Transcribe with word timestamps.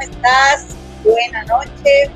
¿cómo 0.00 0.12
estás? 0.12 0.66
Buena 1.04 1.44
noche. 1.44 2.10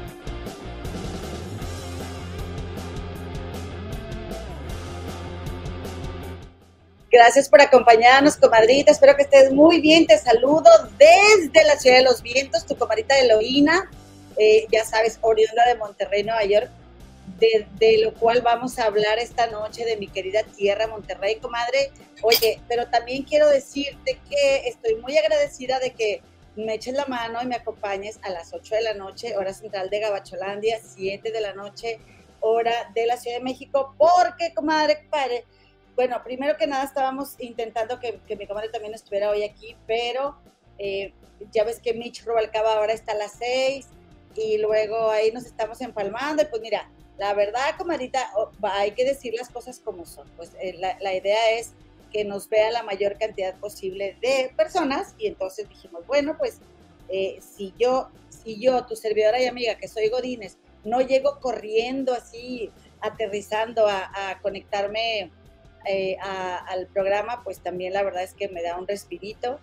Gracias 7.11 7.49
por 7.49 7.61
acompañarnos, 7.61 8.37
comadrita. 8.37 8.91
Espero 8.91 9.15
que 9.17 9.23
estés 9.23 9.53
muy 9.53 9.81
bien. 9.81 10.07
Te 10.07 10.19
saludo 10.19 10.65
desde 10.99 11.65
la 11.65 11.79
ciudad 11.79 11.99
de 11.99 12.03
los 12.03 12.23
vientos, 12.23 12.67
tu 12.67 12.77
comadrita 12.77 13.19
Eloína, 13.19 13.89
eh, 14.37 14.67
ya 14.73 14.85
sabes, 14.85 15.19
oriunda 15.21 15.65
de 15.67 15.77
Monterrey, 15.77 16.25
Nueva 16.25 16.45
York, 16.45 16.71
de, 17.39 17.67
de, 17.79 17.99
lo 17.99 18.15
cual 18.15 18.43
vamos 18.43 18.79
a 18.79 18.87
hablar 18.87 19.19
esta 19.19 19.47
noche 19.47 19.85
de 19.85 19.97
mi 19.97 20.09
querida 20.09 20.43
tierra, 20.43 20.89
Monterrey, 20.89 21.37
comadre. 21.37 21.93
Oye, 22.23 22.61
pero 22.67 22.89
también 22.89 23.23
quiero 23.23 23.49
decirte 23.49 24.19
que 24.29 24.69
estoy 24.69 24.97
muy 24.97 25.17
agradecida 25.17 25.79
de 25.79 25.93
que 25.93 26.21
me 26.57 26.75
eches 26.75 26.95
la 26.95 27.07
mano 27.07 27.43
y 27.43 27.47
me 27.47 27.57
acompañes 27.57 28.19
a 28.23 28.31
las 28.31 28.53
8 28.53 28.75
de 28.77 28.83
la 28.83 28.95
noche, 28.95 29.37
hora 29.37 29.53
central 29.53 29.91
de 29.91 30.01
Gabacholandia, 30.01 30.81
7 30.83 31.31
de 31.31 31.41
la 31.41 31.53
noche, 31.55 31.99
hora 32.41 32.91
de 32.95 33.07
la 33.07 33.17
Ciudad 33.17 33.39
de 33.39 33.45
México, 33.45 33.95
porque, 33.99 34.55
comadre, 34.55 35.07
padre, 35.11 35.45
bueno, 35.97 36.23
primero 36.25 36.57
que 36.57 36.67
nada 36.67 36.85
estábamos 36.85 37.35
intentando 37.39 37.99
que, 38.01 38.21
que 38.27 38.37
mi 38.37 38.47
comadre 38.47 38.69
también 38.69 38.95
estuviera 38.95 39.31
hoy 39.31 39.45
aquí, 39.45 39.77
pero 39.87 40.37
eh, 40.79 41.13
ya 41.53 41.65
ves 41.65 41.81
que 41.81 41.95
Mitch 41.95 42.25
Rubalcaba 42.25 42.75
ahora 42.75 42.93
está 42.93 43.13
a 43.13 43.17
las 43.17 43.33
6 43.33 43.87
y 44.35 44.59
luego 44.59 45.11
ahí 45.11 45.31
nos 45.31 45.45
estamos 45.45 45.81
empalmando 45.81 46.43
y 46.43 46.47
pues 46.47 46.61
mira, 46.61 46.91
la 47.19 47.33
verdad, 47.35 47.77
comadrita, 47.79 48.33
hay 48.63 48.93
que 48.93 49.05
decir 49.05 49.35
las 49.35 49.49
cosas 49.49 49.79
como 49.79 50.05
son. 50.05 50.29
Pues 50.37 50.51
eh, 50.61 50.75
la, 50.79 51.15
idea 51.15 51.53
es 51.53 51.73
que 52.15 52.25
nos 52.25 52.49
vea 52.49 52.71
la 52.71 52.85
mayor 52.85 53.19
cantidad 53.19 53.59
posible 53.59 54.17
de 54.23 54.53
personas 54.57 55.17
y 55.19 55.27
entonces 55.27 55.69
dijimos, 55.69 56.07
bueno, 56.07 56.37
pues 56.39 56.61
eh, 57.09 57.41
si 57.41 57.75
yo, 57.77 58.09
si 58.29 58.61
yo, 58.61 58.87
tu 58.87 58.95
servidora 58.95 59.43
y 59.43 59.47
amiga, 59.47 59.75
que 59.79 59.89
soy 59.89 60.11
Godínez, 60.11 60.57
no 60.85 61.01
llego 61.01 61.41
corriendo 61.41 62.15
así, 62.15 62.71
aterrizando 63.01 63.89
a, 63.89 64.39
conectarme 64.43 65.33
eh, 65.87 66.17
al 66.21 66.87
programa, 66.87 67.43
pues 67.43 67.59
también 67.59 67.93
la 67.93 68.05
verdad 68.05 68.23
es 68.23 68.33
que 68.33 68.49
me 68.49 68.63
da 68.63 68.79
un 68.79 68.87
respirito 68.87 69.59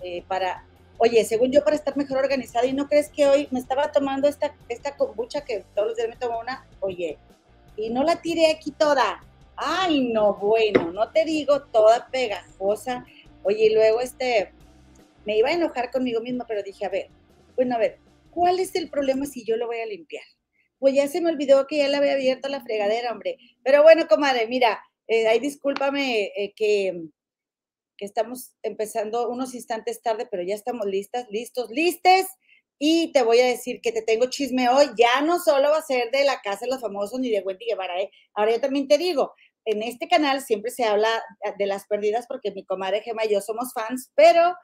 eh, 0.00 0.22
para, 0.28 0.64
oye, 0.98 1.24
según 1.24 1.50
yo, 1.50 1.64
para 1.64 1.74
estar 1.74 1.96
mejor 1.96 2.18
organizada, 2.18 2.66
y 2.66 2.72
no 2.72 2.86
crees 2.86 3.08
que 3.08 3.26
hoy 3.26 3.48
me 3.50 3.58
estaba 3.58 3.90
tomando 3.90 4.28
esta, 4.28 4.54
esta 4.68 4.96
kombucha 4.96 5.44
que 5.44 5.64
todos 5.74 5.88
los 5.88 5.96
días 5.96 6.08
me 6.08 6.16
tomo 6.16 6.38
una, 6.38 6.68
oye, 6.78 7.18
y 7.76 7.90
no 7.90 8.04
la 8.04 8.22
tiré 8.22 8.52
aquí 8.52 8.70
toda. 8.70 9.24
Ay, 9.56 10.12
no, 10.12 10.34
bueno, 10.34 10.92
no 10.92 11.10
te 11.12 11.24
digo 11.24 11.62
toda 11.64 12.08
pegajosa. 12.08 13.04
Oye, 13.42 13.66
y 13.66 13.74
luego 13.74 14.00
este, 14.00 14.52
me 15.24 15.36
iba 15.36 15.48
a 15.48 15.52
enojar 15.52 15.90
conmigo 15.90 16.20
misma, 16.20 16.46
pero 16.46 16.62
dije, 16.62 16.84
a 16.84 16.88
ver, 16.88 17.08
bueno, 17.54 17.74
a 17.74 17.78
ver, 17.78 17.98
¿cuál 18.30 18.60
es 18.60 18.74
el 18.74 18.90
problema 18.90 19.26
si 19.26 19.44
yo 19.44 19.56
lo 19.56 19.66
voy 19.66 19.78
a 19.78 19.86
limpiar? 19.86 20.24
Pues 20.78 20.94
ya 20.94 21.08
se 21.08 21.20
me 21.20 21.30
olvidó 21.30 21.66
que 21.66 21.78
ya 21.78 21.88
le 21.88 21.96
había 21.96 22.12
abierto 22.12 22.48
la 22.48 22.62
fregadera, 22.62 23.12
hombre. 23.12 23.38
Pero 23.64 23.82
bueno, 23.82 24.06
comadre, 24.08 24.46
mira, 24.46 24.80
eh, 25.08 25.26
ahí 25.26 25.38
discúlpame 25.38 26.32
eh, 26.36 26.52
que, 26.54 27.08
que, 27.96 28.04
estamos 28.04 28.52
empezando 28.62 29.28
unos 29.30 29.54
instantes 29.54 30.02
tarde, 30.02 30.28
pero 30.30 30.42
ya 30.42 30.54
estamos 30.54 30.86
listas, 30.86 31.26
listos, 31.30 31.70
listes. 31.70 32.26
Y 32.78 33.10
te 33.12 33.22
voy 33.22 33.40
a 33.40 33.46
decir 33.46 33.80
que 33.80 33.90
te 33.90 34.02
tengo 34.02 34.26
chisme 34.26 34.68
hoy. 34.68 34.86
Ya 34.98 35.22
no 35.22 35.38
solo 35.38 35.70
va 35.70 35.78
a 35.78 35.82
ser 35.82 36.10
de 36.10 36.24
la 36.24 36.42
casa 36.42 36.66
de 36.66 36.72
los 36.72 36.80
famosos 36.80 37.18
ni 37.20 37.30
de 37.30 37.40
Wendy 37.40 37.64
Guevara. 37.64 38.02
¿eh? 38.02 38.10
Ahora 38.34 38.52
yo 38.52 38.60
también 38.60 38.86
te 38.86 38.98
digo, 38.98 39.32
en 39.66 39.82
este 39.82 40.08
canal 40.08 40.40
siempre 40.40 40.70
se 40.70 40.84
habla 40.84 41.10
de 41.58 41.66
las 41.66 41.86
perdidas 41.86 42.26
porque 42.26 42.52
mi 42.52 42.64
comadre 42.64 43.02
Gemma 43.02 43.24
y 43.24 43.32
yo 43.32 43.40
somos 43.40 43.72
fans, 43.74 44.10
pero 44.14 44.54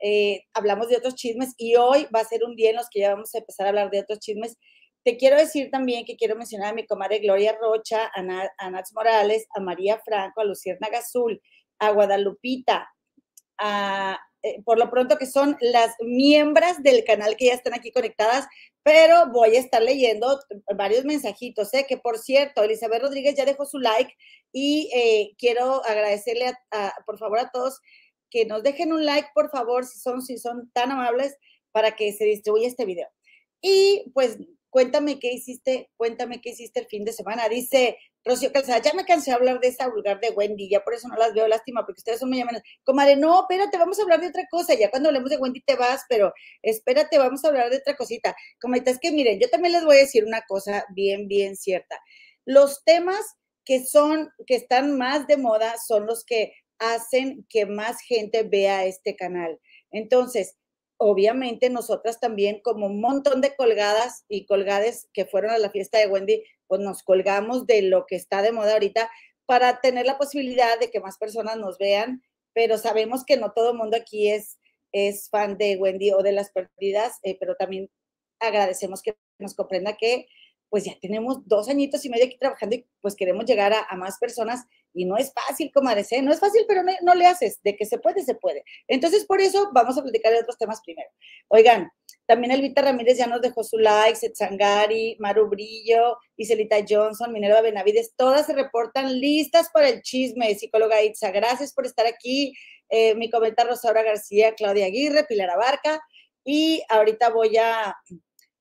eh, 0.00 0.44
hablamos 0.54 0.88
de 0.88 0.96
otros 0.96 1.16
chismes 1.16 1.54
y 1.58 1.76
hoy 1.76 2.06
va 2.14 2.20
a 2.20 2.24
ser 2.24 2.44
un 2.44 2.56
día 2.56 2.70
en 2.70 2.76
los 2.76 2.88
que 2.90 3.00
ya 3.00 3.12
vamos 3.12 3.34
a 3.34 3.38
empezar 3.38 3.66
a 3.66 3.68
hablar 3.70 3.90
de 3.90 4.00
otros 4.00 4.20
chismes. 4.20 4.56
Te 5.04 5.16
quiero 5.16 5.36
decir 5.36 5.70
también 5.70 6.04
que 6.04 6.16
quiero 6.16 6.36
mencionar 6.36 6.70
a 6.70 6.74
mi 6.74 6.86
comadre 6.86 7.18
Gloria 7.18 7.56
Rocha, 7.60 8.10
a, 8.14 8.70
Nats 8.70 8.92
Morales, 8.94 9.46
a 9.54 9.60
María 9.60 10.00
Franco, 10.04 10.40
a 10.40 10.44
Luciérnaga 10.44 10.98
Azul, 10.98 11.40
a 11.80 11.90
Guadalupita, 11.90 12.88
a, 13.58 14.18
eh, 14.42 14.62
por 14.64 14.78
lo 14.78 14.90
pronto 14.90 15.18
que 15.18 15.26
son 15.26 15.56
las 15.60 15.94
miembros 16.00 16.82
del 16.82 17.04
canal 17.04 17.36
que 17.36 17.46
ya 17.46 17.54
están 17.54 17.74
aquí 17.74 17.92
conectadas, 17.92 18.46
pero 18.82 19.30
voy 19.32 19.56
a 19.56 19.60
estar 19.60 19.82
leyendo 19.82 20.40
varios 20.76 21.04
mensajitos, 21.04 21.72
¿eh? 21.74 21.86
que 21.88 21.96
por 21.96 22.18
cierto, 22.18 22.62
Elizabeth 22.62 23.02
Rodríguez 23.02 23.36
ya 23.36 23.44
dejó 23.44 23.64
su 23.66 23.78
like 23.78 24.14
y 24.52 24.90
eh, 24.94 25.34
quiero 25.38 25.84
agradecerle, 25.84 26.52
por 27.06 27.18
favor, 27.18 27.38
a 27.38 27.50
todos 27.50 27.80
que 28.30 28.46
nos 28.46 28.62
dejen 28.62 28.92
un 28.92 29.04
like, 29.04 29.28
por 29.34 29.50
favor, 29.50 29.84
si 29.84 30.00
son, 30.00 30.22
si 30.22 30.38
son 30.38 30.70
tan 30.72 30.90
amables, 30.90 31.36
para 31.70 31.96
que 31.96 32.12
se 32.12 32.24
distribuya 32.24 32.66
este 32.66 32.84
video. 32.84 33.08
Y 33.60 34.10
pues 34.14 34.38
Cuéntame 34.72 35.18
qué 35.18 35.30
hiciste, 35.30 35.90
cuéntame 35.98 36.40
qué 36.40 36.48
hiciste 36.48 36.80
el 36.80 36.86
fin 36.86 37.04
de 37.04 37.12
semana. 37.12 37.46
Dice 37.46 37.98
Rocío 38.24 38.50
Calzada, 38.52 38.80
ya 38.80 38.94
me 38.94 39.04
cansé 39.04 39.30
de 39.30 39.36
hablar 39.36 39.60
de 39.60 39.68
esa 39.68 39.86
vulgar 39.86 40.18
de 40.18 40.30
Wendy, 40.30 40.66
ya 40.70 40.82
por 40.82 40.94
eso 40.94 41.08
no 41.08 41.16
las 41.16 41.34
veo, 41.34 41.46
lástima, 41.46 41.84
porque 41.84 42.00
ustedes 42.00 42.20
son 42.20 42.30
muy 42.30 42.38
llamadas. 42.38 42.62
Comadre, 42.82 43.16
no, 43.16 43.42
espérate, 43.42 43.76
vamos 43.76 43.98
a 43.98 44.02
hablar 44.02 44.22
de 44.22 44.28
otra 44.28 44.46
cosa. 44.50 44.72
Ya 44.72 44.88
cuando 44.88 45.10
hablemos 45.10 45.28
de 45.28 45.36
Wendy 45.36 45.60
te 45.60 45.76
vas, 45.76 46.04
pero 46.08 46.32
espérate, 46.62 47.18
vamos 47.18 47.44
a 47.44 47.48
hablar 47.48 47.68
de 47.68 47.76
otra 47.76 47.96
cosita. 47.96 48.34
Comadre, 48.62 48.92
es 48.92 48.98
que 48.98 49.12
miren, 49.12 49.38
yo 49.38 49.50
también 49.50 49.72
les 49.72 49.84
voy 49.84 49.96
a 49.96 50.00
decir 50.00 50.24
una 50.24 50.40
cosa 50.48 50.86
bien, 50.94 51.28
bien 51.28 51.54
cierta. 51.54 52.00
Los 52.46 52.82
temas 52.82 53.36
que 53.66 53.84
son, 53.84 54.30
que 54.46 54.54
están 54.54 54.96
más 54.96 55.26
de 55.26 55.36
moda 55.36 55.76
son 55.86 56.06
los 56.06 56.24
que 56.24 56.54
hacen 56.78 57.44
que 57.50 57.66
más 57.66 58.00
gente 58.00 58.42
vea 58.42 58.86
este 58.86 59.16
canal. 59.16 59.60
Entonces, 59.90 60.56
obviamente 61.04 61.68
nosotras 61.68 62.20
también, 62.20 62.60
como 62.60 62.86
un 62.86 63.00
montón 63.00 63.40
de 63.40 63.56
colgadas 63.56 64.24
y 64.28 64.46
colgades 64.46 65.08
que 65.12 65.26
fueron 65.26 65.50
a 65.50 65.58
la 65.58 65.70
fiesta 65.70 65.98
de 65.98 66.06
Wendy, 66.06 66.44
pues 66.68 66.80
nos 66.80 67.02
colgamos 67.02 67.66
de 67.66 67.82
lo 67.82 68.06
que 68.06 68.14
está 68.14 68.40
de 68.40 68.52
moda 68.52 68.74
ahorita 68.74 69.10
para 69.44 69.80
tener 69.80 70.06
la 70.06 70.16
posibilidad 70.16 70.78
de 70.78 70.90
que 70.90 71.00
más 71.00 71.18
personas 71.18 71.56
nos 71.56 71.76
vean, 71.78 72.22
pero 72.54 72.78
sabemos 72.78 73.24
que 73.24 73.36
no 73.36 73.50
todo 73.50 73.72
el 73.72 73.78
mundo 73.78 73.96
aquí 73.96 74.30
es, 74.30 74.60
es 74.92 75.28
fan 75.28 75.58
de 75.58 75.76
Wendy 75.76 76.12
o 76.12 76.22
de 76.22 76.32
las 76.32 76.52
perdidas, 76.52 77.18
eh, 77.24 77.36
pero 77.40 77.56
también 77.56 77.90
agradecemos 78.38 79.02
que 79.02 79.16
nos 79.40 79.54
comprenda 79.54 79.96
que 79.96 80.28
pues 80.70 80.84
ya 80.84 80.96
tenemos 81.00 81.46
dos 81.48 81.68
añitos 81.68 82.04
y 82.04 82.10
medio 82.10 82.26
aquí 82.26 82.38
trabajando 82.38 82.76
y 82.76 82.86
pues 83.00 83.16
queremos 83.16 83.44
llegar 83.44 83.72
a, 83.72 83.84
a 83.88 83.96
más 83.96 84.18
personas 84.18 84.66
y 84.94 85.04
no 85.04 85.16
es 85.16 85.32
fácil, 85.32 85.70
comadre, 85.72 86.04
¿eh? 86.10 86.22
no 86.22 86.32
es 86.32 86.40
fácil, 86.40 86.64
pero 86.68 86.82
no, 86.82 86.92
no, 87.02 87.14
le 87.14 87.26
haces, 87.26 87.60
de 87.62 87.76
que 87.76 87.86
se 87.86 87.98
puede, 87.98 88.22
se 88.22 88.34
puede. 88.34 88.64
Entonces, 88.88 89.24
por 89.24 89.40
eso 89.40 89.70
vamos 89.72 89.96
a 89.98 90.02
platicar 90.02 90.32
de 90.32 90.40
otros 90.40 90.58
temas 90.58 90.80
primero. 90.84 91.10
Oigan, 91.48 91.90
también 92.26 92.52
Elvita 92.52 92.82
Ramírez 92.82 93.18
ya 93.18 93.26
nos 93.26 93.40
dejó 93.40 93.64
su 93.64 93.78
like, 93.78 94.16
Setsangari, 94.16 95.16
Maru 95.18 95.48
Brillo, 95.48 96.18
Iselita 96.36 96.76
Johnson, 96.88 97.32
Minerva 97.32 97.60
Benavides, 97.60 98.14
todas 98.16 98.46
se 98.46 98.52
reportan 98.52 99.20
listas 99.20 99.70
para 99.72 99.88
el 99.88 100.02
chisme, 100.02 100.54
psicóloga 100.54 101.02
Itza, 101.02 101.30
gracias 101.30 101.72
por 101.72 101.84
estar 101.84 102.06
aquí, 102.06 102.54
eh, 102.88 103.14
mi 103.16 103.30
comentario 103.30 103.72
Rosaura 103.72 104.02
García, 104.02 104.54
Claudia 104.54 104.86
Aguirre, 104.86 105.24
Pilar 105.24 105.50
Abarca, 105.50 106.00
y 106.44 106.82
ahorita 106.88 107.30
voy 107.30 107.56
a, 107.56 107.96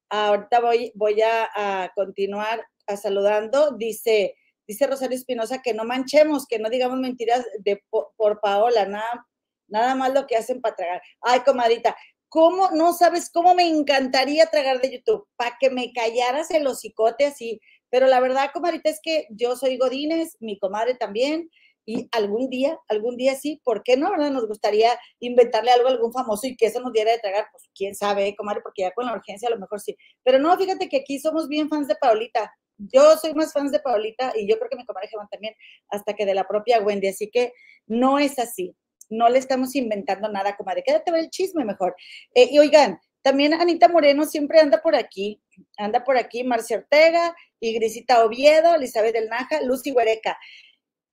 ahorita 0.09 0.59
voy, 0.59 0.91
voy 0.95 1.21
a, 1.21 1.49
a 1.55 1.91
continuar 1.93 2.65
a 2.87 2.97
saludando, 2.97 3.71
dice... 3.77 4.35
Dice 4.71 4.87
Rosario 4.87 5.17
Espinosa 5.17 5.61
que 5.61 5.73
no 5.73 5.83
manchemos, 5.83 6.47
que 6.47 6.57
no 6.57 6.69
digamos 6.69 6.97
mentiras 6.97 7.45
de, 7.59 7.83
por, 7.89 8.13
por 8.15 8.39
Paola, 8.39 8.85
nada, 8.85 9.27
nada 9.67 9.95
más 9.95 10.13
lo 10.13 10.25
que 10.27 10.37
hacen 10.37 10.61
para 10.61 10.77
tragar. 10.77 11.01
Ay, 11.19 11.41
comadita, 11.41 11.93
¿cómo 12.29 12.71
no 12.71 12.93
sabes 12.93 13.29
cómo 13.29 13.53
me 13.53 13.67
encantaría 13.67 14.45
tragar 14.45 14.79
de 14.79 14.93
YouTube? 14.93 15.27
Para 15.35 15.57
que 15.59 15.69
me 15.69 15.91
callaras 15.91 16.51
el 16.51 16.65
hocicote 16.65 17.25
así. 17.25 17.59
Pero 17.89 18.07
la 18.07 18.21
verdad, 18.21 18.51
comadita, 18.53 18.89
es 18.89 19.01
que 19.03 19.27
yo 19.29 19.57
soy 19.57 19.77
Godínez, 19.77 20.37
mi 20.39 20.57
comadre 20.57 20.95
también, 20.95 21.49
y 21.85 22.07
algún 22.13 22.49
día, 22.49 22.79
algún 22.87 23.17
día 23.17 23.35
sí, 23.35 23.59
¿por 23.65 23.83
qué 23.83 23.97
no? 23.97 24.09
¿verdad? 24.11 24.31
Nos 24.31 24.47
gustaría 24.47 24.97
inventarle 25.19 25.71
algo 25.71 25.89
a 25.89 25.91
algún 25.91 26.13
famoso 26.13 26.47
y 26.47 26.55
que 26.55 26.67
eso 26.67 26.79
nos 26.79 26.93
diera 26.93 27.11
de 27.11 27.19
tragar, 27.19 27.47
pues 27.51 27.69
quién 27.75 27.93
sabe, 27.93 28.37
comadre, 28.37 28.61
porque 28.61 28.83
ya 28.83 28.91
con 28.91 29.05
la 29.05 29.15
urgencia 29.15 29.49
a 29.49 29.51
lo 29.51 29.59
mejor 29.59 29.81
sí. 29.81 29.97
Pero 30.23 30.39
no, 30.39 30.57
fíjate 30.57 30.87
que 30.87 30.99
aquí 31.01 31.19
somos 31.19 31.49
bien 31.49 31.67
fans 31.67 31.89
de 31.89 31.95
Paulita 31.95 32.53
yo 32.91 33.17
soy 33.17 33.33
más 33.33 33.53
fans 33.53 33.71
de 33.71 33.79
Paulita 33.79 34.33
y 34.35 34.47
yo 34.47 34.57
creo 34.57 34.69
que 34.69 34.75
mi 34.75 34.85
comadre 34.85 35.07
Germán 35.09 35.27
también, 35.29 35.55
hasta 35.89 36.13
que 36.13 36.25
de 36.25 36.33
la 36.33 36.47
propia 36.47 36.81
Wendy. 36.81 37.07
Así 37.07 37.29
que 37.29 37.53
no 37.87 38.19
es 38.19 38.39
así. 38.39 38.75
No 39.09 39.29
le 39.29 39.39
estamos 39.39 39.75
inventando 39.75 40.29
nada, 40.29 40.55
comadre. 40.55 40.83
Quédate 40.83 41.11
ver 41.11 41.21
el 41.21 41.29
chisme 41.29 41.65
mejor. 41.65 41.95
Eh, 42.33 42.49
y 42.51 42.59
oigan, 42.59 42.99
también 43.21 43.53
Anita 43.53 43.87
Moreno 43.87 44.25
siempre 44.25 44.59
anda 44.59 44.81
por 44.81 44.95
aquí. 44.95 45.41
Anda 45.77 46.03
por 46.03 46.17
aquí 46.17 46.43
Marcia 46.43 46.77
Ortega 46.77 47.35
y 47.59 47.73
Grisita 47.73 48.25
Oviedo, 48.25 48.75
Elizabeth 48.75 49.13
del 49.13 49.29
Naja, 49.29 49.61
Lucy 49.61 49.91
Huereca. 49.91 50.37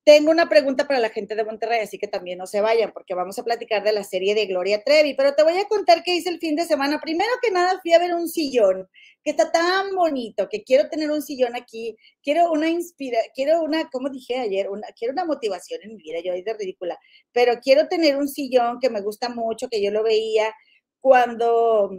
Tengo 0.09 0.31
una 0.31 0.49
pregunta 0.49 0.87
para 0.87 1.01
la 1.01 1.11
gente 1.11 1.35
de 1.35 1.45
Monterrey, 1.45 1.81
así 1.81 1.99
que 1.99 2.09
también 2.09 2.39
no 2.39 2.47
se 2.47 2.63
vayan, 2.63 2.93
porque 2.95 3.13
vamos 3.13 3.39
a 3.39 3.45
platicar 3.45 3.85
de 3.85 3.93
la 3.93 4.05
serie 4.05 4.35
de 4.35 4.47
Gloria 4.47 4.83
Trevi, 4.83 5.13
pero 5.13 5.35
te 5.35 5.43
voy 5.43 5.59
a 5.59 5.69
contar 5.69 6.03
qué 6.03 6.15
hice 6.15 6.31
el 6.31 6.39
fin 6.39 6.57
de 6.57 6.65
semana. 6.65 6.99
Primero 6.99 7.31
que 7.43 7.51
nada, 7.51 7.79
fui 7.83 7.93
a 7.93 7.99
ver 7.99 8.15
un 8.15 8.27
sillón 8.27 8.89
que 9.23 9.33
está 9.33 9.53
tan 9.53 9.95
bonito, 9.95 10.49
que 10.49 10.65
quiero 10.65 10.89
tener 10.89 11.11
un 11.11 11.21
sillón 11.21 11.55
aquí, 11.55 11.95
quiero 12.23 12.51
una 12.51 12.71
inspira, 12.71 13.19
quiero 13.35 13.61
una, 13.61 13.91
como 13.91 14.09
dije 14.09 14.39
ayer, 14.39 14.67
quiero 14.99 15.13
una 15.13 15.27
motivación 15.27 15.81
en 15.83 15.91
mi 15.91 15.97
vida, 15.99 16.21
yo 16.25 16.33
ahí 16.33 16.41
de 16.41 16.55
ridícula, 16.55 16.99
pero 17.31 17.61
quiero 17.61 17.87
tener 17.87 18.17
un 18.17 18.29
sillón 18.29 18.79
que 18.81 18.89
me 18.89 19.03
gusta 19.03 19.29
mucho, 19.29 19.69
que 19.69 19.83
yo 19.83 19.91
lo 19.91 20.03
veía, 20.03 20.55
cuando 21.01 21.91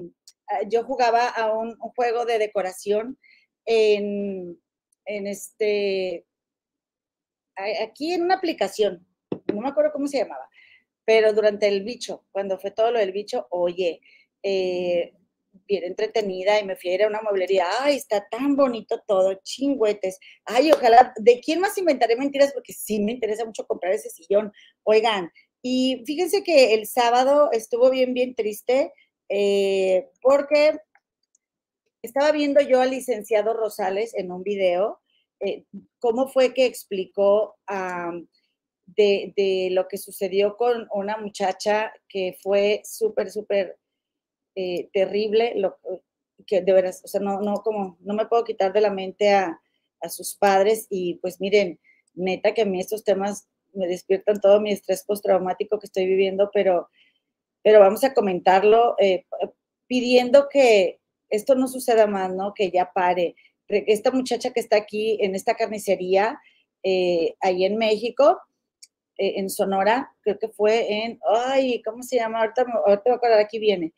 ah, 0.47 0.61
yo 0.67 0.83
jugaba 0.83 1.27
a 1.27 1.55
un, 1.55 1.77
juego 1.95 2.25
de 2.25 2.39
decoración 2.39 3.19
en, 3.65 4.59
en 5.05 5.27
este, 5.27 6.25
aquí 7.81 8.13
en 8.13 8.23
una 8.23 8.35
aplicación, 8.35 9.05
no 9.53 9.61
me 9.61 9.69
acuerdo 9.69 9.91
cómo 9.91 10.07
se 10.07 10.19
llamaba, 10.19 10.49
pero 11.05 11.33
durante 11.33 11.67
el 11.67 11.83
bicho, 11.83 12.25
cuando 12.31 12.59
fue 12.59 12.71
todo 12.71 12.91
lo 12.91 12.99
del 12.99 13.11
bicho, 13.11 13.47
oye, 13.49 14.01
eh, 14.43 15.13
bien 15.67 15.83
entretenida 15.83 16.59
y 16.59 16.65
me 16.65 16.75
fui 16.75 16.91
a 16.91 16.93
ir 16.95 17.03
a 17.03 17.07
una 17.07 17.21
mueblería, 17.21 17.67
ay, 17.81 17.95
está 17.95 18.27
tan 18.29 18.55
bonito 18.55 19.01
todo, 19.07 19.33
chingüetes, 19.43 20.19
ay, 20.45 20.71
ojalá, 20.71 21.13
¿de 21.17 21.39
quién 21.39 21.59
más 21.59 21.77
inventaré 21.77 22.15
mentiras? 22.15 22.53
Porque 22.53 22.73
sí 22.73 22.99
me 22.99 23.11
interesa 23.13 23.45
mucho 23.45 23.65
comprar 23.65 23.93
ese 23.93 24.09
sillón. 24.09 24.51
Oigan, 24.83 25.31
y 25.61 26.03
fíjense 26.05 26.43
que 26.43 26.73
el 26.73 26.87
sábado 26.87 27.49
estuvo 27.51 27.89
bien, 27.89 28.13
bien 28.13 28.35
triste, 28.35 28.93
eh, 29.29 30.09
porque 30.21 30.79
estaba 32.01 32.31
viendo 32.31 32.61
yo 32.61 32.81
al 32.81 32.91
licenciado 32.91 33.53
Rosales 33.53 34.15
en 34.15 34.31
un 34.31 34.43
video, 34.43 34.99
eh, 35.39 35.63
cómo 35.99 36.27
fue 36.27 36.53
que 36.53 36.65
explicó 36.65 37.55
de, 38.95 39.69
lo 39.71 39.87
que 39.87 39.97
sucedió 39.97 40.57
con 40.57 40.87
una 40.93 41.17
muchacha 41.17 41.93
que 42.07 42.37
fue 42.41 42.81
súper, 42.83 43.31
súper 43.31 43.77
eh, 44.55 44.89
terrible, 44.93 45.55
que 46.45 46.61
de 46.61 46.73
veras, 46.73 47.01
o 47.03 47.07
sea, 47.07 47.21
no, 47.21 47.41
no, 47.41 47.55
como, 47.55 47.97
no 48.01 48.13
me 48.13 48.25
puedo 48.25 48.43
quitar 48.43 48.73
de 48.73 48.81
la 48.81 48.91
mente 48.91 49.33
a, 49.33 49.59
sus 50.09 50.33
padres 50.35 50.87
y 50.89 51.15
pues 51.15 51.41
miren, 51.41 51.77
neta 52.13 52.53
que 52.53 52.61
a 52.61 52.65
mí 52.65 52.79
estos 52.79 53.03
temas 53.03 53.49
me 53.73 53.85
despiertan 53.85 54.39
todo 54.39 54.61
mi 54.61 54.71
estrés 54.71 55.03
postraumático 55.03 55.77
que 55.77 55.87
estoy 55.87 56.05
viviendo, 56.05 56.49
pero, 56.53 56.89
pero 57.61 57.81
vamos 57.81 58.05
a 58.05 58.13
comentarlo 58.13 58.95
eh, 58.97 59.25
pidiendo 59.87 60.47
que 60.47 61.01
esto 61.29 61.55
no 61.55 61.67
suceda 61.67 62.07
más, 62.07 62.33
¿no? 62.33 62.53
Que 62.53 62.71
ya 62.71 62.93
pare. 62.93 63.35
Esta 63.69 64.09
muchacha 64.09 64.51
que 64.51 64.59
está 64.59 64.77
aquí 64.77 65.19
en 65.21 65.35
esta 65.35 65.53
carnicería, 65.53 66.41
eh, 66.81 67.35
ahí 67.39 67.65
en 67.65 67.77
México, 67.77 68.39
eh, 69.15 69.33
en 69.37 69.49
Sonora, 69.49 70.11
creo 70.21 70.39
que 70.39 70.47
fue 70.47 70.91
en, 70.91 71.19
ay, 71.29 71.81
¿cómo 71.83 72.01
se 72.01 72.15
llama? 72.15 72.39
Ahorita, 72.39 72.61
ahorita 72.63 73.03
voy 73.05 73.13
a 73.13 73.15
acordar, 73.15 73.39
aquí 73.39 73.59
viene. 73.59 73.93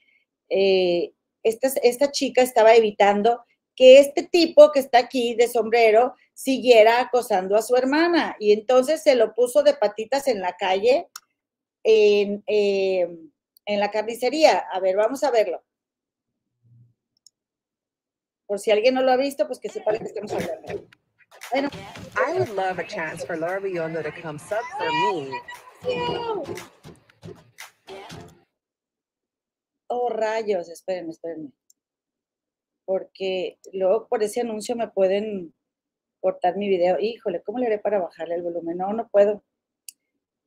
Eh, 0.49 1.13
esta, 1.43 1.69
esta 1.83 2.11
chica 2.11 2.41
estaba 2.41 2.75
evitando 2.75 3.41
que 3.73 3.99
este 3.99 4.23
tipo 4.23 4.73
que 4.73 4.81
está 4.81 4.99
aquí 4.99 5.35
de 5.35 5.47
sombrero 5.47 6.15
siguiera 6.33 6.99
acosando 6.99 7.55
a 7.55 7.61
su 7.61 7.75
hermana 7.77 8.35
y 8.39 8.51
entonces 8.51 9.01
se 9.01 9.15
lo 9.15 9.33
puso 9.33 9.63
de 9.63 9.73
patitas 9.73 10.27
en 10.27 10.41
la 10.41 10.57
calle, 10.57 11.07
en, 11.83 12.43
en 12.45 13.79
la 13.79 13.89
carnicería. 13.89 14.65
A 14.71 14.79
ver, 14.81 14.97
vamos 14.97 15.23
a 15.23 15.31
verlo. 15.31 15.63
Por 18.51 18.59
si 18.59 18.69
alguien 18.69 18.95
no 18.95 19.01
lo 19.01 19.13
ha 19.13 19.15
visto, 19.15 19.47
pues 19.47 19.59
que 19.59 19.69
sepa 19.69 19.93
de 19.93 19.99
que 19.99 20.07
estamos 20.07 20.33
hablando. 20.33 20.85
Bueno. 21.53 21.69
I 22.17 22.37
would 22.37 22.49
love 22.49 22.79
a 22.79 22.85
chance 22.85 23.25
for 23.25 23.37
Laura 23.37 23.61
Biondo 23.61 24.03
to 24.03 24.11
come 24.21 24.37
sub 24.37 24.59
for 24.77 24.91
me. 24.91 25.31
Oh, 29.87 30.09
rayos, 30.09 30.67
espérenme, 30.67 31.11
espérenme. 31.11 31.53
Porque 32.83 33.57
luego 33.71 34.09
por 34.09 34.21
ese 34.21 34.41
anuncio 34.41 34.75
me 34.75 34.89
pueden 34.89 35.53
cortar 36.19 36.57
mi 36.57 36.67
video. 36.67 36.99
Híjole, 36.99 37.41
¿cómo 37.43 37.57
le 37.57 37.67
haré 37.67 37.79
para 37.79 37.99
bajarle 37.99 38.35
el 38.35 38.41
volumen? 38.41 38.79
No, 38.79 38.91
no 38.91 39.07
puedo. 39.07 39.45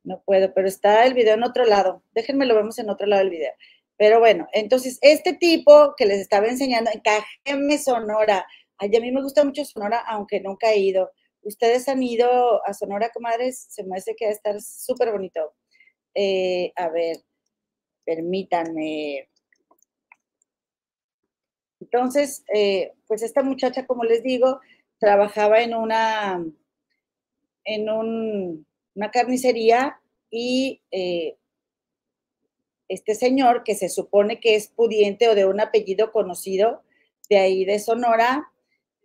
No 0.02 0.22
puedo, 0.26 0.52
pero 0.52 0.68
está 0.68 1.06
el 1.06 1.14
video 1.14 1.36
en 1.36 1.42
otro 1.42 1.64
lado. 1.64 2.02
Déjenme 2.12 2.44
lo 2.44 2.54
vemos 2.54 2.78
en 2.78 2.90
otro 2.90 3.06
lado 3.06 3.20
del 3.20 3.30
video. 3.30 3.54
Pero 3.96 4.18
bueno, 4.18 4.48
entonces 4.52 4.98
este 5.02 5.34
tipo 5.34 5.94
que 5.96 6.06
les 6.06 6.20
estaba 6.20 6.46
enseñando 6.48 6.90
en 6.92 7.00
Cajeme 7.00 7.78
Sonora, 7.78 8.46
a 8.78 8.86
mí 8.86 9.12
me 9.12 9.22
gusta 9.22 9.44
mucho 9.44 9.64
Sonora, 9.64 10.02
aunque 10.06 10.40
nunca 10.40 10.72
he 10.72 10.78
ido. 10.78 11.10
¿Ustedes 11.42 11.88
han 11.88 12.02
ido 12.02 12.64
a 12.66 12.74
Sonora, 12.74 13.10
comadres? 13.10 13.66
Se 13.68 13.84
me 13.84 13.96
hace 13.96 14.16
que 14.16 14.26
va 14.26 14.30
a 14.30 14.34
estar 14.34 14.60
súper 14.60 15.12
bonito. 15.12 15.54
Eh, 16.14 16.72
a 16.76 16.88
ver, 16.88 17.18
permítanme. 18.04 19.28
Entonces, 21.80 22.44
eh, 22.52 22.92
pues 23.06 23.22
esta 23.22 23.42
muchacha, 23.42 23.86
como 23.86 24.04
les 24.04 24.22
digo, 24.22 24.60
trabajaba 24.98 25.60
en 25.60 25.74
una, 25.74 26.44
en 27.64 27.88
una 27.88 29.10
carnicería 29.10 30.00
y 30.30 30.82
eh, 30.90 31.36
este 32.88 33.14
señor, 33.14 33.64
que 33.64 33.74
se 33.74 33.88
supone 33.88 34.40
que 34.40 34.54
es 34.56 34.68
pudiente 34.68 35.28
o 35.28 35.34
de 35.34 35.46
un 35.46 35.60
apellido 35.60 36.12
conocido 36.12 36.82
de 37.28 37.38
ahí 37.38 37.64
de 37.64 37.78
Sonora, 37.78 38.52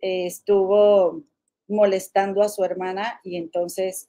estuvo 0.00 1.22
molestando 1.68 2.42
a 2.42 2.48
su 2.48 2.64
hermana 2.64 3.20
y 3.22 3.36
entonces 3.36 4.08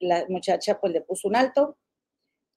la 0.00 0.24
muchacha 0.28 0.80
pues 0.80 0.92
le 0.92 1.02
puso 1.02 1.28
un 1.28 1.36
alto 1.36 1.76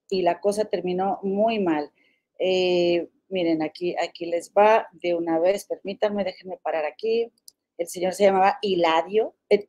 y 0.08 0.22
la 0.22 0.40
cosa 0.40 0.64
terminó 0.64 1.20
muy 1.22 1.60
mal. 1.60 1.92
Eh, 2.38 3.08
miren, 3.28 3.62
aquí, 3.62 3.94
aquí 3.96 4.26
les 4.26 4.52
va 4.52 4.88
de 4.92 5.14
una 5.14 5.38
vez, 5.38 5.66
permítanme, 5.66 6.24
déjenme 6.24 6.58
parar 6.58 6.84
aquí. 6.84 7.30
El 7.78 7.88
señor 7.88 8.14
se 8.14 8.24
llamaba 8.24 8.58
Hiladio. 8.62 9.34
Eh, 9.48 9.66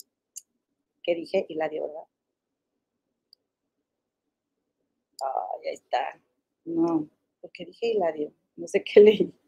¿Qué 1.03 1.15
dije? 1.15 1.45
Hiladio, 1.49 1.87
¿verdad? 1.87 2.03
Ay, 5.21 5.67
ahí 5.69 5.73
está. 5.73 6.24
No, 6.65 7.07
porque 7.41 7.65
dije 7.65 7.87
Hiladio. 7.91 8.33
No 8.55 8.67
sé 8.67 8.83
qué 8.83 8.99
leí. 8.99 9.33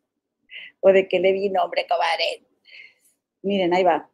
O 0.79 0.91
de 0.91 1.07
qué 1.07 1.19
le 1.19 1.33
vi 1.33 1.49
nombre, 1.49 1.85
cobarde. 1.87 2.45
Miren, 3.41 3.73
ahí 3.73 3.83
va. 3.83 4.09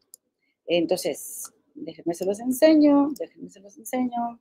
Entonces, 0.66 1.54
déjenme 1.76 2.14
se 2.14 2.26
los 2.26 2.40
enseño, 2.40 3.12
déjenme 3.18 3.50
se 3.50 3.60
los 3.60 3.78
enseño. 3.78 4.40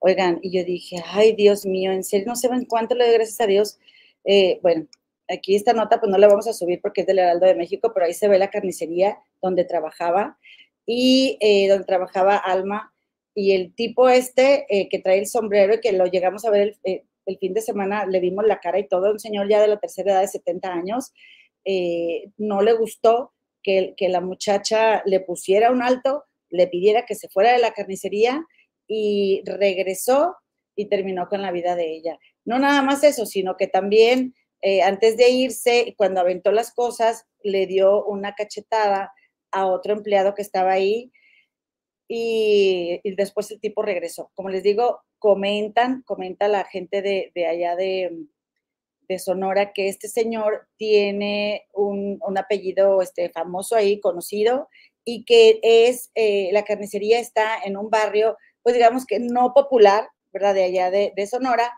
Oigan, 0.00 0.40
y 0.42 0.50
yo 0.50 0.64
dije, 0.64 0.96
ay, 1.06 1.34
Dios 1.34 1.66
mío, 1.66 1.92
en 1.92 2.04
serio, 2.04 2.26
no 2.26 2.36
sé 2.36 2.48
en 2.48 2.64
cuánto 2.64 2.94
le 2.94 3.04
doy 3.04 3.14
gracias 3.14 3.40
a 3.40 3.46
Dios. 3.46 3.78
Eh, 4.24 4.58
bueno, 4.62 4.86
aquí 5.28 5.54
esta 5.56 5.72
nota 5.72 6.00
pues 6.00 6.10
no 6.10 6.18
la 6.18 6.28
vamos 6.28 6.46
a 6.48 6.52
subir 6.52 6.80
porque 6.80 7.02
es 7.02 7.06
del 7.06 7.18
Heraldo 7.18 7.46
de 7.46 7.54
México, 7.54 7.92
pero 7.92 8.06
ahí 8.06 8.14
se 8.14 8.28
ve 8.28 8.38
la 8.38 8.50
carnicería 8.50 9.18
donde 9.42 9.64
trabajaba 9.64 10.38
y 10.86 11.36
eh, 11.40 11.68
donde 11.68 11.84
trabajaba 11.84 12.36
Alma 12.36 12.94
y 13.34 13.52
el 13.52 13.74
tipo 13.74 14.08
este 14.08 14.66
eh, 14.68 14.88
que 14.88 14.98
trae 14.98 15.18
el 15.18 15.26
sombrero 15.26 15.74
y 15.74 15.80
que 15.80 15.92
lo 15.92 16.06
llegamos 16.06 16.44
a 16.44 16.50
ver 16.50 16.76
el, 17.28 17.38
fin 17.38 17.54
de 17.54 17.60
semana, 17.60 18.06
le 18.06 18.20
vimos 18.20 18.46
la 18.46 18.58
cara 18.58 18.78
y 18.78 18.88
todo, 18.88 19.12
un 19.12 19.20
señor 19.20 19.48
ya 19.48 19.60
de 19.60 19.68
la 19.68 19.78
tercera 19.78 20.12
edad 20.12 20.20
de 20.22 20.28
70 20.28 20.72
años, 20.72 21.12
no 22.38 22.62
le 22.62 22.72
gustó 22.72 23.32
que, 23.62 24.08
la 24.08 24.20
muchacha 24.20 25.02
le 25.04 25.20
pusiera 25.20 25.70
un 25.70 25.82
alto, 25.82 26.24
le 26.50 26.66
pidiera 26.66 27.04
que 27.04 27.14
se 27.14 27.28
fuera 27.28 27.52
de 27.52 27.58
la 27.58 27.72
carnicería 27.72 28.44
y 28.86 29.42
regresó 29.44 30.36
y 30.74 30.86
terminó 30.86 31.28
con 31.28 31.42
la 31.42 31.52
vida 31.52 31.76
de 31.76 31.92
ella. 31.92 32.18
No 32.44 32.58
nada 32.58 32.82
más 32.82 33.04
eso, 33.04 33.26
sino 33.26 33.56
que 33.56 33.66
también 33.66 34.34
eh, 34.62 34.82
antes 34.82 35.16
de 35.16 35.28
irse, 35.28 35.94
cuando 35.96 36.20
aventó 36.20 36.52
las 36.52 36.72
cosas, 36.72 37.26
le 37.42 37.66
dio 37.66 38.04
una 38.04 38.34
cachetada 38.34 39.12
a 39.50 39.66
otro 39.66 39.92
empleado 39.92 40.34
que 40.34 40.42
estaba 40.42 40.72
ahí 40.72 41.12
y, 42.08 43.00
después 43.16 43.50
el 43.50 43.60
tipo 43.60 43.82
regresó. 43.82 44.30
Como 44.34 44.48
les 44.48 44.62
digo, 44.62 45.02
comentan, 45.18 46.02
comenta 46.02 46.48
la 46.48 46.64
gente 46.64 47.02
de, 47.02 47.30
de 47.34 47.46
allá 47.46 47.76
de, 47.76 48.26
de 49.08 49.18
Sonora 49.18 49.72
que 49.72 49.88
este 49.88 50.08
señor 50.08 50.68
tiene 50.76 51.66
un, 51.72 52.20
apellido 52.36 53.00
este, 53.02 53.30
famoso 53.30 53.74
ahí, 53.74 54.00
conocido, 54.00 54.68
y 55.04 55.24
que 55.24 55.58
es, 55.62 56.10
eh, 56.14 56.50
la 56.52 56.64
carnicería 56.64 57.18
está 57.18 57.58
en 57.64 57.76
un 57.76 57.88
barrio, 57.88 58.36
pues 58.62 58.74
digamos 58.74 59.06
que 59.06 59.18
no 59.18 59.54
popular, 59.54 60.08
¿verdad? 60.32 60.54
De 60.54 60.64
allá 60.64 60.90
de, 60.90 61.26
Sonora, 61.26 61.72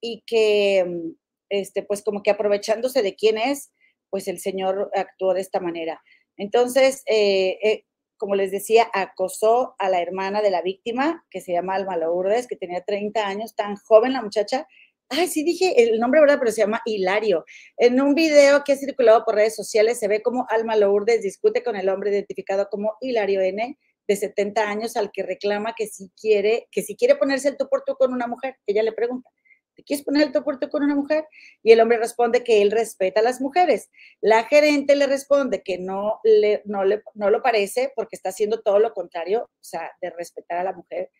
y 0.00 0.22
que, 0.26 0.84
mm, 0.86 1.10
este, 1.50 1.82
pues 1.82 2.02
como 2.02 2.22
que 2.22 2.30
aprovechándose 2.30 3.02
de 3.02 3.16
quién 3.16 3.38
es, 3.38 3.72
pues 4.10 4.28
el 4.28 4.38
señor 4.38 4.90
actuó 4.94 5.34
de 5.34 5.40
esta 5.40 5.60
manera. 5.60 6.00
Entonces, 6.36 7.02
eh, 7.06 7.58
eh, 7.62 7.84
como 8.18 8.34
les 8.34 8.50
decía, 8.50 8.86
acosó 8.92 9.74
a 9.78 9.88
la 9.88 10.02
hermana 10.02 10.42
de 10.42 10.50
la 10.50 10.60
víctima, 10.60 11.24
que 11.30 11.40
se 11.40 11.52
llama 11.52 11.74
Alma 11.74 11.96
Lourdes, 11.96 12.46
que 12.46 12.56
tenía 12.56 12.82
30 12.82 13.26
años, 13.26 13.54
tan 13.54 13.76
joven 13.76 14.12
la 14.12 14.22
muchacha, 14.22 14.66
Ay, 15.10 15.26
sí 15.26 15.42
dije 15.42 15.82
el 15.82 15.98
nombre, 15.98 16.20
¿verdad? 16.20 16.38
Pero 16.38 16.52
se 16.52 16.60
llama 16.60 16.82
Hilario. 16.84 17.46
En 17.78 17.98
un 18.00 18.14
video 18.14 18.62
que 18.62 18.72
ha 18.72 18.76
circulado 18.76 19.24
por 19.24 19.36
redes 19.36 19.56
sociales 19.56 19.98
se 19.98 20.06
ve 20.06 20.20
como 20.20 20.46
Alma 20.50 20.76
Lourdes 20.76 21.22
discute 21.22 21.62
con 21.62 21.76
el 21.76 21.88
hombre 21.88 22.10
identificado 22.10 22.68
como 22.70 22.98
Hilario 23.00 23.40
N, 23.40 23.78
de 24.06 24.16
70 24.16 24.68
años, 24.68 24.96
al 24.96 25.10
que 25.10 25.22
reclama 25.22 25.74
que 25.76 25.86
si 25.86 26.10
quiere, 26.10 26.68
que 26.70 26.82
si 26.82 26.96
quiere 26.96 27.16
ponerse 27.16 27.48
el 27.48 27.56
tú 27.56 27.68
por 27.70 27.84
tú 27.84 27.94
con 27.94 28.12
una 28.12 28.26
mujer. 28.26 28.56
Ella 28.66 28.82
le 28.82 28.92
pregunta, 28.92 29.30
¿te 29.78 29.84
quieres 29.84 30.04
poner 30.04 30.24
el 30.24 30.32
tú 30.32 30.42
por 30.42 30.58
tú 30.58 30.68
con 30.68 30.82
una 30.82 30.96
mujer? 30.96 31.24
Y 31.62 31.70
el 31.70 31.80
hombre 31.80 31.98
responde 31.98 32.42
que 32.42 32.60
él 32.62 32.72
respeta 32.72 33.20
a 33.20 33.22
las 33.22 33.40
mujeres. 33.40 33.88
La 34.20 34.42
gerente 34.42 34.96
le 34.96 35.06
responde 35.06 35.62
que 35.62 35.78
no, 35.78 36.18
le, 36.24 36.62
no, 36.64 36.84
le, 36.84 37.00
no 37.14 37.30
lo 37.30 37.42
parece 37.42 37.92
porque 37.94 38.16
está 38.16 38.30
haciendo 38.30 38.60
todo 38.60 38.80
lo 38.80 38.92
contrario, 38.92 39.44
o 39.44 39.64
sea, 39.64 39.92
de 40.02 40.10
respetar 40.10 40.58
a 40.58 40.64
la 40.64 40.72
mujer 40.72 41.10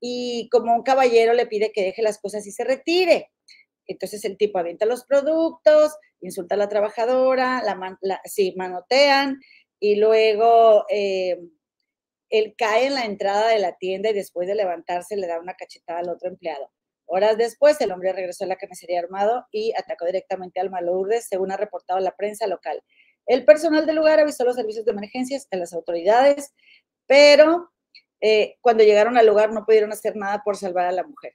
y 0.00 0.48
como 0.50 0.74
un 0.74 0.82
caballero 0.82 1.34
le 1.34 1.46
pide 1.46 1.72
que 1.72 1.82
deje 1.82 2.02
las 2.02 2.18
cosas 2.18 2.46
y 2.46 2.52
se 2.52 2.64
retire. 2.64 3.30
Entonces 3.86 4.24
el 4.24 4.38
tipo 4.38 4.58
avienta 4.58 4.86
los 4.86 5.04
productos, 5.04 5.94
insulta 6.20 6.54
a 6.54 6.58
la 6.58 6.68
trabajadora, 6.68 7.62
la, 7.62 8.20
sí, 8.24 8.54
manotean 8.56 9.38
y 9.78 9.96
luego 9.96 10.86
eh, 10.88 11.38
él 12.30 12.54
cae 12.56 12.86
en 12.86 12.94
la 12.94 13.04
entrada 13.04 13.48
de 13.48 13.58
la 13.58 13.76
tienda 13.76 14.10
y 14.10 14.14
después 14.14 14.48
de 14.48 14.54
levantarse 14.54 15.16
le 15.16 15.26
da 15.26 15.38
una 15.38 15.54
cachetada 15.54 16.00
al 16.00 16.08
otro 16.08 16.30
empleado. 16.30 16.70
Horas 17.12 17.36
después, 17.36 17.80
el 17.80 17.90
hombre 17.90 18.12
regresó 18.12 18.44
a 18.44 18.46
la 18.46 18.54
camisería 18.54 19.00
armado 19.00 19.44
y 19.50 19.72
atacó 19.76 20.06
directamente 20.06 20.60
al 20.60 20.70
Lourdes, 20.80 21.26
según 21.26 21.50
ha 21.50 21.56
reportado 21.56 21.98
la 21.98 22.14
prensa 22.14 22.46
local. 22.46 22.84
El 23.26 23.44
personal 23.44 23.84
del 23.84 23.96
lugar 23.96 24.20
avisó 24.20 24.44
a 24.44 24.46
los 24.46 24.54
servicios 24.54 24.84
de 24.84 24.92
emergencias, 24.92 25.48
a 25.50 25.56
las 25.56 25.72
autoridades, 25.72 26.54
pero 27.08 27.72
eh, 28.20 28.58
cuando 28.60 28.84
llegaron 28.84 29.18
al 29.18 29.26
lugar 29.26 29.52
no 29.52 29.64
pudieron 29.66 29.90
hacer 29.90 30.14
nada 30.14 30.42
por 30.44 30.56
salvar 30.56 30.86
a 30.86 30.92
la 30.92 31.02
mujer. 31.02 31.34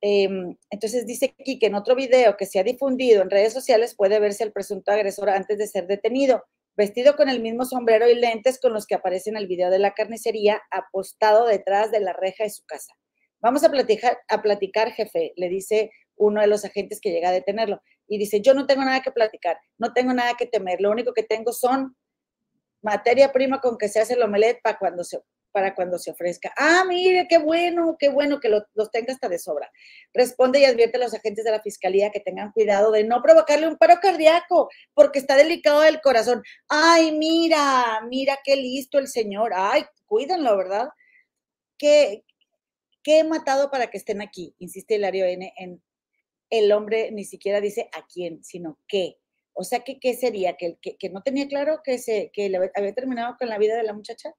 Em, 0.00 0.56
entonces 0.70 1.06
dice 1.06 1.36
aquí 1.38 1.60
que 1.60 1.66
en 1.66 1.76
otro 1.76 1.94
video 1.94 2.36
que 2.36 2.46
se 2.46 2.58
ha 2.58 2.64
difundido 2.64 3.22
en 3.22 3.30
redes 3.30 3.52
sociales 3.52 3.94
puede 3.94 4.18
verse 4.18 4.42
al 4.42 4.50
presunto 4.50 4.90
agresor 4.90 5.30
antes 5.30 5.56
de 5.56 5.68
ser 5.68 5.86
detenido, 5.86 6.44
vestido 6.76 7.14
con 7.14 7.28
el 7.28 7.40
mismo 7.40 7.64
sombrero 7.64 8.08
y 8.08 8.16
lentes 8.16 8.58
con 8.58 8.72
los 8.72 8.88
que 8.88 8.96
aparece 8.96 9.30
en 9.30 9.36
el 9.36 9.46
video 9.46 9.70
de 9.70 9.78
la 9.78 9.94
carnicería, 9.94 10.60
apostado 10.72 11.46
detrás 11.46 11.92
de 11.92 12.00
la 12.00 12.12
reja 12.12 12.42
de 12.42 12.50
su 12.50 12.64
casa. 12.64 12.94
Vamos 13.40 13.64
a 13.64 13.70
platicar, 13.70 14.18
a 14.28 14.42
platicar, 14.42 14.92
jefe, 14.92 15.32
le 15.36 15.48
dice 15.48 15.90
uno 16.16 16.40
de 16.40 16.46
los 16.46 16.64
agentes 16.64 17.00
que 17.00 17.10
llega 17.10 17.28
a 17.28 17.32
detenerlo. 17.32 17.80
Y 18.06 18.18
dice, 18.18 18.40
yo 18.40 18.54
no 18.54 18.66
tengo 18.66 18.84
nada 18.84 19.00
que 19.00 19.12
platicar, 19.12 19.58
no 19.78 19.92
tengo 19.92 20.12
nada 20.12 20.34
que 20.34 20.46
temer, 20.46 20.80
lo 20.80 20.90
único 20.90 21.12
que 21.12 21.22
tengo 21.22 21.52
son 21.52 21.96
materia 22.82 23.32
prima 23.32 23.60
con 23.60 23.76
que 23.76 23.88
se 23.88 24.00
hace 24.00 24.14
el 24.14 24.22
omelette 24.22 24.62
para 24.62 24.78
cuando 24.78 25.04
se, 25.04 25.20
para 25.52 25.74
cuando 25.74 25.98
se 25.98 26.10
ofrezca. 26.10 26.52
Ah, 26.56 26.84
mire, 26.86 27.26
qué 27.28 27.38
bueno, 27.38 27.96
qué 27.98 28.08
bueno 28.08 28.40
que 28.40 28.48
los 28.48 28.90
tenga 28.90 29.12
hasta 29.12 29.28
de 29.28 29.38
sobra. 29.38 29.70
Responde 30.14 30.60
y 30.60 30.64
advierte 30.64 30.96
a 30.96 31.00
los 31.00 31.14
agentes 31.14 31.44
de 31.44 31.50
la 31.50 31.60
fiscalía 31.60 32.10
que 32.10 32.20
tengan 32.20 32.52
cuidado 32.52 32.90
de 32.92 33.04
no 33.04 33.22
provocarle 33.22 33.68
un 33.68 33.76
paro 33.76 33.98
cardíaco, 34.00 34.68
porque 34.94 35.18
está 35.18 35.36
delicado 35.36 35.80
del 35.80 36.00
corazón. 36.00 36.42
Ay, 36.68 37.12
mira, 37.12 38.00
mira 38.08 38.38
qué 38.44 38.56
listo 38.56 38.98
el 38.98 39.08
señor. 39.08 39.52
Ay, 39.54 39.84
cuídenlo, 40.06 40.56
¿verdad? 40.56 40.88
¿Qué, 41.76 42.24
qué 43.02 43.20
he 43.20 43.24
matado 43.24 43.70
para 43.70 43.88
que 43.88 43.98
estén 43.98 44.20
aquí? 44.20 44.54
Insiste 44.58 44.96
Hilario 44.96 45.26
N. 45.26 45.52
En 45.56 45.82
el 46.50 46.72
hombre 46.72 47.10
ni 47.12 47.24
siquiera 47.24 47.60
dice 47.60 47.88
a 47.92 48.06
quién, 48.06 48.42
sino 48.44 48.78
qué. 48.88 49.18
O 49.52 49.64
sea, 49.64 49.80
que 49.80 49.98
qué 49.98 50.14
sería? 50.14 50.56
¿Que, 50.56 50.78
que, 50.80 50.96
que 50.96 51.10
no 51.10 51.22
tenía 51.22 51.48
claro 51.48 51.80
que, 51.82 51.98
se, 51.98 52.30
que 52.32 52.52
había 52.74 52.94
terminado 52.94 53.36
con 53.38 53.48
la 53.48 53.58
vida 53.58 53.76
de 53.76 53.82
la 53.82 53.92
muchacha. 53.92 54.32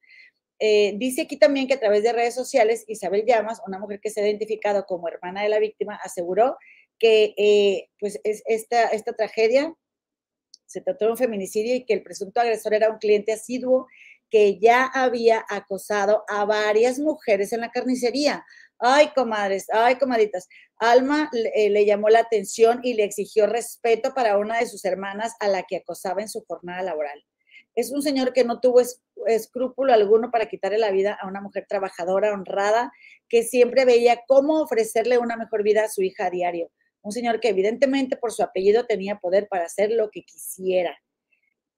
Eh, 0.60 0.94
dice 0.98 1.24
aquí 1.24 1.38
también 1.38 1.68
que 1.68 1.74
a 1.74 1.80
través 1.80 2.04
de 2.04 2.13
redes 2.13 2.36
sociales, 2.36 2.84
Isabel 2.88 3.25
Llamas, 3.25 3.62
una 3.66 3.80
mujer 3.80 4.00
que 4.01 4.10
se 4.10 4.22
ha 4.22 4.28
identificado 4.28 4.86
como 4.86 5.08
hermana 5.08 5.44
de 5.44 5.50
la 5.50 5.60
víctima, 5.60 6.00
aseguró 6.04 6.58
que 6.98 7.34
eh, 7.38 7.89
pues 8.00 8.20
esta, 8.24 8.88
esta 8.89 9.13
tragedia 9.13 9.74
se 10.66 10.82
trató 10.82 11.06
de 11.06 11.12
un 11.12 11.18
feminicidio 11.18 11.75
y 11.75 11.86
que 11.86 11.94
el 11.94 12.04
presunto 12.04 12.42
agresor 12.42 12.74
era 12.74 12.89
un 12.89 13.00
cliente 13.00 13.32
asiduo 13.32 13.88
que 14.29 14.59
ya 14.59 14.86
había 14.86 15.45
acosado 15.50 16.24
a 16.27 16.45
varias 16.45 17.00
mujeres 17.00 17.53
en 17.53 17.62
la 17.62 17.71
carnicería. 17.71 18.45
Ay, 18.77 19.09
comadres, 19.15 19.67
ay, 19.71 19.95
comaditas. 19.95 20.48
Alma 20.77 21.29
eh, 21.33 21.69
le 21.69 21.86
llamó 21.86 22.09
la 22.09 22.19
atención 22.19 22.79
y 22.83 22.93
le 22.93 23.03
exigió 23.03 23.48
respeto 23.48 24.13
para 24.13 24.38
una 24.38 24.59
de 24.59 24.67
sus 24.67 24.86
hermanas 24.86 25.33
a 25.39 25.48
la 25.48 25.63
que 25.63 25.77
acosaba 25.77 26.21
en 26.21 26.29
su 26.29 26.45
jornada 26.45 26.81
laboral. 26.81 27.24
Es 27.75 27.91
un 27.91 28.01
señor 28.01 28.33
que 28.33 28.43
no 28.43 28.59
tuvo 28.59 28.81
escrúpulo 29.27 29.93
alguno 29.93 30.31
para 30.31 30.48
quitarle 30.48 30.77
la 30.77 30.91
vida 30.91 31.17
a 31.21 31.27
una 31.27 31.41
mujer 31.41 31.65
trabajadora, 31.67 32.33
honrada, 32.33 32.91
que 33.27 33.43
siempre 33.43 33.86
veía 33.86 34.21
cómo 34.27 34.62
ofrecerle 34.62 35.17
una 35.17 35.38
mejor 35.38 35.63
vida 35.63 35.83
a 35.83 35.89
su 35.89 36.01
hija 36.01 36.25
a 36.25 36.29
diario. 36.29 36.71
Un 37.01 37.12
señor 37.12 37.39
que 37.39 37.50
evidentemente 37.50 38.17
por 38.17 38.31
su 38.31 38.43
apellido 38.43 38.86
tenía 38.86 39.19
poder 39.19 39.48
para 39.48 39.65
hacer 39.65 39.91
lo 39.91 40.09
que 40.09 40.24
quisiera. 40.24 40.98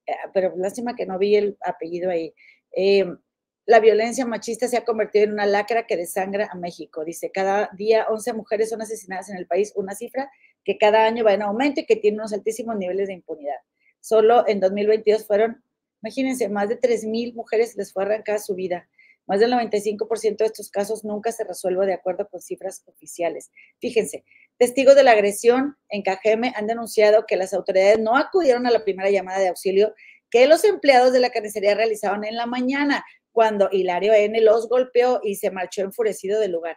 Eh, 0.06 0.12
pero 0.32 0.54
lástima 0.56 0.94
que 0.94 1.06
no 1.06 1.18
vi 1.18 1.36
el 1.36 1.56
apellido 1.64 2.10
ahí. 2.10 2.34
Em, 2.72 3.18
la 3.66 3.80
violencia 3.80 4.26
machista 4.26 4.66
se 4.68 4.76
ha 4.76 4.84
convertido 4.84 5.24
en 5.24 5.32
una 5.32 5.46
lacra 5.46 5.86
que 5.86 5.96
desangra 5.96 6.48
a 6.50 6.56
México. 6.56 7.04
Dice, 7.04 7.30
cada 7.30 7.70
día 7.76 8.06
11 8.08 8.32
mujeres 8.32 8.70
son 8.70 8.82
asesinadas 8.82 9.30
en 9.30 9.36
el 9.36 9.46
país, 9.46 9.72
una 9.76 9.94
cifra 9.94 10.30
que 10.64 10.78
cada 10.78 11.04
año 11.06 11.24
va 11.24 11.34
en 11.34 11.42
aumento 11.42 11.80
y 11.80 11.86
que 11.86 11.96
tiene 11.96 12.18
unos 12.18 12.32
altísimos 12.32 12.76
niveles 12.76 13.08
de 13.08 13.14
impunidad. 13.14 13.56
Solo 14.00 14.44
en 14.48 14.60
2022 14.60 15.26
fueron 15.26 15.62
Imagínense, 16.02 16.48
más 16.48 16.68
de 16.68 16.80
3.000 16.80 17.32
mujeres 17.34 17.76
les 17.76 17.92
fue 17.92 18.02
arrancada 18.02 18.38
su 18.40 18.54
vida. 18.54 18.88
Más 19.26 19.40
del 19.40 19.52
95% 19.52 20.36
de 20.38 20.46
estos 20.46 20.70
casos 20.70 21.04
nunca 21.04 21.32
se 21.32 21.44
resuelve 21.44 21.86
de 21.86 21.94
acuerdo 21.94 22.28
con 22.28 22.40
cifras 22.40 22.82
oficiales. 22.86 23.50
Fíjense, 23.80 24.24
testigos 24.58 24.94
de 24.94 25.04
la 25.04 25.12
agresión 25.12 25.76
en 25.88 26.02
Cajeme 26.02 26.52
han 26.56 26.66
denunciado 26.66 27.24
que 27.26 27.36
las 27.36 27.54
autoridades 27.54 27.98
no 27.98 28.16
acudieron 28.16 28.66
a 28.66 28.70
la 28.70 28.84
primera 28.84 29.10
llamada 29.10 29.38
de 29.38 29.48
auxilio 29.48 29.94
que 30.30 30.46
los 30.46 30.64
empleados 30.64 31.12
de 31.12 31.20
la 31.20 31.30
carnicería 31.30 31.74
realizaron 31.74 32.24
en 32.24 32.36
la 32.36 32.46
mañana, 32.46 33.04
cuando 33.32 33.68
Hilario 33.70 34.12
N. 34.12 34.40
los 34.40 34.68
golpeó 34.68 35.20
y 35.22 35.36
se 35.36 35.50
marchó 35.50 35.82
enfurecido 35.82 36.40
del 36.40 36.52
lugar. 36.52 36.76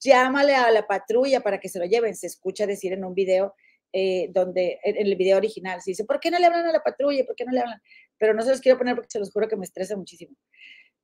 Llámale 0.00 0.54
a 0.54 0.70
la 0.70 0.86
patrulla 0.86 1.40
para 1.40 1.58
que 1.58 1.68
se 1.68 1.78
lo 1.78 1.84
lleven, 1.84 2.16
se 2.16 2.26
escucha 2.26 2.66
decir 2.66 2.92
en 2.92 3.04
un 3.04 3.14
video 3.14 3.54
eh, 3.92 4.28
donde, 4.32 4.80
en 4.82 5.06
el 5.06 5.16
video 5.16 5.36
original, 5.36 5.80
se 5.82 5.92
dice, 5.92 6.04
¿por 6.04 6.18
qué 6.18 6.30
no 6.30 6.38
le 6.38 6.46
hablan 6.46 6.66
a 6.66 6.72
la 6.72 6.80
patrulla? 6.80 7.24
¿Por 7.24 7.36
qué 7.36 7.44
no 7.44 7.52
le 7.52 7.60
hablan? 7.60 7.80
Pero 8.18 8.34
no 8.34 8.42
se 8.42 8.50
los 8.50 8.60
quiero 8.60 8.78
poner 8.78 8.94
porque 8.94 9.10
se 9.10 9.18
los 9.18 9.32
juro 9.32 9.48
que 9.48 9.56
me 9.56 9.64
estresa 9.64 9.96
muchísimo. 9.96 10.34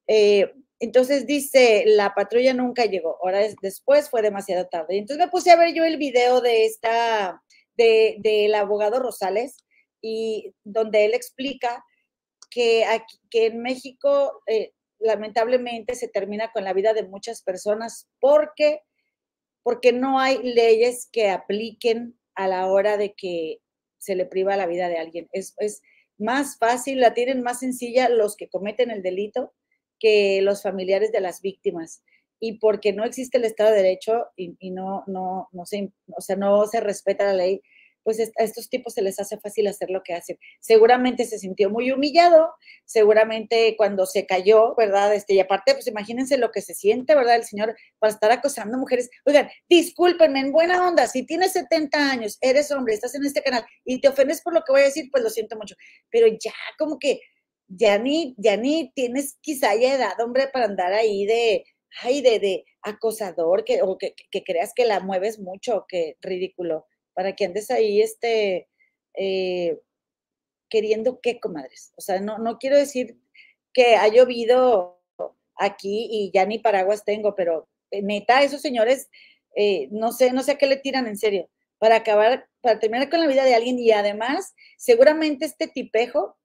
Eh, 0.07 0.53
entonces 0.81 1.27
dice, 1.27 1.85
la 1.87 2.15
patrulla 2.15 2.55
nunca 2.55 2.85
llegó, 2.85 3.19
horas 3.21 3.57
después 3.63 4.09
fue 4.11 4.23
demasiado 4.23 4.69
tarde. 4.69 4.99
Entonces 4.99 5.25
me 5.25 5.31
puse 5.31 5.51
a 5.51 5.57
ver 5.57 5.75
yo 5.75 5.85
el 5.85 5.97
video 5.97 6.41
de 6.41 6.67
esta, 6.67 7.43
de, 7.77 8.17
del 8.21 8.55
abogado 8.55 9.01
Rosales, 9.01 9.57
y 10.01 10.55
donde 10.63 11.05
él 11.05 11.15
explica 11.15 11.85
que, 12.51 12.85
aquí, 12.85 13.19
que 13.31 13.47
en 13.47 13.61
México 13.61 14.43
eh, 14.47 14.73
lamentablemente 15.01 15.97
se 15.97 16.09
termina 16.09 16.53
con 16.53 16.65
la 16.65 16.73
vida 16.73 16.95
de 16.95 17.03
muchas 17.03 17.43
personas 17.43 18.09
porque, 18.21 18.83
porque 19.65 19.93
no 19.93 20.21
hay 20.21 20.41
leyes 20.43 21.09
que 21.11 21.31
apliquen 21.31 22.17
a 22.37 22.47
la 22.47 22.67
hora 22.67 22.97
de 22.97 23.15
que 23.15 23.59
se 23.99 24.15
le 24.15 24.27
priva 24.27 24.57
la 24.57 24.67
vida 24.67 24.89
de 24.89 24.99
alguien. 24.99 25.29
Es, 25.33 25.55
es 25.59 25.83
más 26.17 26.59
fácil, 26.59 27.01
la 27.01 27.15
tienen 27.15 27.43
más 27.43 27.59
sencilla 27.61 28.09
los 28.09 28.37
que 28.37 28.49
cometen 28.49 28.93
el 28.93 29.03
delito 29.03 29.53
que 29.99 30.41
los 30.43 30.63
familiares 30.63 31.13
de 31.13 31.21
las 31.21 31.41
víctimas. 31.43 32.03
Y 32.41 32.59
porque 32.59 32.93
no 32.93 33.05
existe 33.05 33.39
el 33.39 33.45
Estado 33.45 33.71
de 33.71 33.79
Derecho 33.79 34.27
y, 34.37 34.71
no, 34.71 35.03
no, 35.07 35.49
no, 35.53 35.67
se, 35.67 35.93
o 36.17 36.21
sea, 36.21 36.37
no 36.37 36.67
se 36.67 36.81
respeta 36.81 37.25
la 37.25 37.33
ley, 37.33 37.63
pues 38.09 38.21
a 38.21 38.43
estos 38.43 38.71
tipos 38.71 38.95
se 38.95 39.03
les 39.03 39.21
hace 39.21 39.39
fácil 39.39 39.67
hacer 39.67 39.91
lo 39.91 40.03
que 40.03 40.15
hacen. 40.15 40.39
Seguramente 40.61 41.27
se 41.27 41.39
sintió 41.39 41.69
muy 41.69 41.91
humillado, 41.91 42.55
seguramente 42.87 43.75
cuando 43.77 44.07
se 44.07 44.25
cayó, 44.25 44.75
¿verdad? 44.77 45.15
Este, 45.15 45.35
y 45.35 45.41
aparte, 45.41 45.75
pues 45.75 45.87
imagínense 45.89 46.39
lo 46.39 46.51
que 46.51 46.63
se 46.63 46.73
siente, 46.73 47.15
¿verdad? 47.15 47.37
El 47.37 47.45
señor 47.45 47.77
para 47.99 48.11
estar 48.11 48.31
acosando 48.31 48.79
mujeres. 48.79 49.11
Oigan, 49.27 49.51
discúlpenme, 49.69 50.41
en 50.41 50.53
buena 50.53 50.89
onda, 50.89 51.07
si 51.07 51.27
tienes 51.27 51.53
70 51.53 52.11
años, 52.11 52.39
eres 52.41 52.71
hombre, 52.71 52.95
estás 52.95 53.15
en 53.15 53.27
este 53.27 53.43
canal 53.43 53.67
y 53.85 54.01
te 54.01 54.09
ofendes 54.09 54.41
por 54.41 54.55
lo 54.55 54.63
que 54.63 54.73
voy 54.73 54.81
a 54.81 54.85
decir, 54.85 55.11
pues 55.11 55.23
lo 55.23 55.29
siento 55.29 55.57
mucho. 55.57 55.75
Pero 56.11 56.29
ya 56.29 56.55
como 56.79 56.99
que 56.99 57.21
ya 57.69 57.99
ni, 57.99 58.35
tienes 58.95 59.37
quizá 59.41 59.75
ya 59.77 59.95
edad, 59.95 60.21
hombre, 60.21 60.49
para 60.49 60.65
andar 60.65 60.93
ahí 60.93 61.27
de, 61.27 61.65
ay, 62.03 62.23
de, 62.23 62.39
de 62.39 62.65
acosador, 62.83 63.65
que, 63.65 63.83
o 63.83 63.99
que, 63.99 64.15
que 64.31 64.43
creas 64.43 64.73
que 64.75 64.85
la 64.85 65.01
mueves 65.01 65.39
mucho, 65.39 65.85
que 65.89 66.17
ridículo 66.21 66.87
para 67.19 67.35
que 67.35 67.45
andes 67.45 67.71
ahí, 67.73 68.01
este, 68.01 68.69
eh, 69.15 69.77
queriendo 70.71 71.21
qué, 71.21 71.41
comadres. 71.41 71.93
O 71.97 72.01
sea, 72.01 72.21
no, 72.21 72.39
no 72.39 72.59
quiero 72.59 72.77
decir 72.77 73.19
que 73.73 73.97
ha 73.97 74.07
llovido 74.07 75.03
aquí 75.57 76.09
y 76.11 76.31
ya 76.33 76.47
ni 76.47 76.61
paraguas 76.61 77.05
tengo, 77.05 77.35
pero 77.35 77.69
eh, 77.91 78.03
neta, 78.03 78.45
esos 78.45 78.61
señores, 78.61 79.11
eh, 79.57 79.89
no 79.91 80.13
sé, 80.13 80.33
no 80.33 80.45
sé 80.45 80.53
a 80.53 80.59
qué 80.59 80.69
le 80.69 80.77
tiran 80.77 81.09
en 81.09 81.19
serio, 81.19 81.51
para 81.79 81.97
acabar, 81.97 82.49
para 82.61 82.79
terminar 82.79 83.11
con 83.11 83.21
la 83.21 83.27
vida 83.27 83.45
de 83.45 83.57
alguien 83.57 83.81
y 83.81 83.91
además, 83.91 84.55
seguramente 84.77 85.45
este 85.45 85.67
tipejo 85.67 86.38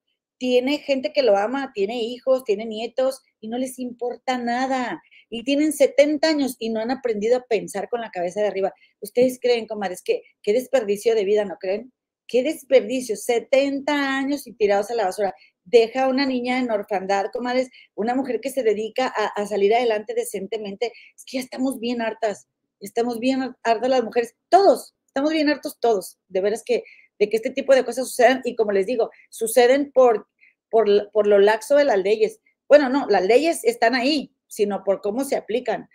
tiene 0.43 0.79
gente 0.79 1.13
que 1.13 1.23
lo 1.23 1.37
ama, 1.37 1.71
tiene 1.73 2.03
hijos, 2.03 2.43
tiene 2.43 2.65
nietos 2.65 3.21
y 3.39 3.47
no 3.47 3.57
les 3.57 3.79
importa 3.79 4.37
nada 4.37 5.01
y 5.29 5.45
tienen 5.45 5.71
70 5.71 6.27
años 6.27 6.57
y 6.59 6.67
no 6.67 6.81
han 6.81 6.91
aprendido 6.91 7.37
a 7.37 7.45
pensar 7.45 7.87
con 7.87 8.01
la 8.01 8.11
cabeza 8.11 8.41
de 8.41 8.47
arriba. 8.47 8.73
¿Ustedes 8.99 9.39
creen, 9.39 9.67
comadres, 9.67 10.01
que 10.03 10.21
qué 10.41 10.51
desperdicio 10.51 11.15
de 11.15 11.23
vida, 11.23 11.45
no 11.45 11.55
creen? 11.61 11.93
Qué 12.27 12.43
desperdicio, 12.43 13.15
70 13.15 14.17
años 14.17 14.45
y 14.45 14.51
tirados 14.51 14.91
a 14.91 14.95
la 14.95 15.05
basura. 15.05 15.33
Deja 15.63 16.03
a 16.03 16.09
una 16.09 16.25
niña 16.25 16.59
en 16.59 16.69
orfandad, 16.71 17.27
comadres, 17.31 17.69
una 17.95 18.13
mujer 18.13 18.41
que 18.41 18.49
se 18.49 18.63
dedica 18.63 19.07
a, 19.07 19.47
salir 19.47 19.73
adelante 19.73 20.13
decentemente. 20.13 20.91
Es 21.15 21.23
que 21.23 21.37
ya 21.37 21.41
estamos 21.41 21.79
bien 21.79 22.01
hartas, 22.01 22.49
estamos 22.81 23.19
bien 23.19 23.55
hartas 23.63 23.89
las 23.89 24.03
mujeres, 24.03 24.35
todos, 24.49 24.93
estamos 25.07 25.31
bien 25.31 25.47
hartos 25.47 25.79
todos, 25.79 26.19
de 26.27 26.41
veras 26.41 26.63
que, 26.65 26.83
de 27.17 27.29
que 27.29 27.37
este 27.37 27.51
tipo 27.51 27.73
de 27.73 27.85
cosas 27.85 28.09
sucedan 28.09 28.41
y 28.43 28.57
como 28.57 28.73
les 28.73 28.87
digo, 28.87 29.09
suceden 29.29 29.89
por, 29.93 30.27
por, 30.73 31.11
por 31.11 31.27
lo 31.27 31.37
laxo 31.37 31.75
de 31.75 31.83
las 31.83 31.99
leyes. 31.99 32.41
Bueno, 32.67 32.89
no, 32.89 33.05
las 33.07 33.23
leyes 33.23 33.63
están 33.63 33.93
ahí, 33.93 34.33
sino 34.47 34.83
por 34.83 35.01
cómo 35.01 35.23
se 35.23 35.35
aplican. 35.35 35.87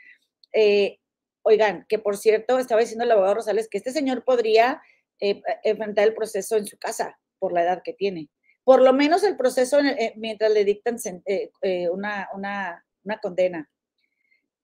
Eh, 0.53 1.01
oigan, 1.43 1.85
que 1.89 1.99
por 1.99 2.17
cierto, 2.17 2.61
estaba 2.61 2.81
diciendo 2.81 3.03
el 3.03 3.11
abogado 3.11 3.35
Rosales 3.35 3.67
que 3.69 3.79
este 3.79 3.91
señor 3.91 4.23
podría 4.23 4.81
eh, 5.19 5.43
enfrentar 5.65 6.07
el 6.07 6.15
proceso 6.15 6.57
en 6.57 6.65
su 6.65 6.79
casa 6.79 7.19
por 7.41 7.53
la 7.53 7.65
edad 7.65 7.83
que 7.83 7.93
tiene. 7.93 8.29
Por 8.63 8.81
lo 8.81 8.93
menos 8.93 9.25
el 9.25 9.37
proceso 9.37 9.81
eh, 9.81 10.13
mientras 10.15 10.53
le 10.53 10.65
dictan 10.65 10.97
una, 11.91 12.29
una, 12.33 12.87
una, 13.03 13.19
condena. 13.19 13.69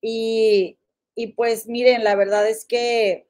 Y, 0.01 0.79
y, 1.17 1.33
pues 1.33 1.67
miren, 1.67 2.05
la 2.05 2.15
verdad 2.15 2.49
es 2.49 2.65
que 2.65 3.27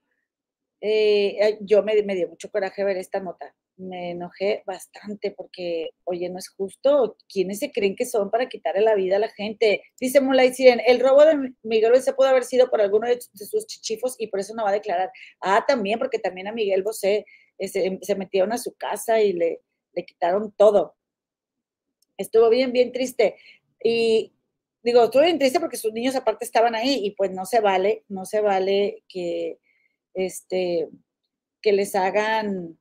yo 1.61 1.83
me, 1.83 2.03
me 2.03 2.15
dio 2.15 2.29
mucho 2.29 2.51
coraje 2.51 2.85
ver 2.85 2.99
esta 2.99 3.21
nota 3.21 3.55
me 3.77 4.13
enojé 4.13 4.63
bastante 4.67 5.33
porque, 5.33 5.91
oye, 6.05 6.29
no 6.29 6.39
es 6.39 6.49
justo. 6.49 7.17
¿Quiénes 7.29 7.59
se 7.59 7.73
creen 7.73 7.97
que 7.97 8.07
son 8.07 8.31
para 8.31 8.49
quitarle 8.49 8.83
la 8.83 8.95
vida 8.95 9.17
a 9.17 9.21
la 9.21 9.29
gente? 9.29 9.83
Dice 10.01 10.21
Mulay 10.21 10.53
Siren, 10.55 10.81
el 10.87 11.01
robo 11.01 11.25
de 11.25 11.55
Miguel 11.63 11.93
Bosé 11.93 12.13
pudo 12.13 12.29
haber 12.29 12.45
sido 12.45 12.71
por 12.71 12.81
alguno 12.81 13.09
de, 13.09 13.21
sus 13.21 13.67
chichifos 13.67 14.15
y 14.19 14.29
por 14.29 14.41
eso 14.41 14.55
no 14.55 14.65
va 14.65 14.71
a 14.71 14.75
declarar. 14.75 15.11
Ah, 15.41 15.65
también, 15.67 15.99
porque 15.99 16.19
también 16.19 16.49
a 16.49 16.53
Miguel 16.53 16.83
Bosé 16.83 17.25
eh, 17.59 17.69
se, 17.69 18.15
metieron 18.17 18.53
a 18.53 18.59
su 18.59 18.75
casa 18.75 19.21
y 19.21 19.33
le, 19.33 19.61
le 19.93 20.05
quitaron 20.05 20.53
todo. 20.57 20.95
Estuvo 22.17 22.49
bien, 22.49 22.73
bien 22.73 22.93
triste. 22.93 23.37
Y 23.83 24.33
digo, 24.83 25.05
estuvo 25.05 25.23
bien 25.23 25.39
triste 25.39 25.61
porque 25.61 25.77
sus 25.77 25.93
niños 25.93 26.15
aparte 26.15 26.45
estaban 26.45 26.75
ahí 26.75 27.01
y 27.05 27.11
pues 27.13 27.33
no 27.33 27.45
se 27.45 27.61
vale, 27.61 28.05
no 28.09 28.25
se 28.25 28.41
vale 28.41 29.03
que, 29.09 29.59
este, 30.15 30.89
que 31.61 31.73
les 31.73 31.95
hagan 31.95 32.79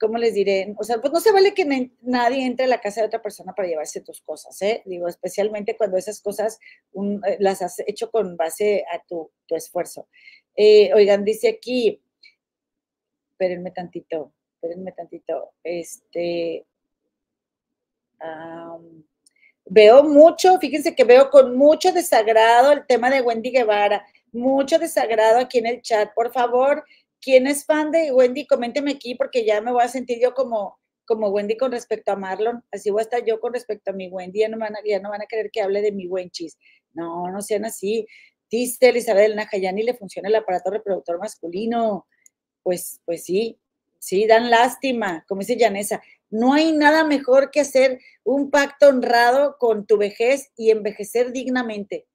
¿cómo 0.00 0.16
les 0.16 0.34
diré? 0.34 0.74
O 0.78 0.82
sea, 0.82 0.98
pues 1.00 1.12
no 1.12 1.20
se 1.20 1.30
vale 1.30 1.52
que 1.52 1.92
nadie 2.00 2.46
entre 2.46 2.64
a 2.64 2.68
la 2.68 2.80
casa 2.80 3.02
de 3.02 3.06
otra 3.06 3.22
persona 3.22 3.52
para 3.52 3.68
llevarse 3.68 4.00
tus 4.00 4.22
cosas, 4.22 4.60
¿eh? 4.62 4.82
Digo, 4.86 5.06
especialmente 5.06 5.76
cuando 5.76 5.98
esas 5.98 6.20
cosas 6.20 6.58
eh, 6.94 7.36
las 7.38 7.60
has 7.60 7.80
hecho 7.86 8.10
con 8.10 8.36
base 8.36 8.84
a 8.92 9.02
tu, 9.06 9.30
esfuerzo. 9.50 10.08
Eh, 10.56 10.92
oigan, 10.94 11.24
dice 11.24 11.48
aquí, 11.48 12.00
espérenme 13.30 13.72
tantito, 13.72 14.32
espérenme 14.54 14.92
tantito, 14.92 15.52
este, 15.62 16.64
veo 19.66 20.02
mucho, 20.04 20.58
fíjense 20.58 20.94
que 20.94 21.04
veo 21.04 21.30
con 21.30 21.56
mucho 21.56 21.92
desagrado 21.92 22.72
el 22.72 22.86
tema 22.86 23.10
de 23.10 23.20
Wendy 23.20 23.50
Guevara, 23.50 24.06
mucho 24.32 24.78
desagrado 24.78 25.40
aquí 25.40 25.58
en 25.58 25.66
el 25.66 25.82
chat, 25.82 26.12
por 26.14 26.32
favor, 26.32 26.84
¿Quién 27.20 27.46
es 27.46 27.64
fan 27.66 27.90
de 27.90 28.12
Wendy? 28.12 28.46
Coménteme 28.46 28.92
aquí 28.92 29.14
porque 29.14 29.44
ya 29.44 29.60
me 29.60 29.72
voy 29.72 29.82
a 29.82 29.88
sentir 29.88 30.18
yo 30.20 30.32
como, 30.32 30.78
como 31.04 31.28
Wendy 31.28 31.56
con 31.56 31.70
respecto 31.70 32.12
a 32.12 32.16
Marlon. 32.16 32.64
Así 32.72 32.90
voy 32.90 33.00
a 33.00 33.02
estar 33.02 33.24
yo 33.24 33.40
con 33.40 33.52
respecto 33.52 33.90
a 33.90 33.94
mi 33.94 34.08
Wendy. 34.08 34.40
Ya 34.40 34.48
no 34.48 34.58
van 34.58 34.74
a, 34.74 34.78
ya 34.84 35.00
no 35.00 35.10
van 35.10 35.22
a 35.22 35.26
querer 35.26 35.50
que 35.50 35.60
hable 35.60 35.82
de 35.82 35.92
mi 35.92 36.06
Wenchis. 36.06 36.56
No, 36.94 37.30
no 37.30 37.42
sean 37.42 37.66
así. 37.66 38.06
Dice 38.50 38.88
Elizabeth 38.88 39.34
Naja, 39.34 39.58
ya 39.58 39.70
ni 39.70 39.82
le 39.82 39.94
funciona 39.94 40.28
el 40.28 40.34
aparato 40.34 40.70
reproductor 40.70 41.18
masculino. 41.18 42.06
Pues, 42.62 43.00
pues 43.04 43.24
sí, 43.24 43.58
sí, 43.98 44.26
dan 44.26 44.50
lástima, 44.50 45.24
como 45.28 45.40
dice 45.40 45.56
Yanesa. 45.56 46.02
No 46.30 46.54
hay 46.54 46.72
nada 46.72 47.04
mejor 47.04 47.50
que 47.50 47.60
hacer 47.60 48.00
un 48.24 48.50
pacto 48.50 48.88
honrado 48.88 49.56
con 49.58 49.86
tu 49.86 49.98
vejez 49.98 50.52
y 50.56 50.70
envejecer 50.70 51.32
dignamente. 51.32 52.06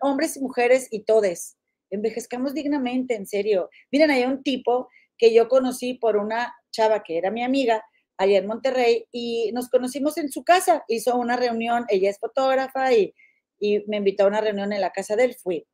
Hombres 0.00 0.36
y 0.36 0.40
mujeres 0.40 0.88
y 0.90 1.00
todes 1.00 1.55
envejezcamos 1.90 2.54
dignamente, 2.54 3.14
en 3.14 3.26
serio. 3.26 3.70
Miren, 3.90 4.10
hay 4.10 4.24
un 4.24 4.42
tipo 4.42 4.88
que 5.18 5.32
yo 5.32 5.48
conocí 5.48 5.94
por 5.94 6.16
una 6.16 6.54
chava 6.70 7.02
que 7.02 7.18
era 7.18 7.30
mi 7.30 7.42
amiga 7.42 7.82
allá 8.18 8.38
en 8.38 8.46
Monterrey 8.46 9.06
y 9.12 9.50
nos 9.52 9.68
conocimos 9.68 10.16
en 10.18 10.30
su 10.30 10.44
casa, 10.44 10.84
hizo 10.88 11.16
una 11.16 11.36
reunión, 11.36 11.84
ella 11.88 12.10
es 12.10 12.18
fotógrafa 12.18 12.92
y, 12.92 13.14
y 13.58 13.84
me 13.88 13.98
invitó 13.98 14.24
a 14.24 14.28
una 14.28 14.40
reunión 14.40 14.72
en 14.72 14.80
la 14.80 14.90
casa 14.90 15.16
de 15.16 15.24
él, 15.24 15.34
fui. 15.34 15.66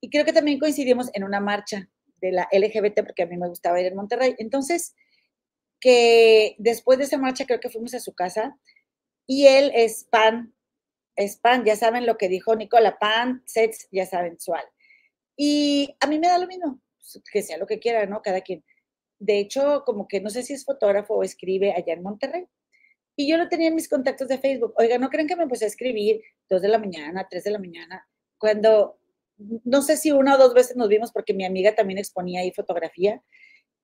Y 0.00 0.10
creo 0.10 0.24
que 0.24 0.32
también 0.32 0.58
coincidimos 0.58 1.10
en 1.14 1.24
una 1.24 1.40
marcha 1.40 1.88
de 2.20 2.32
la 2.32 2.48
LGBT 2.52 3.04
porque 3.04 3.22
a 3.22 3.26
mí 3.26 3.36
me 3.36 3.48
gustaba 3.48 3.80
ir 3.80 3.86
en 3.86 3.96
Monterrey. 3.96 4.34
Entonces, 4.38 4.94
que 5.80 6.56
después 6.58 6.98
de 6.98 7.04
esa 7.04 7.18
marcha 7.18 7.46
creo 7.46 7.60
que 7.60 7.70
fuimos 7.70 7.94
a 7.94 8.00
su 8.00 8.14
casa 8.14 8.56
y 9.26 9.46
él 9.46 9.70
es 9.74 10.04
pan, 10.04 10.54
es 11.16 11.36
pan, 11.36 11.64
ya 11.64 11.76
saben 11.76 12.06
lo 12.06 12.16
que 12.16 12.28
dijo 12.28 12.56
Nicola, 12.56 12.98
pan, 12.98 13.42
sex, 13.46 13.88
ya 13.92 14.06
saben, 14.06 14.38
sual. 14.40 14.64
Y 15.36 15.96
a 16.00 16.06
mí 16.06 16.18
me 16.18 16.28
da 16.28 16.38
lo 16.38 16.46
mismo, 16.46 16.80
que 17.32 17.42
sea 17.42 17.58
lo 17.58 17.66
que 17.66 17.78
quiera, 17.78 18.06
¿no? 18.06 18.22
Cada 18.22 18.40
quien. 18.40 18.64
De 19.18 19.38
hecho, 19.38 19.82
como 19.84 20.06
que 20.08 20.20
no 20.20 20.30
sé 20.30 20.42
si 20.42 20.52
es 20.52 20.64
fotógrafo 20.64 21.14
o 21.14 21.22
escribe 21.22 21.72
allá 21.72 21.94
en 21.94 22.02
Monterrey. 22.02 22.46
Y 23.16 23.28
yo 23.28 23.36
lo 23.36 23.48
tenía 23.48 23.68
en 23.68 23.74
mis 23.74 23.88
contactos 23.88 24.28
de 24.28 24.38
Facebook. 24.38 24.74
Oiga, 24.76 24.98
¿no 24.98 25.08
creen 25.08 25.28
que 25.28 25.36
me 25.36 25.44
empecé 25.44 25.64
a 25.64 25.68
escribir 25.68 26.20
dos 26.48 26.62
de 26.62 26.68
la 26.68 26.78
mañana, 26.78 27.26
tres 27.30 27.44
de 27.44 27.52
la 27.52 27.58
mañana? 27.58 28.08
Cuando, 28.38 28.98
no 29.38 29.82
sé 29.82 29.96
si 29.96 30.10
una 30.10 30.34
o 30.34 30.38
dos 30.38 30.54
veces 30.54 30.76
nos 30.76 30.88
vimos 30.88 31.12
porque 31.12 31.34
mi 31.34 31.44
amiga 31.44 31.74
también 31.74 31.98
exponía 31.98 32.40
ahí 32.40 32.52
fotografía 32.52 33.22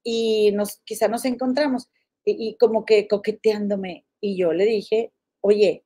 y 0.02 0.50
nos, 0.52 0.80
quizá 0.84 1.08
nos 1.08 1.24
encontramos 1.24 1.88
y, 2.24 2.48
y 2.48 2.56
como 2.56 2.84
que 2.84 3.06
coqueteándome. 3.06 4.04
Y 4.20 4.36
yo 4.36 4.52
le 4.52 4.64
dije, 4.64 5.12
oye, 5.40 5.84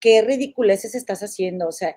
qué 0.00 0.22
ridiculeces 0.22 0.94
estás 0.94 1.20
haciendo. 1.22 1.68
O 1.68 1.72
sea, 1.72 1.96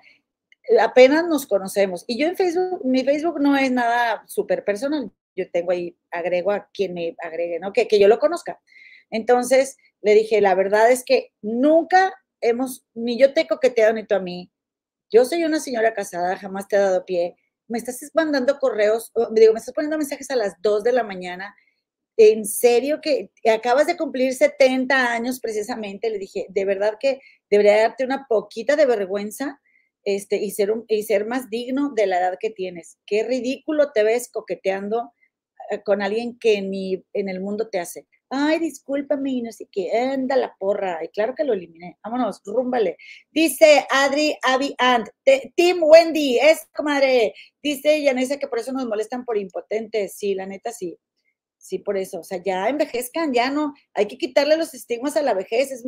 apenas 0.80 1.26
nos 1.26 1.46
conocemos. 1.46 2.04
Y 2.06 2.18
yo 2.18 2.28
en 2.28 2.36
Facebook, 2.36 2.84
mi 2.84 3.04
Facebook 3.04 3.40
no 3.40 3.56
es 3.56 3.70
nada 3.70 4.24
súper 4.26 4.64
personal. 4.64 5.10
Yo 5.34 5.50
tengo 5.50 5.72
ahí, 5.72 5.96
agrego 6.10 6.52
a 6.52 6.68
quien 6.72 6.94
me 6.94 7.16
agregue, 7.22 7.58
¿no? 7.58 7.72
Que, 7.72 7.88
que 7.88 7.98
yo 7.98 8.08
lo 8.08 8.18
conozca. 8.18 8.60
Entonces 9.10 9.76
le 10.00 10.14
dije, 10.14 10.40
la 10.40 10.54
verdad 10.54 10.90
es 10.90 11.04
que 11.04 11.32
nunca 11.42 12.14
hemos, 12.40 12.84
ni 12.94 13.18
yo 13.18 13.32
te 13.32 13.42
he 13.42 13.46
coqueteado 13.46 13.92
ni 13.92 14.06
tú 14.06 14.14
a 14.14 14.20
mí. 14.20 14.50
Yo 15.10 15.24
soy 15.24 15.44
una 15.44 15.60
señora 15.60 15.94
casada, 15.94 16.36
jamás 16.36 16.68
te 16.68 16.76
he 16.76 16.78
dado 16.80 17.04
pie. 17.04 17.36
Me 17.68 17.78
estás 17.78 18.00
mandando 18.14 18.58
correos, 18.58 19.12
digo, 19.32 19.52
me 19.52 19.58
estás 19.58 19.74
poniendo 19.74 19.98
mensajes 19.98 20.30
a 20.30 20.36
las 20.36 20.54
2 20.60 20.84
de 20.84 20.92
la 20.92 21.02
mañana. 21.02 21.54
En 22.16 22.44
serio 22.44 23.00
que 23.00 23.30
acabas 23.50 23.86
de 23.86 23.96
cumplir 23.96 24.34
70 24.34 25.12
años 25.12 25.40
precisamente. 25.40 26.10
Le 26.10 26.18
dije, 26.18 26.46
de 26.48 26.64
verdad 26.64 26.98
que 26.98 27.20
debería 27.50 27.82
darte 27.82 28.04
una 28.04 28.26
poquita 28.26 28.76
de 28.76 28.86
vergüenza 28.86 29.60
este, 30.04 30.36
y, 30.36 30.50
ser 30.50 30.72
y 30.88 31.02
ser 31.04 31.26
más 31.26 31.48
digno 31.50 31.92
de 31.94 32.06
la 32.06 32.18
edad 32.18 32.38
que 32.40 32.50
tienes. 32.50 32.98
Qué 33.06 33.22
ridículo 33.24 33.92
te 33.92 34.02
ves 34.02 34.30
coqueteando 34.32 35.12
eh, 35.70 35.82
con 35.82 36.02
alguien 36.02 36.38
que 36.38 36.60
ni 36.62 37.04
en 37.12 37.28
el 37.28 37.40
mundo 37.40 37.68
te 37.68 37.78
hace. 37.78 38.06
Ay, 38.34 38.58
discúlpame, 38.58 39.30
y 39.30 39.42
no 39.42 39.52
sé 39.52 39.68
qué, 39.70 39.92
anda 39.92 40.36
la 40.36 40.56
porra. 40.58 41.04
Y 41.04 41.08
claro 41.08 41.34
que 41.36 41.44
lo 41.44 41.52
eliminé. 41.52 41.98
Vámonos, 42.02 42.40
rúmbale. 42.46 42.96
Dice 43.30 43.86
Adri 43.90 44.34
Abby 44.42 44.74
Ant, 44.78 45.08
Team 45.54 45.80
Wendy, 45.82 46.38
es 46.38 46.66
comadre. 46.74 47.34
Dice 47.62 48.02
Yanesa 48.02 48.38
que 48.38 48.48
por 48.48 48.58
eso 48.58 48.72
nos 48.72 48.86
molestan 48.86 49.26
por 49.26 49.36
impotentes. 49.36 50.16
Sí, 50.16 50.34
la 50.34 50.46
neta 50.46 50.72
sí. 50.72 50.96
Sí, 51.58 51.78
por 51.78 51.98
eso. 51.98 52.20
O 52.20 52.24
sea, 52.24 52.42
ya 52.42 52.68
envejezcan, 52.68 53.34
ya 53.34 53.50
no. 53.50 53.74
Hay 53.94 54.08
que 54.08 54.18
quitarle 54.18 54.56
los 54.56 54.72
estigmas 54.74 55.16
a 55.16 55.22
la 55.22 55.34
vejez. 55.34 55.70
Es, 55.70 55.84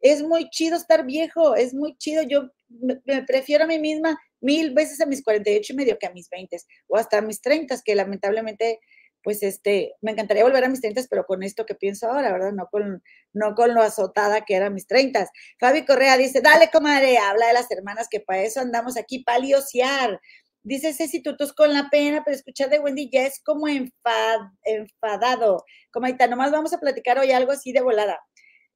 es 0.00 0.22
muy 0.22 0.48
chido 0.50 0.76
estar 0.76 1.04
viejo, 1.04 1.56
es 1.56 1.74
muy 1.74 1.96
chido. 1.98 2.22
Yo 2.22 2.50
me, 2.70 3.22
prefiero 3.22 3.64
a 3.64 3.66
mí 3.66 3.78
misma 3.78 4.18
mil 4.40 4.72
veces 4.72 5.00
a 5.00 5.06
mis 5.06 5.22
48 5.22 5.72
y 5.72 5.76
medio 5.76 5.98
que 5.98 6.06
a 6.06 6.12
mis 6.12 6.28
20 6.30 6.56
o 6.88 6.96
hasta 6.96 7.18
a 7.18 7.22
mis 7.22 7.40
30, 7.40 7.76
que 7.84 7.94
lamentablemente, 7.94 8.80
pues 9.22 9.42
este, 9.42 9.94
me 10.00 10.12
encantaría 10.12 10.44
volver 10.44 10.64
a 10.64 10.68
mis 10.68 10.80
30, 10.80 11.02
pero 11.10 11.24
con 11.26 11.42
esto 11.42 11.66
que 11.66 11.74
pienso 11.74 12.10
ahora, 12.10 12.32
¿verdad? 12.32 12.52
No 12.52 12.68
con, 12.70 13.02
no 13.32 13.54
con 13.54 13.74
lo 13.74 13.82
azotada 13.82 14.44
que 14.44 14.54
eran 14.54 14.74
mis 14.74 14.86
30. 14.86 15.28
Fabi 15.58 15.84
Correa 15.84 16.16
dice, 16.16 16.40
dale, 16.40 16.70
comadre, 16.70 17.18
habla 17.18 17.48
de 17.48 17.52
las 17.52 17.70
hermanas, 17.70 18.08
que 18.10 18.20
para 18.20 18.42
eso 18.42 18.60
andamos 18.60 18.96
aquí, 18.96 19.22
paliosear. 19.24 20.20
Dice 20.62 20.92
Ceci 20.92 21.22
Tutos 21.22 21.54
con 21.54 21.72
la 21.72 21.88
pena, 21.90 22.22
pero 22.24 22.36
escuchar 22.36 22.68
de 22.68 22.78
Wendy 22.78 23.08
ya 23.10 23.26
es 23.26 23.40
como 23.42 23.66
enfad, 23.66 24.40
enfadado. 24.64 25.64
Como 25.90 26.06
nomás 26.28 26.50
vamos 26.50 26.72
a 26.74 26.78
platicar 26.78 27.18
hoy 27.18 27.32
algo 27.32 27.52
así 27.52 27.72
de 27.72 27.80
volada. 27.80 28.20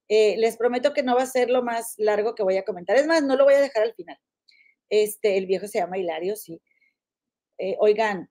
Eh, 0.08 0.36
les 0.36 0.56
prometo 0.56 0.92
que 0.92 1.02
no 1.02 1.16
va 1.16 1.22
a 1.22 1.26
ser 1.26 1.50
lo 1.50 1.62
más 1.62 1.94
largo 1.98 2.34
que 2.34 2.42
voy 2.42 2.56
a 2.56 2.64
comentar. 2.64 2.96
Es 2.96 3.06
más, 3.06 3.22
no 3.22 3.36
lo 3.36 3.44
voy 3.44 3.54
a 3.54 3.60
dejar 3.60 3.84
al 3.84 3.94
final. 3.94 4.18
Este, 4.90 5.38
el 5.38 5.46
viejo 5.46 5.66
se 5.66 5.78
llama 5.78 5.98
Hilario, 5.98 6.36
sí. 6.36 6.60
Eh, 7.58 7.76
oigan, 7.78 8.30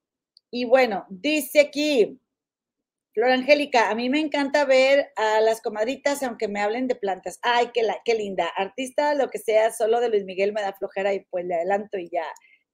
y 0.51 0.65
bueno, 0.65 1.05
dice 1.09 1.61
aquí, 1.61 2.19
Flor 3.13 3.31
Angélica, 3.31 3.89
a 3.89 3.95
mí 3.95 4.09
me 4.09 4.19
encanta 4.19 4.65
ver 4.65 5.11
a 5.15 5.39
las 5.41 5.61
comadritas, 5.61 6.23
aunque 6.23 6.47
me 6.47 6.61
hablen 6.61 6.87
de 6.87 6.95
plantas. 6.95 7.39
Ay, 7.41 7.69
qué, 7.73 7.83
la, 7.83 8.01
linda. 8.17 8.47
Artista, 8.55 9.13
lo 9.13 9.29
que 9.29 9.39
sea, 9.39 9.71
solo 9.71 9.99
de 9.99 10.09
Luis 10.09 10.25
Miguel 10.25 10.53
me 10.53 10.61
da 10.61 10.73
flojera 10.73 11.13
y 11.13 11.21
pues 11.21 11.45
le 11.45 11.55
adelanto 11.55 11.97
y 11.97 12.09
ya. 12.09 12.25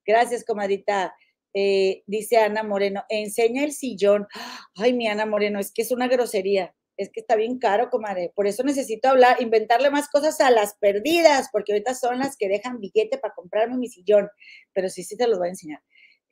Gracias, 0.05 0.45
comadrita. 0.45 1.13
Eh, 1.53 2.03
dice 2.05 2.37
Ana 2.37 2.63
Moreno, 2.63 3.03
enseña 3.09 3.63
el 3.63 3.71
sillón. 3.71 4.27
Ay, 4.75 4.93
mi 4.93 5.07
Ana 5.07 5.25
Moreno, 5.25 5.59
es 5.59 5.71
que 5.71 5.81
es 5.81 5.91
una 5.91 6.07
grosería 6.07 6.73
es 6.99 7.09
que 7.09 7.21
está 7.21 7.37
bien 7.37 7.59
caro, 7.59 7.89
comadre. 7.89 8.33
Por 8.35 8.45
eso 8.45 8.61
necesito 8.61 9.07
hablar, 9.07 9.41
inventarle 9.41 9.89
más 9.89 10.09
cosas 10.09 10.41
a 10.41 10.51
las 10.51 10.75
perdidas, 10.75 11.47
porque 11.49 11.71
ahorita 11.71 11.95
son 11.95 12.19
las 12.19 12.35
que 12.35 12.49
dejan 12.49 12.81
billete 12.81 13.17
para 13.17 13.33
comprarme 13.33 13.77
mi 13.77 13.87
sillón. 13.87 14.27
Pero 14.73 14.89
sí, 14.89 15.05
sí 15.05 15.15
te 15.15 15.25
los 15.25 15.39
voy 15.39 15.47
a 15.47 15.51
enseñar. 15.51 15.81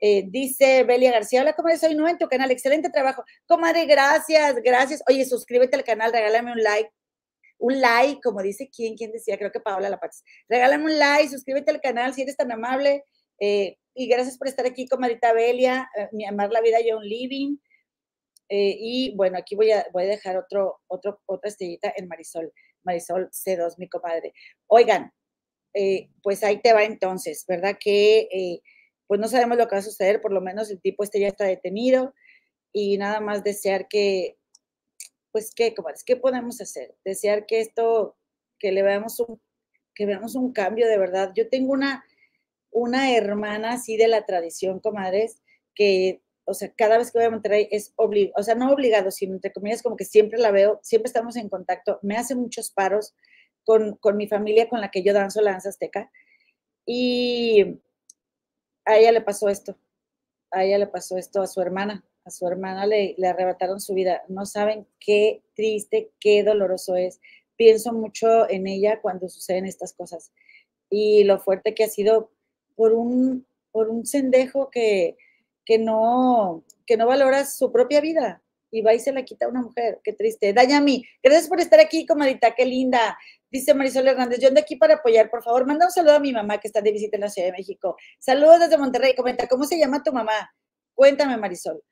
Eh, 0.01 0.25
dice 0.27 0.83
Belia 0.83 1.11
García, 1.11 1.41
hola, 1.41 1.53
comadre, 1.53 1.77
soy 1.77 1.95
nueva 1.95 2.11
en 2.11 2.17
tu 2.17 2.27
canal, 2.27 2.51
excelente 2.51 2.89
trabajo. 2.89 3.23
Comadre, 3.47 3.85
gracias, 3.85 4.55
gracias. 4.61 5.01
Oye, 5.07 5.23
suscríbete 5.23 5.77
al 5.77 5.85
canal, 5.85 6.11
regálame 6.11 6.51
un 6.51 6.61
like. 6.61 6.91
Un 7.59 7.79
like, 7.79 8.19
como 8.21 8.41
dice 8.41 8.69
quién, 8.69 8.97
quién 8.97 9.13
decía, 9.13 9.37
creo 9.37 9.53
que 9.53 9.61
Paola 9.61 9.89
La 9.89 9.99
Paz. 9.99 10.21
Regálame 10.49 10.83
un 10.83 10.99
like, 10.99 11.29
suscríbete 11.29 11.71
al 11.71 11.79
canal 11.79 12.13
si 12.13 12.23
eres 12.23 12.35
tan 12.35 12.51
amable. 12.51 13.05
Eh, 13.39 13.77
y 13.93 14.07
gracias 14.09 14.37
por 14.37 14.49
estar 14.49 14.65
aquí, 14.65 14.85
comadita 14.85 15.31
Belia, 15.31 15.89
eh, 15.97 16.09
mi 16.11 16.25
amar 16.25 16.51
la 16.51 16.59
vida 16.59 16.77
John 16.85 17.03
Living. 17.05 17.55
Eh, 18.49 18.77
y 18.79 19.15
bueno, 19.15 19.37
aquí 19.37 19.55
voy 19.55 19.71
a, 19.71 19.85
voy 19.91 20.03
a 20.03 20.07
dejar 20.07 20.37
otro, 20.37 20.81
otro, 20.87 21.21
otra 21.25 21.49
estrellita 21.49 21.93
en 21.95 22.07
Marisol, 22.07 22.53
Marisol 22.83 23.29
C2, 23.31 23.77
mi 23.77 23.89
comadre. 23.89 24.33
Oigan, 24.67 25.11
eh, 25.73 26.09
pues 26.23 26.43
ahí 26.43 26.61
te 26.61 26.73
va 26.73 26.83
entonces, 26.83 27.45
¿verdad? 27.47 27.77
Que 27.79 28.61
pues 29.07 29.19
no 29.19 29.27
sabemos 29.27 29.57
lo 29.57 29.67
que 29.67 29.75
va 29.75 29.79
a 29.79 29.83
suceder, 29.83 30.21
por 30.21 30.33
lo 30.33 30.41
menos 30.41 30.69
el 30.69 30.81
tipo 30.81 31.03
este 31.03 31.19
ya 31.19 31.29
está 31.29 31.45
detenido 31.45 32.13
y 32.73 32.97
nada 32.97 33.21
más 33.21 33.43
desear 33.43 33.87
que, 33.87 34.37
pues, 35.31 35.53
¿qué, 35.55 35.73
comadres? 35.73 36.03
¿Qué 36.03 36.15
podemos 36.15 36.61
hacer? 36.61 36.95
Desear 37.05 37.45
que 37.45 37.61
esto, 37.61 38.17
que 38.59 38.71
le 38.71 38.83
veamos 38.83 39.19
un, 39.19 39.41
que 39.95 40.05
veamos 40.05 40.35
un 40.35 40.51
cambio 40.51 40.87
de 40.87 40.97
verdad. 40.97 41.31
Yo 41.35 41.49
tengo 41.49 41.73
una, 41.73 42.05
una 42.71 43.15
hermana 43.15 43.73
así 43.73 43.97
de 43.97 44.07
la 44.07 44.25
tradición, 44.25 44.79
comadres, 44.79 45.41
que, 45.73 46.21
o 46.47 46.53
sea, 46.53 46.71
cada 46.75 46.97
vez 46.97 47.11
que 47.11 47.19
voy 47.19 47.25
a 47.25 47.29
Monterrey 47.29 47.67
es 47.71 47.93
obligado, 47.97 48.33
o 48.37 48.43
sea, 48.43 48.55
no 48.55 48.71
obligado, 48.71 49.11
sino 49.11 49.33
entre 49.33 49.51
comillas, 49.51 49.83
como 49.83 49.97
que 49.97 50.05
siempre 50.05 50.39
la 50.39 50.51
veo, 50.51 50.79
siempre 50.81 51.07
estamos 51.07 51.35
en 51.35 51.49
contacto, 51.49 51.99
me 52.01 52.15
hace 52.15 52.35
muchos 52.35 52.71
paros 52.71 53.13
con, 53.65 53.97
con 53.97 54.15
mi 54.15 54.27
familia 54.27 54.69
con 54.69 54.79
la 54.79 54.89
que 54.89 55.03
yo 55.03 55.13
danzo 55.13 55.41
la 55.41 55.51
danza 55.51 55.69
azteca. 55.69 56.09
Y 56.85 57.81
a 58.85 58.97
ella 58.97 59.11
le 59.11 59.21
pasó 59.21 59.49
esto, 59.49 59.77
a 60.49 60.63
ella 60.63 60.77
le 60.77 60.87
pasó 60.87 61.17
esto 61.17 61.41
a 61.41 61.47
su 61.47 61.61
hermana, 61.61 62.05
a 62.23 62.31
su 62.31 62.47
hermana 62.47 62.85
le, 62.85 63.13
le 63.17 63.27
arrebataron 63.27 63.81
su 63.81 63.93
vida. 63.93 64.23
No 64.29 64.45
saben 64.45 64.87
qué 65.01 65.43
triste, 65.53 66.11
qué 66.21 66.43
doloroso 66.43 66.95
es. 66.95 67.19
Pienso 67.57 67.91
mucho 67.91 68.49
en 68.49 68.67
ella 68.67 69.01
cuando 69.01 69.27
suceden 69.27 69.65
estas 69.65 69.91
cosas 69.91 70.31
y 70.89 71.25
lo 71.25 71.39
fuerte 71.39 71.73
que 71.73 71.83
ha 71.83 71.89
sido 71.89 72.31
por 72.75 72.93
un, 72.93 73.45
por 73.73 73.89
un 73.89 74.05
sendejo 74.05 74.69
que, 74.69 75.17
que, 75.67 75.77
no, 75.77 76.63
que 76.85 76.95
no 76.95 77.05
valora 77.05 77.45
su 77.45 77.73
propia 77.73 77.99
vida 77.99 78.41
y 78.71 78.81
va 78.81 78.93
y 78.93 78.99
se 78.99 79.11
la 79.11 79.23
quita 79.25 79.45
a 79.45 79.49
una 79.49 79.61
mujer. 79.61 79.99
Qué 80.01 80.13
triste. 80.13 80.53
Dayami, 80.53 81.03
gracias 81.21 81.49
por 81.49 81.59
estar 81.59 81.81
aquí, 81.81 82.05
comadita, 82.05 82.55
qué 82.55 82.65
linda. 82.65 83.17
Dice 83.51 83.73
Marisol 83.73 84.07
Hernández, 84.07 84.39
yo 84.39 84.47
ando 84.47 84.61
aquí 84.61 84.77
para 84.77 84.95
apoyar, 84.95 85.29
por 85.29 85.43
favor, 85.43 85.67
manda 85.67 85.85
un 85.85 85.91
saludo 85.91 86.15
a 86.15 86.19
mi 86.19 86.31
mamá 86.31 86.57
que 86.57 86.69
está 86.69 86.79
de 86.79 86.91
visita 86.93 87.17
en 87.17 87.21
la 87.21 87.29
Ciudad 87.29 87.49
de 87.49 87.57
México. 87.57 87.97
Saludos 88.17 88.61
desde 88.61 88.77
Monterrey, 88.77 89.13
comenta, 89.13 89.47
¿cómo 89.47 89.65
se 89.65 89.77
llama 89.77 90.01
tu 90.03 90.13
mamá? 90.13 90.53
Cuéntame, 90.95 91.35
Marisol. 91.35 91.83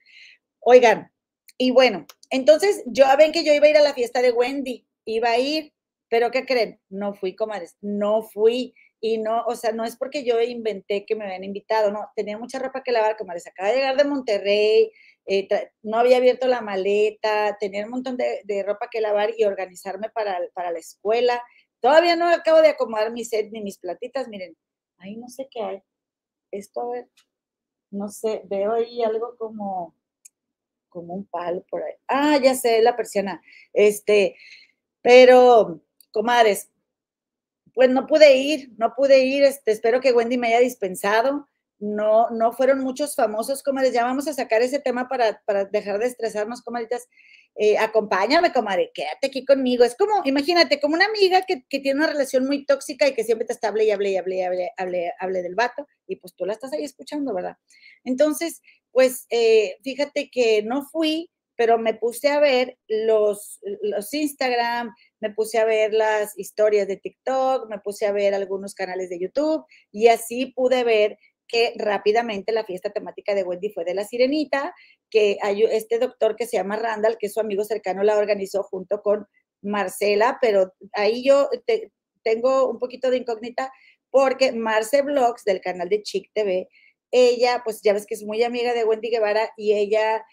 Oigan, 0.62 1.12
y 1.58 1.72
bueno, 1.72 2.06
entonces 2.30 2.82
yo 2.86 3.06
ven 3.18 3.34
que 3.34 3.44
yo 3.44 3.54
iba 3.54 3.68
a 3.68 3.70
ir 3.70 3.78
a 3.78 3.84
la 3.84 3.94
fiesta 3.94 4.22
de 4.22 4.32
Wendy, 4.32 4.88
iba 5.04 5.32
a 5.32 5.38
ir, 5.38 5.74
pero 6.10 6.32
¿qué 6.32 6.46
creen? 6.46 6.80
No 6.88 7.14
fui, 7.14 7.36
comadres, 7.36 7.76
no 7.82 8.24
fui. 8.24 8.74
Y 9.02 9.18
no, 9.20 9.44
o 9.46 9.56
sea, 9.56 9.72
no 9.72 9.84
es 9.84 9.98
porque 9.98 10.24
yo 10.24 10.42
inventé 10.42 11.06
que 11.06 11.16
me 11.16 11.26
habían 11.26 11.44
invitado, 11.44 11.92
no, 11.92 12.10
tenía 12.16 12.38
mucha 12.38 12.60
ropa 12.60 12.82
que 12.84 12.92
lavar, 12.92 13.18
comadres. 13.18 13.48
Acaba 13.48 13.70
de 13.70 13.76
llegar 13.76 13.98
de 13.98 14.06
Monterrey, 14.06 14.92
eh, 15.28 15.48
no 15.84 15.98
había 15.98 16.18
abierto 16.18 16.48
la 16.48 16.62
maleta, 16.62 17.58
tenía 17.60 17.84
un 17.86 17.92
montón 17.92 18.18
de, 18.18 18.64
ropa 18.66 18.90
que 18.90 19.02
lavar 19.02 19.32
y 19.38 19.44
organizarme 19.44 20.10
para, 20.10 20.40
para, 20.54 20.72
la 20.72 20.80
escuela. 20.80 21.42
Todavía 21.80 22.16
no 22.16 22.30
acabo 22.30 22.62
de 22.62 22.70
acomodar 22.70 23.12
mi 23.12 23.26
set 23.26 23.50
ni 23.52 23.62
mis 23.62 23.78
platitas, 23.78 24.28
miren, 24.28 24.56
ahí 24.98 25.18
no 25.18 25.30
sé 25.30 25.48
qué 25.52 25.62
hay. 25.62 25.84
Esto, 26.52 26.82
a 26.82 26.92
ver, 26.92 27.10
no 27.92 28.10
sé, 28.10 28.42
veo 28.46 28.74
ahí 28.74 29.04
algo 29.04 29.36
como, 29.38 29.96
como 30.90 31.14
un 31.14 31.26
palo 31.26 31.64
por 31.70 31.84
ahí. 31.84 31.94
Ah, 32.08 32.38
ya 32.42 32.56
sé, 32.56 32.82
la 32.82 32.96
persiana. 32.96 33.42
Este, 33.74 34.36
pero, 35.02 35.82
comadres, 36.12 36.72
pues 37.76 37.92
no 37.92 38.08
pude 38.08 38.36
ir, 38.36 38.72
no 38.78 38.96
pude 38.96 39.24
ir, 39.24 39.44
este, 39.44 39.72
espero 39.72 40.02
que 40.02 40.12
Wendy 40.12 40.40
me 40.40 40.48
haya 40.48 40.62
dispensado 40.62 41.48
no, 41.80 42.30
no 42.30 42.54
fueron 42.54 42.80
muchos 42.80 43.16
famosos, 43.16 43.62
comadres. 43.62 43.94
Ya 43.94 44.04
vamos 44.04 44.28
a 44.28 44.34
sacar 44.34 44.62
ese 44.62 44.80
tema 44.80 45.08
para, 45.08 45.42
dejar 45.72 46.00
de 46.00 46.08
estresarnos, 46.08 46.62
comadritas. 46.62 47.08
Eh, 47.58 47.78
acompáñame, 47.78 48.52
comadre, 48.52 48.92
quédate 48.94 49.28
aquí 49.28 49.46
conmigo. 49.46 49.84
Es 49.84 49.96
como, 49.96 50.22
imagínate, 50.26 50.80
como 50.80 50.96
una 50.96 51.06
amiga 51.06 51.44
que, 51.44 51.64
tiene 51.70 52.00
una 52.00 52.08
relación 52.08 52.46
muy 52.46 52.66
tóxica 52.66 53.08
y 53.08 53.14
que 53.14 53.24
siempre 53.24 53.46
te 53.46 53.54
está 53.54 53.70
hable 53.70 53.86
y 53.86 53.92
hable 53.92 54.12
y 54.12 54.18
hable 54.18 54.38
y 54.38 54.42
hable, 54.78 55.14
hable, 55.20 55.42
del 55.42 55.56
vato, 55.56 55.88
y 56.08 56.18
pues 56.18 56.34
tú 56.36 56.46
la 56.46 56.54
estás 56.54 56.74
ahí 56.74 56.84
escuchando, 56.84 57.34
¿verdad? 57.34 57.58
Entonces, 58.04 58.62
pues 58.92 59.26
eh, 59.30 59.78
fíjate 59.84 60.30
que 60.30 60.64
no 60.64 60.86
fui, 60.86 61.30
pero 61.56 61.78
me 61.78 61.94
puse 61.94 62.30
a 62.30 62.40
ver 62.40 62.78
los, 62.88 63.60
los 63.82 64.14
Instagram, 64.14 64.94
me 65.20 65.32
puse 65.32 65.58
a 65.58 65.66
ver 65.66 65.94
las 65.94 66.38
historias 66.38 66.88
de 66.88 66.98
TikTok, 66.98 67.70
me 67.70 67.80
puse 67.80 68.06
a 68.06 68.12
ver 68.12 68.34
algunos 68.34 68.74
canales 68.74 69.10
de 69.10 69.20
YouTube 69.20 69.66
y 69.92 70.08
así 70.08 70.48
pude 70.48 70.84
ver 70.84 71.18
que 71.48 71.74
rápidamente 71.78 72.52
la 72.52 72.66
fiesta 72.66 72.90
temática 72.90 73.36
de 73.36 73.44
Wendy 73.44 73.70
fue 73.70 73.86
de 73.86 73.94
la 73.94 74.04
Sirenita, 74.04 74.74
que 75.10 75.38
hay 75.42 75.64
este 75.64 76.00
doctor 76.00 76.36
que 76.36 76.48
se 76.48 76.58
llama 76.58 76.76
Randall, 76.76 77.18
que 77.20 77.28
es 77.28 77.34
su 77.34 77.40
amigo 77.40 77.64
cercano, 77.64 78.04
la 78.04 78.18
organizó 78.18 78.64
junto 78.64 79.02
con 79.02 79.28
Marcela, 79.62 80.38
pero 80.42 80.74
ahí 80.94 81.24
yo 81.24 81.50
tengo 82.24 82.70
un 82.70 82.80
poquito 82.80 83.10
de 83.10 83.18
incógnita 83.18 83.72
porque 84.10 84.52
Marce 84.54 85.02
Vlogs 85.02 85.44
del 85.44 85.62
canal 85.62 85.90
de 85.90 86.02
Chic 86.02 86.32
TV, 86.34 86.68
ella, 87.12 87.62
pues 87.64 87.82
ya 87.82 87.94
ves 87.94 88.06
que 88.06 88.16
es 88.16 88.24
muy 88.24 88.44
amiga 88.44 88.74
de 88.74 88.84
Wendy 88.84 89.10
Guevara 89.10 89.52
y 89.58 89.74
ella, 89.74 90.26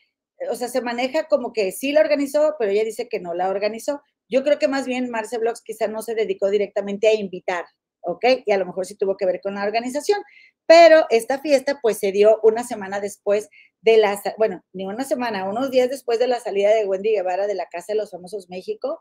o 0.51 0.55
sea, 0.55 0.69
se 0.69 0.81
maneja 0.81 1.25
como 1.25 1.53
que 1.53 1.73
sí 1.73 1.93
la 1.93 2.01
organizó, 2.01 2.55
pero 2.59 2.71
ella 2.71 2.85
dice 2.85 3.09
que 3.09 3.21
no 3.21 3.35
la 3.35 3.49
organizó. 3.49 4.03
Yo 4.29 4.43
creo 4.43 4.59
que 4.59 4.69
más 4.69 4.87
bien 4.87 5.11
Marce 5.11 5.39
Vlogs 5.39 5.63
quizá 5.63 5.89
no 5.89 6.03
se 6.03 6.15
dedicó 6.15 6.51
directamente 6.51 7.09
a 7.09 7.15
invitar, 7.15 7.65
¿ok? 8.01 8.25
Y 8.47 8.53
a 8.53 8.59
lo 8.59 8.67
mejor 8.67 8.87
sí 8.87 8.97
tuvo 8.97 9.17
que 9.17 9.27
ver 9.27 9.41
con 9.43 9.55
la 9.55 9.65
organización, 9.65 10.21
pero 10.67 11.07
esta 11.11 11.41
fiesta 11.41 11.79
pues 11.83 11.99
se 11.99 12.13
dio 12.13 12.41
una 12.43 12.65
semana 12.65 13.01
después 13.01 13.49
de 13.81 13.97
la, 13.97 14.21
bueno, 14.39 14.65
ni 14.73 14.87
una 14.87 15.05
semana, 15.05 15.49
unos 15.49 15.71
días 15.71 15.91
después 15.91 16.19
de 16.19 16.29
la 16.29 16.41
salida 16.41 16.75
de 16.75 16.87
Wendy 16.87 17.11
Guevara 17.11 17.47
de 17.47 17.55
la 17.55 17.67
Casa 17.67 17.93
de 17.93 17.99
los 17.99 18.11
Famosos 18.11 18.49
México 18.49 18.99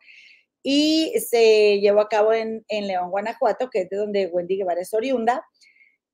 y 0.64 1.14
se 1.20 1.80
llevó 1.80 2.02
a 2.02 2.10
cabo 2.10 2.34
en, 2.34 2.64
León, 2.70 3.10
Guanajuato, 3.10 3.70
que 3.70 3.82
es 3.82 3.90
de 3.90 3.98
donde 3.98 4.28
Wendy 4.28 4.58
Guevara 4.58 4.82
es 4.82 4.94
oriunda. 4.94 5.44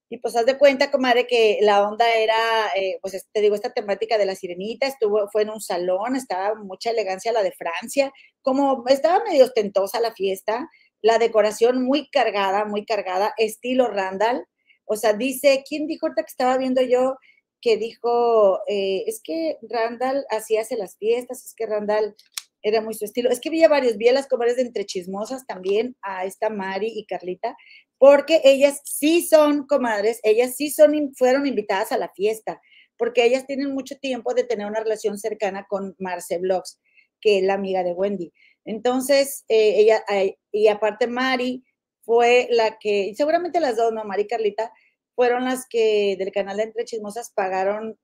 Y 0.09 0.17
pues 0.19 0.35
haz 0.37 0.45
de 0.45 0.57
cuenta, 0.57 0.89
comadre, 0.89 1.27
que 1.27 1.59
la 1.61 1.87
onda 1.87 2.05
era, 2.15 2.35
eh, 2.75 2.97
pues 3.01 3.27
te 3.31 3.41
digo, 3.41 3.55
esta 3.55 3.73
temática 3.73 4.17
de 4.17 4.25
la 4.25 4.35
sirenita, 4.35 4.87
estuvo, 4.87 5.27
fue 5.29 5.41
en 5.41 5.49
un 5.49 5.59
salón, 5.59 6.15
estaba 6.15 6.55
mucha 6.55 6.91
elegancia 6.91 7.33
la 7.33 7.43
de 7.43 7.51
Francia, 7.51 8.11
como 8.41 8.85
estaba 8.87 9.23
medio 9.25 9.43
ostentosa 9.43 9.99
la 9.99 10.13
fiesta, 10.13 10.69
la 11.01 11.19
decoración 11.19 11.83
muy 11.83 12.09
cargada, 12.09 12.65
muy 12.65 12.85
cargada, 12.85 13.33
estilo 13.37 13.87
Randall. 13.87 14.45
O 14.85 14.95
sea, 14.95 15.13
dice, 15.13 15.63
¿quién 15.67 15.87
dijo 15.87 16.05
ahorita 16.05 16.23
que 16.23 16.31
estaba 16.31 16.57
viendo 16.57 16.81
yo? 16.81 17.17
Que 17.61 17.77
dijo, 17.77 18.61
eh, 18.67 19.03
es 19.07 19.19
que 19.21 19.57
Randall 19.61 20.25
así 20.29 20.57
hace 20.57 20.77
las 20.77 20.97
fiestas, 20.97 21.45
es 21.45 21.53
que 21.53 21.65
Randall 21.65 22.15
era 22.61 22.81
muy 22.81 22.93
su 22.93 23.05
estilo. 23.05 23.29
Es 23.29 23.39
que 23.39 23.49
vi 23.49 23.63
a 23.63 23.69
varios, 23.69 23.97
vi 23.97 24.09
a 24.09 24.13
las 24.13 24.27
comadres 24.27 24.55
de 24.57 24.63
entre 24.63 24.85
chismosas 24.85 25.45
también, 25.45 25.95
a 26.01 26.25
esta 26.25 26.49
Mari 26.49 26.91
y 26.95 27.05
Carlita, 27.05 27.55
porque 27.97 28.41
ellas 28.43 28.81
sí 28.83 29.25
son 29.25 29.65
comadres, 29.65 30.19
ellas 30.23 30.55
sí 30.55 30.69
son, 30.69 31.13
fueron 31.15 31.47
invitadas 31.47 31.91
a 31.91 31.97
la 31.97 32.09
fiesta, 32.09 32.61
porque 32.97 33.25
ellas 33.25 33.45
tienen 33.45 33.73
mucho 33.73 33.97
tiempo 33.97 34.33
de 34.33 34.43
tener 34.43 34.67
una 34.67 34.79
relación 34.79 35.17
cercana 35.17 35.65
con 35.69 35.95
Marce 35.99 36.37
Vlogs, 36.37 36.79
que 37.21 37.39
es 37.39 37.43
la 37.43 37.53
amiga 37.53 37.83
de 37.83 37.93
Wendy. 37.93 38.33
Entonces, 38.65 39.45
eh, 39.47 39.75
ella, 39.77 40.03
y 40.51 40.67
aparte 40.67 41.07
Mari 41.07 41.63
fue 42.01 42.47
la 42.51 42.77
que, 42.79 43.13
seguramente 43.15 43.59
las 43.59 43.77
dos, 43.77 43.93
¿no? 43.93 44.03
Mari 44.03 44.23
y 44.23 44.27
Carlita, 44.27 44.71
fueron 45.15 45.45
las 45.45 45.65
que 45.67 46.15
del 46.17 46.31
canal 46.31 46.57
de 46.57 46.63
Entre 46.63 46.85
Chismosas 46.85 47.31
pagaron, 47.31 47.97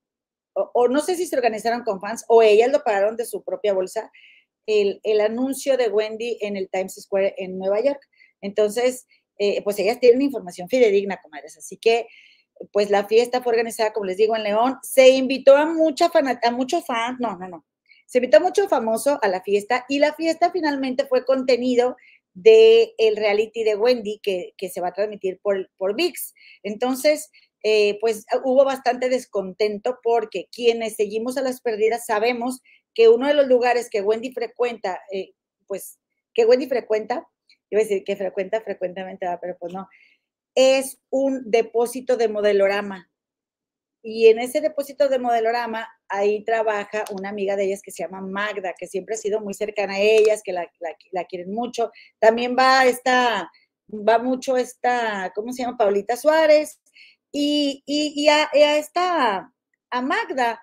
o, 0.54 0.88
no 0.88 1.00
sé 1.00 1.16
si 1.16 1.26
se 1.26 1.36
organizaron 1.36 1.84
con 1.84 2.00
fans, 2.00 2.26
o 2.28 2.42
ellas 2.42 2.72
lo 2.72 2.84
pagaron 2.84 3.16
de 3.18 3.26
su 3.26 3.44
propia 3.44 3.74
bolsa, 3.74 4.12
el, 4.66 5.22
anuncio 5.22 5.78
de 5.78 5.90
Wendy 5.90 6.38
en 6.42 6.58
el 6.58 6.70
Times 6.70 6.96
Square 6.96 7.36
en 7.38 7.58
Nueva 7.58 7.82
York. 7.82 8.02
Entonces, 8.42 9.06
eh, 9.38 9.62
pues 9.64 9.80
ellas 9.80 10.00
tienen 10.00 10.22
información 10.22 10.70
fidedigna, 10.70 11.22
comadres. 11.22 11.58
Así 11.58 11.78
que, 11.78 12.08
pues 12.72 12.90
la 12.90 13.06
fiesta 13.06 13.42
fue 13.42 13.52
organizada, 13.52 13.94
como 13.94 14.06
les 14.06 14.18
digo, 14.18 14.36
en 14.36 14.44
León. 14.44 14.78
Se 14.84 15.10
invitó 15.10 15.58
a 15.58 15.66
mucha 15.66 16.12
a 16.44 16.52
muchos 16.52 16.86
fans, 16.86 17.20
no, 17.20 17.38
no, 17.38 17.48
no. 17.48 17.66
Se 18.06 18.20
invitó 18.20 18.38
a 18.38 18.42
mucho 18.42 18.68
famoso 18.70 19.20
a 19.22 19.28
la 19.28 19.42
fiesta 19.42 19.86
y 19.90 20.00
la 20.00 20.14
fiesta 20.14 20.52
finalmente 20.52 21.06
fue 21.06 21.26
contenido 21.26 21.96
del 22.34 22.90
el 22.98 23.16
reality 23.16 23.64
de 23.64 23.76
Wendy 23.76 24.20
que, 24.22 24.54
se 24.70 24.82
va 24.82 24.90
a 24.90 24.94
transmitir 24.94 25.40
por, 25.42 25.70
por 25.78 25.96
VIX. 25.96 26.34
Entonces, 26.64 27.30
eh, 27.64 27.98
pues 28.02 28.26
hubo 28.44 28.66
bastante 28.66 29.10
descontento 29.10 30.00
porque 30.04 30.48
quienes 30.52 30.96
seguimos 30.96 31.38
a 31.38 31.42
las 31.42 31.62
perdidas 31.62 32.06
sabemos 32.06 32.62
que 32.94 33.10
uno 33.10 33.28
de 33.28 33.34
los 33.34 33.48
lugares 33.48 33.90
que 33.90 34.02
Wendy 34.02 34.32
frecuenta, 34.32 35.00
eh, 35.12 35.32
pues 35.68 36.00
que 36.34 36.46
Wendy 36.46 36.68
frecuenta, 36.68 37.28
iba 37.76 37.82
a 37.82 37.84
decir 37.84 38.04
que 38.04 38.16
frecuenta 38.16 38.62
frecuentemente, 38.62 39.28
pero 39.42 39.58
pues 39.60 39.74
no, 39.74 39.88
es 40.56 41.00
un 41.10 41.50
depósito 41.50 42.18
de 42.18 42.30
modelorama. 42.30 43.10
Y 44.06 44.28
en 44.28 44.40
ese 44.40 44.60
depósito 44.60 45.08
de 45.08 45.18
modelorama, 45.18 45.88
ahí 46.10 46.44
trabaja 46.44 47.06
una 47.12 47.30
amiga 47.30 47.56
de 47.56 47.66
ellas 47.66 47.82
que 47.82 47.92
se 47.92 48.04
llama 48.04 48.20
Magda, 48.20 48.74
que 48.78 48.86
siempre 48.86 49.16
ha 49.16 49.18
sido 49.18 49.40
muy 49.40 49.54
cercana 49.54 49.94
a 49.94 50.00
ellas, 50.00 50.42
que 50.44 50.52
la, 50.52 50.68
quieren 51.30 51.54
mucho. 51.54 51.90
También 52.20 52.56
va 52.58 52.86
esta, 52.86 53.50
va 53.90 54.20
mucho 54.20 54.58
esta, 54.58 55.32
¿cómo 55.34 55.54
se 55.54 55.64
llama? 55.64 55.78
Paulita 55.78 56.18
Suárez. 56.18 56.82
Y, 57.32 57.82
y, 57.86 58.28
a, 58.28 58.50
esta, 58.54 59.52
a 59.90 60.02
Magda, 60.02 60.62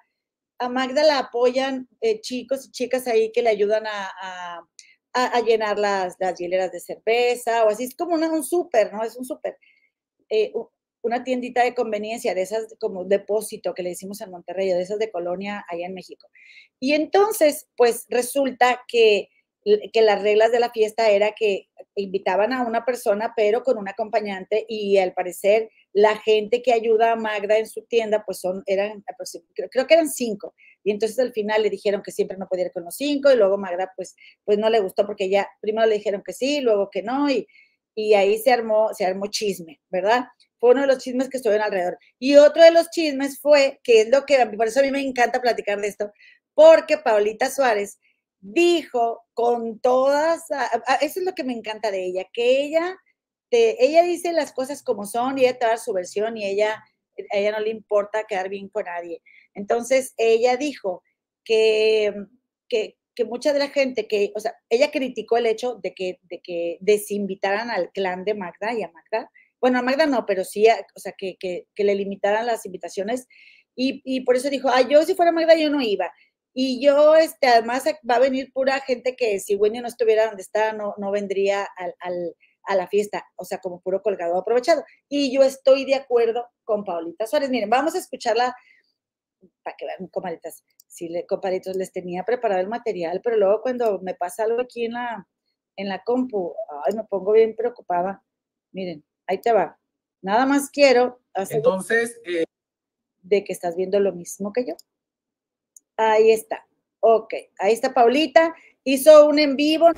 a 0.59 0.69
Magda 0.69 1.03
la 1.03 1.19
apoyan 1.19 1.89
eh, 2.03 2.21
chicos 2.21 2.67
y 2.67 2.71
chicas 2.71 3.07
ahí 3.07 3.33
que 3.33 3.43
le 3.43 3.49
ayudan 3.49 3.87
a, 3.87 4.11
a, 4.21 4.69
llenar 5.45 5.79
las, 5.79 6.17
las 6.19 6.39
hieleras 6.39 6.73
de 6.73 6.81
cerveza 6.81 7.65
o 7.65 7.69
así. 7.69 7.85
Es 7.85 7.97
como 7.97 8.15
un 8.15 8.45
súper, 8.45 8.93
¿no? 8.93 9.03
Es 9.03 9.17
un 9.17 9.25
súper. 9.25 9.57
Eh, 10.29 10.53
una 11.03 11.25
tiendita 11.25 11.65
de 11.65 11.75
conveniencia, 11.75 12.35
de 12.35 12.43
esas 12.43 12.75
como 12.79 13.05
depósito 13.05 13.75
que 13.75 13.83
le 13.83 13.91
decimos 13.91 14.21
en 14.21 14.31
Monterrey, 14.31 14.69
de 14.69 14.83
esas 14.83 14.99
de 14.99 15.11
colonia 15.11 15.65
allá 15.69 15.87
en 15.87 15.95
México. 15.95 16.29
Y 16.79 16.93
entonces, 16.93 17.69
pues 17.77 18.07
resulta 18.09 18.83
que, 18.87 19.29
que 19.93 20.03
las 20.03 20.23
reglas 20.23 20.53
de 20.53 20.61
la 20.61 20.71
fiesta 20.71 21.11
era 21.11 21.33
que 21.33 21.69
invitaban 21.95 22.53
a 22.53 22.67
una 22.67 22.85
persona, 22.85 23.33
pero 23.37 23.63
con 23.63 23.79
un 23.79 23.89
acompañante, 23.89 24.65
y 24.69 24.99
al 24.99 25.13
parecer 25.15 25.71
la 25.93 26.17
gente 26.19 26.63
que 26.63 26.73
ayuda 26.73 27.13
a 27.13 27.17
Magda 27.17 27.59
en 27.59 27.67
su 27.67 27.83
tienda, 27.83 28.23
pues 28.25 28.41
son, 28.41 28.63
eran, 28.67 29.05
creo, 29.55 29.87
que 29.87 29.95
eran 29.95 30.09
cinco. 30.09 30.55
Y 30.85 30.91
entonces 30.91 31.19
al 31.19 31.33
final 31.33 31.63
le 31.63 31.71
dijeron 31.71 32.03
que 32.03 32.13
siempre 32.13 32.37
no 32.39 32.49
podía 32.49 32.67
ir 32.67 32.73
con 32.73 32.85
los 32.85 32.97
cinco, 32.97 33.31
y 33.31 33.37
luego 33.37 33.59
Magda, 33.59 33.93
pues, 33.97 34.15
pues 34.45 34.59
no 34.59 34.71
le 34.71 34.81
gustó 34.81 35.07
porque 35.07 35.29
ya 35.29 35.49
primero 35.61 35.87
le 35.87 35.97
dijeron 35.97 36.23
que 36.25 36.33
sí, 36.33 36.61
luego 36.61 36.89
que 36.91 37.03
no, 37.03 37.31
y, 37.31 37.47
y 37.95 38.15
ahí 38.15 38.39
se 38.39 38.53
armó, 38.53 38.91
se 38.95 39.05
armó 39.05 39.27
chisme, 39.29 39.81
¿verdad? 39.91 40.25
Fue 40.59 40.71
uno 40.73 40.83
de 40.83 40.87
los 40.87 40.99
chismes 40.99 41.29
que 41.29 41.39
estuvieron 41.39 41.65
alrededor. 41.67 41.99
Y 42.19 42.37
otro 42.37 42.63
de 42.63 42.71
los 42.71 42.91
chismes 42.91 43.41
fue, 43.41 43.81
que 43.83 44.03
es 44.03 44.11
lo 44.11 44.25
que, 44.27 44.45
por 44.57 44.69
eso 44.69 44.81
a 44.81 44.83
mí 44.83 44.91
me 44.91 45.01
encanta 45.01 45.41
platicar 45.41 45.81
de 45.81 45.89
esto, 45.89 46.13
porque 46.55 46.99
Paulita 46.99 47.51
Suárez 47.51 47.99
dijo 48.41 49.23
con 49.35 49.81
todas, 49.81 50.45
eso 51.01 51.21
es 51.21 51.25
lo 51.25 51.35
que 51.35 51.45
me 51.45 51.53
encanta 51.53 51.91
de 51.91 52.05
ella, 52.05 52.25
que 52.33 52.63
ella, 52.63 52.97
ella 53.51 54.03
dice 54.03 54.33
las 54.33 54.53
cosas 54.53 54.83
como 54.83 55.05
son 55.05 55.39
y 55.39 55.43
ella 55.43 55.59
te 55.59 55.67
da 55.67 55.77
su 55.77 55.93
versión 55.93 56.37
y 56.37 56.47
ella, 56.47 56.83
a 57.33 57.37
ella 57.37 57.53
no 57.53 57.61
le 57.61 57.71
importa 57.71 58.25
quedar 58.25 58.49
bien 58.49 58.69
con 58.69 58.85
nadie. 58.85 59.23
Entonces, 59.55 60.15
ella 60.17 60.57
dijo 60.57 61.03
que, 61.45 62.15
que, 62.69 62.97
que 63.15 63.25
mucha 63.25 63.53
de 63.53 63.59
la 63.59 63.69
gente 63.69 64.07
que, 64.07 64.33
o 64.35 64.41
sea, 64.41 64.55
ella 64.69 64.91
criticó 64.91 65.37
el 65.37 65.47
hecho 65.47 65.77
de 65.83 65.95
que, 65.95 66.19
de 66.23 66.41
que 66.41 66.79
desinvitaran 66.81 67.71
al 67.71 67.91
clan 67.93 68.25
de 68.25 68.35
Magda 68.35 68.73
y 68.73 68.83
a 68.83 68.91
Magda. 68.91 69.31
Bueno, 69.61 69.79
a 69.79 69.83
Magda 69.83 70.07
no, 70.07 70.25
pero 70.27 70.45
sí, 70.45 70.67
o 70.95 71.01
sea, 71.01 71.13
que, 71.17 71.37
que, 71.39 71.85
le 71.85 71.95
limitaran 71.95 72.47
las 72.47 72.65
invitaciones. 72.67 73.27
Y, 73.77 74.03
y, 74.05 74.23
por 74.23 74.37
eso 74.37 74.51
dijo, 74.51 74.69
ah, 74.69 74.83
yo 74.89 75.03
si 75.03 75.15
fuera 75.15 75.33
Magda 75.33 75.55
yo 75.55 75.71
no 75.71 75.83
iba. 75.83 76.11
Y 76.53 76.85
yo, 76.85 77.15
este, 77.15 77.47
además 77.47 77.85
va 78.09 78.17
a 78.17 78.21
venir 78.21 78.53
pura 78.53 78.81
gente 78.81 79.15
que 79.17 79.39
si 79.39 79.55
Wendy 79.55 79.81
no 79.81 79.89
estuviera 79.89 80.27
donde 80.27 80.43
está, 80.43 80.73
no, 80.73 80.95
no 80.99 81.11
vendría 81.13 81.69
al, 81.77 81.95
al, 82.01 82.35
a 82.65 82.75
la 82.75 82.89
fiesta, 82.89 83.25
o 83.37 83.45
sea, 83.45 83.59
como 83.59 83.81
puro 83.81 84.03
colgado 84.03 84.39
aprovechado. 84.39 84.85
Y 85.09 85.33
yo 85.33 85.43
estoy 85.43 85.85
de 85.85 85.95
acuerdo 85.95 86.47
con 86.65 86.85
Paulita 86.85 87.27
Suárez. 87.27 87.51
Miren, 87.51 87.71
vamos 87.71 87.95
a 87.95 87.99
escucharla 87.99 88.55
para 89.63 89.77
que 89.77 89.87
vean, 89.87 90.09
comaditas, 90.09 90.65
sí, 90.87 91.09
le, 91.09 91.27
compadritos, 91.27 91.77
les 91.77 91.93
tenía 91.93 92.25
preparado 92.25 92.61
el 92.61 92.69
material, 92.69 93.21
pero 93.23 93.37
luego 93.37 93.63
cuando 93.63 94.01
me 94.01 94.15
pasa 94.15 94.45
algo 94.45 94.61
aquí 94.61 94.85
en 94.87 94.93
la, 94.93 95.29
en 95.77 95.89
la 95.89 96.03
compu, 96.03 96.55
ay, 96.85 96.95
me 96.95 97.05
pongo 97.05 97.33
bien 97.33 97.55
preocupada. 97.57 98.23
Miren, 98.73 99.05
ahí 99.27 99.41
te 99.41 99.53
va. 99.53 99.79
Nada 100.23 100.47
más 100.47 100.71
quiero 100.71 101.21
hacer 101.35 101.59
Entonces, 101.59 102.21
eh, 102.25 102.45
de 103.23 103.45
que 103.45 103.53
estás 103.53 103.77
viendo 103.77 104.01
lo 104.01 104.13
mismo 104.13 104.53
que 104.53 104.67
yo. 104.67 104.75
Ahí 105.97 106.31
está. 106.31 106.67
Ok, 107.01 107.35
ahí 107.59 107.73
está 107.73 107.95
Paulita. 107.95 108.55
Hizo 108.85 109.27
un 109.27 109.39
en 109.39 109.57
vivo. 109.57 109.91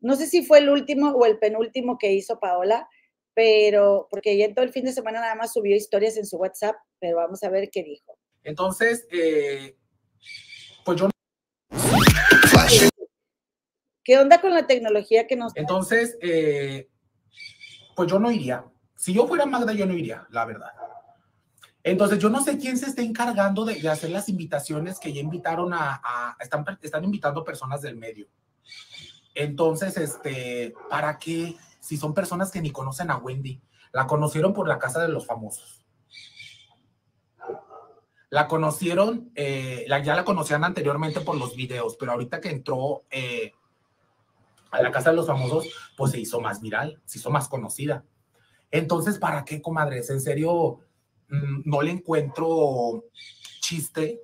No 0.00 0.16
sé 0.16 0.26
si 0.26 0.44
fue 0.44 0.58
el 0.58 0.68
último 0.68 1.10
o 1.10 1.26
el 1.26 1.38
penúltimo 1.38 1.98
que 1.98 2.12
hizo 2.12 2.38
Paola, 2.38 2.88
pero 3.34 4.08
porque 4.10 4.36
ya 4.36 4.44
en 4.44 4.54
todo 4.54 4.64
el 4.64 4.72
fin 4.72 4.84
de 4.84 4.92
semana 4.92 5.20
nada 5.20 5.34
más 5.34 5.52
subió 5.52 5.74
historias 5.74 6.16
en 6.16 6.26
su 6.26 6.36
WhatsApp, 6.36 6.76
pero 6.98 7.16
vamos 7.16 7.42
a 7.42 7.50
ver 7.50 7.70
qué 7.70 7.82
dijo. 7.82 8.18
Entonces, 8.42 9.06
eh, 9.10 9.76
pues 10.84 11.00
yo... 11.00 11.10
¿Qué 14.04 14.18
onda 14.18 14.40
con 14.40 14.54
la 14.54 14.66
tecnología 14.66 15.26
que 15.26 15.34
nos... 15.34 15.56
Entonces, 15.56 16.16
eh, 16.22 16.88
pues 17.96 18.08
yo 18.10 18.20
no 18.20 18.30
iría. 18.30 18.64
Si 18.94 19.12
yo 19.12 19.26
fuera 19.26 19.46
Magda, 19.46 19.72
yo 19.72 19.84
no 19.84 19.94
iría, 19.94 20.26
la 20.30 20.44
verdad. 20.44 20.70
Entonces, 21.82 22.18
yo 22.18 22.28
no 22.28 22.42
sé 22.42 22.58
quién 22.58 22.78
se 22.78 22.86
está 22.86 23.02
encargando 23.02 23.64
de, 23.64 23.88
hacer 23.88 24.10
las 24.10 24.28
invitaciones 24.28 24.98
que 24.98 25.12
ya 25.12 25.20
invitaron 25.20 25.72
a, 25.72 26.36
están, 26.40 26.64
están 26.82 27.04
invitando 27.04 27.44
personas 27.44 27.82
del 27.82 27.96
medio. 27.96 28.28
Entonces, 29.34 29.96
este, 29.96 30.74
¿para 30.88 31.18
qué? 31.18 31.56
Si 31.80 31.96
son 31.96 32.14
personas 32.14 32.50
que 32.50 32.60
ni 32.60 32.70
conocen 32.70 33.10
a 33.10 33.18
Wendy, 33.18 33.60
la 33.92 34.06
conocieron 34.06 34.52
por 34.52 34.66
la 34.66 34.78
casa 34.78 35.00
de 35.00 35.08
los 35.08 35.26
famosos. 35.26 35.85
La 38.30 38.48
conocieron, 38.48 39.30
eh, 39.34 39.84
la, 39.88 40.02
ya 40.02 40.16
la 40.16 40.24
conocían 40.24 40.64
anteriormente 40.64 41.20
por 41.20 41.36
los 41.36 41.54
videos, 41.54 41.96
pero 41.96 42.12
ahorita 42.12 42.40
que 42.40 42.50
entró 42.50 43.04
eh, 43.10 43.52
a 44.70 44.82
la 44.82 44.90
casa 44.90 45.10
de 45.10 45.16
los 45.16 45.26
famosos, 45.26 45.66
pues 45.96 46.12
se 46.12 46.20
hizo 46.20 46.40
más 46.40 46.60
viral, 46.60 47.00
se 47.04 47.18
hizo 47.18 47.30
más 47.30 47.48
conocida. 47.48 48.04
Entonces, 48.70 49.18
¿para 49.18 49.44
qué, 49.44 49.62
comadres? 49.62 50.10
En 50.10 50.20
serio, 50.20 50.80
mm, 51.28 51.62
no 51.64 51.82
le 51.82 51.92
encuentro 51.92 53.04
chiste 53.60 54.22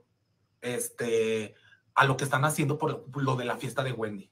este, 0.61 1.55
a 1.95 2.05
lo 2.05 2.17
que 2.17 2.25
están 2.25 2.45
haciendo 2.45 2.79
por 2.79 3.05
lo 3.23 3.37
de 3.37 3.45
la 3.45 3.57
fiesta 3.57 3.85
de 3.85 3.93
Wendy. 3.93 4.31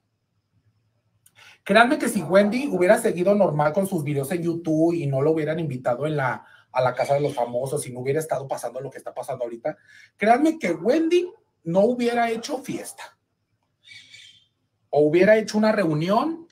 Créanme 1.62 1.98
que 1.98 2.08
si 2.08 2.22
Wendy 2.22 2.68
hubiera 2.68 2.98
seguido 2.98 3.34
normal 3.34 3.72
con 3.72 3.86
sus 3.86 4.02
videos 4.02 4.30
en 4.32 4.42
YouTube 4.42 4.94
y 4.94 5.06
no 5.06 5.20
lo 5.20 5.32
hubieran 5.32 5.58
invitado 5.58 6.06
en 6.06 6.16
la, 6.16 6.44
a 6.72 6.80
la 6.80 6.94
casa 6.94 7.14
de 7.14 7.20
los 7.20 7.34
famosos 7.34 7.86
y 7.86 7.92
no 7.92 8.00
hubiera 8.00 8.20
estado 8.20 8.46
pasando 8.46 8.80
lo 8.80 8.90
que 8.90 8.98
está 8.98 9.12
pasando 9.12 9.44
ahorita, 9.44 9.76
créanme 10.16 10.58
que 10.58 10.72
Wendy 10.72 11.28
no 11.64 11.80
hubiera 11.80 12.30
hecho 12.30 12.58
fiesta. 12.58 13.18
O 14.90 15.02
hubiera 15.02 15.36
hecho 15.36 15.58
una 15.58 15.72
reunión, 15.72 16.48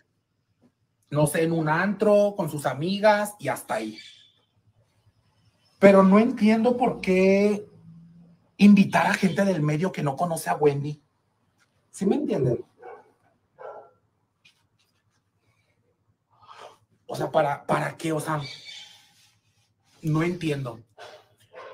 no 1.10 1.26
sé, 1.26 1.42
en 1.42 1.52
un 1.52 1.68
antro 1.68 2.34
con 2.36 2.50
sus 2.50 2.66
amigas 2.66 3.34
y 3.38 3.48
hasta 3.48 3.74
ahí. 3.74 3.98
Pero 5.78 6.02
no 6.02 6.18
entiendo 6.18 6.76
por 6.76 7.00
qué 7.00 7.66
invitar 8.56 9.06
a 9.06 9.14
gente 9.14 9.44
del 9.44 9.62
medio 9.62 9.92
que 9.92 10.02
no 10.02 10.16
conoce 10.16 10.50
a 10.50 10.56
Wendy. 10.56 11.02
¿Sí 11.90 12.06
me 12.06 12.16
entienden? 12.16 12.64
O 17.06 17.16
sea, 17.16 17.30
¿para, 17.30 17.66
para 17.66 17.96
qué? 17.96 18.12
O 18.12 18.20
sea, 18.20 18.40
no 20.02 20.22
entiendo. 20.22 20.80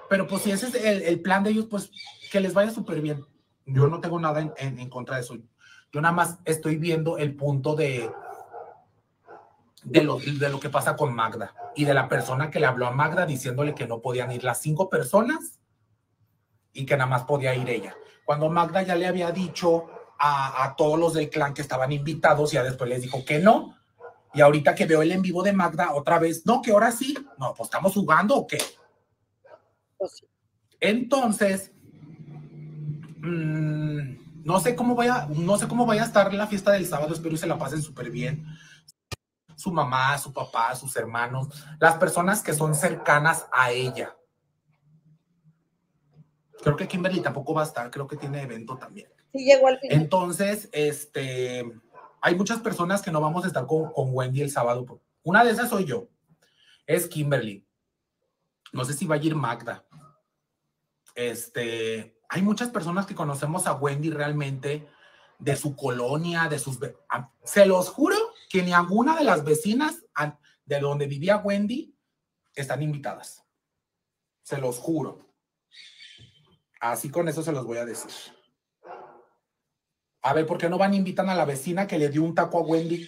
Pero 0.08 0.26
pues 0.26 0.42
si 0.42 0.50
ese 0.50 0.66
es 0.66 0.74
el, 1.06 1.20
plan 1.20 1.42
de 1.42 1.50
ellos, 1.50 1.66
pues 1.68 1.90
que 2.30 2.40
les 2.40 2.54
vaya 2.54 2.70
súper 2.70 3.00
bien. 3.00 3.24
Yo 3.66 3.88
no 3.88 4.00
tengo 4.00 4.20
nada 4.20 4.52
en, 4.56 4.88
contra 4.90 5.16
de 5.16 5.22
eso. 5.22 5.36
Yo 5.92 6.00
nada 6.00 6.14
más 6.14 6.38
estoy 6.44 6.76
viendo 6.76 7.18
el 7.18 7.34
punto 7.34 7.74
de, 7.74 8.10
de, 9.84 10.02
lo, 10.02 10.18
de 10.18 10.48
lo 10.50 10.60
que 10.60 10.68
pasa 10.70 10.96
con 10.96 11.14
Magda 11.14 11.54
y 11.76 11.84
de 11.84 11.94
la 11.94 12.08
persona 12.08 12.50
que 12.50 12.60
le 12.60 12.66
habló 12.66 12.86
a 12.86 12.92
Magda 12.92 13.26
diciéndole 13.26 13.74
que 13.74 13.86
no 13.86 14.00
podían 14.00 14.30
ir 14.32 14.44
las 14.44 14.60
cinco 14.60 14.90
personas 14.90 15.60
y 16.72 16.84
que 16.84 16.96
nada 16.96 17.08
más 17.08 17.24
podía 17.24 17.54
ir 17.54 17.68
ella. 17.70 17.96
Cuando 18.24 18.50
Magda 18.50 18.82
ya 18.82 18.96
le 18.96 19.06
había 19.06 19.30
dicho 19.30 19.86
a, 20.18 20.64
a 20.64 20.76
todos 20.76 20.98
los 20.98 21.14
del 21.14 21.30
clan 21.30 21.54
que 21.54 21.62
estaban 21.62 21.92
invitados, 21.92 22.52
ya 22.52 22.62
después 22.62 22.90
les 22.90 23.02
dijo 23.02 23.24
que 23.24 23.38
no, 23.38 23.76
y 24.34 24.40
ahorita 24.40 24.74
que 24.74 24.86
veo 24.86 25.00
el 25.00 25.12
en 25.12 25.22
vivo 25.22 25.42
de 25.42 25.52
Magda, 25.52 25.94
otra 25.94 26.18
vez, 26.18 26.44
no, 26.44 26.60
que 26.60 26.72
ahora 26.72 26.90
sí, 26.90 27.16
no, 27.38 27.54
pues 27.54 27.68
estamos 27.68 27.94
jugando 27.94 28.36
o 28.36 28.46
qué. 28.46 28.58
Pues 29.96 30.26
Entonces, 30.80 31.70
mm, 33.18 34.44
no 34.44 34.60
sé 34.60 34.74
cómo 34.74 34.96
vaya, 34.96 35.28
no 35.30 35.56
sé 35.56 35.68
cómo 35.68 35.86
vaya 35.86 36.02
a 36.02 36.06
estar 36.06 36.34
la 36.34 36.48
fiesta 36.48 36.72
del 36.72 36.86
sábado, 36.86 37.14
espero 37.14 37.30
que 37.30 37.38
se 37.38 37.46
la 37.46 37.58
pasen 37.58 37.80
súper 37.80 38.10
bien. 38.10 38.44
Su 39.54 39.70
mamá, 39.70 40.18
su 40.18 40.32
papá, 40.32 40.74
sus 40.74 40.94
hermanos, 40.96 41.48
las 41.78 41.94
personas 41.94 42.42
que 42.42 42.52
son 42.52 42.74
cercanas 42.74 43.46
a 43.52 43.70
ella. 43.70 44.16
Creo 46.60 46.76
que 46.76 46.88
Kimberly 46.88 47.20
tampoco 47.20 47.54
va 47.54 47.62
a 47.62 47.66
estar, 47.66 47.90
creo 47.90 48.08
que 48.08 48.16
tiene 48.16 48.42
evento 48.42 48.76
también. 48.76 49.08
Sí, 49.32 49.44
llegó 49.44 49.68
al 49.68 49.78
final. 49.78 49.96
Entonces, 49.96 50.68
este, 50.72 51.64
hay 52.24 52.34
muchas 52.36 52.60
personas 52.60 53.02
que 53.02 53.10
no 53.10 53.20
vamos 53.20 53.44
a 53.44 53.48
estar 53.48 53.66
con, 53.66 53.92
Wendy 53.94 54.40
el 54.40 54.50
sábado. 54.50 55.02
Una 55.24 55.44
de 55.44 55.50
esas 55.50 55.68
soy 55.68 55.84
yo. 55.84 56.08
Es 56.86 57.06
Kimberly. 57.06 57.68
No 58.72 58.86
sé 58.86 58.94
si 58.94 59.04
va 59.04 59.16
a 59.16 59.18
ir 59.18 59.34
Magda. 59.34 59.84
Este, 61.14 62.18
hay 62.30 62.40
muchas 62.40 62.70
personas 62.70 63.04
que 63.04 63.14
conocemos 63.14 63.66
a 63.66 63.74
Wendy 63.74 64.08
realmente 64.08 64.88
de 65.38 65.54
su 65.54 65.76
colonia, 65.76 66.48
de 66.48 66.58
sus... 66.58 66.78
Se 67.44 67.66
los 67.66 67.90
juro 67.90 68.16
que 68.48 68.62
ni 68.62 68.72
alguna 68.72 69.16
de 69.16 69.24
las 69.24 69.44
vecinas 69.44 70.02
de 70.64 70.80
donde 70.80 71.06
vivía 71.06 71.36
Wendy 71.36 71.94
están 72.54 72.80
invitadas. 72.80 73.44
Se 74.42 74.56
los 74.56 74.78
juro. 74.78 75.28
Así 76.80 77.10
con 77.10 77.28
eso 77.28 77.42
se 77.42 77.52
los 77.52 77.66
voy 77.66 77.76
a 77.76 77.84
decir. 77.84 78.10
A 80.24 80.32
ver, 80.32 80.46
¿por 80.46 80.56
qué 80.56 80.70
no 80.70 80.78
van 80.78 80.94
e 80.94 80.96
invitan 80.96 81.28
a 81.28 81.34
la 81.34 81.44
vecina 81.44 81.86
que 81.86 81.98
le 81.98 82.08
dio 82.08 82.22
un 82.22 82.34
taco 82.34 82.58
a 82.58 82.62
Wendy? 82.62 83.06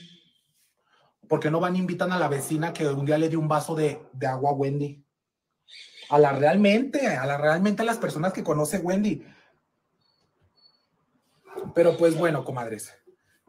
¿Por 1.27 1.41
qué 1.41 1.51
no 1.51 1.61
van 1.61 1.75
e 1.75 1.79
invitan 1.79 2.13
a 2.13 2.19
la 2.19 2.29
vecina 2.29 2.75
que 2.75 2.87
un 2.87 3.07
día 3.07 3.17
le 3.17 3.31
dio 3.31 3.41
un 3.41 3.49
vaso 3.49 3.75
de, 3.75 3.99
agua 4.29 4.51
a 4.51 4.55
Wendy? 4.55 5.03
a 6.11 6.19
la 6.19 6.33
realmente, 6.33 7.09
a 7.09 7.27
la 7.27 7.39
realmente 7.39 7.83
a 7.83 7.87
las 7.87 7.97
personas 7.97 8.35
que 8.35 8.45
conoce 8.45 8.79
Wendy. 8.79 9.25
Pero 11.75 11.97
pues 11.97 12.17
bueno, 12.17 12.45
comadres, 12.45 12.93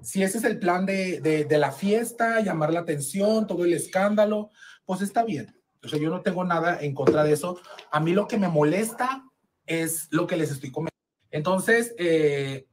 si 0.01 0.23
ese 0.23 0.37
es 0.37 0.45
el 0.45 0.59
plan 0.59 0.85
de, 0.85 1.19
de, 1.19 1.57
la 1.57 1.73
fiesta, 1.73 2.39
llamar 2.39 2.71
la 2.71 2.79
atención, 2.79 3.47
todo 3.47 3.65
el 3.65 3.73
escándalo, 3.73 4.49
pues 4.85 5.01
está 5.01 5.25
bien. 5.25 5.53
O 5.83 5.89
sea, 5.89 5.99
yo 5.99 6.09
no 6.09 6.21
tengo 6.21 6.45
nada 6.45 6.79
en 6.81 6.95
contra 6.95 7.23
de 7.25 7.33
eso. 7.33 7.59
A 7.91 7.99
mí 7.99 8.13
lo 8.13 8.29
que 8.29 8.37
me 8.37 8.47
molesta 8.47 9.25
es 9.65 10.07
lo 10.09 10.25
que 10.25 10.37
les 10.37 10.51
estoy 10.51 10.71
comentando. 10.71 10.97
Entonces, 11.31 11.93
eh... 11.97 12.65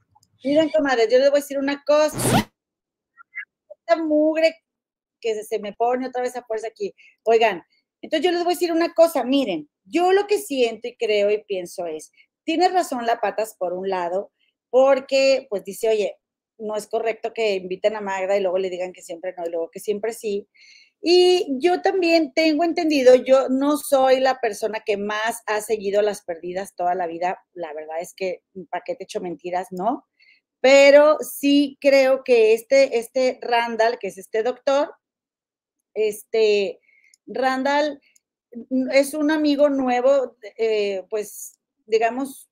miren, 0.44 0.70
comadres, 0.70 1.08
yo 1.10 1.18
les 1.18 1.30
voy 1.30 1.38
a 1.38 1.42
decir 1.42 1.58
una 1.58 1.82
cosa. 1.84 2.18
Esta 3.80 3.96
mugre 4.02 4.54
que 5.20 5.42
se 5.42 5.58
me 5.58 5.72
pone 5.72 6.06
otra 6.08 6.22
vez 6.22 6.36
a 6.36 6.44
fuerza 6.44 6.68
aquí. 6.68 6.94
Oigan, 7.24 7.62
entonces 8.02 8.24
yo 8.24 8.32
les 8.32 8.44
voy 8.44 8.52
a 8.52 8.56
decir 8.56 8.72
una 8.72 8.92
cosa, 8.92 9.24
miren, 9.24 9.68
yo 9.84 10.12
lo 10.12 10.26
que 10.26 10.38
siento 10.38 10.88
y 10.88 10.96
creo 10.96 11.30
y 11.30 11.42
pienso 11.44 11.86
es, 11.86 12.12
tiene 12.44 12.68
razón 12.68 13.06
la 13.06 13.20
patas 13.20 13.56
por 13.58 13.72
un 13.72 13.88
lado, 13.88 14.30
porque 14.70 15.46
pues 15.48 15.64
dice, 15.64 15.88
oye, 15.88 16.18
no 16.58 16.76
es 16.76 16.86
correcto 16.86 17.32
que 17.32 17.54
inviten 17.54 17.96
a 17.96 18.00
Magda 18.00 18.36
y 18.36 18.40
luego 18.40 18.58
le 18.58 18.70
digan 18.70 18.92
que 18.92 19.02
siempre 19.02 19.34
no 19.36 19.44
y 19.46 19.50
luego 19.50 19.70
que 19.70 19.80
siempre 19.80 20.12
sí. 20.12 20.48
Y 21.00 21.46
yo 21.58 21.82
también 21.82 22.32
tengo 22.32 22.64
entendido, 22.64 23.14
yo 23.14 23.48
no 23.50 23.76
soy 23.76 24.20
la 24.20 24.40
persona 24.40 24.82
que 24.84 24.96
más 24.96 25.42
ha 25.46 25.60
seguido 25.60 26.00
las 26.02 26.22
perdidas 26.24 26.74
toda 26.74 26.94
la 26.94 27.06
vida. 27.06 27.38
La 27.52 27.72
verdad 27.74 28.00
es 28.00 28.14
que, 28.14 28.42
¿para 28.70 28.82
qué 28.86 28.94
te 28.96 29.04
echo 29.04 29.20
mentiras? 29.20 29.68
No. 29.70 30.06
Pero 30.64 31.18
sí 31.20 31.76
creo 31.78 32.24
que 32.24 32.54
este, 32.54 32.98
este 32.98 33.38
Randall, 33.42 33.98
que 33.98 34.06
es 34.06 34.16
este 34.16 34.42
doctor, 34.42 34.94
este, 35.92 36.80
Randall 37.26 38.00
es 38.92 39.12
un 39.12 39.30
amigo 39.30 39.68
nuevo, 39.68 40.38
eh, 40.56 41.04
pues, 41.10 41.60
digamos, 41.84 42.48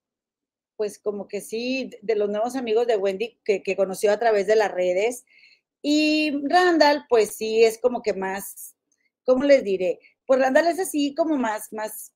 pues 0.76 0.98
como 0.98 1.26
que 1.26 1.40
sí, 1.40 1.88
de 2.02 2.14
los 2.16 2.28
nuevos 2.28 2.54
amigos 2.54 2.86
de 2.86 2.98
Wendy 2.98 3.40
que, 3.46 3.62
conoció 3.76 4.12
a 4.12 4.18
través 4.18 4.46
de 4.46 4.56
las 4.56 4.70
redes. 4.70 5.24
Y 5.80 6.32
Randall, 6.50 7.06
pues 7.08 7.34
sí, 7.34 7.64
es 7.64 7.78
como 7.78 8.02
que 8.02 8.12
más, 8.12 8.76
¿cómo 9.24 9.42
les 9.44 9.64
diré? 9.64 10.00
Pues 10.26 10.38
Randall 10.38 10.66
es 10.66 10.80
así 10.80 11.14
como 11.14 11.38
más, 11.38 11.72
más, 11.72 12.12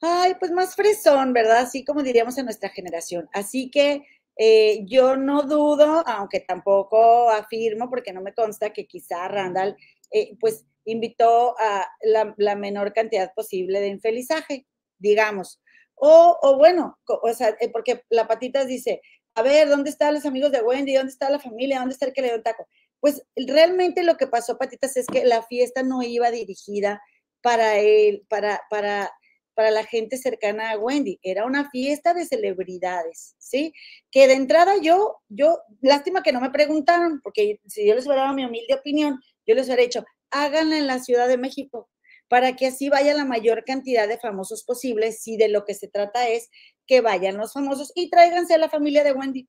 ay, 0.00 0.32
pues 0.40 0.50
más 0.50 0.74
fresón, 0.74 1.34
¿verdad? 1.34 1.58
Así 1.58 1.84
como 1.84 2.02
diríamos 2.02 2.38
en 2.38 2.46
nuestra 2.46 2.70
generación. 2.70 3.28
Así 3.34 3.70
que 3.70 4.06
eh, 4.36 4.84
yo 4.84 5.16
no 5.16 5.42
dudo, 5.42 6.02
aunque 6.06 6.40
tampoco 6.40 7.30
afirmo, 7.30 7.88
porque 7.88 8.12
no 8.12 8.20
me 8.20 8.34
consta 8.34 8.72
que 8.72 8.86
quizá 8.86 9.28
Randall, 9.28 9.76
eh, 10.10 10.36
pues 10.38 10.66
invitó 10.84 11.54
a 11.58 11.86
la, 12.02 12.34
la 12.36 12.54
menor 12.54 12.92
cantidad 12.92 13.32
posible 13.34 13.80
de 13.80 13.88
infelizaje, 13.88 14.66
digamos. 14.98 15.60
O, 15.94 16.38
o 16.42 16.58
bueno, 16.58 16.98
o 17.06 17.32
sea, 17.32 17.56
eh, 17.60 17.70
porque 17.70 18.02
la 18.10 18.28
patitas 18.28 18.66
dice, 18.66 19.00
a 19.34 19.42
ver, 19.42 19.68
¿dónde 19.68 19.90
están 19.90 20.14
los 20.14 20.26
amigos 20.26 20.52
de 20.52 20.60
Wendy? 20.60 20.94
¿Dónde 20.94 21.12
está 21.12 21.30
la 21.30 21.38
familia? 21.38 21.78
¿Dónde 21.78 21.94
está 21.94 22.06
el 22.06 22.12
que 22.12 22.22
le 22.22 22.28
dio 22.28 22.36
un 22.36 22.42
taco? 22.42 22.68
Pues 23.00 23.22
realmente 23.34 24.02
lo 24.02 24.16
que 24.16 24.26
pasó, 24.26 24.58
patitas, 24.58 24.96
es 24.96 25.06
que 25.06 25.24
la 25.24 25.42
fiesta 25.42 25.82
no 25.82 26.02
iba 26.02 26.30
dirigida 26.30 27.02
para 27.42 27.78
él, 27.78 28.26
para, 28.28 28.62
para, 28.70 29.10
para 29.56 29.70
la 29.70 29.84
gente 29.84 30.18
cercana 30.18 30.70
a 30.70 30.78
Wendy. 30.78 31.18
Era 31.22 31.46
una 31.46 31.70
fiesta 31.70 32.12
de 32.12 32.26
celebridades, 32.26 33.34
¿sí? 33.38 33.72
Que 34.10 34.28
de 34.28 34.34
entrada 34.34 34.74
yo, 34.80 35.16
yo, 35.28 35.58
lástima 35.80 36.22
que 36.22 36.30
no 36.30 36.42
me 36.42 36.50
preguntaron, 36.50 37.20
porque 37.22 37.58
si 37.66 37.86
yo 37.86 37.94
les 37.94 38.06
hubiera 38.06 38.24
dado 38.24 38.34
mi 38.34 38.44
humilde 38.44 38.74
opinión, 38.74 39.18
yo 39.46 39.54
les 39.54 39.66
hubiera 39.66 39.82
dicho, 39.82 40.04
háganla 40.30 40.76
en 40.76 40.86
la 40.86 40.98
Ciudad 40.98 41.26
de 41.26 41.38
México 41.38 41.88
para 42.28 42.54
que 42.54 42.66
así 42.66 42.88
vaya 42.90 43.14
la 43.14 43.24
mayor 43.24 43.64
cantidad 43.64 44.06
de 44.06 44.18
famosos 44.18 44.62
posibles, 44.64 45.22
si 45.22 45.36
de 45.36 45.48
lo 45.48 45.64
que 45.64 45.74
se 45.74 45.88
trata 45.88 46.28
es 46.28 46.50
que 46.86 47.00
vayan 47.00 47.38
los 47.38 47.52
famosos 47.52 47.92
y 47.94 48.10
tráiganse 48.10 48.54
a 48.54 48.58
la 48.58 48.68
familia 48.68 49.04
de 49.04 49.12
Wendy. 49.12 49.48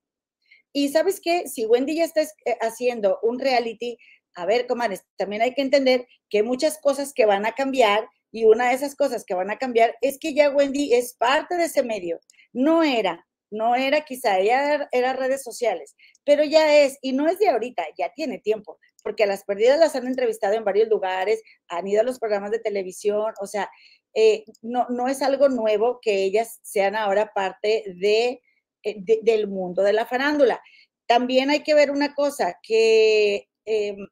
Y 0.72 0.88
sabes 0.88 1.20
qué, 1.20 1.48
si 1.48 1.66
Wendy 1.66 1.96
ya 1.96 2.04
está 2.04 2.22
eh, 2.22 2.56
haciendo 2.60 3.18
un 3.22 3.38
reality, 3.38 3.98
a 4.34 4.46
ver, 4.46 4.66
comadres, 4.66 5.04
también 5.16 5.42
hay 5.42 5.54
que 5.54 5.62
entender 5.62 6.06
que 6.30 6.42
muchas 6.42 6.78
cosas 6.78 7.12
que 7.12 7.26
van 7.26 7.44
a 7.44 7.52
cambiar 7.52 8.08
y 8.30 8.44
una 8.44 8.68
de 8.68 8.74
esas 8.74 8.94
cosas 8.94 9.24
que 9.24 9.34
van 9.34 9.50
a 9.50 9.58
cambiar 9.58 9.96
es 10.00 10.18
que 10.18 10.34
ya 10.34 10.50
Wendy 10.50 10.94
es 10.94 11.14
parte 11.14 11.56
de 11.56 11.64
ese 11.64 11.82
medio. 11.82 12.20
No 12.52 12.82
era, 12.82 13.26
no 13.50 13.74
era 13.74 14.02
quizá, 14.02 14.38
ella 14.38 14.88
era 14.92 15.12
redes 15.12 15.42
sociales, 15.42 15.96
pero 16.24 16.44
ya 16.44 16.76
es, 16.82 16.98
y 17.02 17.12
no 17.12 17.28
es 17.28 17.38
de 17.38 17.48
ahorita, 17.48 17.84
ya 17.96 18.12
tiene 18.14 18.38
tiempo 18.38 18.78
porque 19.02 19.24
a 19.24 19.26
las 19.26 19.44
perdidas 19.44 19.78
las 19.78 19.96
han 19.96 20.06
entrevistado 20.06 20.54
en 20.54 20.64
varios 20.64 20.88
lugares, 20.88 21.42
han 21.68 21.86
ido 21.86 22.00
a 22.00 22.04
los 22.04 22.18
programas 22.18 22.50
de 22.50 22.58
televisión, 22.58 23.32
o 23.40 23.46
sea, 23.46 23.70
eh, 24.14 24.44
no, 24.62 24.86
no 24.90 25.08
es 25.08 25.22
algo 25.22 25.48
nuevo 25.48 25.98
que 26.02 26.24
ellas 26.24 26.60
sean 26.62 26.96
ahora 26.96 27.32
parte 27.34 27.84
de, 27.96 28.42
eh, 28.82 28.96
del 29.22 29.48
mundo 29.48 29.82
de 29.82 29.92
la 29.92 30.06
farándula. 30.06 30.60
También 31.06 31.50
hay 31.50 31.62
que 31.62 31.74
ver 31.74 31.90
una 31.90 32.14
cosa, 32.14 32.58
que, 32.62 33.48
em, 33.64 34.06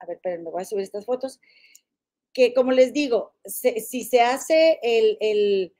a 0.00 0.06
ver, 0.06 0.20
me 0.24 0.50
voy 0.50 0.62
a 0.62 0.64
subir 0.64 0.84
estas 0.84 1.06
fotos, 1.06 1.40
que 2.36 2.52
como 2.52 2.70
les 2.70 2.92
digo, 2.92 3.34
si 3.46 4.04
se 4.04 4.20
hace 4.20 4.78
el, 4.82 5.16
el 5.22 5.74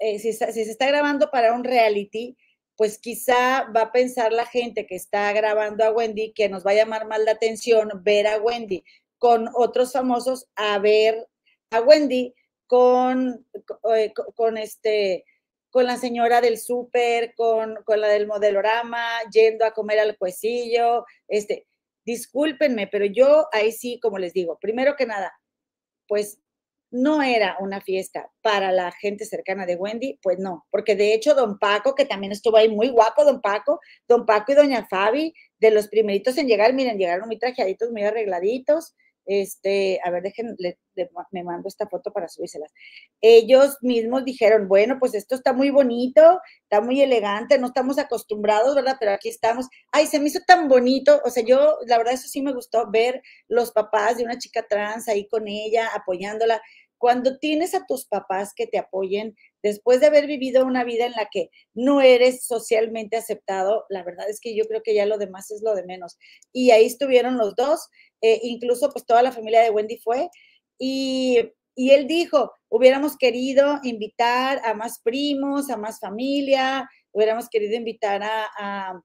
eh, 0.00 0.18
si, 0.18 0.32
se 0.32 0.60
está 0.62 0.88
grabando 0.88 1.30
para 1.30 1.52
un 1.52 1.62
reality, 1.62 2.36
pues 2.74 2.98
quizá 2.98 3.62
va 3.70 3.82
a 3.82 3.92
pensar 3.92 4.32
la 4.32 4.44
gente 4.44 4.88
que 4.88 4.96
está 4.96 5.32
grabando 5.32 5.84
a 5.84 5.92
Wendy 5.92 6.32
que 6.32 6.48
nos 6.48 6.66
va 6.66 6.72
a 6.72 6.74
llamar 6.74 7.06
más 7.06 7.20
la 7.20 7.30
atención 7.30 7.90
ver 8.02 8.26
a 8.26 8.38
Wendy 8.38 8.82
con 9.18 9.48
otros 9.54 9.92
famosos 9.92 10.48
a 10.56 10.80
ver 10.80 11.28
a 11.70 11.80
Wendy 11.80 12.34
con, 12.66 13.46
eh, 13.94 14.12
con, 14.34 14.58
este 14.58 15.24
con 15.70 15.86
la 15.86 15.96
señora 15.96 16.40
del 16.40 16.58
súper, 16.58 17.34
con, 17.36 17.84
con, 17.84 18.00
la 18.00 18.08
del 18.08 18.26
modelorama, 18.26 19.06
yendo 19.30 19.64
a 19.64 19.70
comer 19.70 20.00
al 20.00 20.18
cuecillo, 20.18 21.04
este, 21.28 21.68
discúlpenme, 22.06 22.86
pero 22.86 23.04
yo 23.04 23.48
ahí 23.52 23.72
sí, 23.72 23.98
como 24.00 24.18
les 24.18 24.32
digo, 24.32 24.58
primero 24.60 24.96
que 24.96 25.06
nada, 25.06 25.32
pues 26.08 26.38
no 26.90 27.20
era 27.22 27.56
una 27.60 27.80
fiesta 27.80 28.30
para 28.42 28.70
la 28.70 28.92
gente 28.92 29.24
cercana 29.24 29.66
de 29.66 29.74
Wendy, 29.74 30.18
pues 30.22 30.38
no, 30.38 30.66
porque 30.70 30.94
de 30.94 31.12
hecho 31.12 31.34
don 31.34 31.58
Paco, 31.58 31.94
que 31.94 32.04
también 32.04 32.32
estuvo 32.32 32.56
ahí 32.56 32.68
muy 32.68 32.88
guapo, 32.88 33.24
don 33.24 33.40
Paco, 33.40 33.80
don 34.06 34.24
Paco 34.24 34.52
y 34.52 34.54
doña 34.54 34.86
Fabi, 34.88 35.34
de 35.58 35.70
los 35.72 35.88
primeritos 35.88 36.38
en 36.38 36.46
llegar, 36.46 36.72
miren, 36.72 36.96
llegaron 36.96 37.26
muy 37.26 37.38
trajeaditos, 37.38 37.90
muy 37.90 38.04
arregladitos, 38.04 38.94
este, 39.26 40.00
a 40.04 40.10
ver, 40.10 40.22
dejen, 40.22 40.56
me 41.32 41.44
mando 41.44 41.68
esta 41.68 41.88
foto 41.88 42.12
para 42.12 42.28
subírselas. 42.28 42.72
Ellos 43.20 43.76
mismos 43.82 44.24
dijeron, 44.24 44.68
bueno, 44.68 44.96
pues 44.98 45.14
esto 45.14 45.34
está 45.34 45.52
muy 45.52 45.70
bonito, 45.70 46.40
está 46.62 46.80
muy 46.80 47.00
elegante, 47.00 47.58
no 47.58 47.66
estamos 47.66 47.98
acostumbrados, 47.98 48.74
¿verdad? 48.74 48.96
Pero 48.98 49.12
aquí 49.12 49.28
estamos. 49.28 49.66
Ay, 49.92 50.06
se 50.06 50.20
me 50.20 50.28
hizo 50.28 50.40
tan 50.46 50.68
bonito, 50.68 51.20
o 51.24 51.30
sea, 51.30 51.44
yo, 51.44 51.76
la 51.86 51.98
verdad, 51.98 52.14
eso 52.14 52.28
sí 52.28 52.40
me 52.40 52.52
gustó 52.52 52.90
ver 52.90 53.20
los 53.48 53.72
papás 53.72 54.16
de 54.16 54.24
una 54.24 54.38
chica 54.38 54.64
trans 54.68 55.08
ahí 55.08 55.28
con 55.28 55.48
ella, 55.48 55.88
apoyándola. 55.94 56.60
Cuando 56.98 57.38
tienes 57.38 57.74
a 57.74 57.84
tus 57.84 58.06
papás 58.06 58.52
que 58.54 58.66
te 58.66 58.78
apoyen 58.78 59.36
después 59.66 60.00
de 60.00 60.06
haber 60.06 60.26
vivido 60.26 60.64
una 60.64 60.84
vida 60.84 61.06
en 61.06 61.12
la 61.12 61.28
que 61.30 61.50
no 61.74 62.00
eres 62.00 62.46
socialmente 62.46 63.16
aceptado, 63.16 63.84
la 63.88 64.04
verdad 64.04 64.28
es 64.30 64.40
que 64.40 64.56
yo 64.56 64.64
creo 64.66 64.82
que 64.82 64.94
ya 64.94 65.06
lo 65.06 65.18
demás 65.18 65.50
es 65.50 65.62
lo 65.62 65.74
de 65.74 65.84
menos. 65.84 66.16
Y 66.52 66.70
ahí 66.70 66.86
estuvieron 66.86 67.36
los 67.36 67.54
dos, 67.56 67.88
eh, 68.22 68.40
incluso 68.42 68.90
pues 68.90 69.04
toda 69.04 69.22
la 69.22 69.32
familia 69.32 69.62
de 69.62 69.70
Wendy 69.70 69.98
fue. 69.98 70.28
Y, 70.78 71.52
él 71.76 72.06
dijo, 72.06 72.52
hubiéramos 72.70 73.16
querido 73.18 73.80
invitar 73.82 74.62
a 74.64 74.72
más 74.72 75.00
primos, 75.02 75.68
a 75.68 75.76
más 75.76 76.00
familia, 76.00 76.88
hubiéramos 77.12 77.48
querido 77.50 77.74
invitar 77.74 78.22
a, 78.22 79.02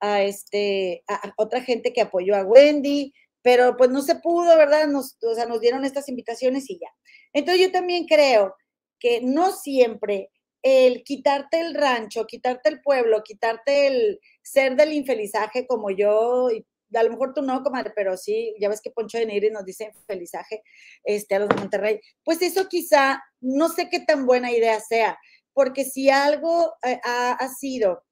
a, 0.00 0.22
este, 0.22 1.04
a 1.06 1.32
otra 1.36 1.60
gente 1.62 1.92
que 1.92 2.00
apoyó 2.00 2.34
a 2.34 2.42
Wendy, 2.42 3.12
pero 3.42 3.76
pues 3.76 3.90
no 3.90 4.02
se 4.02 4.16
pudo, 4.16 4.56
¿verdad? 4.56 4.88
Nos, 4.88 5.16
o 5.22 5.34
sea, 5.34 5.46
nos 5.46 5.60
dieron 5.60 5.84
estas 5.84 6.08
invitaciones 6.08 6.68
y 6.70 6.78
ya. 6.80 6.88
Entonces 7.32 7.66
yo 7.66 7.72
también 7.72 8.06
creo 8.06 8.54
que 8.98 9.20
no 9.22 9.52
siempre 9.52 10.30
el 10.62 11.04
quitarte 11.04 11.60
el 11.60 11.74
rancho, 11.74 12.26
quitarte 12.26 12.68
el 12.68 12.80
pueblo, 12.80 13.22
quitarte 13.22 13.86
el 13.86 14.20
ser 14.42 14.76
del 14.76 14.92
infelizaje 14.92 15.66
como 15.66 15.90
yo, 15.90 16.50
y 16.50 16.66
a 16.96 17.02
lo 17.02 17.10
mejor 17.10 17.34
tú 17.34 17.42
no, 17.42 17.62
comadre, 17.62 17.92
pero 17.94 18.16
sí, 18.16 18.54
ya 18.58 18.68
ves 18.68 18.80
que 18.80 18.90
Poncho 18.90 19.18
de 19.18 19.26
Nigri 19.26 19.50
nos 19.50 19.64
dice 19.64 19.92
infelizaje 19.94 20.62
este, 21.04 21.34
a 21.34 21.40
los 21.40 21.48
de 21.48 21.56
Monterrey, 21.56 22.00
pues 22.24 22.42
eso 22.42 22.66
quizá 22.68 23.22
no 23.40 23.68
sé 23.68 23.88
qué 23.90 24.00
tan 24.00 24.26
buena 24.26 24.50
idea 24.50 24.80
sea, 24.80 25.18
porque 25.52 25.84
si 25.84 26.08
algo 26.10 26.74
eh, 26.82 27.00
ha, 27.04 27.48
sido 27.58 28.04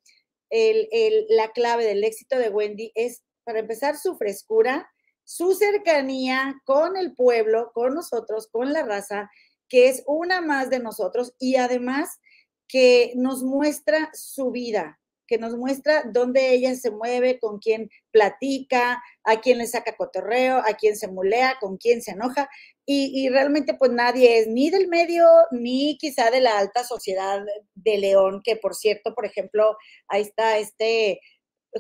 la 0.51 1.51
clave 1.53 1.85
del 1.85 2.05
éxito 2.05 2.39
de 2.39 2.51
Wendy 2.51 2.93
es, 2.95 3.23
para 3.45 3.61
empezar, 3.61 3.97
su 3.97 4.17
frescura, 4.17 4.89
su 5.25 5.55
cercanía 5.55 6.61
con 6.65 6.97
el 6.97 7.15
pueblo, 7.15 7.73
con 7.75 7.95
nosotros, 7.95 8.49
con 8.51 8.73
la 8.73 8.85
raza, 8.85 9.31
que 9.69 9.89
es 9.89 10.03
una 10.07 10.41
más 10.41 10.71
de 10.71 10.81
nosotros 10.81 11.35
y 11.39 11.57
además 11.57 12.21
que 12.69 13.13
nos 13.17 13.43
muestra 13.43 14.11
su 14.13 14.51
vida, 14.51 14.99
que 15.27 15.39
nos 15.39 15.57
muestra 15.57 16.05
dónde 16.05 16.53
ella 16.53 16.75
se 16.75 16.91
mueve, 16.91 17.39
con 17.39 17.59
quién 17.59 17.91
platica, 18.13 19.03
a 19.25 19.41
quién 19.41 19.59
le 19.59 19.67
saca 19.67 19.97
cotorreo, 19.97 20.59
a 20.59 20.75
quién 20.79 20.97
se 20.97 21.09
mulea, 21.09 21.57
con 21.61 21.77
quién 21.77 22.03
se 22.03 22.13
enoja. 22.13 22.49
y, 22.89 23.29
realmente 23.31 23.75
pues 23.75 23.91
nadie 23.91 24.39
es 24.39 24.47
ni 24.47 24.71
del 24.71 24.87
medio 24.89 25.27
ni 25.51 25.99
quizá 25.99 26.31
de 26.31 26.41
la 26.41 26.59
alta 26.59 26.85
sociedad 26.85 27.45
de 27.75 27.99
León, 27.99 28.43
que 28.45 28.57
por 28.57 28.75
cierto, 28.75 29.15
por 29.15 29.27
ejemplo, 29.27 29.77
ahí 30.09 30.23
está 30.23 30.59
este 30.59 31.21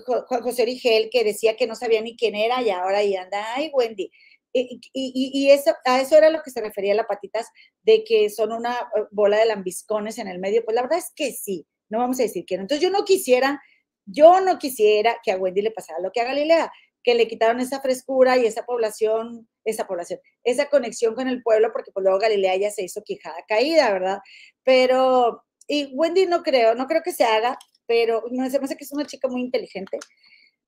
José 0.04 0.62
Origel 0.62 1.08
que 1.10 1.24
decía 1.24 1.56
que 1.56 1.66
no 1.66 1.74
sabía 1.74 2.00
ni 2.02 2.16
quién 2.16 2.34
era 2.34 2.62
y 2.62 2.70
ahora 2.70 2.98
ahí 2.98 3.16
anda, 3.16 3.54
ay 3.54 3.70
Wendy. 3.72 4.10
Y, 4.92 5.50
eso, 5.50 5.74
a 5.84 6.00
eso 6.00 6.16
era 6.16 6.30
lo 6.30 6.42
que 6.42 6.50
se 6.50 6.60
refería 6.60 6.94
la 6.94 7.06
patitas, 7.06 7.48
de 7.82 8.04
que 8.04 8.30
son 8.30 8.52
una 8.52 8.74
eh, 8.96 9.02
bola 9.10 9.38
de 9.38 9.46
lambiscones 9.46 10.18
en 10.18 10.28
el 10.28 10.38
medio. 10.38 10.64
Pues 10.64 10.74
la 10.74 10.82
verdad 10.82 10.98
es 10.98 11.12
que 11.14 11.32
sí, 11.32 11.66
no 11.88 11.98
vamos 11.98 12.18
a 12.20 12.22
decir 12.22 12.44
quién. 12.46 12.60
Entonces 12.60 12.82
yo 12.82 12.90
no 12.90 13.04
quisiera, 13.04 13.62
yo 14.04 14.40
no 14.40 14.58
quisiera 14.58 15.18
que 15.22 15.32
a 15.32 15.36
Wendy 15.36 15.62
le 15.62 15.70
pasara 15.70 16.00
lo 16.00 16.10
que 16.12 16.20
a 16.20 16.24
Galilea, 16.24 16.72
que 17.02 17.14
le 17.14 17.28
quitaron 17.28 17.60
esa 17.60 17.80
frescura 17.80 18.36
y 18.36 18.46
esa 18.46 18.64
población, 18.64 19.48
esa 19.64 19.86
población, 19.86 20.20
esa 20.42 20.68
conexión 20.68 21.14
con 21.14 21.28
el 21.28 21.42
pueblo, 21.42 21.70
porque 21.72 21.92
pues 21.92 22.02
luego 22.02 22.18
Galilea 22.18 22.56
ya 22.56 22.70
se 22.70 22.82
hizo 22.82 23.02
quijada 23.02 23.44
caída, 23.46 23.92
¿verdad? 23.92 24.18
Pero, 24.64 25.44
y 25.68 25.94
Wendy 25.94 26.26
no 26.26 26.42
creo, 26.42 26.74
no 26.74 26.86
creo 26.86 27.02
que 27.02 27.12
se 27.12 27.24
haga, 27.24 27.58
pero 27.86 28.24
no 28.30 28.42
me 28.42 28.46
hace 28.46 28.76
que 28.76 28.84
es 28.84 28.92
una 28.92 29.06
chica 29.06 29.28
muy 29.28 29.40
inteligente. 29.40 29.98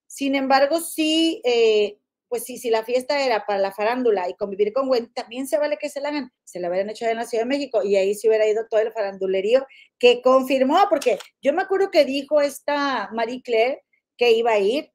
Sin 0.07 0.35
embargo, 0.35 0.81
sí, 0.81 1.43
eh, 1.45 1.99
pues 2.29 2.45
sí, 2.45 2.59
si 2.59 2.71
la 2.71 2.85
fiesta 2.85 3.25
era 3.25 3.47
para 3.47 3.59
la 3.59 3.73
farándula 3.73 4.29
y 4.29 4.35
convivir 4.35 4.73
con 4.73 4.89
Wendy, 4.89 5.13
también 5.13 5.47
se 5.47 5.59
vale 5.59 5.79
que 5.79 5.89
se 5.89 6.01
la 6.01 6.11
hagan. 6.11 6.33
Se 6.45 6.61
la 6.61 6.69
hubieran 6.69 6.91
hecho 6.91 7.07
en 7.07 7.17
la 7.17 7.27
Ciudad 7.27 7.45
de 7.45 7.49
México 7.49 7.83
y 7.83 7.97
ahí 7.97 8.15
se 8.15 8.29
hubiera 8.29 8.47
ido 8.47 8.67
todo 8.69 8.81
el 8.81 8.93
farandulerío 8.93 9.67
que 9.99 10.23
confirmó, 10.23 10.79
porque 10.91 11.19
yo 11.43 11.53
me 11.53 11.63
acuerdo 11.63 11.91
que 11.91 12.05
dijo 12.05 12.41
esta 12.41 13.11
Marie 13.13 13.43
Claire 13.43 13.83
que 14.17 14.33
iba 14.33 14.53
a 14.53 14.59
ir, 14.59 14.93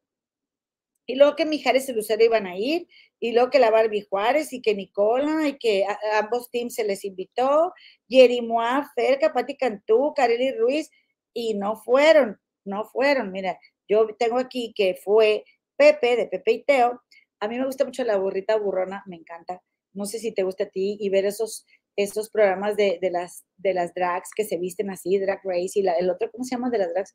y 1.05 1.15
luego 1.15 1.35
que 1.35 1.45
Mijares 1.45 1.89
y 1.89 1.93
Lucero 1.93 2.23
iban 2.23 2.47
a 2.47 2.55
ir, 2.55 2.87
y 3.19 3.31
luego 3.31 3.49
que 3.49 3.59
la 3.59 3.71
Barbie 3.71 4.05
Juárez 4.09 4.53
y 4.53 4.61
que 4.61 4.75
Nicola, 4.75 5.47
y 5.47 5.57
que 5.57 5.85
ambos 6.13 6.49
teams 6.49 6.75
se 6.75 6.83
les 6.83 7.03
invitó, 7.05 7.73
Jerry 8.09 8.41
Moa, 8.41 8.89
Ferca, 8.95 9.33
Pati 9.33 9.57
Cantú, 9.57 10.13
Kareli 10.15 10.51
Ruiz, 10.53 10.89
y 11.33 11.55
no 11.55 11.77
fueron, 11.77 12.39
no 12.65 12.85
fueron. 12.85 13.31
Mira, 13.31 13.59
yo 13.87 14.07
tengo 14.17 14.37
aquí 14.37 14.73
que 14.75 14.95
fue 14.95 15.43
Pepe, 15.75 16.15
de 16.15 16.27
Pepe 16.27 16.51
y 16.51 16.63
Teo. 16.63 17.01
A 17.43 17.49
mí 17.49 17.59
me 17.59 17.65
gusta 17.65 17.83
mucho 17.83 18.05
la 18.05 18.15
burrita 18.15 18.55
burrona, 18.55 19.03
me 19.05 19.17
encanta. 19.17 19.61
No 19.91 20.05
sé 20.05 20.17
si 20.17 20.33
te 20.33 20.43
gusta 20.43 20.63
a 20.63 20.69
ti 20.69 20.95
y 20.97 21.09
ver 21.09 21.25
esos, 21.25 21.65
esos 21.97 22.29
programas 22.29 22.77
de, 22.77 22.97
las, 23.11 23.43
de 23.57 23.73
las 23.73 23.93
drags 23.93 24.29
que 24.33 24.45
se 24.45 24.57
visten 24.57 24.89
así, 24.89 25.19
Drag 25.19 25.41
Race, 25.43 25.77
y 25.77 25.85
el 25.85 26.09
otro, 26.09 26.31
¿cómo 26.31 26.45
se 26.45 26.51
llama 26.51 26.69
de 26.69 26.77
las 26.77 26.93
drags? 26.93 27.13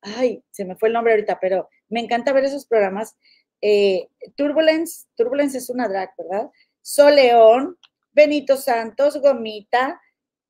Ay, 0.00 0.44
se 0.52 0.64
me 0.64 0.76
fue 0.76 0.90
el 0.90 0.92
nombre 0.92 1.14
ahorita, 1.14 1.40
pero 1.40 1.68
me 1.88 1.98
encanta 1.98 2.32
ver 2.32 2.44
esos 2.44 2.66
programas. 2.66 3.16
Eh, 3.60 4.10
Turbulence, 4.36 5.06
Turbulence 5.16 5.58
es 5.58 5.68
una 5.68 5.88
drag, 5.88 6.10
¿verdad? 6.16 6.50
Soleón, 6.80 7.76
Benito 8.12 8.56
Santos, 8.56 9.20
Gomita, 9.20 10.00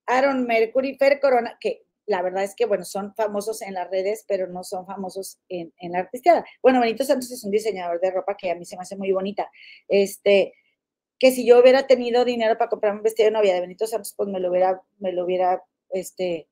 Aaron 0.05 0.45
Mercury, 0.45 0.99
Fer 0.99 1.19
Corona, 1.19 1.57
que 1.59 1.87
la 2.07 2.23
verdad 2.23 2.45
es 2.45 2.55
que, 2.55 2.67
bueno, 2.67 2.85
son 2.85 3.15
famosos 3.15 3.63
en 3.63 3.75
las 3.75 3.91
redes, 3.91 4.25
pero 4.29 4.47
no 4.47 4.65
son 4.65 4.87
famosos 4.87 5.39
en, 5.49 5.73
la 5.91 6.01
artisteada. 6.01 6.45
Bueno, 6.63 6.81
Benito 6.81 7.05
Santos 7.05 7.31
es 7.31 7.45
un 7.45 7.51
diseñador 7.51 8.01
de 8.01 8.11
ropa 8.11 8.37
que 8.37 8.51
a 8.51 8.55
mí 8.55 8.65
se 8.65 8.77
me 8.77 8.83
hace 8.83 8.97
muy 8.97 9.13
bonita. 9.13 9.51
Este, 9.89 10.55
que 11.19 11.31
si 11.33 11.47
yo 11.47 11.61
hubiera 11.61 11.87
tenido 11.87 12.25
dinero 12.25 12.59
para 12.59 12.69
comprar 12.69 12.95
un 12.95 13.03
vestido 13.03 13.27
de 13.27 13.33
novia 13.33 13.55
de 13.55 13.61
Benito 13.61 13.87
Santos, 13.87 14.15
pues 14.17 14.29
me 14.29 14.41
lo 14.41 14.51
hubiera, 14.51 14.83
me 14.99 15.13
lo 15.13 15.25
hubiera, 15.25 15.63
este, 15.91 16.49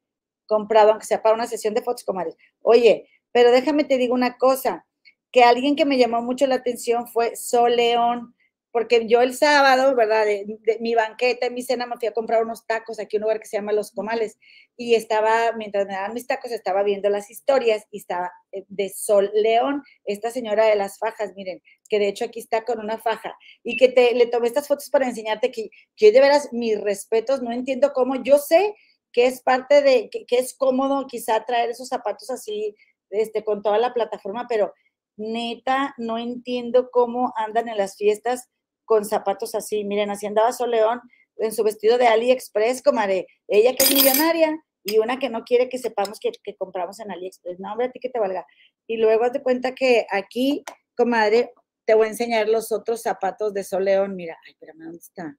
comprado, 0.47 0.91
aunque 0.91 1.07
sea 1.07 1.23
para 1.23 1.35
una 1.35 1.47
sesión 1.47 1.75
de 1.75 1.83
fotos, 1.83 2.05
comadres. 2.05 2.37
Oye, 2.61 3.09
pero 3.33 3.51
déjame 3.51 3.85
te 3.85 3.99
digo 3.99 4.15
una 4.15 4.37
cosa, 4.37 4.87
que 5.31 5.43
alguien 5.45 5.77
que 5.77 5.87
me 5.87 5.97
llamó 5.97 6.21
mucho 6.23 6.47
la 6.47 6.57
atención 6.57 7.09
fue 7.09 7.37
Sol 7.37 7.77
León 7.77 8.35
porque 8.73 9.07
yo 9.07 9.21
el 9.21 9.35
sábado, 9.35 9.95
¿verdad? 9.95 10.25
De, 10.25 10.79
mi 10.81 10.95
banqueta, 10.95 11.51
mi 11.51 11.63
cena, 11.63 11.87
me 11.87 11.97
fui 11.99 12.09
a 12.09 12.13
comprar 12.13 12.43
unos 12.43 12.67
tacos 12.67 12.99
aquí 12.99 13.17
en 13.17 13.23
un 13.23 13.25
lugar 13.25 13.41
que 13.41 13.47
se 13.47 13.59
llama 13.59 13.73
Los 13.73 13.93
Comales. 13.93 14.39
Y 14.79 14.95
estaba, 14.95 15.53
mientras 15.53 15.87
me 15.87 15.93
daban 15.93 16.15
mis 16.15 16.27
tacos, 16.27 16.51
estaba 16.51 16.83
viendo 16.83 17.11
las 17.11 17.31
historias 17.31 17.85
y 17.91 17.99
estaba 17.99 18.33
eh, 18.51 18.65
de 18.69 18.89
Sol 18.89 19.31
León, 19.35 19.83
esta 20.05 20.31
señora 20.31 20.65
de 20.65 20.77
las 20.77 20.99
fajas, 20.99 21.35
miren, 21.37 21.63
que 21.89 21.99
de 21.99 22.09
hecho 22.09 22.25
aquí 22.25 22.41
está 22.41 22.65
con 22.65 22.81
una 22.81 22.99
faja. 22.99 23.37
Y 23.63 23.77
que 23.77 23.89
te, 23.89 24.15
le 24.15 24.27
tomé 24.27 24.49
estas 24.49 24.69
fotos 24.69 24.89
para 24.89 25.07
enseñarte 25.07 25.51
que, 25.51 25.69
que 25.95 26.11
de 26.11 26.21
veras, 26.21 26.49
mis 26.53 26.81
respetos, 26.81 27.43
no 27.43 27.53
entiendo 27.53 27.93
cómo, 27.93 28.23
yo 28.23 28.39
sé 28.39 28.75
que 29.13 29.27
es 29.27 29.43
parte 29.43 29.83
de, 29.83 30.09
que, 30.09 30.25
que 30.25 30.39
es 30.39 30.55
cómodo 30.55 31.07
quizá 31.07 31.45
traer 31.45 31.69
esos 31.69 31.89
zapatos 31.89 32.31
así, 32.31 32.75
este, 33.11 33.45
con 33.45 33.63
toda 33.63 33.77
la 33.77 33.93
plataforma, 33.93 34.47
pero 34.49 34.73
neta, 35.17 35.95
no 35.99 36.17
entiendo 36.17 36.91
cómo 36.91 37.35
andan 37.37 37.69
en 37.69 37.77
las 37.77 37.97
fiestas 37.97 38.49
con 38.85 39.05
zapatos 39.05 39.55
así. 39.55 39.85
Miren, 39.85 40.11
así 40.11 40.27
andaba 40.27 40.53
Soleón 40.53 41.01
en 41.37 41.53
su 41.53 41.65
vestido 41.65 41.99
de 41.99 42.07
AliExpress, 42.07 42.83
comadre. 42.83 43.27
Ella 43.49 43.75
que 43.75 43.85
es 43.85 43.95
millonaria 43.95 44.57
y 44.85 44.99
una 44.99 45.19
que 45.19 45.29
no 45.29 45.45
quiere 45.45 45.69
que 45.69 45.79
sepamos 45.79 46.19
que, 46.21 46.33
compramos 46.57 47.01
en 47.01 47.11
AliExpress. 47.11 47.61
No, 47.61 47.73
hombre, 47.73 47.87
a 47.87 47.91
ti 47.93 48.01
que 48.01 48.11
te 48.11 48.19
valga. 48.19 48.47
Y 48.87 48.97
luego 48.97 49.25
haz 49.25 49.33
de 49.33 49.43
cuenta 49.43 49.75
que 49.75 50.07
aquí, 50.11 50.65
comadre, 50.97 51.53
te 51.85 51.95
voy 51.95 52.07
a 52.07 52.11
enseñar 52.11 52.49
los 52.49 52.73
otros 52.73 53.03
zapatos 53.03 53.55
de 53.55 53.65
Soleón. 53.65 54.17
Mira, 54.17 54.37
ay, 54.47 54.53
espérame, 54.53 54.85
¿dónde 54.85 54.99
está? 54.99 55.37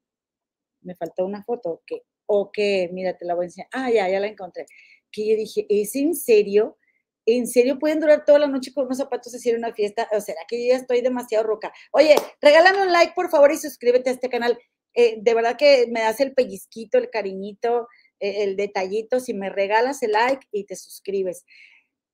Me 0.81 0.95
faltó 0.95 1.25
una 1.25 1.43
foto. 1.43 1.81
que 1.85 2.01
O 2.25 2.51
que, 2.51 2.89
mira, 2.91 3.17
te 3.17 3.25
la 3.25 3.35
voy 3.35 3.43
a 3.43 3.47
enseñar. 3.47 3.69
Ah, 3.73 3.91
ya, 3.91 4.09
ya 4.09 4.19
la 4.19 4.27
encontré. 4.27 4.65
Que 5.11 5.27
yo 5.29 5.35
dije, 5.35 5.65
¿es 5.69 5.95
en 5.95 6.15
serio? 6.15 6.77
¿En 7.25 7.47
serio 7.47 7.79
pueden 7.79 7.99
durar 7.99 8.25
toda 8.25 8.39
la 8.39 8.47
noche 8.47 8.73
con 8.73 8.85
unos 8.85 8.97
zapatos 8.97 9.33
así 9.33 9.49
en 9.49 9.57
una 9.57 9.73
fiesta? 9.73 10.07
¿O 10.11 10.19
será 10.19 10.41
que 10.47 10.67
ya 10.67 10.75
estoy 10.75 11.01
demasiado 11.01 11.45
roca? 11.45 11.71
Oye, 11.91 12.15
regálame 12.41 12.81
un 12.81 12.91
like, 12.91 13.13
por 13.15 13.29
favor, 13.29 13.51
y 13.51 13.57
suscríbete 13.57 14.09
a 14.09 14.13
este 14.13 14.29
canal. 14.29 14.59
Eh, 14.93 15.17
de 15.21 15.33
verdad 15.33 15.57
que 15.57 15.87
me 15.89 16.01
das 16.01 16.19
el 16.19 16.33
pellizquito, 16.33 16.97
el 16.97 17.09
cariñito, 17.09 17.87
eh, 18.19 18.43
el 18.43 18.55
detallito, 18.55 19.19
si 19.19 19.33
me 19.33 19.49
regalas 19.49 20.03
el 20.03 20.11
like 20.11 20.45
y 20.51 20.65
te 20.65 20.75
suscribes. 20.75 21.45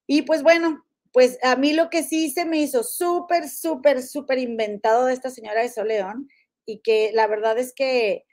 Y 0.08 0.22
pues 0.24 0.44
bueno, 0.44 0.86
pues 1.12 1.40
a 1.44 1.56
mí 1.56 1.74
lo 1.74 1.90
que 1.90 2.04
sí 2.04 2.30
se 2.30 2.46
me 2.46 2.58
hizo 2.58 2.84
súper, 2.84 3.50
súper, 3.50 4.04
súper 4.04 4.38
inventado 4.38 5.06
de 5.06 5.14
esta 5.14 5.30
señora 5.30 5.62
de 5.62 5.70
Soleón 5.70 6.30
y 6.66 6.82
que 6.82 7.12
la 7.14 7.28
verdad 7.28 7.58
es 7.58 7.74
que, 7.74 8.26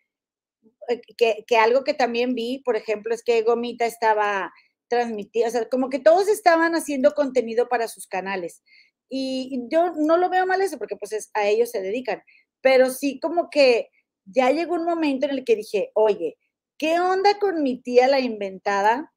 eh, 0.89 1.01
que, 1.17 1.45
que 1.47 1.57
algo 1.57 1.85
que 1.85 1.95
también 1.95 2.35
vi, 2.35 2.59
por 2.65 2.77
ejemplo, 2.77 3.15
es 3.15 3.23
que 3.23 3.43
Gomita 3.43 3.87
estaba 3.87 4.53
transmitir, 4.89 5.47
o 5.47 5.51
sea, 5.51 5.69
como 5.69 5.91
que 5.91 5.99
todos 5.99 6.29
estaban 6.29 6.75
haciendo 6.75 7.13
contenido 7.15 7.69
para 7.69 7.89
sus 7.89 8.07
canales. 8.07 8.63
Y 9.09 9.63
yo 9.71 9.93
no 9.97 10.17
lo 10.17 10.29
veo 10.29 10.47
mal 10.47 10.63
eso, 10.63 10.79
porque 10.79 10.97
pues 10.97 11.31
a 11.35 11.47
ellos 11.47 11.71
se 11.71 11.81
dedican, 11.81 12.23
pero 12.61 12.91
sí 12.91 13.21
como 13.21 13.51
que 13.51 13.91
ya 14.25 14.51
llegó 14.51 14.75
un 14.75 14.85
momento 14.85 15.27
en 15.27 15.33
el 15.33 15.45
que 15.45 15.57
dije, 15.57 15.91
oye, 15.95 16.37
¿qué 16.79 16.99
onda 17.01 17.39
con 17.39 17.63
mi 17.63 17.81
tía 17.81 18.09
la 18.09 18.21
inventada? 18.21 19.13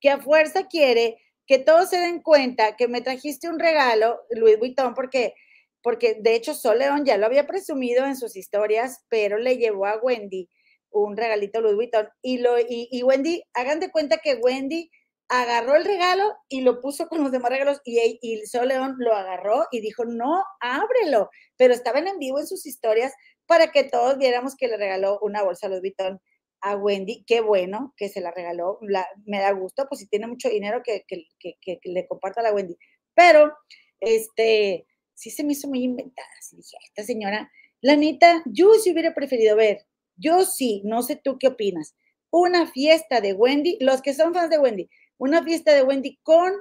Que 0.00 0.10
a 0.10 0.20
fuerza 0.20 0.66
quiere 0.66 1.18
que 1.46 1.58
todos 1.58 1.90
se 1.90 1.98
den 1.98 2.22
cuenta 2.22 2.76
que 2.76 2.88
me 2.88 3.00
trajiste 3.00 3.48
un 3.48 3.58
regalo, 3.58 4.20
Louis 4.30 4.58
Vuitton, 4.58 4.94
porque, 4.94 5.34
porque 5.82 6.16
de 6.20 6.34
hecho 6.34 6.54
Sol 6.54 6.78
León 6.78 7.04
ya 7.04 7.16
lo 7.16 7.26
había 7.26 7.46
presumido 7.46 8.04
en 8.04 8.16
sus 8.16 8.36
historias, 8.36 9.04
pero 9.08 9.38
le 9.38 9.56
llevó 9.56 9.86
a 9.86 9.98
Wendy 9.98 10.48
un 10.92 11.16
regalito 11.16 11.60
Louis 11.60 11.76
Vuitton. 11.76 12.08
Y, 12.22 12.38
lo, 12.38 12.56
y, 12.58 13.02
Wendy, 13.02 13.42
hagan 13.54 13.80
de 13.80 13.90
cuenta 13.90 14.18
que 14.18 14.34
Wendy 14.34 14.90
agarró 15.28 15.76
el 15.76 15.84
regalo 15.84 16.34
y 16.48 16.60
lo 16.60 16.80
puso 16.80 17.08
con 17.08 17.22
los 17.22 17.32
demás 17.32 17.50
regalos 17.50 17.80
y, 17.84 18.18
y 18.20 18.44
Sol 18.46 18.68
León 18.68 18.96
lo 18.98 19.14
agarró 19.14 19.64
y 19.70 19.80
dijo, 19.80 20.04
no, 20.04 20.42
ábrelo. 20.60 21.30
Pero 21.56 21.74
estaban 21.74 22.06
en 22.06 22.18
vivo 22.18 22.38
en 22.38 22.46
sus 22.46 22.66
historias 22.66 23.12
para 23.46 23.70
que 23.70 23.84
todos 23.84 24.18
viéramos 24.18 24.56
que 24.56 24.68
le 24.68 24.76
regaló 24.76 25.18
una 25.22 25.42
bolsa 25.42 25.68
Louis 25.68 25.80
Vuitton 25.80 26.20
a 26.62 26.76
Wendy. 26.76 27.24
Qué 27.26 27.40
bueno 27.40 27.92
que 27.96 28.08
se 28.08 28.20
la 28.20 28.30
regaló. 28.30 28.78
me 29.26 29.40
da 29.40 29.52
gusto, 29.52 29.86
pues 29.88 30.00
si 30.00 30.08
tiene 30.08 30.26
mucho 30.26 30.48
dinero 30.48 30.82
que, 30.84 31.04
que, 31.06 31.26
que, 31.60 31.78
le 31.84 32.06
comparta 32.06 32.40
a 32.40 32.44
la 32.44 32.52
Wendy. 32.52 32.76
Pero, 33.14 33.52
este, 34.00 34.86
sí 35.14 35.30
se 35.30 35.44
me 35.44 35.52
hizo 35.52 35.68
muy 35.68 35.82
inventada. 35.82 36.28
dije, 36.52 36.76
esta 36.84 37.02
señora, 37.04 37.50
la 37.80 37.96
neta, 37.96 38.42
yo 38.46 38.74
sí 38.74 38.92
hubiera 38.92 39.12
preferido 39.12 39.56
ver 39.56 39.84
yo 40.22 40.44
sí, 40.44 40.82
no 40.84 41.02
sé 41.02 41.16
tú 41.16 41.38
qué 41.38 41.48
opinas. 41.48 41.94
Una 42.30 42.66
fiesta 42.70 43.20
de 43.20 43.32
Wendy, 43.34 43.76
los 43.80 44.00
que 44.00 44.14
son 44.14 44.32
fans 44.32 44.50
de 44.50 44.58
Wendy, 44.58 44.88
una 45.18 45.42
fiesta 45.42 45.74
de 45.74 45.82
Wendy 45.82 46.18
con, 46.22 46.52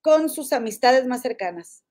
con 0.00 0.28
sus 0.28 0.52
amistades 0.52 1.06
más 1.06 1.22
cercanas, 1.22 1.84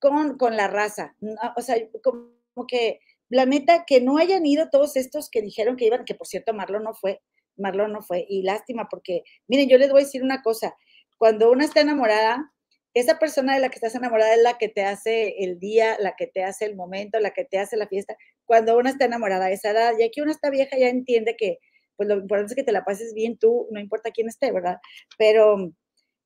con, 0.00 0.36
con 0.36 0.56
la 0.56 0.66
raza. 0.66 1.16
O 1.56 1.62
sea, 1.62 1.76
como 2.02 2.66
que 2.66 3.00
la 3.28 3.46
neta, 3.46 3.84
que 3.86 4.00
no 4.00 4.18
hayan 4.18 4.46
ido 4.46 4.68
todos 4.70 4.96
estos 4.96 5.30
que 5.30 5.42
dijeron 5.42 5.76
que 5.76 5.86
iban, 5.86 6.04
que 6.04 6.14
por 6.14 6.26
cierto 6.26 6.52
Marlon 6.52 6.84
no 6.84 6.94
fue, 6.94 7.22
Marlon 7.56 7.92
no 7.92 8.02
fue, 8.02 8.26
y 8.28 8.42
lástima 8.42 8.88
porque, 8.90 9.22
miren, 9.48 9.68
yo 9.68 9.78
les 9.78 9.90
voy 9.90 10.02
a 10.02 10.04
decir 10.04 10.22
una 10.22 10.42
cosa, 10.42 10.74
cuando 11.18 11.50
una 11.50 11.64
está 11.64 11.80
enamorada, 11.80 12.52
esa 12.94 13.18
persona 13.18 13.54
de 13.54 13.60
la 13.60 13.68
que 13.68 13.76
estás 13.76 13.94
enamorada 13.94 14.34
es 14.34 14.42
la 14.42 14.56
que 14.56 14.68
te 14.68 14.82
hace 14.82 15.44
el 15.44 15.58
día, 15.58 15.96
la 15.98 16.14
que 16.16 16.28
te 16.28 16.44
hace 16.44 16.64
el 16.64 16.76
momento, 16.76 17.18
la 17.18 17.32
que 17.32 17.44
te 17.44 17.58
hace 17.58 17.76
la 17.76 17.88
fiesta, 17.88 18.16
cuando 18.44 18.78
uno 18.78 18.88
está 18.88 19.04
enamorada 19.04 19.46
a 19.46 19.50
esa 19.50 19.70
edad, 19.70 19.92
ya 19.98 20.08
que 20.10 20.22
uno 20.22 20.30
está 20.30 20.50
vieja 20.50 20.76
ya 20.78 20.88
entiende 20.88 21.36
que 21.36 21.58
pues 21.96 22.08
lo 22.08 22.16
importante 22.16 22.52
es 22.52 22.56
que 22.56 22.64
te 22.64 22.72
la 22.72 22.84
pases 22.84 23.14
bien 23.14 23.38
tú, 23.38 23.68
no 23.70 23.80
importa 23.80 24.10
quién 24.10 24.28
esté, 24.28 24.50
¿verdad? 24.52 24.78
Pero, 25.18 25.72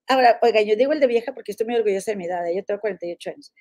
ahora, 0.07 0.39
oiga, 0.43 0.62
yo 0.62 0.77
digo 0.77 0.93
el 0.93 1.01
de 1.01 1.07
vieja 1.07 1.35
porque 1.35 1.53
estoy 1.53 1.66
muy 1.66 1.77
orgullosa 1.77 2.12
de 2.12 2.16
mi 2.16 2.27
edad, 2.27 2.47
¿eh? 2.49 2.57
yo 2.57 2.64
tengo 2.64 2.81
48 2.81 3.31
años. 3.31 3.53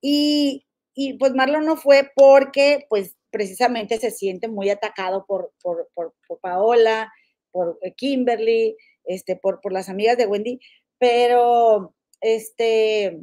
Y, 0.00 0.66
y 0.94 1.14
pues 1.14 1.32
Marlon 1.32 1.64
no 1.64 1.76
fue 1.76 2.10
porque, 2.14 2.86
pues, 2.88 3.16
precisamente 3.30 3.98
se 3.98 4.10
siente 4.10 4.48
muy 4.48 4.70
atacado 4.70 5.24
por, 5.26 5.52
por, 5.62 5.88
por, 5.94 6.14
por 6.28 6.38
Paola, 6.40 7.12
por 7.50 7.78
Kimberly, 7.96 8.76
este, 9.04 9.36
por, 9.36 9.60
por 9.60 9.72
las 9.72 9.88
amigas 9.88 10.16
de 10.18 10.26
Wendy, 10.26 10.60
pero 10.98 11.94
este, 12.20 13.20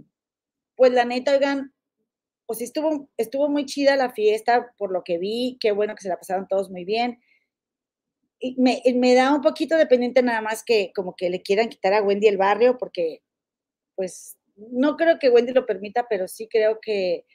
pues 0.76 0.92
la 0.92 1.06
neta, 1.06 1.34
oigan, 1.34 1.74
pues 2.46 2.62
estuvo, 2.62 3.10
estuvo 3.18 3.50
muy 3.50 3.66
chida 3.66 3.96
la 3.96 4.12
fiesta 4.12 4.74
por 4.78 4.92
lo 4.92 5.04
que 5.04 5.18
vi, 5.18 5.58
qué 5.60 5.72
bueno 5.72 5.96
que 5.96 6.02
se 6.02 6.10
la 6.10 6.18
pasaron 6.18 6.48
todos 6.48 6.70
muy 6.70 6.86
bien. 6.86 7.20
Y 8.40 8.60
me, 8.60 8.82
me 8.96 9.14
da 9.14 9.34
un 9.34 9.42
poquito 9.42 9.78
dependiente 9.78 10.22
nada 10.24 10.42
más 10.42 10.64
que 10.64 10.92
como 10.96 11.16
que 11.16 11.30
le 11.30 11.42
quieran 11.42 11.70
quitar 11.70 11.94
a 11.94 12.02
Wendy 12.02 12.28
el 12.28 12.38
barrio, 12.38 12.78
porque 12.78 13.22
pues 13.96 14.38
no 14.56 14.98
creo 14.98 15.20
que 15.20 15.30
Wendy 15.30 15.54
lo 15.54 15.66
permita, 15.66 16.08
pero 16.10 16.28
sí 16.28 16.48
creo 16.48 16.80
que, 16.82 17.26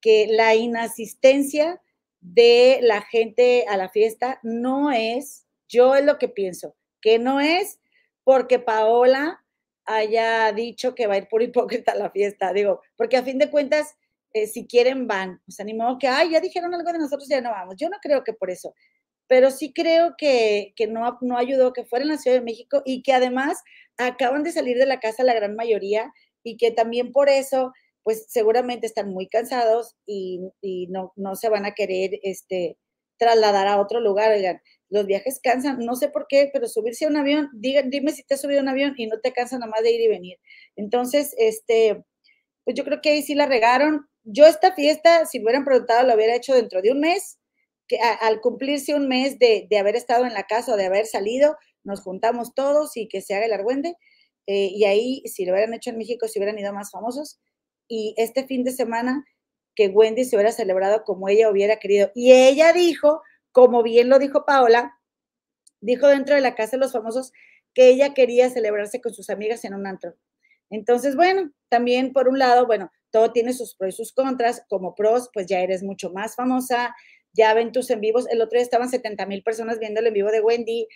que 0.00 0.26
la 0.28 0.54
inasistencia 0.54 1.82
de 2.20 2.78
la 2.82 3.02
gente 3.02 3.64
a 3.68 3.76
la 3.76 3.88
fiesta 3.88 4.40
no 4.42 4.90
es, 4.90 5.46
yo 5.68 5.94
es 5.94 6.04
lo 6.04 6.18
que 6.18 6.28
pienso, 6.28 6.76
que 7.00 7.18
no 7.18 7.40
es 7.40 7.80
porque 8.24 8.58
Paola 8.58 9.44
haya 9.86 10.52
dicho 10.52 10.94
que 10.94 11.06
va 11.06 11.14
a 11.14 11.18
ir 11.18 11.28
por 11.28 11.42
hipócrita 11.42 11.92
a 11.92 11.96
la 11.96 12.10
fiesta, 12.10 12.52
digo, 12.52 12.80
porque 12.96 13.16
a 13.16 13.22
fin 13.22 13.38
de 13.38 13.50
cuentas, 13.50 13.94
eh, 14.32 14.46
si 14.46 14.66
quieren 14.66 15.06
van, 15.06 15.40
o 15.48 15.50
sea, 15.52 15.64
ni 15.64 15.74
modo 15.74 15.98
que, 15.98 16.08
ay, 16.08 16.30
ya 16.32 16.40
dijeron 16.40 16.74
algo 16.74 16.92
de 16.92 16.98
nosotros, 16.98 17.28
ya 17.28 17.40
no 17.40 17.50
vamos, 17.50 17.76
yo 17.78 17.88
no 17.88 17.96
creo 18.02 18.24
que 18.24 18.32
por 18.32 18.50
eso, 18.50 18.74
pero 19.28 19.50
sí 19.50 19.72
creo 19.72 20.14
que, 20.18 20.72
que 20.76 20.86
no, 20.86 21.18
no 21.20 21.38
ayudó 21.38 21.72
que 21.72 21.84
fuera 21.84 22.04
en 22.04 22.10
la 22.10 22.18
Ciudad 22.18 22.36
de 22.36 22.44
México 22.44 22.82
y 22.84 23.02
que 23.02 23.12
además 23.12 23.62
acaban 23.98 24.42
de 24.42 24.52
salir 24.52 24.78
de 24.78 24.86
la 24.86 25.00
casa 25.00 25.24
la 25.24 25.34
gran 25.34 25.56
mayoría 25.56 26.12
y 26.42 26.56
que 26.56 26.70
también 26.70 27.12
por 27.12 27.28
eso, 27.28 27.72
pues 28.02 28.26
seguramente 28.28 28.86
están 28.86 29.10
muy 29.10 29.28
cansados 29.28 29.96
y, 30.06 30.40
y 30.60 30.86
no, 30.88 31.12
no 31.16 31.34
se 31.36 31.48
van 31.48 31.66
a 31.66 31.72
querer 31.74 32.20
este, 32.22 32.78
trasladar 33.18 33.66
a 33.66 33.80
otro 33.80 34.00
lugar, 34.00 34.32
oigan, 34.32 34.60
los 34.88 35.06
viajes 35.06 35.40
cansan, 35.42 35.78
no 35.78 35.96
sé 35.96 36.08
por 36.08 36.26
qué, 36.28 36.50
pero 36.52 36.68
subirse 36.68 37.04
a 37.04 37.08
un 37.08 37.16
avión, 37.16 37.48
dime 37.54 38.12
si 38.12 38.22
te 38.22 38.34
has 38.34 38.40
subido 38.40 38.60
a 38.60 38.62
un 38.62 38.68
avión 38.68 38.94
y 38.96 39.06
no 39.06 39.18
te 39.20 39.32
cansa 39.32 39.58
nada 39.58 39.70
más 39.70 39.82
de 39.82 39.92
ir 39.92 40.00
y 40.00 40.08
venir. 40.08 40.38
Entonces, 40.76 41.34
este, 41.38 42.04
pues 42.64 42.76
yo 42.76 42.84
creo 42.84 43.00
que 43.00 43.10
ahí 43.10 43.22
sí 43.22 43.34
la 43.34 43.46
regaron. 43.46 44.06
Yo 44.24 44.46
esta 44.46 44.74
fiesta, 44.74 45.26
si 45.26 45.38
me 45.38 45.46
hubieran 45.46 45.64
preguntado, 45.64 46.06
lo 46.06 46.14
hubiera 46.14 46.34
hecho 46.34 46.54
dentro 46.54 46.82
de 46.82 46.92
un 46.92 47.00
mes, 47.00 47.38
que 47.88 47.98
al 47.98 48.40
cumplirse 48.40 48.94
un 48.94 49.08
mes 49.08 49.38
de, 49.38 49.66
de, 49.70 49.78
haber 49.78 49.94
estado 49.94 50.24
en 50.26 50.34
la 50.34 50.42
casa 50.44 50.74
o 50.74 50.76
de 50.76 50.86
haber 50.86 51.06
salido, 51.06 51.56
nos 51.84 52.00
juntamos 52.00 52.52
todos 52.54 52.96
y 52.96 53.06
que 53.08 53.20
se 53.20 53.34
haga 53.34 53.46
el 53.46 53.52
argüende. 53.52 53.94
Eh, 54.46 54.70
y 54.72 54.84
ahí, 54.84 55.22
si 55.26 55.44
lo 55.44 55.52
hubieran 55.52 55.74
hecho 55.74 55.90
en 55.90 55.98
México, 55.98 56.28
si 56.28 56.38
hubieran 56.38 56.58
ido 56.58 56.72
más 56.72 56.90
famosos. 56.90 57.40
Y 57.88 58.14
este 58.16 58.46
fin 58.46 58.64
de 58.64 58.72
semana, 58.72 59.24
que 59.76 59.88
Wendy 59.88 60.24
se 60.24 60.36
hubiera 60.36 60.52
celebrado 60.52 61.04
como 61.04 61.28
ella 61.28 61.50
hubiera 61.50 61.76
querido. 61.76 62.10
Y 62.14 62.32
ella 62.32 62.72
dijo, 62.72 63.20
como 63.56 63.82
bien 63.82 64.10
lo 64.10 64.18
dijo 64.18 64.44
Paola, 64.44 65.00
dijo 65.80 66.08
dentro 66.08 66.34
de 66.34 66.42
la 66.42 66.54
casa 66.54 66.72
de 66.72 66.80
los 66.82 66.92
famosos 66.92 67.32
que 67.72 67.88
ella 67.88 68.12
quería 68.12 68.50
celebrarse 68.50 69.00
con 69.00 69.14
sus 69.14 69.30
amigas 69.30 69.64
en 69.64 69.72
un 69.72 69.86
antro. 69.86 70.14
Entonces, 70.68 71.16
bueno, 71.16 71.50
también 71.70 72.12
por 72.12 72.28
un 72.28 72.38
lado, 72.38 72.66
bueno, 72.66 72.92
todo 73.10 73.32
tiene 73.32 73.54
sus 73.54 73.74
pros 73.74 73.94
y 73.94 73.96
sus 73.96 74.12
contras. 74.12 74.62
Como 74.68 74.94
pros, 74.94 75.30
pues 75.32 75.46
ya 75.46 75.60
eres 75.60 75.82
mucho 75.82 76.12
más 76.12 76.36
famosa, 76.36 76.94
ya 77.32 77.54
ven 77.54 77.72
tus 77.72 77.88
en 77.88 78.02
vivos. 78.02 78.28
El 78.28 78.42
otro 78.42 78.58
día 78.58 78.62
estaban 78.62 78.90
70 78.90 79.24
mil 79.24 79.42
personas 79.42 79.78
viendo 79.78 80.00
el 80.00 80.08
en 80.08 80.12
vivo 80.12 80.30
de 80.30 80.42
Wendy. 80.42 80.86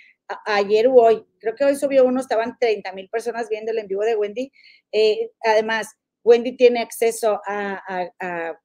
ayer 0.45 0.87
o 0.89 0.97
hoy, 0.97 1.25
creo 1.39 1.55
que 1.55 1.65
hoy 1.65 1.77
subió 1.77 2.05
uno, 2.05 2.21
estaban 2.21 2.59
30 2.61 2.93
mil 2.93 3.09
personas 3.09 3.49
viendo 3.49 3.73
el 3.73 3.79
en 3.79 3.87
vivo 3.87 4.03
de 4.03 4.17
Wendy. 4.17 4.53
Eh, 4.93 5.31
además, 5.45 5.97
Wendy 6.23 6.57
tiene 6.57 6.81
acceso 6.81 7.41
a, 7.47 7.83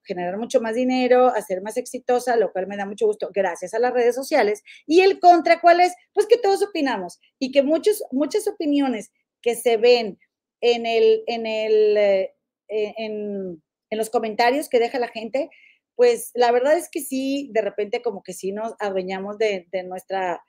generar 0.03 0.37
mucho 0.37 0.59
más 0.59 0.75
dinero, 0.75 1.27
a 1.27 1.41
ser 1.41 1.61
más 1.61 1.77
exitosa, 1.77 2.35
lo 2.35 2.51
cual 2.51 2.67
me 2.67 2.77
da 2.77 2.85
mucho 2.85 3.05
gusto 3.05 3.29
gracias 3.33 3.73
a 3.73 3.79
las 3.79 3.93
redes 3.93 4.15
sociales. 4.15 4.63
Y 4.85 5.01
el 5.01 5.19
contra, 5.19 5.61
¿cuál 5.61 5.79
es? 5.79 5.93
Pues 6.13 6.27
que 6.27 6.37
todos 6.37 6.63
opinamos 6.63 7.19
y 7.39 7.51
que 7.51 7.63
muchos, 7.63 8.03
muchas 8.11 8.47
opiniones 8.47 9.11
que 9.41 9.55
se 9.55 9.77
ven 9.77 10.19
en, 10.61 10.85
el, 10.85 11.23
en, 11.27 11.45
el, 11.45 11.97
eh, 11.97 12.33
en, 12.69 13.61
los 13.91 14.09
comentarios 14.09 14.67
que 14.67 14.79
deja 14.79 14.99
la 14.99 15.07
gente, 15.07 15.49
pues 15.95 16.31
la 16.33 16.51
verdad 16.51 16.77
es 16.77 16.89
que 16.89 16.99
sí, 16.99 17.49
de 17.53 17.61
repente 17.61 18.01
como 18.01 18.23
que 18.23 18.33
sí 18.33 18.51
nos 18.51 18.73
adueñamos 18.79 19.37
de, 19.37 19.67
nuestra 19.85 20.43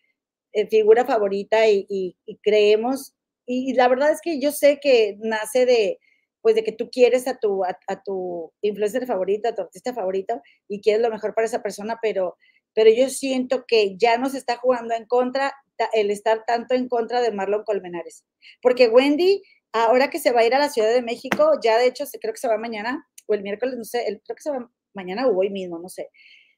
eh, 0.52 0.66
figura 0.66 1.04
favorita 1.04 1.68
y, 1.68 2.16
creemos. 2.42 3.14
y 3.46 3.74
la 3.74 3.86
verdad 3.86 4.10
es 4.10 4.20
que 4.20 4.40
yo 4.40 4.50
sé 4.50 4.80
que 4.80 5.16
nace 5.20 5.66
de 5.66 6.00
pues 6.46 6.54
de 6.54 6.62
que 6.62 6.70
tú 6.70 6.90
quieres 6.90 7.26
a 7.26 7.40
tu, 7.40 7.64
a, 7.64 8.02
tu 8.04 8.52
influencer 8.60 9.04
favorita, 9.04 9.48
a 9.48 9.54
tu 9.56 9.62
artista 9.62 9.92
favorito 9.92 10.40
y 10.68 10.80
quieres 10.80 11.02
lo 11.02 11.10
mejor 11.10 11.34
para 11.34 11.48
esa 11.48 11.60
persona, 11.60 11.98
pero, 12.00 12.36
pero 12.72 12.88
yo 12.88 13.08
siento 13.08 13.64
que 13.66 13.96
ya 13.96 14.16
nos 14.16 14.32
está 14.36 14.56
jugando 14.56 14.94
en 14.94 15.06
contra 15.06 15.52
el 15.92 16.12
estar 16.12 16.44
tanto 16.46 16.76
en 16.76 16.88
contra 16.88 17.20
de 17.20 17.32
Marlon 17.32 17.64
Colmenares. 17.64 18.24
Porque 18.62 18.86
Wendy, 18.86 19.42
ahora 19.72 20.08
que 20.08 20.20
se 20.20 20.30
va 20.30 20.42
a 20.42 20.46
ir 20.46 20.54
a 20.54 20.60
la 20.60 20.68
Ciudad 20.68 20.94
de 20.94 21.02
México, 21.02 21.50
ya 21.60 21.78
de 21.78 21.86
hecho 21.88 22.04
creo 22.20 22.32
que 22.32 22.38
se 22.38 22.46
va 22.46 22.58
mañana 22.58 23.04
o 23.26 23.34
el 23.34 23.42
miércoles, 23.42 23.74
no 23.76 23.82
sé, 23.82 24.04
creo 24.04 24.36
que 24.36 24.42
se 24.42 24.50
va 24.50 24.70
mañana 24.94 25.26
o 25.26 25.36
hoy 25.36 25.50
mismo, 25.50 25.80
no 25.80 25.88
sé. 25.88 26.10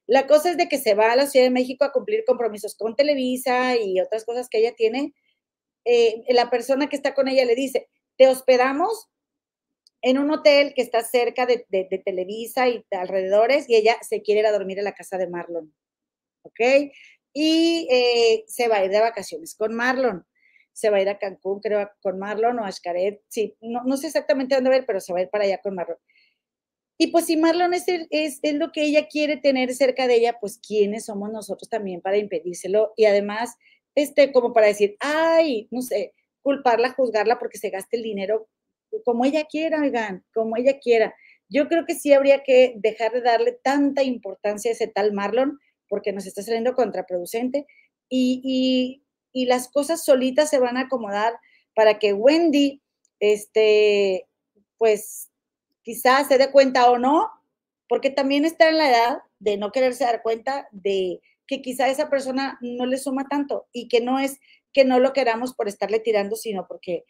La 0.07 0.27
cosa 0.27 0.51
es 0.51 0.59
de 0.59 0.69
que 0.69 0.77
se 0.77 0.93
va 0.93 1.13
a 1.13 1.17
la 1.17 1.29
Ciudad 1.29 1.47
de 1.47 1.51
México 1.51 1.87
a 1.87 1.93
cumplir 1.93 2.25
compromisos 2.27 2.75
con 2.75 2.95
Televisa 2.95 3.75
y 3.79 4.03
otras 4.03 4.27
cosas 4.27 4.51
que 4.51 4.59
ella 4.59 4.75
tiene. 4.77 5.15
Eh, 5.87 6.25
la 6.29 6.51
persona 6.51 6.91
que 6.91 6.97
está 6.97 7.15
con 7.15 7.27
ella 7.27 7.47
le 7.47 7.55
dice, 7.55 7.89
te 8.19 8.29
hospedamos 8.29 9.09
en 10.03 10.19
un 10.19 10.31
hotel 10.31 10.75
que 10.75 10.83
está 10.83 11.03
cerca 11.03 11.47
de, 11.47 11.67
Televisa 12.05 12.69
y 12.69 12.85
de 12.91 12.97
alrededores 12.97 13.69
y 13.69 13.77
ella 13.77 13.97
se 14.03 14.23
quiere 14.23 14.41
ir 14.41 14.47
a 14.47 14.53
dormir 14.53 14.79
en 14.79 14.85
la 14.85 14.95
casa 14.95 15.19
de 15.19 15.29
Marlon. 15.29 15.75
¿Ok? 16.43 16.61
Y 17.33 17.89
eh, 17.91 18.45
se 18.47 18.69
va 18.69 18.77
a 18.77 18.85
ir 18.85 18.91
de 18.91 19.01
vacaciones 19.01 19.55
con 19.55 19.75
Marlon. 19.75 20.25
Se 20.73 20.91
va 20.91 20.99
a 20.99 21.03
ir 21.03 21.09
a 21.09 21.19
Cancún, 21.19 21.61
creo, 21.61 21.91
con 22.01 22.19
Marlon 22.19 22.59
o 22.61 22.65
a 22.65 22.71
Xcaret. 22.71 23.21
Sí, 23.29 23.57
no, 23.61 23.97
sé 23.97 24.07
exactamente 24.07 24.55
dónde 24.55 24.73
a 24.73 24.77
ir, 24.79 24.87
pero 24.87 25.01
se 25.01 25.13
va 25.13 25.19
a 25.19 25.23
ir 25.23 25.31
para 25.31 25.45
allá 25.45 25.59
con 25.59 25.75
Marlon. 25.75 25.99
Y 27.01 27.09
pues 27.09 27.27
si 27.27 27.37
Marlon 27.37 27.75
es, 27.75 27.85
es, 27.89 28.41
es, 28.43 28.55
lo 28.55 28.73
que 28.73 28.83
ella 28.85 29.07
quiere 29.07 29.37
tener 29.37 29.73
cerca 29.75 30.07
de 30.07 30.17
ella, 30.17 30.39
pues 30.41 30.59
¿quiénes 30.59 31.05
somos 31.05 31.31
nosotros 31.31 31.69
también 31.69 32.01
para 32.01 32.17
impedírselo? 32.17 32.93
Y 32.97 33.05
además, 33.05 33.57
este, 33.95 34.33
como 34.33 34.53
para 34.53 34.67
decir, 34.69 34.97
ay, 35.01 35.69
no 35.71 35.83
sé, 35.83 36.13
culparla, 36.43 36.93
juzgarla 36.93 37.39
porque 37.39 37.59
se 37.59 37.71
gaste 37.71 37.97
el 37.97 38.03
dinero 38.03 38.49
como 39.05 39.25
ella 39.25 39.45
quiera, 39.45 39.81
oigan, 39.81 40.25
como 40.33 40.57
ella 40.57 40.79
quiera. 40.79 41.15
Yo 41.49 41.69
creo 41.69 41.85
que 41.87 41.95
sí 41.95 42.13
habría 42.13 42.43
que 42.43 42.75
dejar 42.77 43.13
de 43.13 43.23
darle 43.23 43.53
tanta 43.53 44.03
importancia 44.03 44.71
a 44.71 44.75
ese 44.75 44.89
tal 44.89 45.13
Marlon, 45.13 45.59
porque 45.89 46.13
nos 46.13 46.27
está 46.27 46.43
saliendo 46.43 46.75
contraproducente, 46.75 47.67
y, 48.11 49.03
y, 49.33 49.47
las 49.47 49.69
cosas 49.69 50.05
solitas 50.05 50.51
se 50.51 50.59
van 50.59 50.77
a 50.77 50.83
acomodar 50.83 51.35
para 51.75 51.99
que 51.99 52.13
Wendy, 52.13 52.83
este, 53.21 54.27
pues 54.79 55.31
quizás 55.83 56.27
se 56.29 56.39
dé 56.39 56.51
cuenta 56.51 56.91
o 56.91 56.99
no, 56.99 57.29
porque 57.89 58.11
también 58.11 58.45
está 58.45 58.69
en 58.69 58.79
la 58.79 58.91
edad 58.91 59.19
de 59.39 59.57
no 59.57 59.71
quererse 59.71 60.05
dar 60.05 60.23
cuenta 60.23 60.69
de 60.73 61.21
que 61.47 61.63
quizá 61.63 61.89
esa 61.89 62.11
persona 62.11 62.59
no 62.61 62.87
le 62.87 62.99
suma 62.99 63.27
tanto 63.29 63.69
y 63.73 63.89
que 63.89 64.01
no 64.01 64.19
es 64.19 64.39
que 64.73 64.85
no 64.85 64.99
lo 64.99 65.13
queramos 65.13 65.55
por 65.55 65.69
estarle 65.69 65.99
tirando, 65.99 66.37
sino 66.37 66.67
porque 66.69 67.05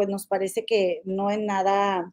pues 0.00 0.08
nos 0.08 0.26
parece 0.26 0.64
que 0.64 1.02
no 1.04 1.30
es 1.30 1.38
nada, 1.38 2.10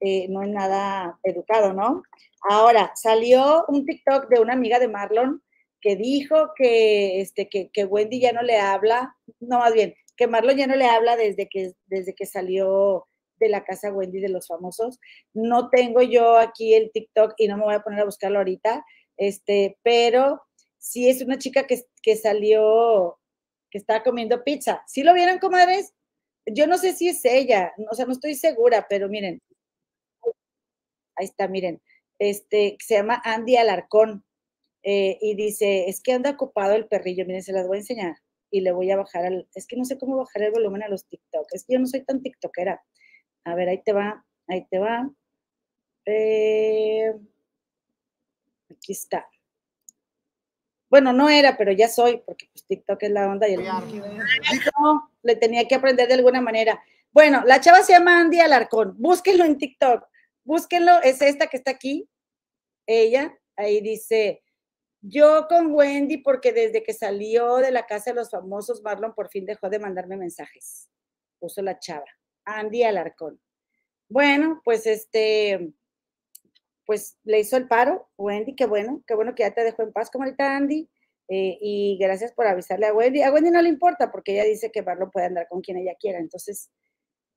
eh, 0.00 0.26
no 0.30 0.42
es 0.42 0.48
nada 0.48 1.16
educado, 1.22 1.72
¿no? 1.72 2.02
Ahora, 2.42 2.90
salió 2.96 3.64
un 3.68 3.86
TikTok 3.86 4.28
de 4.28 4.40
una 4.40 4.54
amiga 4.54 4.80
de 4.80 4.88
Marlon 4.88 5.40
que 5.80 5.94
dijo 5.94 6.50
que, 6.56 7.20
este, 7.20 7.48
que, 7.48 7.84
Wendy 7.84 8.18
ya 8.18 8.32
no 8.32 8.42
le 8.42 8.58
habla, 8.58 9.14
no, 9.38 9.60
más 9.60 9.72
bien, 9.74 9.94
que 10.16 10.26
Marlon 10.26 10.56
ya 10.56 10.66
no 10.66 10.74
le 10.74 10.86
habla 10.86 11.14
desde 11.14 11.48
que, 11.48 11.74
desde 11.86 12.16
que 12.16 12.26
salió 12.26 13.06
de 13.38 13.48
la 13.48 13.62
casa 13.62 13.92
Wendy 13.92 14.18
de 14.18 14.30
los 14.30 14.48
famosos. 14.48 14.98
No 15.32 15.70
tengo 15.70 16.02
yo 16.02 16.36
aquí 16.36 16.74
el 16.74 16.90
TikTok 16.90 17.34
y 17.36 17.46
no 17.46 17.58
me 17.58 17.62
voy 17.62 17.74
a 17.74 17.84
poner 17.84 18.00
a 18.00 18.06
buscarlo 18.06 18.38
ahorita, 18.38 18.84
este, 19.18 19.78
pero 19.84 20.42
sí 20.78 21.08
es 21.08 21.22
una 21.22 21.38
chica 21.38 21.68
que, 21.68 21.80
que 22.02 22.16
salió, 22.16 23.20
que 23.70 23.78
estaba 23.78 24.02
comiendo 24.02 24.42
pizza. 24.42 24.82
¿Sí 24.88 25.04
lo 25.04 25.14
vieron, 25.14 25.38
comadres? 25.38 25.94
Yo 26.54 26.66
no 26.66 26.78
sé 26.78 26.92
si 26.94 27.08
es 27.08 27.24
ella, 27.24 27.72
o 27.90 27.94
sea, 27.94 28.06
no 28.06 28.12
estoy 28.12 28.34
segura, 28.34 28.86
pero 28.88 29.08
miren, 29.08 29.40
ahí 31.16 31.26
está, 31.26 31.48
miren, 31.48 31.80
este, 32.18 32.76
se 32.80 32.94
llama 32.94 33.20
Andy 33.24 33.56
Alarcón 33.56 34.24
eh, 34.82 35.18
y 35.20 35.34
dice, 35.34 35.88
es 35.88 36.02
que 36.02 36.12
anda 36.12 36.30
ocupado 36.30 36.74
el 36.74 36.86
perrillo, 36.86 37.26
miren, 37.26 37.42
se 37.42 37.52
las 37.52 37.66
voy 37.66 37.78
a 37.78 37.80
enseñar 37.80 38.16
y 38.50 38.60
le 38.62 38.72
voy 38.72 38.90
a 38.90 38.96
bajar 38.96 39.26
al, 39.26 39.48
es 39.54 39.66
que 39.66 39.76
no 39.76 39.84
sé 39.84 39.98
cómo 39.98 40.16
bajar 40.16 40.42
el 40.42 40.52
volumen 40.52 40.82
a 40.82 40.88
los 40.88 41.06
TikTok, 41.06 41.46
es 41.52 41.64
que 41.64 41.74
yo 41.74 41.78
no 41.80 41.86
soy 41.86 42.04
tan 42.04 42.22
TikTokera. 42.22 42.82
A 43.44 43.54
ver, 43.54 43.68
ahí 43.68 43.82
te 43.82 43.92
va, 43.92 44.24
ahí 44.48 44.66
te 44.70 44.78
va. 44.78 45.10
Eh, 46.06 47.12
aquí 48.70 48.92
está. 48.92 49.26
Bueno, 50.90 51.12
no 51.12 51.30
era, 51.30 51.56
pero 51.56 51.70
ya 51.70 51.88
soy, 51.88 52.20
porque 52.26 52.48
pues, 52.52 52.66
TikTok 52.66 53.04
es 53.04 53.10
la 53.10 53.28
onda 53.30 53.48
y 53.48 53.54
el... 53.54 53.64
No, 53.64 55.10
le 55.22 55.36
tenía 55.36 55.66
que 55.68 55.76
aprender 55.76 56.08
de 56.08 56.14
alguna 56.14 56.40
manera. 56.40 56.82
Bueno, 57.12 57.42
la 57.46 57.60
chava 57.60 57.82
se 57.82 57.92
llama 57.92 58.20
Andy 58.20 58.40
Alarcón. 58.40 58.96
Búsquenlo 58.98 59.44
en 59.44 59.56
TikTok. 59.56 60.04
Búsquenlo, 60.44 61.00
es 61.02 61.22
esta 61.22 61.46
que 61.46 61.58
está 61.58 61.70
aquí. 61.70 62.08
Ella, 62.86 63.38
ahí 63.56 63.80
dice, 63.80 64.42
Yo 65.00 65.46
con 65.48 65.72
Wendy, 65.72 66.18
porque 66.18 66.52
desde 66.52 66.82
que 66.82 66.92
salió 66.92 67.58
de 67.58 67.70
la 67.70 67.86
casa 67.86 68.10
de 68.10 68.16
los 68.16 68.30
famosos, 68.30 68.82
Marlon 68.82 69.14
por 69.14 69.30
fin 69.30 69.46
dejó 69.46 69.70
de 69.70 69.78
mandarme 69.78 70.16
mensajes. 70.16 70.88
Puso 71.38 71.62
la 71.62 71.78
chava. 71.78 72.04
Andy 72.44 72.82
Alarcón. 72.82 73.40
Bueno, 74.08 74.60
pues 74.64 74.86
este, 74.86 75.72
pues 76.90 77.16
le 77.22 77.38
hizo 77.38 77.56
el 77.56 77.68
paro, 77.68 78.08
Wendy, 78.18 78.56
qué 78.56 78.66
bueno, 78.66 79.00
qué 79.06 79.14
bueno 79.14 79.32
que 79.36 79.44
ya 79.44 79.54
te 79.54 79.62
dejó 79.62 79.84
en 79.84 79.92
paz, 79.92 80.10
como 80.10 80.24
ahorita 80.24 80.56
Andy. 80.56 80.90
Eh, 81.28 81.56
y 81.60 81.96
gracias 82.00 82.32
por 82.32 82.48
avisarle 82.48 82.86
a 82.86 82.92
Wendy. 82.92 83.22
A 83.22 83.30
Wendy 83.30 83.52
no 83.52 83.62
le 83.62 83.68
importa 83.68 84.10
porque 84.10 84.32
ella 84.32 84.42
dice 84.42 84.72
que 84.72 84.82
Marlon 84.82 85.08
puede 85.12 85.26
andar 85.26 85.46
con 85.48 85.60
quien 85.60 85.76
ella 85.76 85.94
quiera. 86.00 86.18
Entonces, 86.18 86.68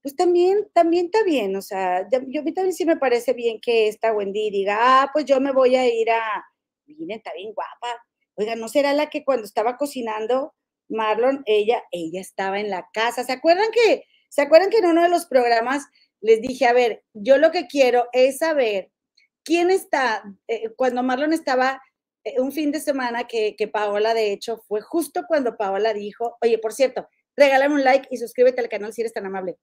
pues 0.01 0.15
también, 0.15 0.67
también 0.73 1.05
está 1.05 1.23
bien. 1.23 1.55
O 1.55 1.61
sea, 1.61 2.09
yo, 2.11 2.17
a 2.17 2.43
mí 2.43 2.51
también 2.51 2.73
sí 2.73 2.83
me 2.83 2.97
parece 2.97 3.33
bien 3.33 3.59
que 3.61 3.87
esta 3.87 4.11
Wendy 4.11 4.49
diga, 4.49 4.75
ah, 4.79 5.11
pues 5.13 5.25
yo 5.25 5.39
me 5.39 5.51
voy 5.51 5.75
a 5.75 5.87
ir 5.87 6.09
a, 6.09 6.43
miren, 6.87 7.17
está 7.17 7.31
bien 7.35 7.53
guapa. 7.53 8.03
Oiga, 8.33 8.55
¿no 8.55 8.67
será 8.69 8.93
la 8.93 9.11
que 9.11 9.23
cuando 9.23 9.45
estaba 9.45 9.77
cocinando 9.77 10.55
Marlon, 10.89 11.43
ella, 11.45 11.83
ella 11.91 12.21
estaba 12.21 12.59
en 12.59 12.71
la 12.71 12.89
casa? 12.91 13.23
¿Se 13.23 13.33
acuerdan 13.33 13.69
que, 13.71 14.05
se 14.29 14.41
acuerdan 14.41 14.71
que 14.71 14.79
en 14.79 14.87
uno 14.87 15.03
de 15.03 15.09
los 15.09 15.27
programas 15.27 15.85
les 16.21 16.41
dije, 16.41 16.65
a 16.65 16.73
ver, 16.73 17.03
yo 17.13 17.37
lo 17.37 17.51
que 17.51 17.67
quiero 17.67 18.07
es 18.13 18.39
saber 18.39 18.89
quién 19.43 19.71
está, 19.71 20.23
eh, 20.47 20.69
cuando 20.75 21.03
Marlon 21.03 21.33
estaba 21.33 21.81
eh, 22.23 22.39
un 22.39 22.51
fin 22.51 22.71
de 22.71 22.79
semana 22.79 23.25
que, 23.25 23.55
que, 23.55 23.67
Paola, 23.67 24.13
de 24.13 24.31
hecho, 24.31 24.57
fue 24.67 24.81
justo 24.81 25.23
cuando 25.27 25.57
Paola 25.57 25.93
dijo, 25.93 26.37
oye, 26.41 26.57
por 26.57 26.73
cierto, 26.73 27.07
regálame 27.35 27.75
un 27.75 27.83
like 27.83 28.07
y 28.11 28.17
suscríbete 28.17 28.61
al 28.61 28.69
canal 28.69 28.93
si 28.93 29.01
eres 29.01 29.13
tan 29.13 29.25
amable. 29.25 29.57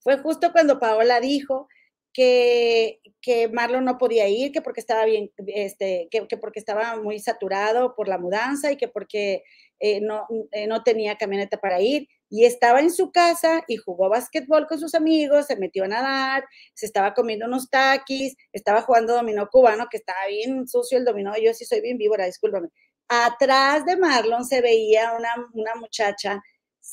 Fue 0.00 0.18
justo 0.18 0.52
cuando 0.52 0.78
Paola 0.78 1.20
dijo 1.20 1.68
que, 2.12 3.00
que 3.20 3.48
Marlon 3.48 3.84
no 3.84 3.98
podía 3.98 4.28
ir, 4.28 4.50
que 4.52 4.62
porque 4.62 4.80
estaba 4.80 5.04
bien, 5.04 5.30
este, 5.48 6.08
que, 6.10 6.26
que 6.26 6.36
porque 6.36 6.58
estaba 6.58 6.96
muy 6.96 7.18
saturado 7.18 7.94
por 7.94 8.08
la 8.08 8.18
mudanza 8.18 8.72
y 8.72 8.76
que 8.76 8.88
porque 8.88 9.42
eh, 9.80 10.00
no, 10.00 10.26
eh, 10.52 10.66
no 10.66 10.82
tenía 10.82 11.16
camioneta 11.16 11.58
para 11.58 11.80
ir 11.80 12.08
y 12.28 12.44
estaba 12.44 12.80
en 12.80 12.90
su 12.90 13.12
casa 13.12 13.62
y 13.68 13.76
jugó 13.76 14.08
básquetbol 14.08 14.66
con 14.66 14.80
sus 14.80 14.94
amigos, 14.94 15.46
se 15.46 15.56
metió 15.56 15.84
a 15.84 15.88
nadar, 15.88 16.44
se 16.74 16.86
estaba 16.86 17.14
comiendo 17.14 17.46
unos 17.46 17.70
taquis, 17.70 18.36
estaba 18.52 18.82
jugando 18.82 19.14
dominó 19.14 19.48
cubano, 19.48 19.86
que 19.90 19.98
estaba 19.98 20.26
bien 20.28 20.66
sucio 20.66 20.98
el 20.98 21.04
dominó, 21.04 21.34
yo 21.36 21.54
sí 21.54 21.64
soy 21.64 21.80
bien 21.80 21.98
víbora, 21.98 22.26
discúlpame. 22.26 22.68
Atrás 23.08 23.84
de 23.84 23.96
Marlon 23.96 24.44
se 24.44 24.60
veía 24.60 25.12
una, 25.12 25.28
una 25.52 25.74
muchacha 25.76 26.42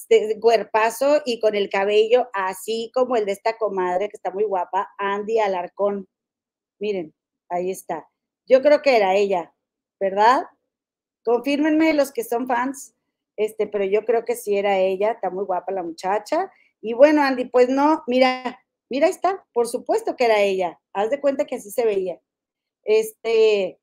de 0.10 0.40
cuerpazo 0.40 1.22
y 1.26 1.40
con 1.40 1.56
el 1.56 1.70
cabello 1.70 2.30
así 2.34 2.92
como 2.94 3.16
el 3.16 3.26
de 3.26 3.32
esta 3.34 3.58
comadre 3.58 4.10
que 4.10 4.18
está 4.18 4.32
muy 4.32 4.44
guapa, 4.44 4.90
Andy 4.98 5.40
Alarcón. 5.40 6.08
Miren, 6.80 7.14
ahí 7.50 7.72
está. 7.72 8.08
Yo 8.46 8.62
creo 8.62 8.82
que 8.82 8.98
era 8.98 9.16
ella, 9.16 9.54
¿verdad? 10.00 10.44
Confírmenme 11.24 11.94
los 11.94 12.12
que 12.12 12.24
son 12.24 12.48
fans, 12.48 12.96
este, 13.38 13.68
pero 13.68 13.86
yo 13.86 14.06
creo 14.06 14.26
que 14.26 14.36
sí 14.36 14.58
era 14.58 14.78
ella, 14.78 15.12
está 15.12 15.30
muy 15.30 15.46
guapa 15.46 15.72
la 15.72 15.84
muchacha. 15.84 16.52
Y 16.82 16.94
bueno, 16.94 17.22
Andy, 17.24 17.46
pues 17.46 17.70
no, 17.70 18.04
mira, 18.08 18.60
mira, 18.90 19.08
está, 19.08 19.46
por 19.54 19.68
supuesto 19.68 20.16
que 20.16 20.26
era 20.26 20.42
ella. 20.42 20.80
Haz 20.94 21.10
de 21.10 21.22
cuenta 21.22 21.46
que 21.46 21.56
así 21.56 21.72
se 21.72 21.86
veía. 21.86 22.20
Este, 22.84 23.80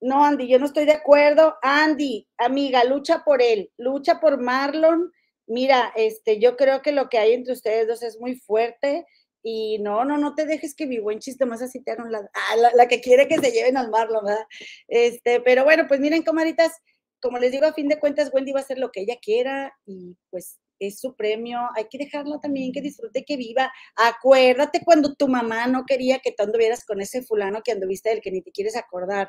no, 0.00 0.24
Andy, 0.24 0.48
yo 0.48 0.58
no 0.58 0.66
estoy 0.66 0.84
de 0.84 0.92
acuerdo. 0.92 1.56
Andy, 1.62 2.28
amiga, 2.36 2.84
lucha 2.84 3.22
por 3.24 3.40
él, 3.40 3.72
lucha 3.78 4.20
por 4.20 4.40
Marlon. 4.40 5.12
Mira, 5.46 5.92
este, 5.96 6.40
yo 6.40 6.56
creo 6.56 6.82
que 6.82 6.92
lo 6.92 7.08
que 7.08 7.18
hay 7.18 7.32
entre 7.32 7.52
ustedes 7.52 7.86
dos 7.86 8.02
es 8.02 8.18
muy 8.20 8.36
fuerte 8.36 9.06
y 9.46 9.78
no, 9.78 10.06
no, 10.06 10.16
no 10.16 10.34
te 10.34 10.46
dejes 10.46 10.74
que 10.74 10.86
mi 10.86 10.98
buen 10.98 11.18
chiste 11.18 11.44
más 11.44 11.60
así 11.60 11.80
te 11.80 11.90
hagan 11.92 12.10
la, 12.10 12.18
ah, 12.32 12.56
la, 12.74 12.88
que 12.88 13.02
quiere 13.02 13.28
que 13.28 13.38
se 13.38 13.52
lleven 13.52 13.76
al 13.76 13.90
Marlon, 13.90 14.24
¿verdad? 14.24 14.46
Este, 14.88 15.40
pero 15.42 15.64
bueno, 15.64 15.84
pues 15.86 16.00
miren, 16.00 16.22
comaditas, 16.22 16.72
como 17.20 17.38
les 17.38 17.52
digo, 17.52 17.66
a 17.66 17.74
fin 17.74 17.88
de 17.88 18.00
cuentas, 18.00 18.30
Wendy 18.32 18.52
va 18.52 18.60
a 18.60 18.62
hacer 18.62 18.78
lo 18.78 18.90
que 18.90 19.02
ella 19.02 19.16
quiera 19.20 19.76
y 19.84 20.16
pues 20.30 20.58
es 20.78 20.98
su 20.98 21.14
premio, 21.14 21.60
hay 21.76 21.84
que 21.90 21.98
dejarla 21.98 22.40
también 22.40 22.72
que 22.72 22.80
disfrute, 22.80 23.22
que 23.22 23.36
viva. 23.36 23.70
Acuérdate 23.96 24.80
cuando 24.82 25.14
tu 25.14 25.28
mamá 25.28 25.66
no 25.66 25.84
quería 25.84 26.20
que 26.20 26.32
tú 26.32 26.42
anduvieras 26.42 26.82
con 26.86 27.02
ese 27.02 27.22
fulano 27.22 27.60
que 27.62 27.72
anduviste 27.72 28.08
del 28.08 28.22
que 28.22 28.30
ni 28.30 28.40
te 28.40 28.50
quieres 28.50 28.76
acordar. 28.76 29.28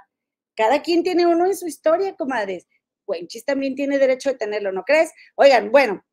Cada 0.56 0.82
quien 0.82 1.04
tiene 1.04 1.28
uno 1.28 1.46
en 1.46 1.58
su 1.58 1.68
historia, 1.68 2.16
comadres. 2.16 2.66
Wenchis 3.06 3.44
también 3.44 3.76
tiene 3.76 3.98
derecho 4.00 4.30
de 4.30 4.38
tenerlo, 4.38 4.72
¿no 4.72 4.84
crees? 4.84 5.12
Oigan, 5.36 5.72
bueno, 5.72 6.04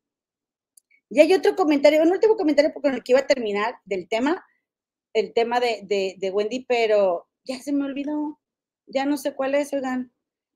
y 1.13 1.19
hay 1.19 1.33
otro 1.33 1.55
comentario, 1.55 2.01
un 2.01 2.11
último 2.11 2.35
comentario 2.35 2.73
con 2.73 2.93
el 2.93 3.03
que 3.03 3.11
iba 3.11 3.19
a 3.19 3.27
terminar 3.27 3.75
del 3.85 4.07
tema, 4.07 4.43
el 5.13 5.33
tema 5.33 5.59
de, 5.59 6.15
de, 6.17 6.31
Wendy, 6.31 6.65
pero 6.67 7.27
ya 7.43 7.59
se 7.59 7.71
me 7.71 7.85
olvidó, 7.85 8.39
ya 8.87 9.05
no 9.05 9.17
sé 9.17 9.35
cuál 9.35 9.53
es, 9.55 9.73
oigan. 9.73 10.12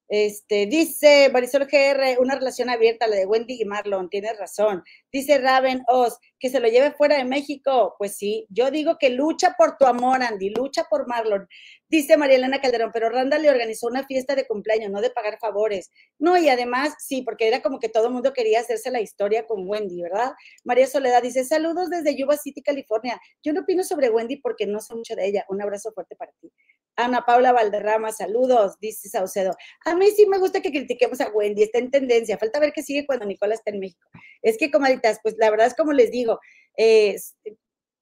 Este, 0.10 0.68
dice 0.68 1.30
Marisol 1.34 1.66
GR, 1.66 2.18
una 2.20 2.36
relación 2.36 2.70
abierta, 2.70 3.08
la 3.08 3.18
de 3.18 3.26
Wendy 3.26 3.62
y 3.62 3.66
Marlon, 3.66 4.10
tienes 4.10 4.38
razón. 4.38 4.84
Dice 5.12 5.38
Raven 5.38 5.84
Oz, 5.88 6.18
que 6.40 6.50
se 6.50 6.60
lo 6.60 6.68
lleve 6.70 6.92
fuera 6.92 7.18
de 7.18 7.26
México. 7.26 7.96
Pues 7.98 8.16
sí, 8.16 8.46
yo 8.50 8.72
digo 8.72 8.98
que 8.98 9.10
lucha 9.10 9.56
por 9.58 9.78
tu 9.78 9.86
amor, 9.86 10.24
Andy, 10.24 10.52
lucha 10.52 10.86
por 10.90 11.08
Marlon. 11.08 11.48
Dice 11.90 12.16
María 12.16 12.38
Elena 12.38 12.62
Calderón, 12.62 12.92
pero 12.94 13.10
Randa 13.10 13.38
le 13.38 13.50
organizó 13.50 13.88
una 13.88 14.06
fiesta 14.06 14.36
de 14.36 14.48
cumpleaños, 14.48 14.92
no 14.92 15.02
de 15.02 15.10
pagar 15.10 15.40
favores. 15.40 15.92
No, 16.20 16.38
y 16.38 16.48
además, 16.50 16.96
sí, 17.00 17.22
porque 17.22 17.48
era 17.48 17.62
como 17.62 17.80
que 17.80 17.90
todo 17.90 18.08
el 18.08 18.14
mundo 18.14 18.34
quería 18.34 18.62
hacerse 18.62 18.92
la 18.92 19.02
historia 19.02 19.46
con 19.46 19.68
Wendy, 19.68 20.02
¿verdad? 20.02 20.34
María 20.64 20.88
Soledad 20.88 21.22
dice, 21.22 21.44
saludos 21.44 21.90
desde 21.90 22.16
Yuba 22.16 22.38
City, 22.38 22.62
California. 22.62 23.20
Yo 23.44 23.54
no 23.54 23.62
opino 23.62 23.84
sobre 23.84 24.10
Wendy 24.10 24.38
porque 24.38 24.68
no 24.68 24.80
sé 24.80 24.96
mucho 24.96 25.16
de 25.16 25.28
ella. 25.28 25.46
Un 25.50 25.62
abrazo 25.62 25.92
fuerte 25.92 26.16
para 26.16 26.32
ti. 26.40 26.52
Ana 26.98 27.22
Paula 27.26 27.52
Valderrama, 27.52 28.12
saludos, 28.12 28.78
dice 28.82 29.08
Saucedo. 29.08 29.56
A 29.86 29.96
mí 29.96 30.08
sí 30.12 30.26
me 30.26 30.40
gusta 30.40 30.62
que 30.62 30.72
critiquemos 30.72 31.22
a 31.22 31.30
Wendy, 31.30 31.64
está 31.64 31.78
en 31.78 31.92
tendencia. 31.92 32.38
Falta 32.38 32.60
ver 32.60 32.74
qué 32.74 32.82
sigue 32.82 33.06
cuando 33.06 33.26
Nicola 33.26 33.54
está 33.54 33.72
en 33.72 33.80
México. 33.80 34.10
Es 34.42 34.58
que, 34.58 34.72
comaditas, 34.72 35.20
pues 35.22 35.36
la 35.38 35.50
verdad 35.50 35.68
es 35.68 35.76
como 35.76 35.94
les 35.94 36.12
digo, 36.12 36.40
eh, 36.76 37.16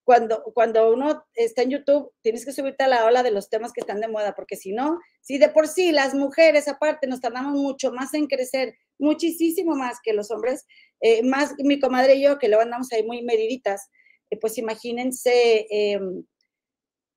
cuando, 0.05 0.43
cuando 0.53 0.93
uno 0.93 1.25
está 1.33 1.63
en 1.63 1.71
YouTube, 1.71 2.11
tienes 2.21 2.45
que 2.45 2.53
subirte 2.53 2.83
a 2.83 2.87
la 2.87 3.05
ola 3.05 3.23
de 3.23 3.31
los 3.31 3.49
temas 3.49 3.73
que 3.73 3.81
están 3.81 3.99
de 3.99 4.07
moda, 4.07 4.33
porque 4.35 4.55
si 4.55 4.71
no, 4.71 4.99
si 5.19 5.39
de 5.39 5.49
por 5.49 5.67
sí 5.67 5.91
las 5.91 6.13
mujeres 6.13 6.67
aparte 6.67 7.07
nos 7.07 7.21
tardamos 7.21 7.53
mucho 7.53 7.91
más 7.91 8.13
en 8.13 8.27
crecer, 8.27 8.75
muchísimo 8.99 9.75
más 9.75 9.97
que 10.03 10.13
los 10.13 10.31
hombres, 10.31 10.65
eh, 11.01 11.23
más 11.23 11.55
mi 11.57 11.79
comadre 11.79 12.15
y 12.15 12.23
yo, 12.23 12.37
que 12.37 12.47
luego 12.47 12.61
andamos 12.61 12.93
ahí 12.93 13.03
muy 13.03 13.23
mediditas, 13.23 13.89
eh, 14.29 14.37
pues 14.39 14.57
imagínense, 14.57 15.65
em, 15.69 16.23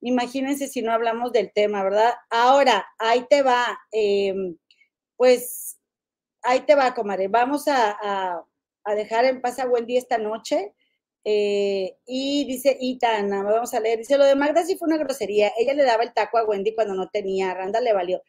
imagínense 0.01 0.69
si 0.69 0.83
no 0.83 0.93
hablamos 0.93 1.33
del 1.33 1.53
tema, 1.53 1.83
¿verdad? 1.83 2.15
Ahora, 2.31 2.87
ahí 2.99 3.27
te 3.29 3.43
va, 3.43 3.79
em, 3.93 4.57
pues, 5.17 5.79
ahí 6.43 6.61
te 6.61 6.75
va, 6.75 6.95
comadre, 6.95 7.29
vamos 7.29 7.65
a, 7.69 8.45
dejar 8.97 9.27
en 9.27 9.43
paz 9.43 9.59
a 9.59 9.69
Wendy 9.69 9.99
esta 9.99 10.17
noche 10.17 10.75
eh, 11.25 11.99
y 12.07 12.47
dice 12.47 12.77
Itana, 12.81 13.43
vamos 13.43 13.75
a 13.75 13.81
leer, 13.81 13.99
dice, 13.99 14.17
lo 14.17 14.25
de 14.25 14.35
Magda 14.35 14.65
sí 14.65 14.77
fue 14.79 14.89
una 14.89 14.97
grosería, 14.97 15.53
ella 15.59 15.75
le 15.75 15.85
daba 15.85 16.05
el 16.05 16.15
taco 16.15 16.39
a 16.39 16.45
Wendy 16.45 16.75
cuando 16.75 16.95
no 16.95 17.09
tenía, 17.11 17.53
Randall 17.55 17.85
le 17.85 17.93
valió. 17.93 18.23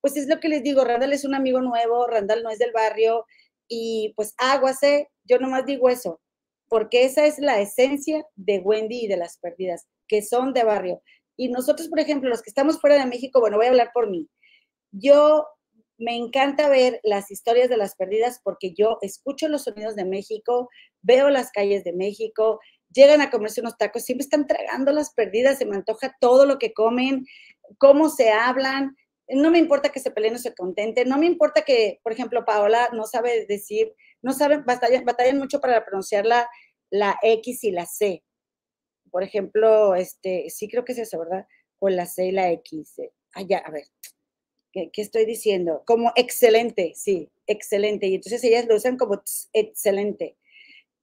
Pues 0.00 0.16
es 0.16 0.28
lo 0.28 0.38
que 0.38 0.48
les 0.48 0.62
digo, 0.62 0.84
Randall 0.84 1.12
es 1.14 1.24
un 1.24 1.34
amigo 1.34 1.60
nuevo, 1.62 2.06
Randall 2.06 2.44
no 2.44 2.50
es 2.50 2.58
del 2.58 2.72
barrio 2.72 3.26
y 3.68 4.12
pues 4.16 4.34
águase, 4.38 5.10
yo 5.24 5.38
nomás 5.38 5.66
digo 5.66 5.88
eso, 5.88 6.20
porque 6.68 7.04
esa 7.04 7.26
es 7.26 7.38
la 7.38 7.60
esencia 7.60 8.24
de 8.36 8.58
Wendy 8.58 9.04
y 9.04 9.08
de 9.08 9.16
las 9.16 9.38
perdidas, 9.38 9.86
que 10.06 10.22
son 10.22 10.52
de 10.52 10.64
barrio. 10.64 11.02
Y 11.36 11.48
nosotros, 11.48 11.88
por 11.88 12.00
ejemplo, 12.00 12.28
los 12.28 12.42
que 12.42 12.50
estamos 12.50 12.80
fuera 12.80 12.96
de 12.98 13.06
México, 13.06 13.40
bueno, 13.40 13.56
voy 13.56 13.66
a 13.66 13.70
hablar 13.70 13.90
por 13.92 14.08
mí. 14.08 14.28
Yo 14.92 15.46
me 15.98 16.16
encanta 16.16 16.68
ver 16.68 17.00
las 17.02 17.30
historias 17.30 17.68
de 17.68 17.76
las 17.76 17.94
perdidas 17.94 18.40
porque 18.42 18.74
yo 18.74 18.98
escucho 19.00 19.48
los 19.48 19.62
sonidos 19.62 19.96
de 19.96 20.04
México, 20.04 20.68
veo 21.02 21.30
las 21.30 21.50
calles 21.50 21.84
de 21.84 21.92
México, 21.92 22.60
llegan 22.92 23.20
a 23.20 23.30
comerse 23.30 23.60
unos 23.60 23.76
tacos, 23.76 24.04
siempre 24.04 24.24
están 24.24 24.46
tragando 24.46 24.92
las 24.92 25.12
perdidas, 25.14 25.58
se 25.58 25.66
me 25.66 25.76
antoja 25.76 26.16
todo 26.20 26.46
lo 26.46 26.58
que 26.58 26.72
comen, 26.72 27.26
cómo 27.78 28.08
se 28.08 28.30
hablan. 28.30 28.96
No 29.28 29.50
me 29.50 29.58
importa 29.58 29.90
que 29.90 30.00
se 30.00 30.10
peleen 30.10 30.34
o 30.34 30.38
se 30.38 30.54
contenten, 30.54 31.08
no 31.08 31.18
me 31.18 31.26
importa 31.26 31.62
que, 31.62 32.00
por 32.02 32.12
ejemplo, 32.12 32.44
Paola 32.44 32.90
no 32.92 33.04
sabe 33.04 33.46
decir, 33.46 33.92
no 34.22 34.32
sabe, 34.32 34.58
batallan, 34.58 35.04
batallan 35.04 35.38
mucho 35.38 35.60
para 35.60 35.84
pronunciar 35.84 36.26
la, 36.26 36.48
la 36.90 37.18
X 37.22 37.64
y 37.64 37.70
la 37.70 37.86
C. 37.86 38.22
Por 39.14 39.22
ejemplo, 39.22 39.94
este, 39.94 40.50
sí 40.50 40.68
creo 40.68 40.84
que 40.84 40.90
es 40.90 40.98
eso, 40.98 41.20
¿verdad? 41.20 41.46
O 41.78 41.88
la 41.88 42.04
C 42.04 42.26
y 42.26 42.32
la 42.32 42.50
X. 42.50 42.96
Ah, 43.32 43.42
ya, 43.42 43.58
a 43.58 43.70
ver, 43.70 43.84
¿qué, 44.72 44.90
estoy 44.96 45.24
diciendo? 45.24 45.84
Como 45.86 46.10
excelente, 46.16 46.94
sí, 46.96 47.30
excelente. 47.46 48.08
Y 48.08 48.16
entonces 48.16 48.42
ellas 48.42 48.66
lo 48.66 48.74
usan 48.74 48.96
como 48.96 49.22
excelente. 49.52 50.36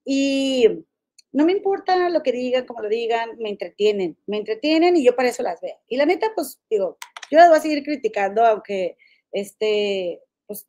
Y 0.04 0.84
no 1.32 1.46
me 1.46 1.52
importa 1.52 2.10
lo 2.10 2.22
que 2.22 2.32
digan, 2.32 2.66
como 2.66 2.82
lo 2.82 2.90
digan, 2.90 3.38
me 3.38 3.48
entretienen, 3.48 4.18
me 4.26 4.36
entretienen 4.36 4.94
y 4.94 5.04
yo 5.06 5.16
para 5.16 5.30
eso 5.30 5.42
las 5.42 5.62
veo. 5.62 5.78
Y 5.88 5.96
la 5.96 6.04
neta, 6.04 6.32
pues 6.34 6.60
digo, 6.68 6.98
yo 7.30 7.38
las 7.38 7.48
voy 7.48 7.56
a 7.56 7.62
seguir 7.62 7.82
criticando, 7.82 8.44
aunque 8.44 8.98
este, 9.32 10.20
pues 10.46 10.68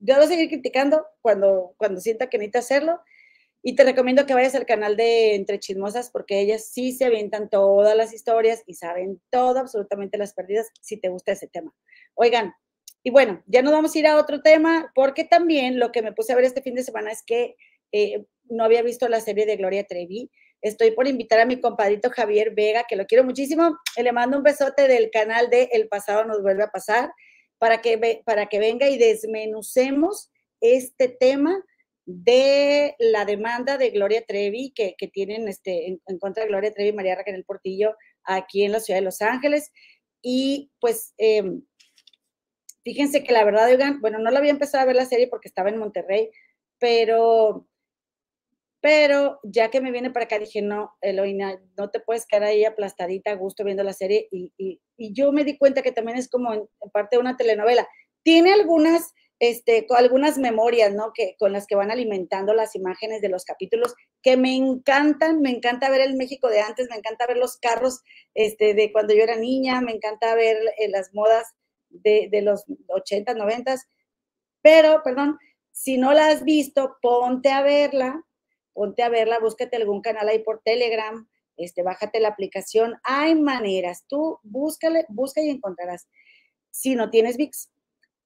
yo 0.00 0.16
las 0.16 0.26
voy 0.26 0.34
a 0.34 0.36
seguir 0.36 0.48
criticando 0.48 1.06
cuando, 1.20 1.74
cuando 1.76 2.00
sienta 2.00 2.28
que 2.28 2.38
necesito 2.38 2.58
hacerlo. 2.58 3.00
Y 3.62 3.76
te 3.76 3.84
recomiendo 3.84 4.26
que 4.26 4.34
vayas 4.34 4.54
al 4.54 4.66
canal 4.66 4.96
de 4.96 5.36
Entre 5.36 5.60
Chismosas 5.60 6.10
porque 6.10 6.40
ellas 6.40 6.68
sí 6.72 6.92
se 6.92 7.04
avientan 7.04 7.48
todas 7.48 7.96
las 7.96 8.12
historias 8.12 8.62
y 8.66 8.74
saben 8.74 9.20
todo, 9.30 9.60
absolutamente 9.60 10.18
las 10.18 10.34
perdidas, 10.34 10.68
si 10.80 10.96
te 10.96 11.08
gusta 11.08 11.32
ese 11.32 11.46
tema. 11.46 11.72
Oigan, 12.14 12.52
y 13.04 13.10
bueno, 13.10 13.42
ya 13.46 13.62
nos 13.62 13.72
vamos 13.72 13.94
a 13.94 13.98
ir 13.98 14.06
a 14.06 14.16
otro 14.16 14.42
tema, 14.42 14.90
porque 14.94 15.24
también 15.24 15.78
lo 15.78 15.90
que 15.92 16.02
me 16.02 16.12
puse 16.12 16.32
a 16.32 16.36
ver 16.36 16.44
este 16.44 16.62
fin 16.62 16.74
de 16.74 16.84
semana 16.84 17.10
es 17.10 17.22
que 17.24 17.56
eh, 17.92 18.24
no 18.44 18.64
había 18.64 18.82
visto 18.82 19.08
la 19.08 19.20
serie 19.20 19.46
de 19.46 19.56
Gloria 19.56 19.84
Trevi. 19.84 20.30
Estoy 20.60 20.92
por 20.92 21.08
invitar 21.08 21.40
a 21.40 21.46
mi 21.46 21.60
compadrito 21.60 22.10
Javier 22.10 22.54
Vega, 22.54 22.84
que 22.88 22.94
lo 22.94 23.06
quiero 23.06 23.24
muchísimo, 23.24 23.76
y 23.96 24.02
le 24.02 24.12
mando 24.12 24.36
un 24.36 24.44
besote 24.44 24.86
del 24.86 25.10
canal 25.10 25.50
de 25.50 25.68
El 25.72 25.88
pasado 25.88 26.24
nos 26.24 26.42
vuelve 26.42 26.62
a 26.62 26.70
pasar, 26.70 27.12
para 27.58 27.80
que, 27.80 28.22
para 28.24 28.46
que 28.46 28.58
venga 28.58 28.88
y 28.88 28.98
desmenucemos 28.98 30.30
este 30.60 31.08
tema 31.08 31.64
de 32.14 32.94
la 32.98 33.24
demanda 33.24 33.78
de 33.78 33.90
Gloria 33.90 34.24
Trevi 34.26 34.72
que, 34.74 34.94
tienen 35.12 35.48
este, 35.48 35.86
en, 35.88 36.18
contra 36.18 36.42
de 36.42 36.48
Gloria 36.48 36.72
Trevi 36.72 36.90
y 36.90 36.92
María 36.92 37.14
Raquel 37.14 37.44
Portillo 37.44 37.96
aquí 38.24 38.64
en 38.64 38.72
la 38.72 38.80
ciudad 38.80 38.98
de 38.98 39.04
Los 39.04 39.22
Ángeles. 39.22 39.72
Y 40.20 40.70
pues 40.80 41.14
em, 41.18 41.64
fíjense 42.84 43.24
que 43.24 43.32
la 43.32 43.44
verdad, 43.44 43.68
oigan, 43.68 44.00
bueno, 44.00 44.18
no 44.18 44.30
la 44.30 44.38
había 44.38 44.50
empezado 44.50 44.82
a 44.82 44.86
ver 44.86 44.96
la 44.96 45.06
serie 45.06 45.28
porque 45.28 45.48
estaba 45.48 45.70
en 45.70 45.78
Monterrey, 45.78 46.30
pero, 46.78 47.66
pero 48.80 49.40
ya 49.42 49.70
que 49.70 49.80
me 49.80 49.90
viene 49.90 50.10
para 50.10 50.26
acá 50.26 50.38
dije, 50.38 50.62
no, 50.62 50.92
Eloína, 51.00 51.60
no 51.76 51.90
te 51.90 52.00
puedes 52.00 52.26
quedar 52.26 52.44
ahí 52.44 52.64
aplastadita 52.64 53.32
a 53.32 53.36
gusto 53.36 53.64
viendo 53.64 53.82
la 53.82 53.92
serie. 53.92 54.28
Y, 54.30 54.80
yo 54.96 55.32
me 55.32 55.44
di 55.44 55.58
cuenta 55.58 55.82
que 55.82 55.90
también 55.90 56.16
es 56.16 56.28
como 56.28 56.52
en 56.54 56.68
parte 56.92 57.16
de 57.16 57.20
una 57.20 57.36
telenovela. 57.36 57.88
Tiene 58.22 58.52
algunas 58.52 59.12
este, 59.42 59.88
algunas 59.96 60.38
memorias, 60.38 60.94
¿no? 60.94 61.12
Que, 61.12 61.34
con 61.36 61.52
las 61.52 61.66
que 61.66 61.74
van 61.74 61.90
alimentando 61.90 62.54
las 62.54 62.76
imágenes 62.76 63.20
de 63.20 63.28
los 63.28 63.44
capítulos, 63.44 63.92
que 64.22 64.36
me 64.36 64.54
encantan, 64.54 65.40
me 65.40 65.50
encanta 65.50 65.90
ver 65.90 66.00
el 66.00 66.14
México 66.14 66.48
de 66.48 66.60
antes, 66.60 66.88
me 66.88 66.94
encanta 66.94 67.26
ver 67.26 67.38
los 67.38 67.56
carros 67.56 68.02
este, 68.34 68.72
de 68.74 68.92
cuando 68.92 69.14
yo 69.14 69.24
era 69.24 69.34
niña, 69.34 69.80
me 69.80 69.90
encanta 69.90 70.36
ver 70.36 70.58
eh, 70.78 70.88
las 70.88 71.12
modas 71.12 71.44
de, 71.88 72.28
de 72.30 72.40
los 72.42 72.66
80, 72.86 73.34
90, 73.34 73.74
pero, 74.62 75.02
perdón, 75.02 75.40
si 75.72 75.96
no 75.96 76.12
la 76.12 76.28
has 76.28 76.44
visto, 76.44 76.98
ponte 77.02 77.50
a 77.50 77.62
verla, 77.62 78.22
ponte 78.72 79.02
a 79.02 79.08
verla, 79.08 79.40
búscate 79.40 79.76
algún 79.76 80.02
canal 80.02 80.28
ahí 80.28 80.38
por 80.38 80.62
Telegram, 80.62 81.28
este, 81.56 81.82
bájate 81.82 82.20
la 82.20 82.28
aplicación, 82.28 82.94
hay 83.02 83.34
maneras, 83.34 84.04
tú 84.06 84.38
búscale, 84.44 85.04
busca 85.08 85.42
y 85.42 85.50
encontrarás. 85.50 86.06
Si 86.70 86.94
no 86.94 87.10
tienes 87.10 87.36
VIX, 87.36 87.72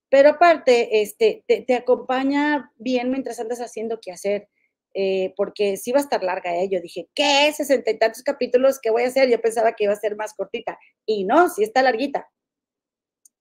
pero 0.09 0.29
aparte, 0.29 1.01
este, 1.01 1.43
te, 1.47 1.75
acompaña 1.75 2.71
bien 2.77 3.09
mientras 3.11 3.39
andas 3.39 3.59
haciendo 3.59 3.99
qué 4.01 4.11
hacer, 4.11 4.47
eh, 4.93 5.33
porque 5.35 5.77
sí 5.77 5.91
va 5.91 5.99
a 5.99 6.03
estar 6.03 6.23
larga, 6.23 6.55
¿eh? 6.55 6.69
Yo 6.69 6.79
dije, 6.81 7.09
¿qué? 7.13 7.51
Sesenta 7.53 7.91
y 7.91 7.99
tantos 7.99 8.23
capítulos 8.23 8.79
que 8.79 8.89
voy 8.89 9.03
a 9.03 9.07
hacer. 9.07 9.29
Yo 9.29 9.41
pensaba 9.41 9.73
que 9.73 9.83
iba 9.83 9.93
a 9.93 9.97
ser 9.97 10.15
más 10.15 10.33
cortita. 10.33 10.79
Y 11.05 11.25
no, 11.25 11.49
sí 11.49 11.63
está 11.63 11.81
larguita. 11.83 12.27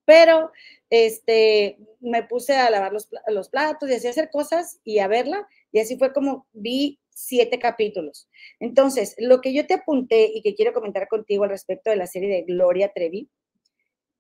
Pero, 0.05 0.51
este, 0.91 1.79
me 2.01 2.25
puse 2.25 2.55
a 2.55 2.69
lavar 2.71 2.93
los, 2.93 3.09
los 3.29 3.49
platos 3.49 3.89
y 3.89 3.95
así 3.95 4.09
a 4.09 4.11
hacer 4.11 4.31
cosas 4.31 4.81
y 4.85 4.99
a 4.99 5.09
verla. 5.09 5.49
Y 5.73 5.81
así 5.81 5.97
fue 5.97 6.13
como 6.13 6.47
vi 6.53 7.01
siete 7.11 7.59
capítulos. 7.59 8.29
Entonces, 8.61 9.15
lo 9.19 9.41
que 9.41 9.55
yo 9.55 9.67
te 9.67 9.75
apunté 9.75 10.31
y 10.35 10.43
que 10.43 10.55
quiero 10.55 10.73
comentar 10.75 11.09
contigo 11.09 11.45
al 11.45 11.51
respecto 11.51 11.91
de 11.91 11.97
la 11.97 12.07
serie 12.07 12.29
de 12.29 12.43
Gloria 12.43 12.93
Trevi, 12.93 13.31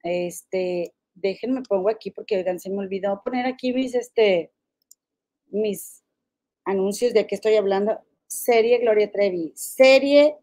este, 0.02 0.94
déjenme 1.16 1.62
pongo 1.62 1.88
aquí 1.90 2.10
porque 2.10 2.36
oigan, 2.36 2.60
se 2.60 2.70
me 2.70 2.78
olvidó 2.78 3.22
poner 3.24 3.46
aquí 3.46 3.72
mis, 3.72 3.94
este, 3.94 4.52
mis 5.48 6.04
anuncios 6.64 7.12
de 7.12 7.26
que 7.26 7.34
estoy 7.34 7.56
hablando. 7.56 8.00
Serie 8.28 8.78
Gloria 8.78 9.10
Trevi, 9.10 9.52
serie, 9.54 10.36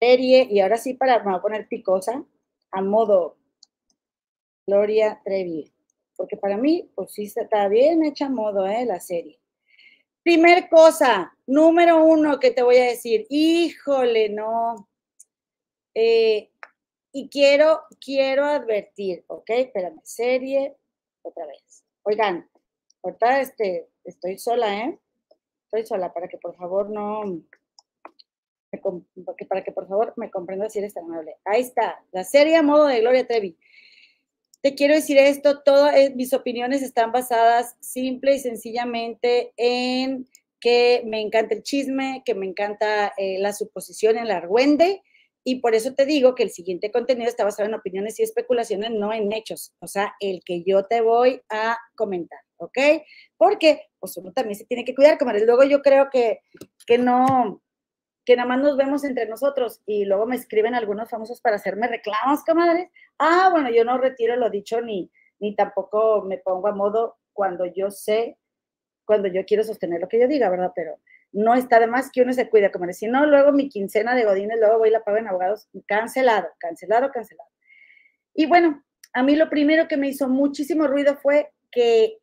serie, 0.00 0.46
y 0.48 0.60
ahora 0.60 0.78
sí 0.78 0.94
para, 0.94 1.18
me 1.18 1.30
voy 1.30 1.38
a 1.38 1.42
poner 1.42 1.68
picosa, 1.68 2.24
a 2.70 2.80
modo 2.80 3.36
Gloria 4.66 5.20
Trevi, 5.24 5.72
porque 6.16 6.36
para 6.36 6.56
mí, 6.56 6.88
pues 6.94 7.12
sí 7.12 7.24
está 7.24 7.68
bien 7.68 8.04
hecha 8.04 8.26
a 8.26 8.30
modo, 8.30 8.66
¿eh? 8.66 8.84
La 8.86 9.00
serie. 9.00 9.40
Primer 10.22 10.68
cosa, 10.68 11.36
número 11.46 12.04
uno 12.04 12.38
que 12.38 12.50
te 12.52 12.62
voy 12.62 12.76
a 12.76 12.84
decir, 12.84 13.26
híjole, 13.28 14.28
no. 14.28 14.88
Eh, 15.94 16.50
y 17.16 17.28
quiero, 17.28 17.82
quiero 18.00 18.44
advertir, 18.44 19.24
¿ok? 19.28 19.48
Espérame, 19.48 20.00
serie, 20.02 20.76
otra 21.22 21.46
vez. 21.46 21.84
Oigan, 22.02 22.50
ahorita 23.04 23.40
este, 23.40 23.88
estoy 24.02 24.36
sola, 24.36 24.80
¿eh? 24.80 24.98
Estoy 25.66 25.86
sola, 25.86 26.12
para 26.12 26.26
que 26.26 26.38
por 26.38 26.56
favor 26.56 26.90
no, 26.90 27.40
para 29.48 29.62
que 29.62 29.70
por 29.70 29.86
favor 29.86 30.12
me 30.16 30.28
comprenda 30.28 30.68
si 30.68 30.80
eres 30.80 30.94
tan 30.94 31.04
amable. 31.04 31.36
Ahí 31.44 31.60
está, 31.60 32.04
la 32.10 32.24
serie 32.24 32.56
a 32.56 32.62
modo 32.62 32.86
de 32.86 33.00
Gloria 33.00 33.24
Trevi. 33.28 33.56
Te 34.60 34.74
quiero 34.74 34.94
decir 34.94 35.16
esto, 35.16 35.62
todas 35.62 35.94
eh, 35.94 36.12
mis 36.16 36.32
opiniones 36.32 36.82
están 36.82 37.12
basadas 37.12 37.76
simple 37.78 38.34
y 38.34 38.40
sencillamente 38.40 39.52
en 39.56 40.26
que 40.58 41.04
me 41.06 41.20
encanta 41.20 41.54
el 41.54 41.62
chisme, 41.62 42.22
que 42.24 42.34
me 42.34 42.46
encanta 42.46 43.14
eh, 43.18 43.38
la 43.38 43.52
suposición, 43.52 44.18
el 44.18 44.32
argüende, 44.32 45.02
y 45.46 45.56
por 45.56 45.74
eso 45.74 45.94
te 45.94 46.06
digo 46.06 46.34
que 46.34 46.42
el 46.42 46.50
siguiente 46.50 46.90
contenido 46.90 47.28
está 47.28 47.44
basado 47.44 47.68
en 47.68 47.74
opiniones 47.74 48.18
y 48.18 48.22
especulaciones, 48.22 48.90
no 48.90 49.12
en 49.12 49.30
hechos. 49.30 49.74
O 49.80 49.86
sea, 49.86 50.14
el 50.18 50.40
que 50.42 50.64
yo 50.64 50.86
te 50.86 51.02
voy 51.02 51.42
a 51.50 51.76
comentar, 51.94 52.40
¿ok? 52.56 52.78
Porque 53.36 53.82
pues 54.00 54.16
uno 54.16 54.32
también 54.32 54.56
se 54.56 54.64
tiene 54.64 54.86
que 54.86 54.94
cuidar, 54.94 55.18
comadres. 55.18 55.44
Luego 55.44 55.64
yo 55.64 55.82
creo 55.82 56.08
que, 56.10 56.40
que 56.86 56.96
no, 56.96 57.62
que 58.24 58.36
nada 58.36 58.48
más 58.48 58.60
nos 58.60 58.78
vemos 58.78 59.04
entre 59.04 59.26
nosotros 59.26 59.82
y 59.84 60.06
luego 60.06 60.24
me 60.24 60.36
escriben 60.36 60.74
algunos 60.74 61.10
famosos 61.10 61.42
para 61.42 61.56
hacerme 61.56 61.88
reclamos, 61.88 62.42
comadres. 62.44 62.88
Ah, 63.18 63.50
bueno, 63.52 63.70
yo 63.70 63.84
no 63.84 63.98
retiro 63.98 64.36
lo 64.36 64.48
dicho 64.48 64.80
ni, 64.80 65.10
ni 65.40 65.54
tampoco 65.54 66.22
me 66.22 66.38
pongo 66.38 66.68
a 66.68 66.74
modo 66.74 67.18
cuando 67.34 67.66
yo 67.66 67.90
sé, 67.90 68.38
cuando 69.04 69.28
yo 69.28 69.44
quiero 69.44 69.62
sostener 69.62 70.00
lo 70.00 70.08
que 70.08 70.20
yo 70.20 70.26
diga, 70.26 70.48
¿verdad? 70.48 70.72
Pero 70.74 71.00
no 71.34 71.54
está 71.54 71.80
de 71.80 71.88
más 71.88 72.10
que 72.12 72.22
uno 72.22 72.32
se 72.32 72.48
cuida, 72.48 72.70
como 72.70 72.90
si 72.92 73.08
no, 73.08 73.26
luego 73.26 73.52
mi 73.52 73.68
quincena 73.68 74.14
de 74.14 74.24
godines, 74.24 74.58
luego 74.58 74.78
voy 74.78 74.88
y 74.88 74.92
la 74.92 75.02
pago 75.02 75.18
en 75.18 75.26
abogados, 75.26 75.68
cancelado, 75.86 76.48
cancelado, 76.58 77.10
cancelado. 77.10 77.50
Y 78.34 78.46
bueno, 78.46 78.84
a 79.12 79.22
mí 79.22 79.34
lo 79.34 79.50
primero 79.50 79.88
que 79.88 79.96
me 79.96 80.08
hizo 80.08 80.28
muchísimo 80.28 80.86
ruido 80.86 81.16
fue 81.16 81.50
que, 81.72 82.18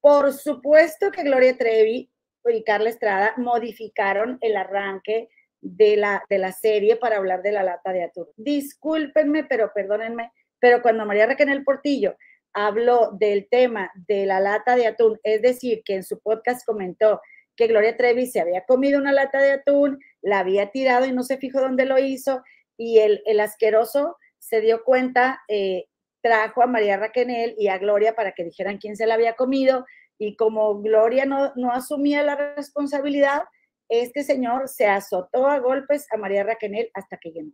por 0.00 0.32
supuesto 0.32 1.10
que 1.10 1.24
Gloria 1.24 1.56
Trevi 1.56 2.10
y 2.48 2.64
Carla 2.64 2.90
Estrada 2.90 3.34
modificaron 3.36 4.38
el 4.40 4.56
arranque 4.56 5.28
de 5.60 5.96
la, 5.96 6.24
de 6.30 6.38
la 6.38 6.52
serie 6.52 6.96
para 6.96 7.16
hablar 7.16 7.42
de 7.42 7.52
la 7.52 7.64
lata 7.64 7.92
de 7.92 8.04
atún. 8.04 8.26
Discúlpenme, 8.36 9.44
pero 9.44 9.72
perdónenme, 9.74 10.32
pero 10.60 10.80
cuando 10.80 11.04
María 11.04 11.26
Raquel 11.26 11.64
Portillo 11.64 12.16
habló 12.52 13.10
del 13.18 13.48
tema 13.50 13.90
de 14.06 14.26
la 14.26 14.40
lata 14.40 14.76
de 14.76 14.86
atún, 14.86 15.18
es 15.24 15.42
decir, 15.42 15.82
que 15.84 15.96
en 15.96 16.04
su 16.04 16.20
podcast 16.20 16.64
comentó 16.64 17.20
que 17.58 17.66
Gloria 17.66 17.96
Trevi 17.96 18.28
se 18.28 18.40
había 18.40 18.64
comido 18.64 19.00
una 19.00 19.10
lata 19.10 19.42
de 19.42 19.50
atún, 19.50 19.98
la 20.22 20.38
había 20.38 20.70
tirado 20.70 21.06
y 21.06 21.12
no 21.12 21.24
se 21.24 21.38
fijó 21.38 21.60
dónde 21.60 21.86
lo 21.86 21.98
hizo, 21.98 22.44
y 22.76 23.00
el, 23.00 23.20
el 23.26 23.40
asqueroso 23.40 24.16
se 24.38 24.60
dio 24.60 24.84
cuenta, 24.84 25.42
eh, 25.48 25.86
trajo 26.22 26.62
a 26.62 26.68
María 26.68 26.96
Raquel 26.96 27.56
y 27.58 27.66
a 27.66 27.78
Gloria 27.78 28.14
para 28.14 28.30
que 28.30 28.44
dijeran 28.44 28.78
quién 28.78 28.94
se 28.94 29.06
la 29.06 29.14
había 29.14 29.34
comido, 29.34 29.84
y 30.18 30.36
como 30.36 30.80
Gloria 30.80 31.24
no, 31.24 31.52
no 31.56 31.72
asumía 31.72 32.22
la 32.22 32.36
responsabilidad, 32.54 33.42
este 33.88 34.22
señor 34.22 34.68
se 34.68 34.86
azotó 34.86 35.48
a 35.48 35.58
golpes 35.58 36.06
a 36.12 36.16
María 36.16 36.44
Raquel 36.44 36.90
hasta 36.94 37.16
que 37.16 37.32
llenó. 37.32 37.50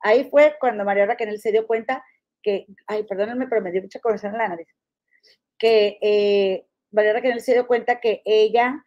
Ahí 0.00 0.26
fue 0.30 0.56
cuando 0.58 0.86
María 0.86 1.04
Raquel 1.04 1.38
se 1.38 1.52
dio 1.52 1.66
cuenta 1.66 2.02
que, 2.42 2.64
ay, 2.86 3.02
perdónenme, 3.04 3.46
pero 3.46 3.60
me 3.60 3.72
dio 3.72 3.82
mucha 3.82 4.00
conversación 4.00 4.36
en 4.36 4.38
la 4.38 4.48
nariz, 4.48 4.68
que 5.58 5.98
eh, 6.00 6.66
María 6.92 7.12
Raquel 7.12 7.40
se 7.42 7.52
dio 7.52 7.66
cuenta 7.66 8.00
que 8.00 8.22
ella 8.24 8.82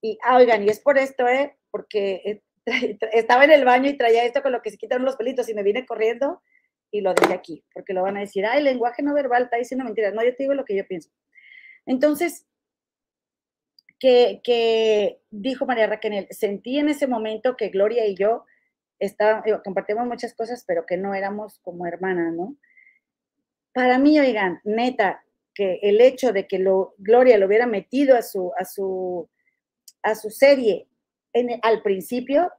y, 0.00 0.18
ah, 0.24 0.36
oigan, 0.36 0.62
y 0.64 0.68
es 0.68 0.80
por 0.80 0.98
esto, 0.98 1.26
¿eh? 1.28 1.56
Porque 1.70 2.22
eh, 2.24 2.42
estaba 3.12 3.44
en 3.44 3.52
el 3.52 3.64
baño 3.64 3.88
y 3.88 3.96
traía 3.96 4.24
esto 4.24 4.42
con 4.42 4.52
lo 4.52 4.62
que 4.62 4.70
se 4.70 4.78
quitan 4.78 5.04
los 5.04 5.16
pelitos 5.16 5.48
y 5.48 5.54
me 5.54 5.62
vine 5.62 5.86
corriendo 5.86 6.42
y 6.90 7.00
lo 7.00 7.14
dije 7.14 7.34
aquí, 7.34 7.64
porque 7.74 7.92
lo 7.92 8.02
van 8.02 8.16
a 8.16 8.20
decir, 8.20 8.46
ay, 8.46 8.62
lenguaje 8.62 9.02
no 9.02 9.14
verbal 9.14 9.44
está 9.44 9.56
diciendo 9.56 9.84
mentiras. 9.84 10.14
No, 10.14 10.24
yo 10.24 10.34
te 10.34 10.42
digo 10.44 10.54
lo 10.54 10.64
que 10.64 10.76
yo 10.76 10.86
pienso. 10.86 11.10
Entonces, 11.86 12.46
que, 13.98 15.20
dijo 15.30 15.66
María 15.66 15.86
Raquel, 15.86 16.28
sentí 16.30 16.78
en 16.78 16.88
ese 16.88 17.06
momento 17.06 17.56
que 17.56 17.68
Gloria 17.68 18.06
y 18.06 18.14
yo 18.14 18.44
está, 18.98 19.42
compartimos 19.64 20.06
muchas 20.06 20.34
cosas, 20.34 20.64
pero 20.66 20.86
que 20.86 20.96
no 20.96 21.14
éramos 21.14 21.58
como 21.60 21.86
hermanas, 21.86 22.32
¿no? 22.32 22.56
Para 23.72 23.98
mí, 23.98 24.18
oigan, 24.18 24.60
neta, 24.64 25.24
que 25.54 25.80
el 25.82 26.00
hecho 26.00 26.32
de 26.32 26.46
que 26.46 26.58
lo, 26.58 26.94
Gloria 26.98 27.38
lo 27.38 27.46
hubiera 27.46 27.66
metido 27.66 28.16
a 28.16 28.22
su, 28.22 28.52
a 28.56 28.64
su 28.64 29.28
a 30.02 30.14
su 30.14 30.30
serie 30.30 30.88
en, 31.32 31.58
al 31.62 31.82
principio, 31.82 32.50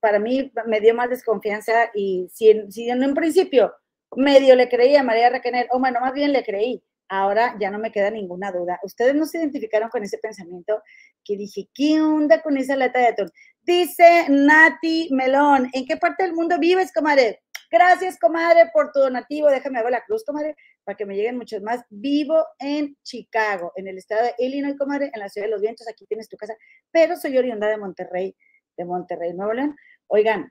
para 0.00 0.18
mí 0.18 0.52
me 0.66 0.80
dio 0.80 0.94
más 0.94 1.10
desconfianza 1.10 1.90
y 1.94 2.28
si, 2.32 2.70
si 2.70 2.88
en 2.88 3.04
un 3.04 3.14
principio 3.14 3.72
medio 4.16 4.54
le 4.54 4.68
creí 4.68 4.96
a 4.96 5.02
María 5.02 5.30
Raquel, 5.30 5.66
o 5.70 5.78
bueno, 5.78 6.00
más 6.00 6.12
bien 6.12 6.32
le 6.32 6.44
creí, 6.44 6.82
ahora 7.08 7.56
ya 7.60 7.70
no 7.70 7.78
me 7.78 7.92
queda 7.92 8.10
ninguna 8.10 8.52
duda. 8.52 8.78
Ustedes 8.82 9.14
no 9.14 9.26
se 9.26 9.38
identificaron 9.38 9.88
con 9.88 10.02
ese 10.02 10.18
pensamiento 10.18 10.82
que 11.24 11.36
dije, 11.36 11.68
¿qué 11.74 12.00
onda 12.00 12.42
con 12.42 12.56
esa 12.56 12.76
lata 12.76 13.00
de 13.00 13.06
atún? 13.08 13.30
Dice 13.62 14.26
Nati 14.28 15.08
Melón, 15.12 15.70
¿en 15.72 15.86
qué 15.86 15.96
parte 15.96 16.24
del 16.24 16.34
mundo 16.34 16.58
vives, 16.58 16.92
comadre? 16.92 17.43
Gracias, 17.70 18.18
comadre, 18.18 18.70
por 18.72 18.92
tu 18.92 19.00
donativo. 19.00 19.48
Déjame 19.48 19.82
ver 19.82 19.90
la 19.90 20.04
cruz, 20.04 20.24
comadre, 20.24 20.56
para 20.84 20.96
que 20.96 21.06
me 21.06 21.16
lleguen 21.16 21.36
muchos 21.36 21.62
más. 21.62 21.82
Vivo 21.90 22.44
en 22.58 22.96
Chicago, 23.02 23.72
en 23.76 23.88
el 23.88 23.98
estado 23.98 24.24
de 24.24 24.34
Illinois, 24.38 24.76
comadre, 24.78 25.10
en 25.12 25.20
la 25.20 25.28
ciudad 25.28 25.46
de 25.46 25.52
los 25.52 25.60
vientos. 25.60 25.88
Aquí 25.88 26.06
tienes 26.06 26.28
tu 26.28 26.36
casa, 26.36 26.54
pero 26.90 27.16
soy 27.16 27.36
oriunda 27.38 27.68
de 27.68 27.78
Monterrey, 27.78 28.36
de 28.76 28.84
Monterrey, 28.84 29.32
Nuevo 29.32 29.52
León. 29.52 29.76
Oigan, 30.06 30.50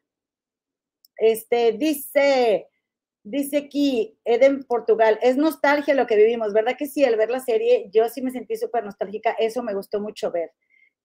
este 1.18 1.74
dice, 1.74 2.68
dice 3.24 3.58
aquí, 3.58 4.18
Eden 4.26 4.64
Portugal, 4.64 5.20
es 5.22 5.38
nostalgia 5.38 5.94
lo 5.94 6.08
que 6.08 6.16
vivimos, 6.16 6.54
¿verdad 6.54 6.76
que 6.78 6.88
sí? 6.88 7.06
Al 7.06 7.16
ver 7.16 7.30
la 7.30 7.40
serie, 7.40 7.90
yo 7.94 8.10
sí 8.10 8.22
me 8.22 8.32
sentí 8.32 8.58
súper 8.58 8.84
nostálgica, 8.84 9.32
eso 9.40 9.64
me 9.64 9.74
gustó 9.74 10.00
mucho 10.00 10.32
ver. 10.32 10.52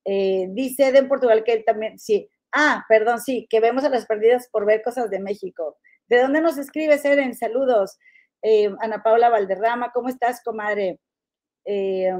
Eh, 0.04 0.46
dice 0.50 0.88
Eden 0.88 1.08
Portugal 1.08 1.44
que 1.44 1.52
él 1.52 1.64
también, 1.64 1.98
sí. 1.98 2.28
Ah, 2.52 2.84
perdón, 2.88 3.20
sí, 3.20 3.46
que 3.50 3.60
vemos 3.60 3.84
a 3.84 3.90
las 3.90 4.06
perdidas 4.06 4.48
por 4.50 4.64
ver 4.64 4.82
cosas 4.82 5.10
de 5.10 5.20
México. 5.20 5.76
¿De 6.08 6.22
dónde 6.22 6.40
nos 6.40 6.56
escribes, 6.56 7.04
Eren? 7.04 7.34
Saludos. 7.34 7.98
Eh, 8.42 8.74
Ana 8.80 9.02
Paula 9.02 9.28
Valderrama, 9.28 9.92
¿cómo 9.92 10.08
estás, 10.08 10.42
comadre? 10.42 11.00
Eh, 11.64 12.10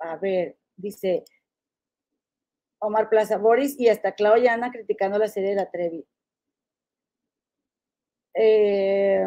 a 0.00 0.16
ver, 0.16 0.58
dice 0.76 1.24
Omar 2.78 3.08
Plaza 3.08 3.38
Boris 3.38 3.78
y 3.78 3.88
hasta 3.88 4.14
Claudia 4.14 4.52
Ana 4.52 4.70
criticando 4.70 5.18
la 5.18 5.28
serie 5.28 5.50
de 5.50 5.56
la 5.56 5.70
Trevi. 5.70 6.06
Eh, 8.34 9.24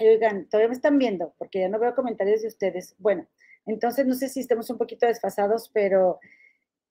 oigan, 0.00 0.48
todavía 0.48 0.68
me 0.68 0.74
están 0.74 0.98
viendo 0.98 1.32
porque 1.38 1.60
ya 1.60 1.68
no 1.68 1.78
veo 1.78 1.94
comentarios 1.94 2.42
de 2.42 2.48
ustedes. 2.48 2.96
Bueno, 2.98 3.28
entonces 3.66 4.04
no 4.04 4.14
sé 4.14 4.28
si 4.28 4.40
estamos 4.40 4.68
un 4.68 4.78
poquito 4.78 5.06
desfasados, 5.06 5.70
pero 5.72 6.18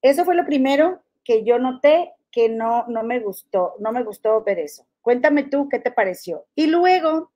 eso 0.02 0.24
fue 0.24 0.36
lo 0.36 0.46
primero 0.46 1.04
que 1.26 1.44
yo 1.44 1.60
noté 1.60 2.14
que 2.32 2.50
no, 2.50 2.86
no 2.88 3.04
me 3.04 3.20
gustó, 3.20 3.76
no 3.80 3.92
me 3.92 4.04
gustó 4.04 4.44
ver 4.44 4.60
eso. 4.60 4.86
Cuéntame 5.02 5.44
tú 5.44 5.70
qué 5.70 5.80
te 5.80 5.92
pareció. 5.92 6.46
Y 6.56 6.68
luego, 6.68 7.32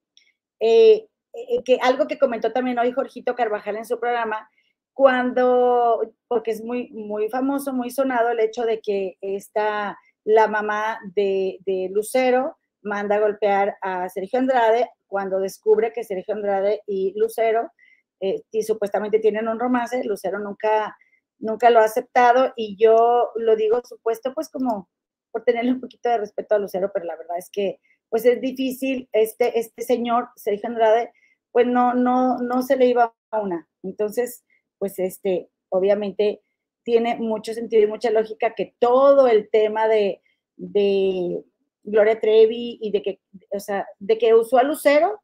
eh, 0.60 1.08
eh, 1.34 1.64
que 1.64 1.80
algo 1.82 2.08
que 2.08 2.20
comentó 2.20 2.52
también 2.52 2.80
hoy 2.80 2.91
Jorgito 2.91 3.36
Carvajal 3.36 3.78
en 3.78 3.86
su 3.86 4.00
programa, 4.00 4.50
cuando, 4.94 6.14
porque 6.28 6.52
es 6.52 6.64
muy, 6.64 6.89
muy 6.91 7.30
famoso, 7.30 7.74
muy 7.74 7.89
sonado 7.89 8.30
el 8.30 8.39
hecho 8.39 8.64
de 8.64 8.80
que 8.80 9.18
está 9.22 9.98
la 10.24 10.48
mamá 10.48 11.00
de, 11.16 11.60
Lucero 11.91 12.58
manda 12.82 13.16
a 13.16 13.20
golpear 13.20 13.78
a 13.82 14.08
Sergio 14.10 14.39
Andrade 14.39 14.89
cuando 15.08 15.39
descubre 15.39 15.91
que 15.94 16.04
Sergio 16.04 16.36
Andrade 16.36 16.82
y 16.86 17.14
Lucero 17.18 17.72
eh, 18.20 18.44
y 18.52 18.64
supuestamente 18.64 19.20
tienen 19.20 19.48
un 19.48 19.60
romance, 19.60 20.04
Lucero 20.04 20.39
nunca 20.39 20.96
nunca 21.44 21.70
lo 21.70 21.80
ha 21.80 21.86
aceptado 21.86 22.54
y 22.56 22.76
yo 22.78 23.32
lo 23.36 23.56
digo 23.56 23.82
supuesto 23.84 24.34
pues 24.34 24.50
como 24.50 24.89
por 25.32 25.44
tenerle 25.44 25.74
un 25.74 25.82
poquito 25.82 26.10
de 26.10 26.20
respeto 26.20 26.56
a 26.56 26.60
Lucero, 26.60 26.91
pero 26.94 27.06
la 27.06 27.18
verdad 27.18 27.38
es 27.38 27.50
que 27.52 27.80
pues 28.10 28.26
es 28.26 28.39
difícil, 28.39 29.10
este, 29.12 29.60
este 29.60 29.82
señor, 29.82 30.30
Sergio 30.36 30.70
Andrade, 30.70 31.12
pues 31.52 31.66
no, 31.66 31.96
no, 31.96 32.38
no 32.38 32.62
se 32.62 32.76
le 32.76 32.86
iba 32.86 33.14
a 33.32 33.41
una. 33.41 33.68
Entonces, 33.82 34.46
pues 34.78 35.00
este, 35.00 35.50
obviamente 35.70 36.41
tiene 36.84 37.16
mucho 37.16 37.54
sentido 37.54 37.82
y 37.82 37.88
mucha 37.88 38.12
lógica 38.12 38.54
que 38.54 38.76
todo 38.78 39.28
el 39.28 39.50
tema 39.50 39.88
de, 39.88 40.22
de 40.56 41.44
Gloria 41.82 42.20
Trevi 42.20 42.78
y 42.82 42.91
de 42.91 43.02
que, 43.02 43.20
o 43.50 43.60
sea, 43.60 43.88
de 43.98 44.18
que 44.20 44.36
usó 44.36 44.60
a 44.60 44.64
Lucero, 44.64 45.20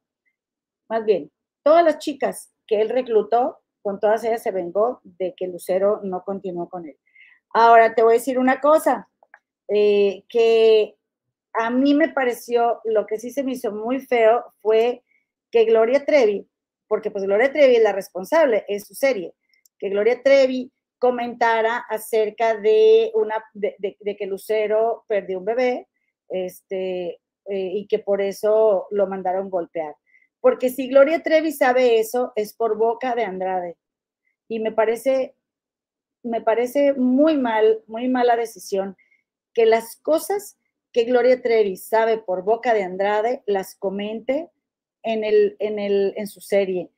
más 0.90 1.06
bien, 1.06 1.32
todas 1.64 1.86
las 1.86 2.00
chicas 2.00 2.52
que 2.66 2.82
él 2.82 2.90
reclutó, 2.90 3.60
con 3.90 4.00
todas 4.00 4.24
ellas 4.24 4.44
se 4.44 4.52
vengó 4.52 5.02
de 5.04 5.34
que 5.36 5.48
Lucero 5.48 6.00
no 6.04 6.24
continuó 6.24 6.70
con 6.70 6.86
él. 6.86 6.96
Ahora 7.52 7.96
te 7.96 8.04
voy 8.04 8.14
a 8.14 8.20
decir 8.20 8.38
una 8.38 8.62
cosa, 8.62 9.10
eh, 9.68 10.26
que 10.30 10.96
a 11.54 11.72
mí 11.72 11.96
me 11.96 12.10
pareció, 12.10 12.82
lo 12.84 13.08
que 13.08 13.18
sí 13.18 13.32
se 13.32 13.42
me 13.42 13.54
hizo 13.54 13.72
muy 13.72 14.00
feo 14.02 14.54
fue 14.62 15.02
que 15.50 15.66
Gloria 15.66 16.06
Trevi, 16.06 16.48
porque 16.88 17.10
pues 17.10 17.24
Gloria 17.24 17.52
Trevi 17.52 17.78
es 17.78 17.82
la 17.82 17.92
responsable, 17.92 18.64
es 18.68 18.86
su 18.86 18.94
serie, 18.94 19.34
que 19.80 19.90
Gloria 19.90 20.22
Trevi 20.22 20.72
comentara 21.00 21.78
acerca 21.90 22.56
de 22.58 23.12
una 23.16 23.44
que 23.60 24.26
Lucero 24.28 25.04
perdió 25.08 25.40
un 25.40 25.46
bebé, 25.46 25.88
este, 26.30 27.20
eh, 27.48 27.72
y 27.74 27.88
que 27.88 27.98
por 27.98 28.22
eso 28.22 28.86
lo 28.92 29.08
mandaron 29.08 29.50
golpear. 29.50 29.96
Porque 30.42 30.70
si 30.70 30.88
Gloria 30.88 31.22
Trevi 31.22 31.52
sabe 31.52 32.00
eso, 32.00 32.32
es 32.36 32.54
por 32.54 32.78
boca 32.78 33.16
de 33.16 33.24
Andrade. 33.24 33.78
Y 34.48 34.60
me 34.60 34.72
parece, 34.72 35.36
me 36.24 36.42
parece 36.42 36.94
muy 36.94 37.38
mal, 37.38 37.84
muy 37.88 38.08
mala 38.08 38.36
decisión 38.36 38.96
que 39.54 39.66
las 39.66 39.98
cosas 39.98 40.58
que 40.92 41.04
Gloria 41.04 41.42
Trevi 41.42 41.78
sabe 41.78 42.18
por 42.18 42.44
boca 42.44 42.74
de 42.74 42.84
Andrade 42.84 43.44
las 43.46 43.76
comente 43.76 44.50
en, 45.04 45.24
el, 45.24 45.56
en, 45.60 45.80
el, 45.80 46.14
en 46.16 46.28
su 46.28 46.42
serie. 46.42 46.90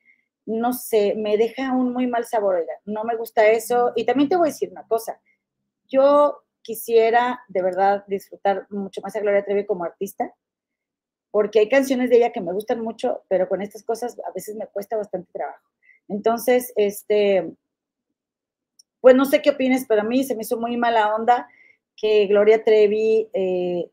No 0.46 0.74
sé, 0.74 1.16
me 1.16 1.38
deja 1.38 1.74
un 1.74 1.94
muy 1.94 2.08
mal 2.08 2.26
sabor, 2.26 2.66
no 2.86 3.04
me 3.04 3.16
gusta 3.16 3.48
eso. 3.48 3.92
Y 3.96 4.06
también 4.06 4.30
te 4.30 4.36
voy 4.36 4.50
a 4.50 4.52
decir 4.52 4.70
una 4.72 4.88
cosa, 4.88 5.22
yo 5.88 6.44
quisiera 6.62 7.42
de 7.48 7.62
verdad 7.62 8.04
disfrutar 8.08 8.68
mucho 8.70 9.02
más 9.02 9.16
a 9.16 9.20
Gloria 9.20 9.44
Trevi 9.44 9.66
como 9.66 9.84
artista, 9.84 10.34
porque 11.32 11.60
hay 11.60 11.70
canciones 11.70 12.10
de 12.10 12.18
ella 12.18 12.32
que 12.32 12.42
me 12.42 12.54
gustan 12.54 12.82
mucho, 12.82 13.24
pero 13.30 13.48
con 13.48 13.62
estas 13.62 13.84
cosas 13.84 14.20
a 14.28 14.32
veces 14.34 14.56
me 14.56 14.68
cuesta 14.68 14.98
bastante 14.98 15.32
trabajo. 15.32 15.66
Entonces, 16.10 16.74
este, 16.76 17.52
pues 19.00 19.16
no 19.16 19.26
sé 19.26 19.42
qué 19.42 19.52
opines, 19.52 19.86
pero 19.88 20.02
a 20.02 20.06
mí 20.06 20.24
se 20.24 20.36
me 20.36 20.44
hizo 20.44 20.60
muy 20.60 20.78
mala 20.78 21.16
onda 21.16 21.48
que 21.96 22.28
Gloria 22.28 22.64
Trevi 22.64 23.30
eh, 23.34 23.90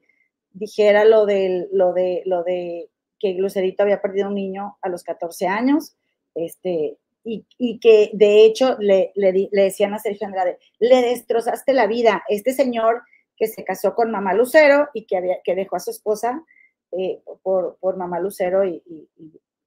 dijera 0.51 1.05
lo 1.05 1.27
de, 1.27 1.69
lo, 1.73 1.93
de, 1.93 2.23
lo 2.27 2.43
de 2.43 2.91
que 3.19 3.35
Lucerito 3.35 3.83
había 3.83 4.03
perdido 4.03 4.29
un 4.29 4.35
niño 4.35 4.77
a 4.83 4.89
los 4.89 5.05
14 5.05 5.47
años, 5.47 5.97
este, 6.35 6.97
y, 7.25 7.79
que 7.81 8.11
de 8.15 8.45
hecho 8.45 8.77
le, 8.79 9.13
le, 9.15 9.49
decían 9.51 9.93
a 9.93 9.99
Sergio 9.99 10.27
Andrade, 10.27 10.59
le 10.79 11.03
destrozaste 11.03 11.75
la 11.75 11.87
vida, 11.87 12.25
este 12.29 12.53
señor 12.53 13.03
que 13.37 13.47
se 13.47 13.65
casó 13.65 13.95
con 13.95 14.11
mamá 14.11 14.35
Lucero 14.35 14.89
y 14.95 15.05
que, 15.05 15.17
había, 15.17 15.43
que 15.45 15.55
dejó 15.55 15.77
a 15.77 15.81
su 15.81 15.91
esposa 15.91 16.43
eh, 16.93 17.23
por, 17.43 17.77
por, 17.81 17.97
mamá 17.97 18.21
Lucero 18.21 18.65
y, 18.65 18.83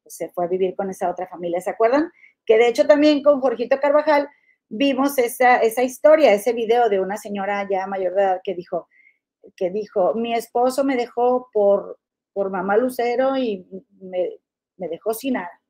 se 0.06 0.30
fue 0.30 0.46
a 0.46 0.48
vivir 0.50 0.76
con 0.76 0.90
esa 0.90 1.10
otra 1.10 1.28
familia. 1.28 1.62
¿Se 1.62 1.70
acuerdan? 1.70 2.12
Que 2.46 2.58
de 2.58 2.68
hecho 2.68 2.86
también 2.86 3.24
con 3.24 3.40
Jorgito 3.40 3.80
Carvajal 3.80 4.28
vimos 4.68 5.18
esa, 5.18 5.58
esa 5.58 5.84
historia, 5.84 6.34
ese 6.34 6.54
video 6.54 6.90
de 6.90 7.00
una 7.00 7.18
señora 7.18 7.68
ya 7.70 7.88
mayor 7.88 8.16
de 8.16 8.22
edad 8.22 8.42
que 8.44 8.54
dijo, 8.54 8.90
que 9.56 9.70
dijo, 9.70 10.14
mi 10.16 10.34
esposo 10.34 10.84
me 10.84 10.96
dejó 10.96 11.50
por, 11.54 12.00
por 12.34 12.50
mamá 12.50 12.78
Lucero 12.78 13.38
y 13.38 13.66
me, 14.00 14.40
dejó 14.78 15.14
sin 15.14 15.34
nada. 15.34 15.62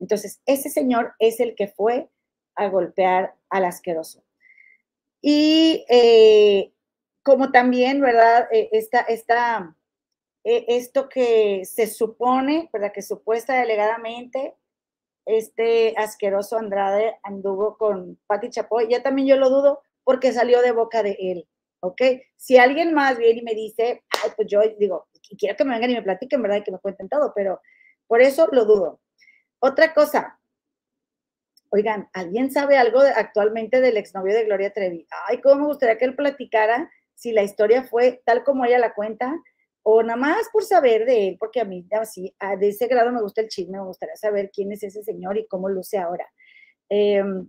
Entonces, 0.00 0.40
ese 0.46 0.70
señor 0.70 1.14
es 1.18 1.40
el 1.40 1.54
que 1.54 1.68
fue 1.68 2.08
a 2.54 2.68
golpear 2.68 3.34
al 3.50 3.64
asqueroso. 3.64 4.24
Y 5.20 5.84
eh, 5.88 6.72
como 7.22 7.50
también, 7.50 8.00
¿verdad? 8.00 8.48
Eh, 8.52 8.68
esta, 8.72 9.00
esta, 9.00 9.75
eh, 10.48 10.64
esto 10.68 11.08
que 11.08 11.64
se 11.64 11.88
supone, 11.88 12.70
¿verdad? 12.72 12.92
Que 12.92 13.02
supuesta 13.02 13.54
delegadamente 13.54 14.54
este 15.24 15.92
asqueroso 15.96 16.56
Andrade 16.56 17.18
anduvo 17.24 17.76
con 17.76 18.16
Patti 18.28 18.50
Chapoy, 18.50 18.86
ya 18.88 19.02
también 19.02 19.26
yo 19.26 19.36
lo 19.36 19.50
dudo 19.50 19.82
porque 20.04 20.32
salió 20.32 20.62
de 20.62 20.70
boca 20.70 21.02
de 21.02 21.16
él, 21.18 21.48
¿ok? 21.80 22.00
Si 22.36 22.58
alguien 22.58 22.94
más 22.94 23.18
viene 23.18 23.40
y 23.40 23.42
me 23.42 23.56
dice, 23.56 24.04
pues 24.36 24.46
yo 24.46 24.60
digo, 24.78 25.08
quiero 25.36 25.56
que 25.56 25.64
me 25.64 25.74
vengan 25.74 25.90
y 25.90 25.94
me 25.94 26.02
platiquen, 26.02 26.40
¿verdad? 26.40 26.58
Y 26.58 26.62
que 26.62 26.70
me 26.70 26.78
cuenten 26.78 27.08
todo, 27.08 27.32
pero 27.34 27.60
por 28.06 28.22
eso 28.22 28.46
lo 28.52 28.66
dudo. 28.66 29.00
Otra 29.58 29.94
cosa, 29.94 30.38
oigan, 31.70 32.08
¿alguien 32.12 32.52
sabe 32.52 32.78
algo 32.78 33.00
actualmente 33.00 33.80
del 33.80 33.96
exnovio 33.96 34.32
de 34.32 34.44
Gloria 34.44 34.72
Trevi? 34.72 35.08
Ay, 35.26 35.40
cómo 35.40 35.56
me 35.56 35.66
gustaría 35.66 35.98
que 35.98 36.04
él 36.04 36.14
platicara 36.14 36.88
si 37.16 37.32
la 37.32 37.42
historia 37.42 37.82
fue 37.82 38.22
tal 38.24 38.44
como 38.44 38.64
ella 38.64 38.78
la 38.78 38.94
cuenta 38.94 39.34
o 39.88 40.02
nada 40.02 40.16
más 40.16 40.48
por 40.52 40.64
saber 40.64 41.06
de 41.06 41.28
él, 41.28 41.36
porque 41.38 41.60
a 41.60 41.64
mí 41.64 41.86
así, 41.92 42.34
de 42.58 42.68
ese 42.70 42.88
grado 42.88 43.12
me 43.12 43.22
gusta 43.22 43.40
el 43.40 43.46
chisme, 43.46 43.78
me 43.78 43.84
gustaría 43.84 44.16
saber 44.16 44.50
quién 44.52 44.72
es 44.72 44.82
ese 44.82 45.04
señor 45.04 45.38
y 45.38 45.46
cómo 45.46 45.68
luce 45.68 45.96
ahora. 45.96 46.26
Em, 46.88 47.48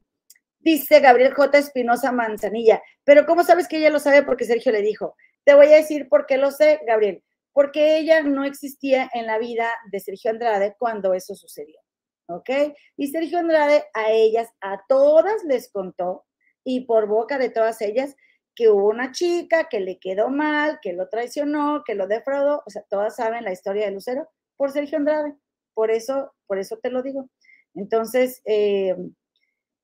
dice 0.59 0.99
Gabriel 0.99 1.33
J. 1.33 1.57
Espinosa 1.57 2.11
Manzanilla, 2.11 2.79
pero 3.03 3.25
¿cómo 3.25 3.43
sabes 3.43 3.67
que 3.67 3.77
ella 3.77 3.89
lo 3.89 3.97
sabe? 3.97 4.21
Porque 4.21 4.45
Sergio 4.45 4.71
le 4.71 4.83
dijo. 4.83 5.15
Te 5.45 5.55
voy 5.55 5.65
a 5.65 5.77
decir 5.77 6.07
por 6.09 6.27
qué 6.27 6.37
lo 6.37 6.51
sé, 6.51 6.79
Gabriel, 6.85 7.23
porque 7.53 7.97
ella 7.97 8.21
no 8.21 8.43
existía 8.43 9.09
en 9.15 9.25
la 9.25 9.39
vida 9.39 9.71
de 9.91 9.99
Sergio 9.99 10.29
Andrade 10.29 10.75
cuando 10.77 11.15
eso 11.15 11.33
sucedió, 11.33 11.79
¿ok? 12.27 12.51
Y 12.97 13.07
Sergio 13.07 13.39
Andrade 13.39 13.85
a 13.95 14.11
ellas, 14.11 14.47
a 14.61 14.83
todas 14.87 15.43
les 15.43 15.71
contó, 15.71 16.27
y 16.63 16.81
por 16.81 17.07
boca 17.07 17.39
de 17.39 17.49
todas 17.49 17.81
ellas, 17.81 18.15
que 18.57 18.69
hubo 18.69 18.89
una 18.89 19.11
chica 19.11 19.69
que 19.69 19.79
le 19.79 19.99
quedó 19.99 20.29
mal, 20.29 20.79
que 20.81 20.91
lo 20.93 21.07
traicionó, 21.09 21.83
que 21.85 21.93
lo 21.93 22.07
defraudó, 22.07 22.63
o 22.65 22.69
sea, 22.71 22.81
todas 22.89 23.15
saben 23.15 23.43
la 23.43 23.51
historia 23.51 23.85
de 23.85 23.91
Lucero 23.91 24.27
por 24.55 24.71
Sergio 24.71 24.97
Andrade, 24.97 25.35
por 25.75 25.91
eso, 25.91 26.33
por 26.47 26.57
eso 26.57 26.77
te 26.81 26.89
lo 26.89 27.03
digo. 27.03 27.29
Entonces, 27.75 28.41
eh, 28.45 28.95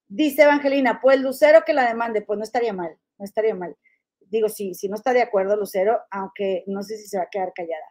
dice 0.07 0.41
Evangelina, 0.41 0.99
pues 1.03 1.21
Lucero 1.21 1.61
que 1.63 1.74
la 1.74 1.88
demande, 1.88 2.24
pues 2.24 2.38
no 2.38 2.43
estaría 2.43 2.74
mal, 2.74 2.97
no 3.19 3.26
estaría 3.26 3.53
mal. 3.53 3.78
Digo, 4.21 4.49
sí, 4.49 4.74
si 4.74 4.89
no 4.89 4.95
está 4.95 5.13
de 5.13 5.21
acuerdo, 5.21 5.55
Lucero, 5.55 5.99
aunque 6.09 6.63
no 6.65 6.82
sé 6.82 6.97
si 6.97 7.05
se 7.07 7.19
va 7.19 7.26
a 7.26 7.30
quedar 7.30 7.53
callada. 7.53 7.86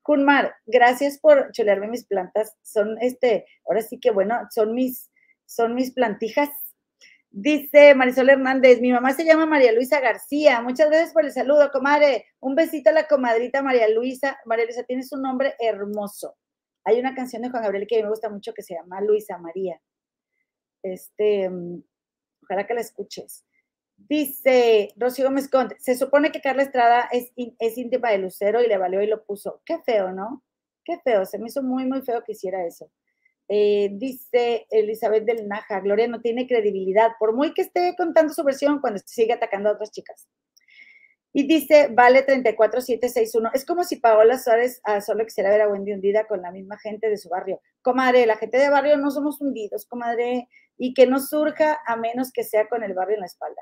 Kunmar, 0.00 0.54
gracias 0.64 1.18
por 1.18 1.52
chulearme 1.52 1.88
mis 1.88 2.06
plantas. 2.06 2.56
Son 2.62 2.96
este, 3.02 3.44
ahora 3.68 3.82
sí 3.82 4.00
que 4.00 4.10
bueno, 4.10 4.40
son 4.50 4.72
mis, 4.72 5.10
son 5.44 5.74
mis 5.74 5.92
plantijas. 5.92 6.48
Dice 7.34 7.94
Marisol 7.94 8.28
Hernández, 8.28 8.82
mi 8.82 8.92
mamá 8.92 9.14
se 9.14 9.24
llama 9.24 9.46
María 9.46 9.72
Luisa 9.72 10.00
García. 10.00 10.60
Muchas 10.60 10.88
gracias 10.90 11.14
por 11.14 11.24
el 11.24 11.32
saludo, 11.32 11.70
comadre. 11.72 12.26
Un 12.40 12.54
besito 12.54 12.90
a 12.90 12.92
la 12.92 13.08
comadrita 13.08 13.62
María 13.62 13.88
Luisa. 13.88 14.38
María 14.44 14.66
Luisa, 14.66 14.82
tienes 14.82 15.10
un 15.12 15.22
nombre 15.22 15.54
hermoso. 15.58 16.36
Hay 16.84 17.00
una 17.00 17.14
canción 17.14 17.40
de 17.40 17.48
Juan 17.48 17.62
Gabriel 17.62 17.86
que 17.86 17.96
a 17.96 17.98
mí 17.98 18.02
me 18.02 18.10
gusta 18.10 18.28
mucho 18.28 18.52
que 18.52 18.62
se 18.62 18.74
llama 18.74 19.00
Luisa 19.00 19.38
María. 19.38 19.80
Este, 20.82 21.48
mm, 21.48 21.82
ojalá 22.42 22.66
que 22.66 22.74
la 22.74 22.82
escuches. 22.82 23.46
Dice 23.96 24.92
Rocío 24.96 25.24
Gómez 25.24 25.48
Conte, 25.48 25.76
se 25.78 25.96
supone 25.96 26.32
que 26.32 26.42
Carla 26.42 26.64
Estrada 26.64 27.08
es, 27.12 27.32
es 27.36 27.78
íntima 27.78 28.10
de 28.10 28.18
Lucero 28.18 28.60
y 28.60 28.68
le 28.68 28.76
valió 28.76 29.00
y 29.00 29.06
lo 29.06 29.24
puso. 29.24 29.62
Qué 29.64 29.78
feo, 29.78 30.12
¿no? 30.12 30.44
Qué 30.84 30.98
feo, 31.02 31.24
se 31.24 31.38
me 31.38 31.46
hizo 31.46 31.62
muy, 31.62 31.86
muy 31.86 32.02
feo 32.02 32.22
que 32.24 32.32
hiciera 32.32 32.66
eso. 32.66 32.90
Eh, 33.54 33.90
dice 33.92 34.66
Elizabeth 34.70 35.26
del 35.26 35.46
Naja, 35.46 35.80
Gloria 35.80 36.08
no 36.08 36.22
tiene 36.22 36.46
credibilidad, 36.46 37.10
por 37.18 37.34
muy 37.34 37.52
que 37.52 37.60
esté 37.60 37.94
contando 37.98 38.32
su 38.32 38.42
versión 38.44 38.80
cuando 38.80 38.98
sigue 39.04 39.34
atacando 39.34 39.68
a 39.68 39.72
otras 39.72 39.90
chicas. 39.90 40.26
Y 41.34 41.46
dice, 41.46 41.88
vale 41.92 42.22
34761. 42.22 43.50
Es 43.52 43.66
como 43.66 43.84
si 43.84 43.96
Paola 43.96 44.38
Suárez 44.38 44.80
ah, 44.84 45.02
solo 45.02 45.26
quisiera 45.26 45.50
ver 45.50 45.60
a 45.60 45.68
Wendy 45.68 45.92
hundida 45.92 46.26
con 46.26 46.40
la 46.40 46.50
misma 46.50 46.78
gente 46.78 47.10
de 47.10 47.18
su 47.18 47.28
barrio. 47.28 47.60
Comadre, 47.82 48.24
la 48.24 48.36
gente 48.36 48.56
de 48.56 48.70
barrio 48.70 48.96
no 48.96 49.10
somos 49.10 49.38
hundidos, 49.42 49.84
comadre, 49.84 50.48
y 50.78 50.94
que 50.94 51.06
no 51.06 51.20
surja 51.20 51.78
a 51.86 51.96
menos 51.96 52.32
que 52.32 52.44
sea 52.44 52.68
con 52.68 52.82
el 52.82 52.94
barrio 52.94 53.16
en 53.16 53.20
la 53.20 53.26
espalda. 53.26 53.60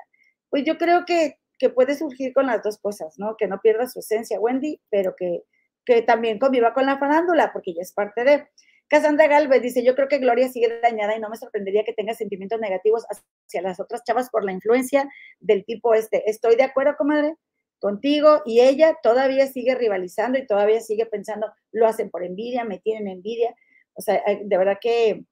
Pues 0.49 0.63
yo 0.63 0.77
creo 0.77 1.03
que, 1.05 1.35
que 1.59 1.69
puede 1.69 1.95
surgir 1.95 2.31
con 2.31 2.45
las 2.45 2.63
dos 2.63 2.77
cosas, 2.77 3.15
¿no? 3.17 3.35
Que 3.37 3.47
no 3.47 3.59
pierda 3.59 3.87
su 3.87 3.99
esencia, 3.99 4.39
Wendy, 4.39 4.79
pero 4.89 5.17
que, 5.17 5.43
que 5.83 6.01
también 6.01 6.39
conviva 6.39 6.73
con 6.73 6.85
la 6.85 6.97
farándula, 6.97 7.51
porque 7.51 7.73
ya 7.73 7.81
es 7.81 7.91
parte 7.91 8.23
de. 8.23 8.47
Cassandra 8.91 9.27
Galvez 9.27 9.61
dice, 9.61 9.85
yo 9.85 9.95
creo 9.95 10.09
que 10.09 10.17
Gloria 10.17 10.49
sigue 10.49 10.81
dañada 10.81 11.15
y 11.15 11.21
no 11.21 11.29
me 11.29 11.37
sorprendería 11.37 11.85
que 11.85 11.93
tenga 11.93 12.13
sentimientos 12.13 12.59
negativos 12.59 13.05
hacia 13.09 13.61
las 13.61 13.79
otras 13.79 14.03
chavas 14.03 14.29
por 14.29 14.43
la 14.43 14.51
influencia 14.51 15.09
del 15.39 15.63
tipo 15.63 15.93
este. 15.93 16.29
Estoy 16.29 16.57
de 16.57 16.63
acuerdo, 16.63 16.97
comadre, 16.97 17.37
contigo 17.79 18.41
y 18.45 18.59
ella 18.59 18.97
todavía 19.01 19.47
sigue 19.47 19.75
rivalizando 19.75 20.37
y 20.37 20.45
todavía 20.45 20.81
sigue 20.81 21.05
pensando, 21.05 21.47
lo 21.71 21.87
hacen 21.87 22.09
por 22.09 22.25
envidia, 22.25 22.65
me 22.65 22.79
tienen 22.79 23.07
envidia. 23.07 23.55
O 23.93 24.01
sea, 24.01 24.21
de 24.25 24.57
verdad 24.57 24.77
que, 24.81 25.23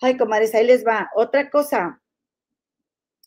ay, 0.00 0.16
comadres, 0.16 0.54
ahí 0.54 0.64
les 0.64 0.86
va. 0.86 1.10
Otra 1.16 1.50
cosa, 1.50 2.00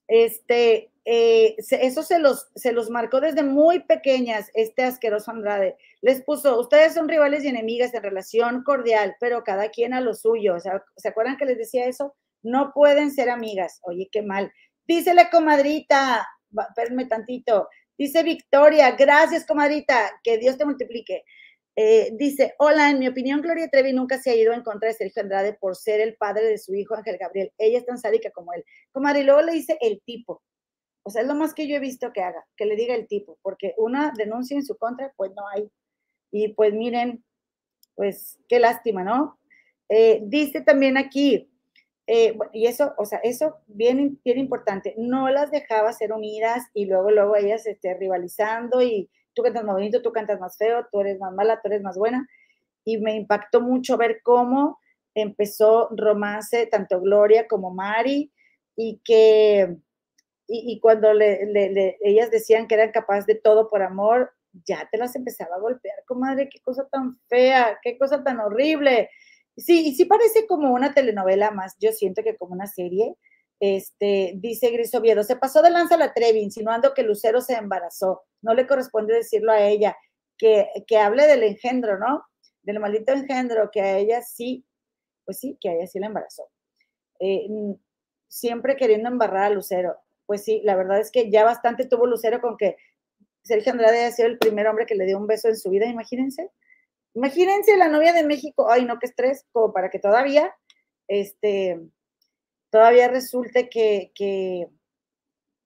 este, 0.07 0.91
eh, 1.05 1.55
eso 1.57 2.01
se 2.01 2.17
los, 2.17 2.49
se 2.55 2.71
los 2.71 2.89
marcó 2.89 3.21
desde 3.21 3.43
muy 3.43 3.81
pequeñas, 3.81 4.49
este 4.55 4.81
asqueroso 4.81 5.29
Andrade. 5.29 5.77
Les 6.01 6.23
puso, 6.23 6.59
ustedes 6.59 6.93
son 6.93 7.07
rivales 7.07 7.43
y 7.43 7.47
enemigas 7.47 7.93
en 7.93 8.01
relación 8.01 8.63
cordial, 8.63 9.15
pero 9.19 9.43
cada 9.43 9.69
quien 9.69 9.93
a 9.93 10.01
lo 10.01 10.15
suyo. 10.15 10.57
¿Se 10.59 11.07
acuerdan 11.07 11.37
que 11.37 11.45
les 11.45 11.57
decía 11.57 11.85
eso? 11.85 12.15
No 12.41 12.71
pueden 12.73 13.11
ser 13.11 13.29
amigas. 13.29 13.79
Oye, 13.83 14.09
qué 14.11 14.23
mal. 14.23 14.51
Dísele, 14.87 15.29
comadrita, 15.31 16.27
espérenme 16.69 17.05
tantito. 17.05 17.69
Dice 17.97 18.23
Victoria, 18.23 18.91
gracias, 18.91 19.45
comadrita, 19.45 20.19
que 20.23 20.39
Dios 20.39 20.57
te 20.57 20.65
multiplique. 20.65 21.23
Eh, 21.75 22.09
dice, 22.17 22.55
hola, 22.57 22.89
en 22.89 22.99
mi 22.99 23.07
opinión, 23.07 23.41
Gloria 23.41 23.69
Trevi 23.69 23.93
nunca 23.93 24.19
se 24.19 24.31
ha 24.31 24.35
ido 24.35 24.53
en 24.53 24.63
contra 24.63 24.89
de 24.89 24.95
Sergio 24.95 25.21
Andrade 25.21 25.53
por 25.53 25.75
ser 25.75 26.01
el 26.01 26.15
padre 26.17 26.45
de 26.45 26.57
su 26.57 26.73
hijo 26.73 26.95
Ángel 26.95 27.17
Gabriel. 27.19 27.53
Ella 27.57 27.77
es 27.77 27.85
tan 27.85 27.97
sádica 27.97 28.31
como 28.31 28.53
él. 28.53 28.65
Comadre, 28.91 29.21
y 29.21 29.23
luego 29.23 29.41
le 29.41 29.53
dice 29.53 29.77
el 29.81 30.01
tipo. 30.03 30.41
O 31.03 31.09
sea, 31.09 31.21
es 31.21 31.27
lo 31.27 31.35
más 31.35 31.53
que 31.53 31.67
yo 31.67 31.75
he 31.75 31.79
visto 31.79 32.11
que 32.13 32.21
haga, 32.21 32.45
que 32.57 32.65
le 32.65 32.75
diga 32.75 32.93
el 32.95 33.07
tipo, 33.07 33.37
porque 33.41 33.73
una 33.77 34.11
denuncia 34.15 34.55
en 34.55 34.65
su 34.65 34.77
contra, 34.77 35.13
pues 35.15 35.31
no 35.35 35.47
hay. 35.47 35.69
Y 36.31 36.49
pues 36.53 36.73
miren, 36.73 37.23
pues 37.95 38.39
qué 38.47 38.59
lástima, 38.59 39.03
¿no? 39.03 39.37
Eh, 39.89 40.21
dice 40.23 40.61
también 40.61 40.97
aquí, 40.97 41.51
eh, 42.07 42.37
y 42.53 42.67
eso, 42.67 42.93
o 42.97 43.05
sea, 43.05 43.19
eso 43.23 43.57
bien, 43.67 44.19
bien 44.23 44.37
importante, 44.39 44.95
no 44.97 45.29
las 45.29 45.51
dejaba 45.51 45.93
ser 45.93 46.13
unidas 46.13 46.63
y 46.73 46.85
luego, 46.85 47.11
luego 47.11 47.35
ellas 47.35 47.65
este, 47.67 47.93
rivalizando 47.93 48.81
y 48.81 49.09
tú 49.33 49.43
cantas 49.43 49.63
más 49.63 49.75
bonito, 49.75 50.01
tú 50.01 50.11
cantas 50.11 50.39
más 50.39 50.57
feo, 50.57 50.87
tú 50.91 51.01
eres 51.01 51.19
más 51.19 51.33
mala, 51.33 51.61
tú 51.61 51.67
eres 51.67 51.81
más 51.81 51.97
buena. 51.97 52.27
Y 52.83 52.97
me 52.97 53.15
impactó 53.15 53.61
mucho 53.61 53.97
ver 53.97 54.21
cómo 54.23 54.79
empezó 55.13 55.89
romance, 55.91 56.67
tanto 56.67 57.01
Gloria 57.01 57.47
como 57.47 57.71
Mari, 57.71 58.31
y 58.75 59.01
que, 59.03 59.77
y, 60.47 60.79
cuando 60.79 61.13
le, 61.13 61.97
ellas 62.01 62.31
decían 62.31 62.67
que 62.67 62.75
eran 62.75 62.91
capaces 62.91 63.25
de 63.25 63.35
todo 63.35 63.69
por 63.69 63.83
amor, 63.83 64.33
ya 64.65 64.87
te 64.91 64.97
las 64.97 65.15
empezaba 65.15 65.55
a 65.55 65.59
golpear, 65.59 66.03
comadre, 66.05 66.49
qué 66.49 66.59
cosa 66.61 66.87
tan 66.91 67.17
fea, 67.27 67.79
qué 67.81 67.97
cosa 67.97 68.23
tan 68.23 68.39
horrible. 68.39 69.09
Sí, 69.57 69.87
y 69.87 69.95
sí 69.95 70.05
parece 70.05 70.47
como 70.47 70.73
una 70.73 70.93
telenovela 70.93 71.51
más, 71.51 71.75
yo 71.79 71.91
siento 71.91 72.23
que 72.23 72.37
como 72.37 72.53
una 72.53 72.67
serie. 72.67 73.15
Este, 73.59 74.33
dice 74.37 74.71
Gris 74.71 74.93
Oviedo, 74.95 75.23
se 75.23 75.35
pasó 75.35 75.61
de 75.61 75.69
lanza 75.69 75.97
la 75.97 76.13
Trevi, 76.13 76.39
insinuando 76.39 76.93
que 76.93 77.03
Lucero 77.03 77.41
se 77.41 77.53
embarazó. 77.53 78.23
No 78.41 78.53
le 78.53 78.65
corresponde 78.65 79.13
decirlo 79.13 79.51
a 79.51 79.61
ella, 79.61 79.95
que, 80.37 80.67
que 80.87 80.97
hable 80.97 81.27
del 81.27 81.43
engendro, 81.43 81.99
¿no? 81.99 82.23
Del 82.63 82.79
maldito 82.79 83.13
engendro, 83.13 83.69
que 83.71 83.81
a 83.81 83.97
ella 83.97 84.21
sí, 84.21 84.65
pues 85.25 85.39
sí, 85.39 85.57
que 85.61 85.69
a 85.69 85.73
ella 85.73 85.87
sí 85.87 85.99
la 85.99 86.07
embarazó. 86.07 86.49
Eh, 87.19 87.47
siempre 88.27 88.75
queriendo 88.77 89.09
embarrar 89.09 89.43
a 89.43 89.49
Lucero. 89.51 89.97
Pues 90.25 90.43
sí, 90.43 90.61
la 90.63 90.75
verdad 90.75 90.99
es 90.99 91.11
que 91.11 91.29
ya 91.29 91.43
bastante 91.43 91.85
tuvo 91.85 92.07
Lucero 92.07 92.41
con 92.41 92.57
que 92.57 92.77
Sergio 93.43 93.71
Andrade 93.71 93.99
haya 93.99 94.11
sido 94.11 94.27
el 94.27 94.37
primer 94.37 94.67
hombre 94.67 94.85
que 94.85 94.95
le 94.95 95.05
dio 95.05 95.17
un 95.17 95.27
beso 95.27 95.47
en 95.47 95.57
su 95.57 95.69
vida, 95.69 95.85
imagínense. 95.85 96.49
Imagínense 97.13 97.75
la 97.77 97.89
novia 97.89 98.13
de 98.13 98.23
México, 98.23 98.71
ay 98.71 98.85
no, 98.85 98.97
qué 98.99 99.07
estrés, 99.07 99.45
como 99.51 99.73
para 99.73 99.89
que 99.89 99.99
todavía, 99.99 100.55
este, 101.07 101.81
todavía 102.69 103.09
resulte 103.09 103.69
que, 103.69 104.11
que, 104.15 104.67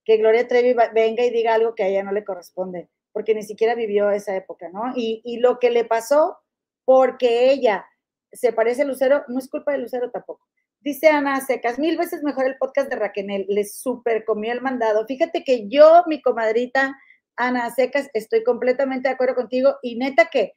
que 0.03 0.17
Gloria 0.17 0.47
Trevi 0.47 0.75
venga 0.93 1.23
y 1.23 1.29
diga 1.29 1.53
algo 1.53 1.75
que 1.75 1.83
a 1.83 1.87
ella 1.87 2.03
no 2.03 2.11
le 2.11 2.23
corresponde, 2.23 2.89
porque 3.11 3.35
ni 3.35 3.43
siquiera 3.43 3.75
vivió 3.75 4.09
esa 4.09 4.35
época, 4.35 4.69
¿no? 4.69 4.93
Y, 4.95 5.21
y 5.23 5.37
lo 5.37 5.59
que 5.59 5.69
le 5.69 5.85
pasó, 5.85 6.37
porque 6.83 7.51
ella 7.51 7.85
se 8.31 8.51
parece 8.51 8.81
a 8.81 8.85
Lucero, 8.85 9.23
no 9.27 9.39
es 9.39 9.49
culpa 9.49 9.71
de 9.71 9.79
Lucero 9.79 10.09
tampoco. 10.11 10.47
Dice 10.79 11.07
Ana 11.07 11.41
Secas, 11.41 11.79
mil 11.79 11.97
veces 11.97 12.21
mejor 12.21 12.45
el 12.45 12.57
podcast 12.57 12.89
de 12.89 12.95
Raquel, 12.95 13.45
les 13.49 13.79
super 13.79 14.23
comió 14.23 14.51
el 14.51 14.61
mandado. 14.61 15.05
Fíjate 15.07 15.43
que 15.43 15.67
yo, 15.67 16.03
mi 16.07 16.21
comadrita 16.21 16.95
Ana 17.37 17.69
Secas, 17.69 18.09
estoy 18.13 18.43
completamente 18.43 19.07
de 19.07 19.13
acuerdo 19.13 19.35
contigo 19.35 19.77
y 19.81 19.97
neta 19.97 20.29
que 20.29 20.53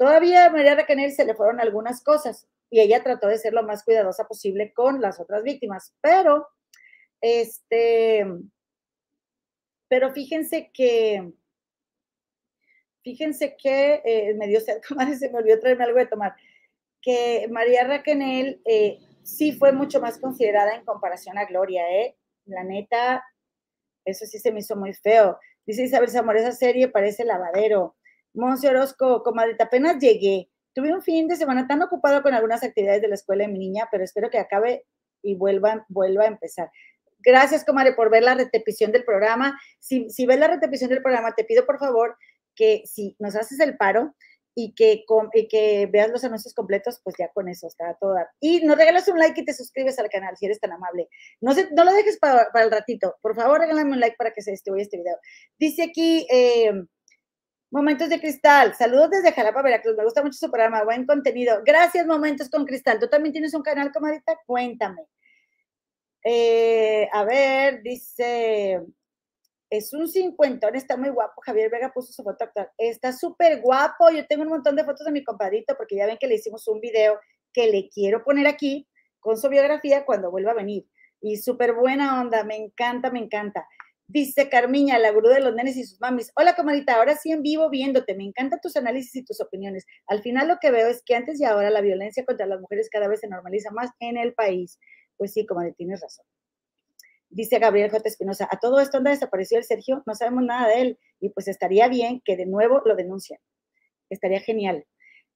Todavía 0.00 0.46
a 0.46 0.50
María 0.50 0.74
Raquel 0.74 1.12
se 1.12 1.26
le 1.26 1.34
fueron 1.34 1.60
algunas 1.60 2.02
cosas 2.02 2.48
y 2.70 2.80
ella 2.80 3.02
trató 3.02 3.26
de 3.26 3.36
ser 3.36 3.52
lo 3.52 3.62
más 3.64 3.84
cuidadosa 3.84 4.26
posible 4.26 4.72
con 4.72 5.02
las 5.02 5.20
otras 5.20 5.42
víctimas, 5.42 5.94
pero 6.00 6.48
este, 7.20 8.24
pero 9.88 10.10
fíjense 10.14 10.70
que, 10.72 11.30
fíjense 13.04 13.58
que 13.58 14.00
eh, 14.02 14.34
me 14.38 14.46
dio 14.46 14.60
se 14.62 14.80
me 15.30 15.38
olvidó 15.38 15.60
traerme 15.60 15.84
algo 15.84 15.98
de 15.98 16.06
tomar, 16.06 16.34
que 17.02 17.46
María 17.50 17.84
Raquel 17.84 18.62
eh, 18.64 19.00
sí 19.22 19.52
fue 19.52 19.70
mucho 19.72 20.00
más 20.00 20.16
considerada 20.16 20.76
en 20.76 20.86
comparación 20.86 21.36
a 21.36 21.44
Gloria, 21.44 21.82
¿eh? 21.90 22.16
La 22.46 22.64
neta, 22.64 23.22
eso 24.06 24.24
sí 24.24 24.38
se 24.38 24.50
me 24.50 24.60
hizo 24.60 24.76
muy 24.76 24.94
feo. 24.94 25.38
Dice 25.70 25.84
Isabel 25.84 26.10
Zamora, 26.10 26.40
esa 26.40 26.50
serie 26.50 26.88
parece 26.88 27.24
lavadero. 27.24 27.94
Monse 28.34 28.68
Orozco, 28.68 29.22
comadita, 29.22 29.66
apenas 29.66 30.00
llegué. 30.00 30.50
Tuve 30.74 30.92
un 30.92 31.00
fin 31.00 31.28
de 31.28 31.36
semana 31.36 31.68
tan 31.68 31.80
ocupado 31.80 32.24
con 32.24 32.34
algunas 32.34 32.64
actividades 32.64 33.00
de 33.00 33.06
la 33.06 33.14
escuela 33.14 33.46
de 33.46 33.52
mi 33.52 33.60
niña, 33.60 33.86
pero 33.88 34.02
espero 34.02 34.30
que 34.30 34.38
acabe 34.38 34.84
y 35.22 35.36
vuelva, 35.36 35.86
vuelva 35.88 36.24
a 36.24 36.26
empezar. 36.26 36.72
Gracias, 37.20 37.64
comadre, 37.64 37.92
por 37.92 38.10
ver 38.10 38.24
la 38.24 38.34
repetición 38.34 38.90
del 38.90 39.04
programa. 39.04 39.60
Si, 39.78 40.10
si 40.10 40.26
ves 40.26 40.40
la 40.40 40.48
repetición 40.48 40.90
del 40.90 41.02
programa, 41.02 41.36
te 41.36 41.44
pido 41.44 41.64
por 41.64 41.78
favor 41.78 42.16
que 42.56 42.82
si 42.84 43.14
nos 43.20 43.36
haces 43.36 43.60
el 43.60 43.76
paro 43.76 44.16
y 44.54 44.74
que, 44.74 45.88
veas 45.90 46.10
los 46.10 46.24
anuncios 46.24 46.54
completos, 46.54 47.00
pues 47.02 47.16
ya 47.18 47.28
con 47.28 47.48
eso 47.48 47.66
está 47.66 47.96
todo. 48.00 48.16
Y 48.40 48.64
nos 48.64 48.76
regalas 48.76 49.08
un 49.08 49.18
like 49.18 49.40
y 49.40 49.44
te 49.44 49.54
suscribes 49.54 49.98
al 49.98 50.08
canal 50.08 50.36
si 50.36 50.46
eres 50.46 50.60
tan 50.60 50.72
amable. 50.72 51.08
No, 51.40 51.52
no 51.72 51.84
lo 51.84 51.92
dejes 51.92 52.18
para, 52.18 52.48
el 52.54 52.70
ratito. 52.70 53.16
Por 53.22 53.34
favor, 53.34 53.60
regálame 53.60 53.92
un 53.92 54.00
like 54.00 54.16
para 54.16 54.32
que 54.32 54.42
se 54.42 54.50
distribuya 54.50 54.82
este 54.82 54.98
video. 54.98 55.18
Dice 55.58 55.84
aquí... 55.84 56.26
Eh, 56.30 56.72
Momentos 57.72 58.08
de 58.08 58.18
Cristal, 58.18 58.74
saludos 58.74 59.10
desde 59.10 59.30
Jalapa, 59.30 59.62
Veracruz. 59.62 59.96
Me 59.96 60.02
gusta 60.02 60.24
mucho 60.24 60.36
su 60.36 60.50
programa, 60.50 60.82
buen 60.82 61.06
contenido. 61.06 61.62
Gracias, 61.64 62.04
Momentos 62.04 62.50
con 62.50 62.64
Cristal. 62.66 62.98
¿Tú 62.98 63.06
también 63.06 63.32
tienes 63.32 63.54
un 63.54 63.62
canal, 63.62 63.92
comadita? 63.92 64.36
Cuéntame. 64.44 65.06
Eh, 66.24 67.08
a 67.12 67.22
ver, 67.24 67.80
dice, 67.82 68.80
es 69.70 69.92
un 69.92 70.08
cincuentón, 70.08 70.74
está 70.74 70.96
muy 70.96 71.10
guapo. 71.10 71.40
Javier 71.42 71.70
Vega 71.70 71.92
puso 71.92 72.12
su 72.12 72.24
foto 72.24 72.44
actual. 72.44 72.68
Está 72.76 73.12
súper 73.12 73.60
guapo. 73.60 74.10
Yo 74.10 74.26
tengo 74.26 74.42
un 74.42 74.48
montón 74.48 74.74
de 74.74 74.84
fotos 74.84 75.06
de 75.06 75.12
mi 75.12 75.22
compadrito 75.22 75.76
porque 75.76 75.96
ya 75.96 76.06
ven 76.06 76.18
que 76.18 76.26
le 76.26 76.34
hicimos 76.34 76.66
un 76.66 76.80
video 76.80 77.18
que 77.52 77.68
le 77.68 77.88
quiero 77.88 78.24
poner 78.24 78.48
aquí 78.48 78.88
con 79.20 79.38
su 79.38 79.48
biografía 79.48 80.04
cuando 80.04 80.30
vuelva 80.30 80.50
a 80.50 80.54
venir. 80.54 80.86
Y 81.20 81.36
súper 81.36 81.74
buena 81.74 82.20
onda, 82.20 82.42
me 82.42 82.56
encanta, 82.56 83.10
me 83.12 83.20
encanta. 83.20 83.64
Dice 84.08 84.48
Carmiña, 84.48 84.98
la 84.98 85.12
gurú 85.12 85.28
de 85.28 85.40
los 85.40 85.54
nenes 85.54 85.76
y 85.76 85.84
sus 85.84 86.00
mamis. 86.00 86.32
Hola, 86.34 86.56
comadita, 86.56 86.96
ahora 86.96 87.14
sí 87.14 87.30
en 87.30 87.42
vivo 87.42 87.70
viéndote. 87.70 88.16
Me 88.16 88.24
encantan 88.24 88.58
tus 88.60 88.76
análisis 88.76 89.14
y 89.14 89.24
tus 89.24 89.40
opiniones. 89.40 89.86
Al 90.08 90.20
final 90.20 90.48
lo 90.48 90.58
que 90.60 90.72
veo 90.72 90.88
es 90.88 91.02
que 91.04 91.14
antes 91.14 91.40
y 91.40 91.44
ahora 91.44 91.70
la 91.70 91.80
violencia 91.80 92.24
contra 92.24 92.46
las 92.46 92.60
mujeres 92.60 92.88
cada 92.90 93.06
vez 93.06 93.20
se 93.20 93.28
normaliza 93.28 93.70
más 93.70 93.90
en 94.00 94.16
el 94.16 94.34
país. 94.34 94.80
Pues 95.16 95.32
sí, 95.32 95.46
comadre, 95.46 95.74
tienes 95.74 96.00
razón. 96.00 96.26
Dice 97.30 97.58
Gabriel 97.58 97.90
J. 97.90 98.08
Espinosa, 98.08 98.48
a 98.50 98.58
todo 98.58 98.80
esto 98.80 98.98
anda 98.98 99.10
desapareció 99.10 99.56
el 99.56 99.64
Sergio, 99.64 100.02
no 100.04 100.14
sabemos 100.14 100.42
nada 100.44 100.68
de 100.68 100.80
él 100.82 100.98
y 101.20 101.30
pues 101.30 101.48
estaría 101.48 101.88
bien 101.88 102.20
que 102.24 102.36
de 102.36 102.44
nuevo 102.44 102.82
lo 102.84 102.96
denuncien. 102.96 103.38
Estaría 104.10 104.40
genial. 104.40 104.84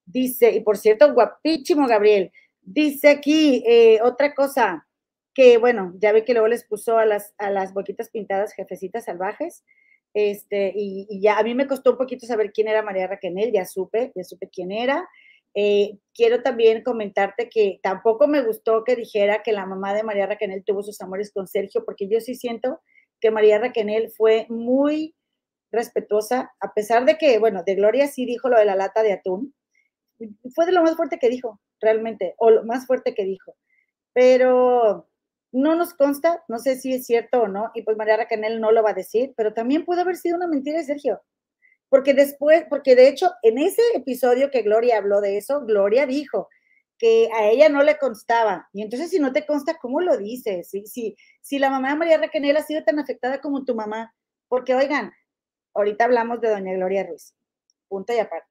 Dice, 0.05 0.51
y 0.51 0.61
por 0.61 0.77
cierto, 0.77 1.15
guapísimo 1.15 1.87
Gabriel. 1.87 2.33
Dice 2.61 3.09
aquí 3.11 3.63
eh, 3.67 4.01
otra 4.03 4.35
cosa, 4.35 4.87
que 5.33 5.57
bueno, 5.59 5.95
ya 5.99 6.13
ve 6.13 6.25
que 6.25 6.33
luego 6.33 6.49
les 6.49 6.65
puso 6.65 6.99
a 6.99 7.07
las, 7.07 7.33
a 7.39 7.51
las 7.51 7.73
boquitas 7.73 8.11
pintadas 8.11 8.55
jefecitas 8.55 9.05
salvajes, 9.05 9.65
este, 10.15 10.73
y, 10.75 11.21
ya 11.21 11.39
a 11.39 11.43
mí 11.43 11.55
me 11.55 11.67
costó 11.67 11.91
un 11.91 11.99
poquito 11.99 12.25
saber 12.25 12.53
quién 12.53 12.69
era 12.69 12.83
María 12.83 13.09
Raquel, 13.09 13.53
ya 13.53 13.67
supe, 13.67 14.13
ya 14.15 14.23
supe 14.23 14.49
quién 14.49 14.71
era. 14.71 15.07
Eh, 15.55 15.99
quiero 16.13 16.43
también 16.43 16.83
comentarte 16.83 17.49
que 17.49 17.79
tampoco 17.83 18.27
me 18.27 18.43
gustó 18.43 18.83
que 18.85 18.97
dijera 18.97 19.43
que 19.43 19.53
la 19.53 19.67
mamá 19.67 19.95
de 19.95 20.03
María 20.03 20.27
Raquel 20.27 20.65
tuvo 20.65 20.83
sus 20.83 21.01
amores 21.01 21.33
con 21.33 21.47
Sergio, 21.47 21.85
porque 21.85 22.09
yo 22.09 22.21
sí 22.21 22.35
siento 22.35 22.81
que 23.21 23.31
María 23.31 23.59
Raquel 23.59 24.11
fue 24.11 24.47
muy 24.49 25.15
respetuosa, 25.71 26.53
a 26.61 26.73
pesar 26.75 27.05
de 27.05 27.19
que, 27.19 27.39
bueno, 27.39 27.63
de 27.65 27.75
Gloria 27.75 28.09
sí 28.09 28.27
dijo 28.27 28.49
lo 28.49 28.59
de 28.59 28.65
la 28.65 28.77
lata 28.77 29.03
de 29.03 29.13
atún, 29.13 29.55
fue 30.55 30.67
de 30.67 30.73
lo 30.73 30.83
más 30.83 30.97
fuerte 30.97 31.19
que 31.19 31.29
dijo, 31.29 31.61
realmente, 31.81 32.35
o 32.39 32.51
lo 32.51 32.65
más 32.65 32.87
fuerte 32.87 33.15
que 33.15 33.25
dijo. 33.25 33.57
Pero 34.13 35.09
no 35.53 35.77
nos 35.77 35.95
consta, 35.95 36.45
no 36.49 36.59
sé 36.59 36.77
si 36.77 36.95
es 36.95 37.07
cierto 37.07 37.43
o 37.43 37.49
no, 37.49 37.71
y 37.75 37.83
pues 37.83 37.97
María 37.97 38.17
Raquel 38.17 38.61
no 38.61 38.73
lo 38.73 38.83
va 38.83 38.91
a 38.91 38.95
decir, 38.95 39.35
pero 39.37 39.55
también 39.55 39.85
puede 39.85 40.03
haber 40.03 40.17
sido 40.17 40.37
una 40.37 40.49
mentira 40.49 40.79
de 40.79 40.85
Sergio. 40.85 41.21
Porque 41.95 42.13
después, 42.13 42.65
porque 42.69 42.97
de 42.97 43.07
hecho, 43.07 43.31
en 43.43 43.57
ese 43.57 43.81
episodio 43.95 44.51
que 44.51 44.63
Gloria 44.63 44.99
habló 44.99 45.21
de 45.21 45.37
eso, 45.37 45.65
Gloria 45.65 46.07
dijo 46.07 46.49
que 46.99 47.29
a 47.33 47.49
ella 47.49 47.69
no 47.69 47.85
le 47.85 47.99
constaba. 47.99 48.69
Y 48.73 48.83
entonces, 48.83 49.11
si 49.11 49.21
no 49.21 49.33
te 49.33 49.47
consta, 49.47 49.79
¿cómo 49.81 50.01
lo 50.01 50.17
dices? 50.17 50.71
Si, 50.71 50.89
si, 50.89 51.17
si 51.41 51.61
la 51.61 51.71
mamá 51.71 51.91
de 51.91 51.95
María 51.95 52.19
Raquel 52.19 52.57
ha 52.57 52.63
sido 52.63 52.83
tan 52.83 52.99
afectada 52.99 53.41
como 53.41 53.65
tu 53.65 53.77
mamá, 53.77 54.13
porque 54.49 54.75
oigan, 54.75 55.13
ahorita 55.73 56.07
hablamos 56.07 56.41
de 56.41 56.49
doña 56.49 56.75
Gloria 56.75 57.07
Ruiz, 57.07 57.33
punto 57.87 58.13
y 58.13 58.19
aparte. 58.19 58.51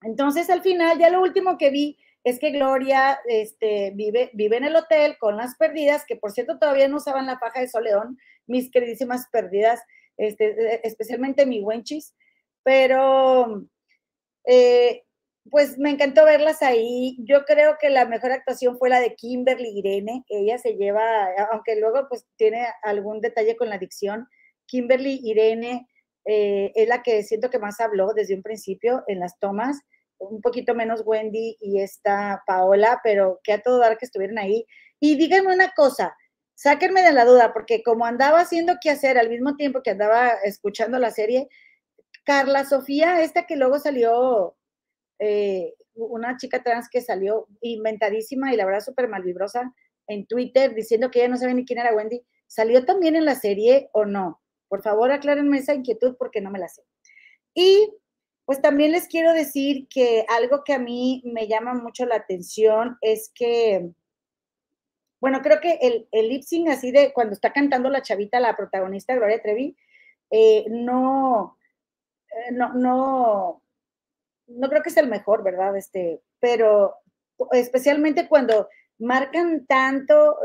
Entonces, 0.00 0.48
al 0.48 0.62
final, 0.62 0.98
ya 0.98 1.10
lo 1.10 1.20
último 1.20 1.58
que 1.58 1.68
vi 1.68 1.98
es 2.24 2.38
que 2.38 2.52
Gloria 2.52 3.20
este, 3.26 3.92
vive, 3.94 4.30
vive 4.32 4.56
en 4.56 4.64
el 4.64 4.76
hotel 4.76 5.18
con 5.18 5.36
las 5.36 5.56
perdidas, 5.56 6.06
que 6.06 6.16
por 6.16 6.32
cierto 6.32 6.58
todavía 6.58 6.88
no 6.88 6.96
usaban 6.96 7.26
la 7.26 7.38
paja 7.38 7.60
de 7.60 7.68
Soleón, 7.68 8.16
mis 8.46 8.70
queridísimas 8.70 9.28
perdidas, 9.30 9.82
este, 10.16 10.76
e, 10.76 10.80
especialmente 10.84 11.44
mi 11.44 11.60
Wenchis, 11.60 12.14
pero 12.62 13.64
eh, 14.44 15.04
pues 15.50 15.78
me 15.78 15.90
encantó 15.90 16.24
verlas 16.24 16.62
ahí. 16.62 17.16
Yo 17.20 17.44
creo 17.44 17.76
que 17.80 17.90
la 17.90 18.04
mejor 18.06 18.32
actuación 18.32 18.78
fue 18.78 18.88
la 18.90 19.00
de 19.00 19.14
Kimberly 19.14 19.78
Irene. 19.78 20.24
Ella 20.28 20.58
se 20.58 20.74
lleva, 20.74 21.28
aunque 21.52 21.76
luego 21.76 22.06
pues 22.08 22.26
tiene 22.36 22.66
algún 22.82 23.20
detalle 23.20 23.56
con 23.56 23.68
la 23.68 23.76
adicción, 23.76 24.28
Kimberly 24.66 25.20
Irene 25.22 25.88
eh, 26.24 26.72
es 26.74 26.88
la 26.88 27.02
que 27.02 27.22
siento 27.22 27.50
que 27.50 27.58
más 27.58 27.80
habló 27.80 28.12
desde 28.14 28.34
un 28.34 28.42
principio 28.42 29.02
en 29.08 29.20
las 29.20 29.38
tomas 29.38 29.80
un 30.20 30.40
poquito 30.40 30.74
menos 30.74 31.02
Wendy 31.04 31.56
y 31.60 31.80
esta 31.80 32.42
Paola, 32.46 33.00
pero 33.02 33.40
que 33.42 33.52
a 33.52 33.62
todo 33.62 33.78
dar 33.78 33.98
que 33.98 34.04
estuvieran 34.04 34.38
ahí. 34.38 34.66
Y 35.00 35.16
díganme 35.16 35.52
una 35.52 35.72
cosa, 35.72 36.14
sáquenme 36.54 37.02
de 37.02 37.12
la 37.12 37.24
duda, 37.24 37.52
porque 37.52 37.82
como 37.82 38.04
andaba 38.04 38.40
haciendo 38.40 38.74
qué 38.80 38.90
hacer 38.90 39.18
al 39.18 39.30
mismo 39.30 39.56
tiempo 39.56 39.82
que 39.82 39.90
andaba 39.90 40.32
escuchando 40.44 40.98
la 40.98 41.10
serie, 41.10 41.48
Carla 42.24 42.64
Sofía, 42.64 43.22
esta 43.22 43.46
que 43.46 43.56
luego 43.56 43.78
salió, 43.78 44.56
eh, 45.18 45.74
una 45.94 46.36
chica 46.36 46.62
trans 46.62 46.88
que 46.88 47.00
salió 47.00 47.46
inventadísima 47.60 48.52
y 48.52 48.56
la 48.56 48.64
verdad 48.64 48.80
súper 48.80 49.08
malvibrosa 49.08 49.74
en 50.06 50.26
Twitter 50.26 50.74
diciendo 50.74 51.10
que 51.10 51.20
ella 51.20 51.28
no 51.28 51.36
sabe 51.36 51.54
ni 51.54 51.64
quién 51.64 51.78
era 51.78 51.94
Wendy, 51.94 52.22
¿salió 52.46 52.84
también 52.84 53.16
en 53.16 53.24
la 53.24 53.34
serie 53.34 53.90
o 53.92 54.04
no? 54.04 54.40
Por 54.68 54.82
favor, 54.82 55.10
aclárenme 55.10 55.58
esa 55.58 55.74
inquietud 55.74 56.16
porque 56.18 56.40
no 56.40 56.50
me 56.50 56.58
la 56.58 56.68
sé. 56.68 56.82
Y 57.54 57.92
pues 58.44 58.60
también 58.60 58.92
les 58.92 59.06
quiero 59.06 59.32
decir 59.32 59.86
que 59.88 60.24
algo 60.28 60.64
que 60.64 60.72
a 60.72 60.78
mí 60.78 61.22
me 61.24 61.46
llama 61.46 61.74
mucho 61.74 62.06
la 62.06 62.16
atención 62.16 62.96
es 63.00 63.30
que, 63.34 63.90
bueno, 65.20 65.40
creo 65.42 65.60
que 65.60 65.78
el, 65.80 66.08
el 66.10 66.28
lip 66.28 66.42
sync 66.42 66.68
así 66.68 66.90
de 66.90 67.12
cuando 67.12 67.34
está 67.34 67.52
cantando 67.52 67.90
la 67.90 68.02
chavita, 68.02 68.40
la 68.40 68.56
protagonista 68.56 69.14
Gloria 69.14 69.40
Trevi, 69.40 69.76
eh, 70.30 70.64
no, 70.68 71.58
no, 72.52 72.74
no, 72.74 73.62
no 74.46 74.68
creo 74.68 74.82
que 74.82 74.90
es 74.90 74.96
el 74.96 75.08
mejor, 75.08 75.42
¿verdad? 75.42 75.76
Este, 75.76 76.20
pero 76.38 76.96
especialmente 77.52 78.28
cuando 78.28 78.68
marcan 78.98 79.66
tanto, 79.66 80.36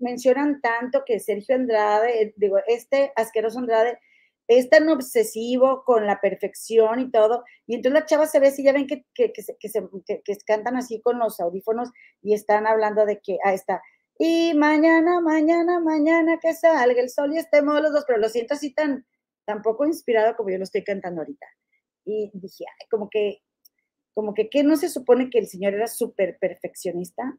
mencionan 0.00 0.60
tanto 0.60 1.04
que 1.06 1.20
Sergio 1.20 1.54
Andrade, 1.54 2.34
digo, 2.36 2.58
este 2.66 3.12
asqueroso 3.16 3.58
Andrade, 3.58 3.98
es 4.46 4.68
tan 4.68 4.88
obsesivo 4.88 5.84
con 5.84 6.06
la 6.06 6.20
perfección 6.20 7.00
y 7.00 7.10
todo, 7.10 7.44
y 7.66 7.76
entonces 7.76 8.00
la 8.00 8.06
chava 8.06 8.26
se 8.26 8.40
ve, 8.40 8.50
si 8.50 8.62
ya 8.62 8.72
ven 8.72 8.86
que, 8.86 9.06
que, 9.14 9.32
se, 9.42 9.56
que, 9.58 10.36
cantan 10.46 10.76
así 10.76 11.00
con 11.00 11.18
los 11.18 11.40
audífonos 11.40 11.90
y 12.20 12.34
están 12.34 12.66
hablando 12.66 13.06
de 13.06 13.20
que, 13.20 13.38
ahí 13.42 13.54
está, 13.54 13.80
y 14.18 14.52
mañana, 14.54 15.20
mañana, 15.20 15.80
mañana 15.80 16.38
que 16.40 16.52
salga 16.52 17.00
el 17.00 17.08
sol 17.10 17.32
y 17.32 17.38
estemos 17.38 17.80
los 17.80 17.92
dos, 17.92 18.04
pero 18.06 18.18
lo 18.18 18.28
siento 18.28 18.54
así 18.54 18.74
tan, 18.74 19.06
tan 19.44 19.62
poco 19.62 19.86
inspirado 19.86 20.36
como 20.36 20.50
yo 20.50 20.58
lo 20.58 20.64
estoy 20.64 20.84
cantando 20.84 21.20
ahorita. 21.20 21.46
Y 22.04 22.30
dije, 22.34 22.64
como 22.90 23.08
que, 23.08 23.42
como 24.14 24.34
que, 24.34 24.48
¿qué 24.48 24.62
no 24.62 24.76
se 24.76 24.88
supone 24.88 25.30
que 25.30 25.38
el 25.38 25.48
señor 25.48 25.74
era 25.74 25.86
súper 25.86 26.38
perfeccionista? 26.38 27.38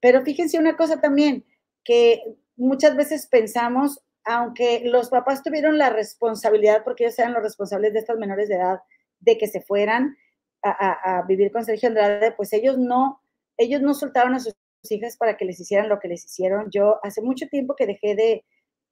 Pero 0.00 0.22
fíjense 0.22 0.58
una 0.58 0.76
cosa 0.76 1.00
también, 1.00 1.44
que 1.84 2.22
muchas 2.56 2.96
veces 2.96 3.26
pensamos 3.26 4.02
aunque 4.26 4.82
los 4.84 5.08
papás 5.08 5.42
tuvieron 5.42 5.78
la 5.78 5.88
responsabilidad, 5.88 6.82
porque 6.84 7.04
ellos 7.04 7.18
eran 7.18 7.32
los 7.32 7.44
responsables 7.44 7.92
de 7.92 8.00
estas 8.00 8.18
menores 8.18 8.48
de 8.48 8.56
edad, 8.56 8.80
de 9.20 9.38
que 9.38 9.46
se 9.46 9.60
fueran 9.60 10.16
a, 10.62 11.24
vivir 11.28 11.52
con 11.52 11.64
Sergio 11.64 11.88
Andrade, 11.88 12.32
pues 12.32 12.52
ellos 12.52 12.76
no, 12.76 13.22
ellos 13.56 13.80
no 13.82 13.94
soltaron 13.94 14.34
a 14.34 14.40
sus 14.40 14.56
hijas 14.90 15.16
para 15.16 15.36
que 15.36 15.44
les 15.44 15.60
hicieran 15.60 15.88
lo 15.88 16.00
que 16.00 16.08
les 16.08 16.24
hicieron. 16.24 16.68
Yo 16.72 16.98
hace 17.04 17.22
mucho 17.22 17.46
tiempo 17.46 17.76
que 17.76 17.86
dejé 17.86 18.16
de 18.16 18.44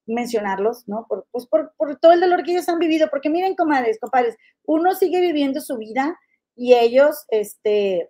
mencionarlos, 0.05 0.87
¿no? 0.87 1.05
Por, 1.07 1.27
pues 1.31 1.47
por, 1.47 1.73
todo 1.99 2.11
el 2.11 2.21
dolor 2.21 2.43
que 2.43 2.51
ellos 2.51 2.69
han 2.69 2.79
vivido, 2.79 3.09
porque 3.09 3.29
miren, 3.29 3.55
comadres, 3.55 3.99
compadres, 3.99 4.35
uno 4.63 4.93
sigue 4.93 5.19
viviendo 5.21 5.61
su 5.61 5.77
vida 5.77 6.17
y 6.55 6.73
ellos, 6.73 7.25
este, 7.29 8.09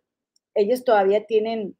ellos 0.53 0.83
todavía 0.83 1.25
tienen, 1.25 1.77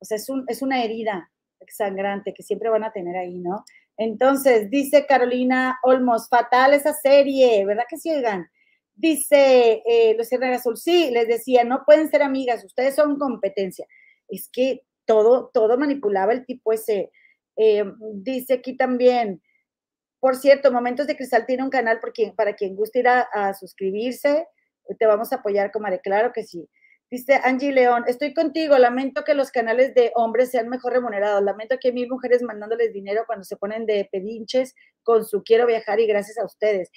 o 0.00 0.04
sea, 0.04 0.16
es, 0.16 0.28
un, 0.28 0.44
es 0.48 0.62
una 0.62 0.82
herida 0.82 1.30
sangrante 1.68 2.32
que 2.34 2.42
siempre 2.42 2.70
van 2.70 2.84
a 2.84 2.92
tener 2.92 3.16
ahí, 3.16 3.38
¿no? 3.38 3.64
Entonces, 3.96 4.70
dice 4.70 5.04
Carolina 5.06 5.78
Olmos, 5.82 6.28
fatal 6.28 6.72
esa 6.72 6.94
serie, 6.94 7.64
¿verdad 7.66 7.84
que 7.88 7.98
sí, 7.98 8.10
oigan? 8.10 8.48
Dice 8.94 9.82
eh, 9.86 10.14
Lucía 10.16 10.38
Azul, 10.54 10.76
sí, 10.76 11.10
les 11.10 11.28
decía, 11.28 11.64
no 11.64 11.84
pueden 11.84 12.08
ser 12.10 12.22
amigas, 12.22 12.64
ustedes 12.64 12.94
son 12.94 13.18
competencia. 13.18 13.86
Es 14.28 14.48
que 14.50 14.82
todo, 15.04 15.50
todo 15.52 15.76
manipulaba 15.76 16.32
el 16.32 16.46
tipo 16.46 16.72
ese. 16.72 17.10
Eh, 17.56 17.84
dice 18.14 18.54
aquí 18.54 18.76
también, 18.76 19.42
por 20.20 20.36
cierto, 20.36 20.70
Momentos 20.70 21.06
de 21.06 21.16
Cristal 21.16 21.46
tiene 21.46 21.62
un 21.62 21.70
canal 21.70 21.98
para 22.36 22.54
quien 22.54 22.76
guste 22.76 23.00
ir 23.00 23.08
a, 23.08 23.54
suscribirse, 23.54 24.46
te 24.98 25.06
vamos 25.06 25.32
a 25.32 25.36
apoyar, 25.36 25.72
comadre, 25.72 26.00
claro 26.00 26.32
que 26.32 26.44
sí. 26.44 26.68
Dice 27.10 27.40
Angie 27.42 27.72
León, 27.72 28.04
estoy 28.06 28.34
contigo, 28.34 28.78
lamento 28.78 29.24
que 29.24 29.34
los 29.34 29.50
canales 29.50 29.94
de 29.94 30.12
hombres 30.14 30.50
sean 30.50 30.68
mejor 30.68 30.92
remunerados, 30.92 31.42
lamento 31.42 31.76
que 31.80 31.88
hay 31.88 31.94
mil 31.94 32.08
mujeres 32.08 32.40
mandándoles 32.40 32.92
dinero 32.92 33.24
cuando 33.26 33.44
se 33.44 33.56
ponen 33.56 33.84
de 33.84 34.08
pedinches 34.12 34.76
con 35.02 35.24
su 35.24 35.42
quiero 35.42 35.66
viajar 35.66 35.98
y 35.98 36.06
gracias 36.06 36.38
a 36.38 36.44
ustedes. 36.44 36.88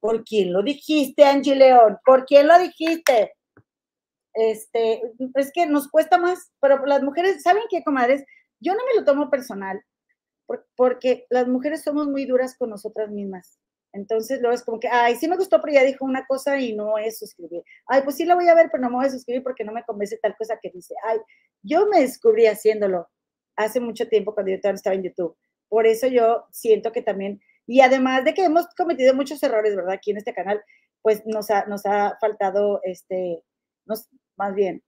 ¿Por 0.00 0.24
quién 0.24 0.52
lo 0.52 0.62
dijiste, 0.62 1.24
Angie 1.24 1.54
León? 1.54 1.96
¿Por 2.04 2.26
quién 2.26 2.46
lo 2.46 2.58
dijiste? 2.58 3.32
Este, 4.34 5.00
es 5.36 5.50
que 5.54 5.66
nos 5.66 5.88
cuesta 5.88 6.18
más, 6.18 6.52
pero 6.60 6.84
las 6.84 7.02
mujeres, 7.02 7.42
¿saben 7.42 7.62
qué, 7.70 7.82
comadres? 7.82 8.24
Yo 8.60 8.74
no 8.74 8.80
me 8.86 9.00
lo 9.00 9.04
tomo 9.06 9.30
personal, 9.30 9.82
porque 10.76 11.26
las 11.30 11.48
mujeres 11.48 11.82
somos 11.82 12.08
muy 12.08 12.24
duras 12.24 12.56
con 12.56 12.70
nosotras 12.70 13.10
mismas. 13.10 13.58
Entonces 13.92 14.40
luego 14.40 14.54
es 14.54 14.62
como 14.62 14.80
que, 14.80 14.88
ay, 14.88 15.16
sí 15.16 15.28
me 15.28 15.36
gustó, 15.36 15.60
pero 15.60 15.74
ya 15.74 15.84
dijo 15.84 16.04
una 16.04 16.26
cosa 16.26 16.58
y 16.58 16.74
no 16.74 16.96
es 16.96 17.18
suscribir. 17.18 17.62
Ay, 17.86 18.02
pues 18.02 18.16
sí 18.16 18.24
la 18.24 18.34
voy 18.34 18.48
a 18.48 18.54
ver, 18.54 18.68
pero 18.70 18.82
no 18.82 18.90
me 18.90 18.96
voy 18.96 19.06
a 19.06 19.10
suscribir 19.10 19.42
porque 19.42 19.64
no 19.64 19.72
me 19.72 19.84
convence 19.84 20.18
tal 20.18 20.34
cosa 20.36 20.58
que 20.60 20.70
dice. 20.70 20.94
Ay, 21.04 21.18
yo 21.62 21.86
me 21.86 22.00
descubrí 22.00 22.46
haciéndolo 22.46 23.08
hace 23.56 23.80
mucho 23.80 24.08
tiempo 24.08 24.34
cuando 24.34 24.50
yo 24.52 24.60
todavía 24.60 24.76
estaba 24.76 24.96
en 24.96 25.02
YouTube. 25.02 25.36
Por 25.68 25.86
eso 25.86 26.06
yo 26.06 26.46
siento 26.50 26.92
que 26.92 27.02
también, 27.02 27.40
y 27.66 27.80
además 27.80 28.24
de 28.24 28.34
que 28.34 28.44
hemos 28.44 28.66
cometido 28.76 29.14
muchos 29.14 29.42
errores, 29.42 29.76
¿verdad? 29.76 29.92
Aquí 29.92 30.10
en 30.10 30.16
este 30.18 30.34
canal, 30.34 30.62
pues 31.02 31.26
nos 31.26 31.50
ha, 31.50 31.66
nos 31.66 31.84
ha 31.84 32.16
faltado, 32.20 32.80
este, 32.84 33.42
nos, 33.84 34.08
más 34.36 34.54
bien, 34.54 34.82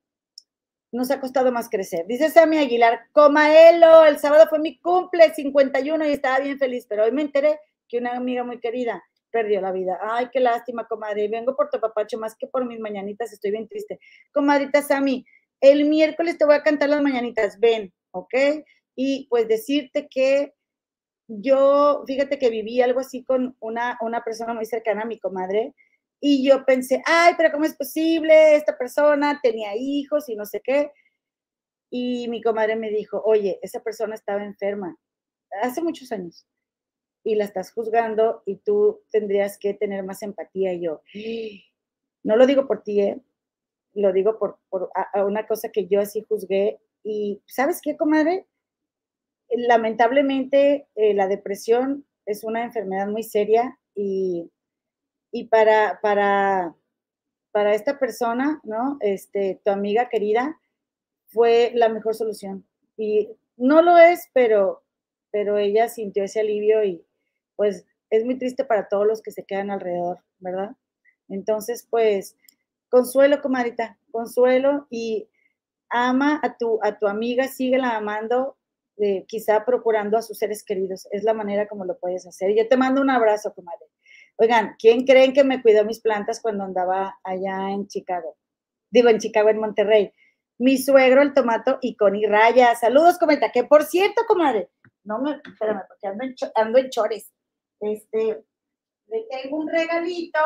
nos 0.95 1.11
ha 1.11 1.21
costado 1.21 1.51
más 1.51 1.69
crecer. 1.69 2.07
Dice 2.07 2.31
Sammy 2.31 2.59
Aguilar, 2.59 3.09
Comaelo, 3.11 4.05
el 4.05 4.19
sábado 4.19 4.47
fue 4.49 4.61
mi 4.61 4.79
cumple 4.79 5.35
51 5.35 6.07
y 6.07 6.13
estaba 6.13 6.39
bien 6.39 6.57
feliz, 6.57 6.87
pero 6.89 7.03
hoy 7.03 7.11
me 7.11 7.23
enteré 7.23 7.59
que 7.89 7.99
una 7.99 8.13
amiga 8.13 8.45
muy 8.45 8.61
querida 8.61 9.03
perdió 9.33 9.61
la 9.61 9.73
vida. 9.73 9.99
Ay, 10.01 10.29
qué 10.33 10.39
lástima, 10.39 10.87
comadre. 10.87 11.27
Vengo 11.27 11.57
por 11.57 11.69
tu 11.69 11.81
papacho 11.81 12.17
más 12.17 12.37
que 12.37 12.47
por 12.47 12.65
mis 12.65 12.79
mañanitas. 12.79 13.33
Estoy 13.33 13.51
bien 13.51 13.67
triste. 13.67 13.99
Comadrita 14.33 14.83
Sami, 14.83 15.27
el 15.61 15.85
miércoles 15.87 16.39
te 16.39 16.45
voy 16.45 16.55
a 16.55 16.63
cantar 16.63 16.89
las 16.91 17.03
mañanitas. 17.03 17.59
Ven, 17.59 17.93
¿ok? 18.13 18.35
Y 18.95 19.27
pues 19.29 19.49
decirte 19.49 20.07
que 20.09 20.55
yo, 21.27 22.05
fíjate 22.07 22.39
que 22.39 22.51
viví 22.51 22.81
algo 22.83 23.01
así 23.01 23.25
con 23.25 23.57
una, 23.59 23.99
una 24.01 24.23
persona 24.23 24.55
muy 24.55 24.65
cercana 24.65 25.03
a 25.03 25.07
mi 25.07 25.19
comadre. 25.19 25.75
Y 26.27 26.43
yo 26.43 26.65
pensé, 26.65 27.03
ay, 27.05 27.35
pero 27.37 27.53
¿cómo 27.53 27.67
es 27.67 27.77
posible? 27.77 28.57
Esta 28.57 28.79
persona 28.79 29.41
tenía 29.43 29.77
hijos 29.77 30.27
y 30.31 30.37
no 30.37 30.47
sé 30.47 30.63
qué. 30.65 30.91
Y 31.91 32.29
mi 32.29 32.41
comadre 32.41 32.77
me 32.77 32.89
dijo, 32.89 33.21
oye, 33.27 33.59
esa 33.61 33.83
persona 33.83 34.15
estaba 34.15 34.43
enferma 34.43 34.97
hace 35.61 35.83
muchos 35.83 36.13
años 36.13 36.47
y 37.25 37.35
la 37.35 37.45
estás 37.45 37.75
juzgando 37.75 38.43
y 38.47 38.57
tú 38.57 39.03
tendrías 39.11 39.59
que 39.59 39.75
tener 39.75 40.03
más 40.03 40.23
empatía. 40.23 40.73
Y 40.73 40.81
yo, 40.81 41.03
no 42.23 42.37
lo 42.37 42.47
digo 42.47 42.67
por 42.67 42.83
ti, 42.83 43.03
¿eh? 43.03 43.21
lo 43.93 44.11
digo 44.11 44.39
por, 44.39 44.59
una 45.27 45.47
cosa 45.47 45.69
que 45.69 45.89
yo 45.89 46.01
así 46.01 46.25
juzgué. 46.27 46.81
Y 47.03 47.43
¿sabes 47.45 47.83
qué, 47.83 47.99
comadre? 47.99 48.47
Lamentablemente, 49.51 50.89
eh, 50.95 51.13
la 51.13 51.29
depresión 51.29 52.07
es 52.25 52.45
una 52.45 52.65
enfermedad 52.65 53.09
muy 53.09 53.25
seria 53.25 53.79
y, 53.95 54.51
y 55.35 55.47
para, 55.47 55.99
para, 56.01 56.77
para 57.51 57.75
esta 57.75 57.99
persona, 57.99 58.61
¿no? 58.63 58.99
Este, 59.01 59.61
tu 59.65 59.73
amiga 59.73 60.09
querida, 60.09 60.61
fue 61.27 61.73
la 61.75 61.89
mejor 61.89 62.15
solución. 62.15 62.65
Y 62.97 63.29
no 63.57 63.83
lo 63.83 63.99
es, 63.99 64.31
pero, 64.33 64.85
pero 65.33 65.59
ella 65.59 65.89
sintió 65.89 66.23
ese 66.23 66.39
alivio 66.39 66.85
y, 66.85 67.05
pues 67.57 67.85
es 68.11 68.25
muy 68.25 68.39
triste 68.39 68.65
para 68.65 68.87
todos 68.87 69.09
los 69.09 69.23
que 69.23 69.33
se 69.33 69.45
quedan 69.45 69.73
alrededor, 69.73 70.21
¿verdad? 70.39 70.77
Entonces, 71.29 71.85
pues, 71.91 72.37
consuelo, 72.89 73.43
comadita, 73.43 73.99
consuelo 74.13 74.87
y 74.89 75.29
ama 75.91 76.39
a 76.45 76.57
tu, 76.57 76.79
a 76.81 76.97
tu 76.97 77.09
amiga, 77.09 77.49
síguela 77.49 77.97
amando, 77.97 78.57
eh, 78.99 79.25
quizá 79.27 79.65
procurando 79.65 80.17
a 80.17 80.23
sus 80.23 80.39
seres 80.39 80.63
queridos. 80.63 81.09
Es 81.11 81.25
la 81.25 81.35
manera 81.35 81.67
como 81.67 81.85
lo 81.85 81.99
puedes 81.99 82.25
hacer. 82.25 82.55
Yo 82.55 82.69
te 82.69 82.77
mando 82.77 83.01
un 83.01 83.11
abrazo, 83.11 83.53
comadre. 83.53 83.87
Oigan, 84.37 84.75
¿quién 84.79 85.05
creen 85.05 85.33
que 85.33 85.45
me 85.45 85.63
cuidó 85.63 85.85
mis 85.85 86.01
plantas 86.01 86.41
cuando 86.41 86.65
andaba 86.65 87.19
allá 87.23 87.71
en 87.71 87.87
Chicago? 87.87 88.37
Digo, 88.91 89.09
en 89.09 89.19
Chicago, 89.19 89.49
en 89.49 89.59
Monterrey. 89.59 90.13
Mi 90.59 90.79
suegro, 90.79 91.23
el 91.23 91.33
tomato 91.33 91.79
y 91.81 91.97
Connie 91.97 92.27
Raya. 92.27 92.75
Saludos, 92.75 93.19
comenta. 93.19 93.51
Que 93.51 93.65
por 93.65 93.85
cierto, 93.85 94.23
comadre, 94.27 94.71
no 95.05 95.21
me, 95.21 95.41
espérame, 95.45 95.83
porque 95.89 96.07
ando 96.07 96.25
en, 96.25 96.35
ando 96.55 96.79
en 96.79 96.91
chores. 96.91 97.33
Este, 97.81 98.45
le 99.07 99.27
tengo 99.31 99.59
un 99.59 99.69
regalito 99.69 100.39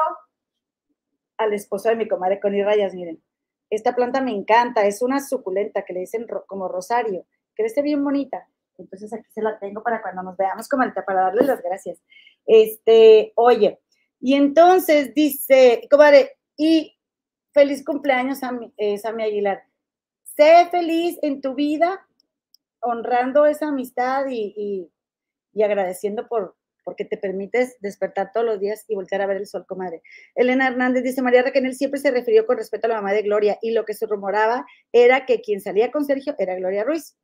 al 1.39 1.53
esposo 1.55 1.89
de 1.89 1.97
mi 1.97 2.09
comadre 2.09 2.41
Connie 2.41 2.65
Rayas, 2.65 2.95
miren. 2.95 3.23
Esta 3.71 3.95
planta 3.95 4.21
me 4.21 4.33
encanta, 4.33 4.87
es 4.87 5.03
una 5.03 5.21
suculenta 5.21 5.85
que 5.85 5.93
le 5.93 6.01
dicen 6.01 6.27
como 6.47 6.69
rosario, 6.69 7.27
crece 7.55 7.83
bien 7.83 8.03
bonita. 8.03 8.49
Entonces 8.79 9.13
aquí 9.13 9.27
se 9.31 9.43
la 9.43 9.59
tengo 9.59 9.83
para 9.83 10.01
cuando 10.01 10.23
nos 10.23 10.37
veamos, 10.37 10.69
comadre, 10.69 11.03
para 11.03 11.23
darle 11.23 11.45
las 11.45 11.63
gracias. 11.63 12.01
Este, 12.49 13.33
oye, 13.37 13.79
y 14.21 14.35
entonces 14.35 15.15
dice, 15.15 15.87
comadre, 15.89 16.39
y 16.57 16.99
feliz 17.53 17.85
cumpleaños, 17.85 18.43
a 18.43 18.59
eh, 18.79 18.99
Sammy 18.99 19.23
Aguilar. 19.23 19.63
Sé 20.25 20.67
feliz 20.71 21.19
en 21.23 21.41
tu 21.41 21.55
vida, 21.55 22.05
honrando 22.81 23.47
esa 23.47 23.69
amistad 23.69 24.27
y, 24.29 24.91
y 25.53 25.63
agradeciendo 25.63 26.27
por, 26.27 26.57
porque 26.89 27.05
te 27.05 27.19
permites 27.19 27.77
despertar 27.81 28.33
todos 28.33 28.47
los 28.47 28.61
días 28.61 28.87
y 28.89 28.95
voltear 28.95 29.21
a 29.21 29.27
ver 29.27 29.37
el 29.37 29.47
sol, 29.47 29.67
comadre. 29.67 30.01
Elena 30.35 30.69
Hernández 30.69 31.03
dice, 31.03 31.21
María 31.21 31.43
Raquel 31.43 31.75
siempre 31.75 32.01
se 32.01 32.11
refirió 32.11 32.47
con 32.47 32.57
respeto 32.57 32.87
a 32.87 32.89
la 32.89 32.95
mamá 32.95 33.13
de 33.13 33.21
Gloria 33.21 33.59
y 33.61 33.73
lo 33.73 33.85
que 33.85 33.93
se 33.93 34.07
rumoraba 34.07 34.65
era 34.91 35.27
que 35.27 35.43
quien 35.43 35.61
salía 35.61 35.93
con 35.93 36.07
Sergio 36.07 36.35
era 36.39 36.55
Gloria 36.55 36.85
Ruiz. 36.85 37.15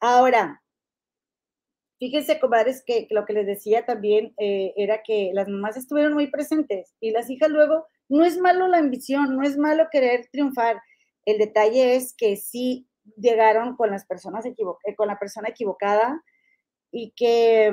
Ahora, 0.00 0.63
fíjense, 2.04 2.38
comadres, 2.38 2.84
que 2.84 3.06
lo 3.08 3.24
que 3.24 3.32
les 3.32 3.46
decía 3.46 3.86
también 3.86 4.34
eh, 4.36 4.74
era 4.76 5.02
que 5.02 5.30
las 5.32 5.48
mamás 5.48 5.78
estuvieron 5.78 6.12
muy 6.12 6.26
presentes 6.26 6.94
y 7.00 7.12
las 7.12 7.30
hijas 7.30 7.48
luego, 7.48 7.86
no 8.10 8.26
es 8.26 8.36
malo 8.36 8.68
la 8.68 8.76
ambición, 8.76 9.34
no 9.34 9.42
es 9.42 9.56
malo 9.56 9.88
querer 9.90 10.28
triunfar. 10.30 10.82
El 11.24 11.38
detalle 11.38 11.96
es 11.96 12.14
que 12.14 12.36
sí 12.36 12.86
llegaron 13.16 13.74
con 13.76 13.90
las 13.90 14.04
personas 14.04 14.44
eh, 14.44 14.54
con 14.94 15.08
la 15.08 15.18
persona 15.18 15.48
equivocada 15.48 16.22
y 16.90 17.14
que 17.16 17.72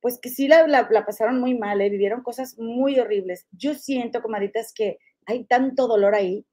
pues 0.00 0.18
que 0.18 0.30
sí 0.30 0.48
la, 0.48 0.88
pasaron 1.06 1.40
muy 1.40 1.58
mal, 1.58 1.82
¿eh? 1.82 1.90
vivieron 1.90 2.22
cosas 2.22 2.58
muy 2.58 2.98
horribles. 2.98 3.46
Yo 3.52 3.74
siento, 3.74 4.22
comadritas, 4.22 4.72
que 4.74 4.98
hay 5.26 5.44
tanto 5.44 5.86
dolor 5.86 6.14
ahí 6.14 6.46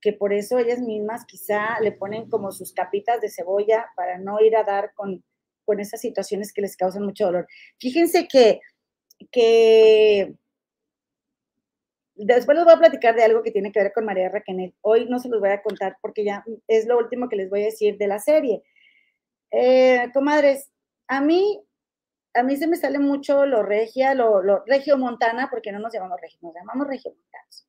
que 0.00 0.12
por 0.12 0.32
eso 0.32 0.58
ellas 0.58 0.80
mismas 0.80 1.24
quizá 1.26 1.78
le 1.80 1.92
ponen 1.92 2.28
como 2.28 2.50
sus 2.50 2.72
capitas 2.72 3.20
de 3.20 3.30
cebolla 3.30 3.86
para 3.94 4.18
no 4.18 4.40
ir 4.40 4.56
a 4.56 4.64
dar 4.64 4.92
con, 4.94 5.22
con 5.64 5.80
esas 5.80 6.00
situaciones 6.00 6.52
que 6.52 6.62
les 6.62 6.76
causan 6.76 7.04
mucho 7.04 7.26
dolor. 7.26 7.46
Fíjense 7.78 8.28
que, 8.28 8.60
que 9.30 10.34
después 12.14 12.56
les 12.56 12.64
voy 12.64 12.74
a 12.74 12.78
platicar 12.78 13.14
de 13.14 13.24
algo 13.24 13.42
que 13.42 13.50
tiene 13.50 13.72
que 13.72 13.80
ver 13.80 13.92
con 13.92 14.04
María 14.04 14.28
Raquel. 14.28 14.74
Hoy 14.80 15.06
no 15.08 15.18
se 15.18 15.28
los 15.28 15.40
voy 15.40 15.50
a 15.50 15.62
contar 15.62 15.96
porque 16.00 16.24
ya 16.24 16.44
es 16.68 16.86
lo 16.86 16.98
último 16.98 17.28
que 17.28 17.36
les 17.36 17.50
voy 17.50 17.62
a 17.62 17.66
decir 17.66 17.98
de 17.98 18.06
la 18.06 18.18
serie. 18.18 18.62
Eh, 19.50 20.10
comadres, 20.12 20.70
a 21.08 21.20
mí 21.20 21.62
a 22.34 22.42
mí 22.42 22.56
se 22.56 22.66
me 22.66 22.76
sale 22.76 22.98
mucho 22.98 23.46
lo 23.46 23.62
regia, 23.62 24.14
lo, 24.14 24.42
lo 24.42 24.64
regio 24.66 24.96
montana, 24.96 25.48
porque 25.50 25.72
no 25.72 25.78
nos 25.78 25.92
llamamos 25.92 26.20
regio, 26.20 26.38
nos 26.42 26.54
llamamos 26.54 26.86
regio 26.86 27.12
montanos. 27.12 27.66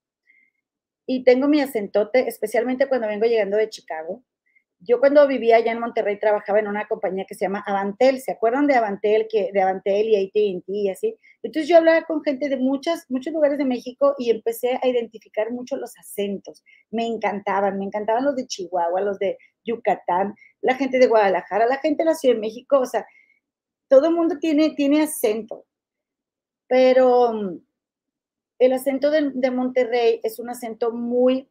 Y 1.06 1.24
tengo 1.24 1.48
mi 1.48 1.62
acentote, 1.62 2.28
especialmente 2.28 2.88
cuando 2.88 3.08
vengo 3.08 3.26
llegando 3.26 3.58
de 3.58 3.70
Chicago. 3.70 4.24
Yo 4.86 5.00
cuando 5.00 5.26
vivía 5.28 5.58
allá 5.58 5.72
en 5.72 5.80
Monterrey 5.80 6.20
trabajaba 6.20 6.60
en 6.60 6.68
una 6.68 6.88
compañía 6.88 7.26
que 7.26 7.36
se 7.36 7.46
llama 7.46 7.64
Avantel. 7.66 8.20
¿Se 8.20 8.32
acuerdan 8.32 8.68
de 8.68 8.76
Avantel, 8.76 9.28
que, 9.30 9.52
de 9.54 9.62
Avantel 9.62 10.10
y 10.10 10.16
AT&T 10.16 10.64
y 10.68 10.90
así? 10.90 11.18
Entonces 11.42 11.70
yo 11.70 11.78
hablaba 11.78 12.04
con 12.04 12.22
gente 12.24 12.50
de 12.50 12.58
muchas, 12.58 13.06
muchos 13.10 13.34
lugares 13.34 13.58
de 13.58 13.66
México 13.66 14.16
y 14.18 14.30
empecé 14.30 14.80
a 14.82 14.88
identificar 14.88 15.52
mucho 15.52 15.78
los 15.78 15.98
acentos. 15.98 16.64
Me 16.92 17.06
encantaban, 17.06 17.78
me 17.80 17.86
encantaban 17.86 18.26
los 18.26 18.36
de 18.36 18.46
Chihuahua, 18.46 19.02
los 19.02 19.20
de 19.20 19.38
Yucatán, 19.64 20.36
la 20.62 20.76
gente 20.76 21.00
de 21.00 21.08
Guadalajara, 21.08 21.66
la 21.66 21.78
gente 21.78 22.04
de 22.04 22.10
la 22.10 22.16
Ciudad 22.16 22.36
de 22.36 22.42
México. 22.42 22.80
O 22.80 22.86
sea, 22.86 23.06
todo 23.88 24.08
el 24.08 24.16
mundo 24.16 24.38
tiene, 24.40 24.72
tiene 24.72 25.04
acento, 25.04 25.66
pero 26.68 27.34
mm, 27.34 27.60
el 28.60 28.74
acento 28.74 29.12
de, 29.12 29.52
Monterrey 29.52 30.20
es 30.24 30.40
un 30.40 30.50
acento 30.50 30.92
muy 30.92 31.50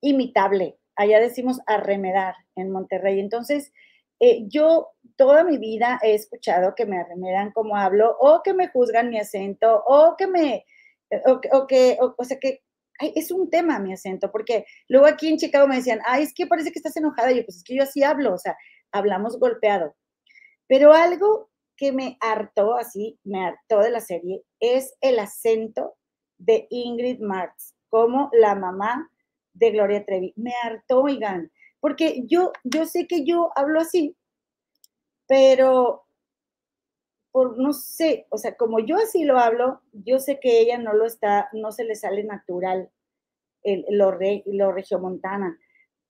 imitable. 0.00 0.78
Allá 0.96 1.20
decimos 1.20 1.60
arremedar 1.66 2.34
en 2.56 2.70
Monterrey. 2.70 3.20
Entonces, 3.20 3.72
eh, 4.20 4.44
yo 4.48 4.90
toda 5.16 5.42
mi 5.44 5.58
vida 5.58 5.98
he 6.02 6.14
escuchado 6.14 6.74
que 6.76 6.86
me 6.86 6.98
arremedan 6.98 7.50
como 7.52 7.76
hablo 7.76 8.16
o 8.20 8.42
que 8.42 8.54
me 8.54 8.68
juzgan 8.68 9.10
mi 9.10 9.18
acento 9.18 9.82
o 9.86 10.14
que 10.16 10.26
me, 10.26 10.64
eh, 11.10 11.22
o, 11.26 11.66
que, 11.66 11.98
o, 12.00 12.24
sea 12.24 12.38
que 12.38 12.62
es 13.00 13.32
un 13.32 13.50
tema 13.50 13.80
mi 13.80 13.92
acento, 13.92 14.30
porque 14.30 14.64
luego 14.88 15.06
aquí 15.06 15.28
en 15.28 15.38
Chicago 15.38 15.66
me 15.66 15.76
decían, 15.76 16.00
ay, 16.06 16.22
es 16.22 16.34
que 16.34 16.46
parece 16.46 16.70
que 16.70 16.78
estás 16.78 16.96
enojada. 16.96 17.32
Y 17.32 17.38
yo, 17.38 17.44
pues 17.44 17.56
es 17.56 17.64
que 17.64 17.74
yo 17.76 17.82
así 17.82 18.02
hablo, 18.04 18.34
o 18.34 18.38
sea, 18.38 18.56
hablamos 18.92 19.38
golpeado. 19.40 19.96
Pero 20.68 20.92
algo 20.92 21.50
que 21.76 21.90
me 21.90 22.16
hartó 22.20 22.76
así, 22.76 23.18
me 23.24 23.44
hartó 23.44 23.80
de 23.80 23.90
la 23.90 24.00
serie, 24.00 24.42
es 24.60 24.94
el 25.00 25.18
acento 25.18 25.96
de 26.38 26.68
Ingrid 26.70 27.20
Marx, 27.20 27.74
como 27.88 28.30
la 28.32 28.54
mamá 28.54 29.10
de 29.54 29.70
Gloria 29.70 30.04
Trevi. 30.04 30.32
Me 30.36 30.52
hartó, 30.62 31.02
oigan, 31.02 31.50
porque 31.80 32.22
yo, 32.26 32.52
yo 32.64 32.86
sé 32.86 33.06
que 33.06 33.24
yo 33.24 33.50
hablo 33.56 33.80
así, 33.80 34.16
pero 35.26 36.04
por, 37.32 37.58
no 37.58 37.72
sé, 37.72 38.26
o 38.30 38.38
sea, 38.38 38.56
como 38.56 38.78
yo 38.78 38.96
así 38.96 39.24
lo 39.24 39.38
hablo, 39.38 39.80
yo 39.92 40.18
sé 40.18 40.38
que 40.38 40.60
ella 40.60 40.78
no 40.78 40.92
lo 40.92 41.06
está, 41.06 41.48
no 41.52 41.72
se 41.72 41.84
le 41.84 41.94
sale 41.94 42.24
natural 42.24 42.90
el, 43.62 43.84
lo, 43.90 44.10
re, 44.10 44.42
lo 44.46 44.70
regiomontana. 44.70 45.58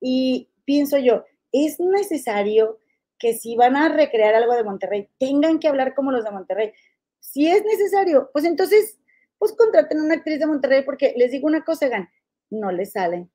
Y 0.01 0.51
pienso 0.65 0.99
yo, 0.99 1.25
es 1.53 1.79
necesario 1.79 2.79
que 3.19 3.35
si 3.35 3.55
van 3.55 3.77
a 3.77 3.89
recrear 3.89 4.35
algo 4.35 4.55
de 4.55 4.65
Monterrey, 4.65 5.09
tengan 5.19 5.61
que 5.61 5.69
hablar 5.69 5.95
como 5.95 6.11
los 6.11 6.25
de 6.25 6.33
Monterrey. 6.33 6.73
Si 7.21 7.47
es 7.47 7.65
necesario, 7.65 8.31
pues 8.33 8.45
entonces, 8.45 8.99
pues 9.39 9.53
contraten 9.53 10.01
a 10.01 10.05
una 10.05 10.15
actriz 10.15 10.41
de 10.41 10.47
Monterrey, 10.47 10.83
porque 10.83 11.15
les 11.17 11.31
digo 11.31 11.47
una 11.47 11.65
cosa, 11.65 11.89
Gan, 11.89 12.09
no 12.53 12.71
le 12.71 12.87
sale, 12.87 13.29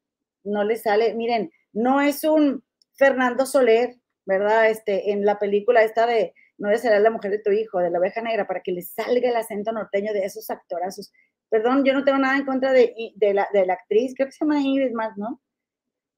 no 0.44 0.64
le 0.64 0.78
sale. 0.78 1.14
Miren, 1.14 1.52
no 1.74 2.02
es 2.02 2.24
un 2.24 2.64
Fernando 2.94 3.46
Soler, 3.46 3.96
¿verdad? 4.26 4.70
Este, 4.70 5.12
en 5.12 5.26
la 5.26 5.40
película 5.40 5.84
esta 5.84 6.06
de 6.06 6.34
No 6.58 6.70
de 6.70 6.78
ser 6.78 7.00
la 7.00 7.12
mujer 7.12 7.32
de 7.32 7.40
tu 7.40 7.52
hijo, 7.52 7.80
de 7.80 7.92
la 7.92 8.00
oveja 8.00 8.22
negra, 8.22 8.48
para 8.48 8.62
que 8.62 8.72
le 8.72 8.82
salga 8.82 9.30
el 9.30 9.36
acento 9.36 9.72
norteño 9.72 10.14
de 10.14 10.26
esos 10.26 10.50
actorazos. 10.50 11.12
Perdón, 11.50 11.86
yo 11.86 11.94
no 11.94 12.04
tengo 12.04 12.18
nada 12.18 12.38
en 12.38 12.46
contra 12.46 12.74
de, 12.74 12.94
de, 13.16 13.34
la, 13.34 13.48
de 13.54 13.66
la 13.66 13.74
actriz, 13.74 14.14
creo 14.16 14.28
que 14.28 14.34
se 14.34 14.44
llama 14.44 14.60
Ingrid 14.60 14.94
Marx, 14.94 15.18
¿no? 15.18 15.40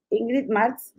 Ingrid 0.09 0.49
Marx, 0.49 0.93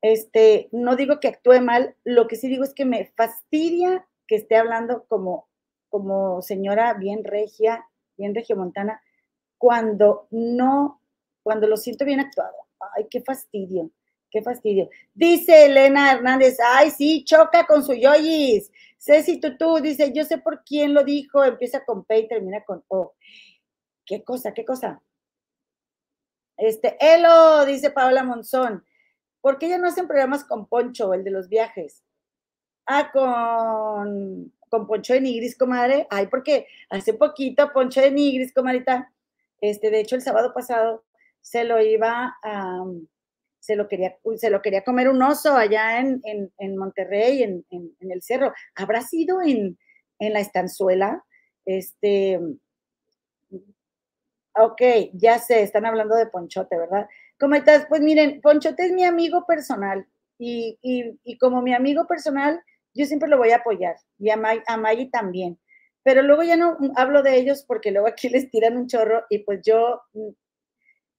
este, 0.00 0.68
no 0.72 0.94
digo 0.96 1.18
que 1.20 1.28
actúe 1.28 1.60
mal, 1.60 1.96
lo 2.04 2.28
que 2.28 2.36
sí 2.36 2.48
digo 2.48 2.64
es 2.64 2.72
que 2.72 2.84
me 2.84 3.12
fastidia 3.16 4.06
que 4.28 4.36
esté 4.36 4.56
hablando 4.56 5.04
como 5.08 5.48
como 5.88 6.42
señora 6.42 6.94
bien 6.94 7.24
regia, 7.24 7.86
bien 8.16 8.34
regiomontana, 8.34 9.00
cuando 9.56 10.28
no, 10.30 11.00
cuando 11.46 11.68
lo 11.68 11.76
siento 11.76 12.04
bien 12.04 12.18
actuado. 12.18 12.56
Ay, 12.96 13.06
qué 13.08 13.20
fastidio, 13.20 13.92
qué 14.32 14.42
fastidio. 14.42 14.90
Dice 15.14 15.66
Elena 15.66 16.10
Hernández, 16.10 16.58
ay, 16.60 16.90
sí, 16.90 17.22
choca 17.22 17.64
con 17.68 17.84
su 17.84 17.94
yoyis. 17.94 18.68
Ceci 18.98 19.38
Tutú 19.38 19.78
dice, 19.80 20.12
yo 20.12 20.24
sé 20.24 20.38
por 20.38 20.64
quién 20.64 20.92
lo 20.92 21.04
dijo, 21.04 21.44
empieza 21.44 21.84
con 21.84 22.04
P 22.04 22.18
y 22.18 22.26
termina 22.26 22.64
con 22.64 22.82
O. 22.88 23.14
¿Qué 24.04 24.24
cosa, 24.24 24.52
qué 24.54 24.64
cosa? 24.64 25.00
Este, 26.56 26.96
Elo, 26.98 27.64
dice 27.64 27.90
Paola 27.90 28.24
Monzón, 28.24 28.84
¿por 29.40 29.58
qué 29.58 29.68
ya 29.68 29.78
no 29.78 29.86
hacen 29.86 30.08
programas 30.08 30.42
con 30.42 30.66
Poncho, 30.66 31.14
el 31.14 31.22
de 31.22 31.30
los 31.30 31.48
viajes? 31.48 32.02
Ah, 32.86 33.12
con, 33.12 34.52
con 34.68 34.88
Poncho 34.88 35.12
de 35.12 35.20
Nigris, 35.20 35.56
comadre. 35.56 36.08
Ay, 36.10 36.26
porque 36.26 36.66
hace 36.90 37.14
poquito 37.14 37.72
Poncho 37.72 38.00
de 38.00 38.10
Nigris, 38.10 38.52
comadita, 38.52 39.12
este, 39.60 39.90
de 39.90 40.00
hecho 40.00 40.16
el 40.16 40.22
sábado 40.22 40.52
pasado 40.52 41.05
se 41.46 41.62
lo 41.62 41.80
iba 41.80 42.36
a, 42.42 42.84
se 43.60 43.76
lo 43.76 43.86
quería, 43.86 44.18
se 44.34 44.50
lo 44.50 44.60
quería 44.60 44.82
comer 44.82 45.08
un 45.08 45.22
oso 45.22 45.54
allá 45.56 46.00
en, 46.00 46.76
Monterrey, 46.76 47.44
en, 47.44 47.64
el 48.00 48.20
cerro. 48.20 48.52
¿Habrá 48.74 49.00
sido 49.00 49.40
en, 49.40 49.78
la 50.18 50.40
estanzuela? 50.40 51.24
Este, 51.64 52.40
ok, 54.56 54.82
ya 55.12 55.38
sé, 55.38 55.62
están 55.62 55.86
hablando 55.86 56.16
de 56.16 56.26
Ponchote, 56.26 56.76
¿verdad? 56.76 57.08
¿Cómo 57.38 57.54
estás? 57.54 57.86
Pues 57.88 58.00
miren, 58.00 58.40
Ponchote 58.40 58.86
es 58.86 58.92
mi 58.92 59.04
amigo 59.04 59.46
personal 59.46 60.04
y, 60.38 60.76
como 61.38 61.62
mi 61.62 61.74
amigo 61.74 62.08
personal, 62.08 62.60
yo 62.92 63.06
siempre 63.06 63.28
lo 63.28 63.38
voy 63.38 63.52
a 63.52 63.58
apoyar 63.58 63.94
y 64.18 64.30
a, 64.30 64.40
a 64.66 64.76
Maggie 64.76 65.10
también. 65.10 65.60
Pero 66.02 66.22
luego 66.22 66.42
ya 66.42 66.56
no 66.56 66.76
hablo 66.96 67.22
de 67.22 67.36
ellos 67.36 67.64
porque 67.64 67.92
luego 67.92 68.08
aquí 68.08 68.28
les 68.30 68.50
tiran 68.50 68.76
un 68.76 68.88
chorro 68.88 69.22
y 69.30 69.38
pues 69.44 69.60
yo 69.62 70.02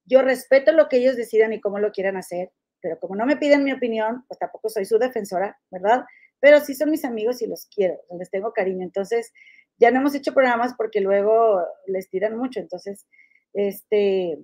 yo 0.08 0.22
respeto 0.22 0.72
lo 0.72 0.88
que 0.88 0.98
ellos 0.98 1.16
decidan 1.16 1.54
y 1.54 1.62
cómo 1.62 1.80
lo 1.80 1.92
quieran 1.92 2.18
hacer, 2.18 2.52
pero 2.82 3.00
como 3.00 3.16
no 3.16 3.26
me 3.26 3.38
piden 3.38 3.64
mi 3.64 3.74
opinión, 3.74 4.24
pues 4.28 4.40
tampoco 4.40 4.70
soy 4.70 4.86
su 4.86 4.98
defensora, 4.98 5.60
¿verdad? 5.70 6.06
Pero 6.40 6.60
sí 6.62 6.74
son 6.74 6.90
mis 6.90 7.06
amigos 7.06 7.42
y 7.42 7.48
los 7.48 7.68
quiero, 7.68 8.00
les 8.18 8.30
tengo 8.30 8.54
cariño. 8.54 8.84
Entonces, 8.84 9.34
ya 9.78 9.92
no 9.92 10.00
hemos 10.00 10.16
hecho 10.16 10.34
programas 10.34 10.74
porque 10.76 11.02
luego 11.02 11.62
les 11.88 12.10
tiran 12.10 12.38
mucho. 12.38 12.60
Entonces, 12.60 13.06
este, 13.54 14.38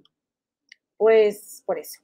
pues 0.98 1.64
por 1.66 1.80
eso. 1.80 2.02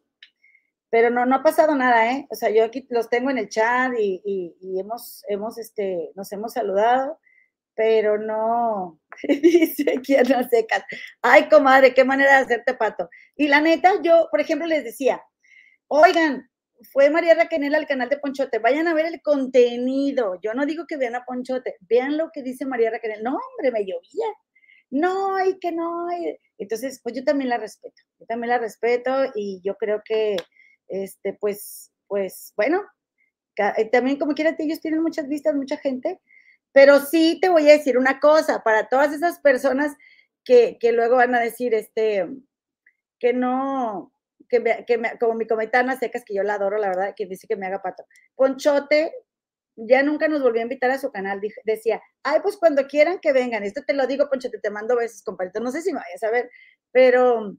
Pero 0.91 1.09
no, 1.09 1.25
no 1.25 1.35
ha 1.35 1.43
pasado 1.43 1.75
nada, 1.75 2.11
¿eh? 2.11 2.27
O 2.31 2.35
sea, 2.35 2.49
yo 2.49 2.63
aquí 2.63 2.87
los 2.89 3.09
tengo 3.09 3.29
en 3.29 3.37
el 3.37 3.49
chat 3.49 3.91
y, 3.99 4.21
y 4.59 4.79
hemos, 4.79 5.23
hemos, 5.27 5.57
este, 5.57 6.11
nos 6.15 6.31
hemos 6.31 6.53
saludado 6.53 7.19
pero 7.79 8.17
no, 8.17 8.99
dice 9.23 10.01
quién 10.03 10.23
no 10.27 10.43
seca. 10.49 10.85
Ay, 11.21 11.47
comadre, 11.47 11.93
qué 11.93 12.03
manera 12.03 12.31
de 12.31 12.43
hacerte 12.43 12.73
pato. 12.73 13.09
Y 13.37 13.47
la 13.47 13.61
neta, 13.61 13.93
yo, 14.03 14.27
por 14.29 14.41
ejemplo, 14.41 14.67
les 14.67 14.83
decía, 14.83 15.23
oigan, 15.87 16.49
fue 16.91 17.09
María 17.09 17.35
Raquel 17.35 17.73
al 17.73 17.87
canal 17.87 18.09
de 18.09 18.17
Ponchote, 18.17 18.59
vayan 18.59 18.89
a 18.89 18.93
ver 18.93 19.05
el 19.05 19.21
contenido. 19.21 20.37
Yo 20.41 20.53
no 20.53 20.65
digo 20.65 20.83
que 20.89 20.97
vean 20.97 21.15
a 21.15 21.23
Ponchote, 21.23 21.77
vean 21.79 22.17
lo 22.17 22.31
que 22.33 22.43
dice 22.43 22.65
María 22.65 22.91
Raquel. 22.91 23.23
No, 23.23 23.37
hombre, 23.37 23.71
me 23.71 23.85
llovía. 23.85 24.27
No, 24.89 25.41
y 25.45 25.57
que 25.59 25.71
no. 25.71 26.07
Entonces, 26.57 26.99
pues 27.01 27.15
yo 27.15 27.23
también 27.23 27.49
la 27.49 27.59
respeto. 27.59 28.01
Yo 28.19 28.25
también 28.25 28.49
la 28.49 28.57
respeto 28.57 29.31
y 29.35 29.61
yo 29.63 29.75
creo 29.75 30.01
que, 30.03 30.35
este, 30.89 31.31
pues, 31.39 31.93
pues, 32.07 32.51
bueno, 32.57 32.81
eh, 33.77 33.89
también 33.89 34.19
como 34.19 34.33
quiera, 34.33 34.53
ellos 34.59 34.81
tienen 34.81 35.01
muchas 35.01 35.29
vistas, 35.29 35.55
mucha 35.55 35.77
gente, 35.77 36.19
pero 36.71 36.99
sí 36.99 37.39
te 37.41 37.49
voy 37.49 37.69
a 37.69 37.73
decir 37.73 37.97
una 37.97 38.19
cosa, 38.19 38.63
para 38.63 38.87
todas 38.87 39.13
esas 39.13 39.39
personas 39.39 39.95
que, 40.43 40.77
luego 40.93 41.17
van 41.17 41.35
a 41.35 41.39
decir, 41.39 41.73
este, 41.73 42.27
que 43.19 43.33
no, 43.33 44.11
que, 44.47 44.59
me, 44.59 45.17
como 45.19 45.35
mi 45.35 45.47
cometana 45.47 45.97
secas, 45.97 46.23
que 46.25 46.33
yo 46.33 46.43
la 46.43 46.55
adoro, 46.55 46.77
la 46.77 46.89
verdad, 46.89 47.13
que 47.15 47.25
dice 47.25 47.47
que 47.47 47.55
me 47.55 47.67
haga 47.67 47.81
pato. 47.81 48.05
Ponchote 48.35 49.13
ya 49.75 50.03
nunca 50.03 50.27
nos 50.27 50.41
volvió 50.41 50.61
a 50.61 50.63
invitar 50.63 50.91
a 50.91 50.97
su 50.97 51.11
canal, 51.11 51.39
decía, 51.63 52.01
ay, 52.23 52.39
pues 52.43 52.57
cuando 52.57 52.85
quieran 52.87 53.19
que 53.19 53.31
vengan, 53.31 53.63
esto 53.63 53.81
te 53.85 53.93
lo 53.93 54.07
digo, 54.07 54.29
Ponchote, 54.29 54.59
te 54.59 54.69
mando 54.69 54.95
besos, 54.95 55.23
compadre, 55.23 55.51
no 55.61 55.71
sé 55.71 55.81
si 55.81 55.93
me 55.93 55.99
vayas 55.99 56.23
a 56.23 56.31
ver, 56.31 56.49
pero 56.91 57.55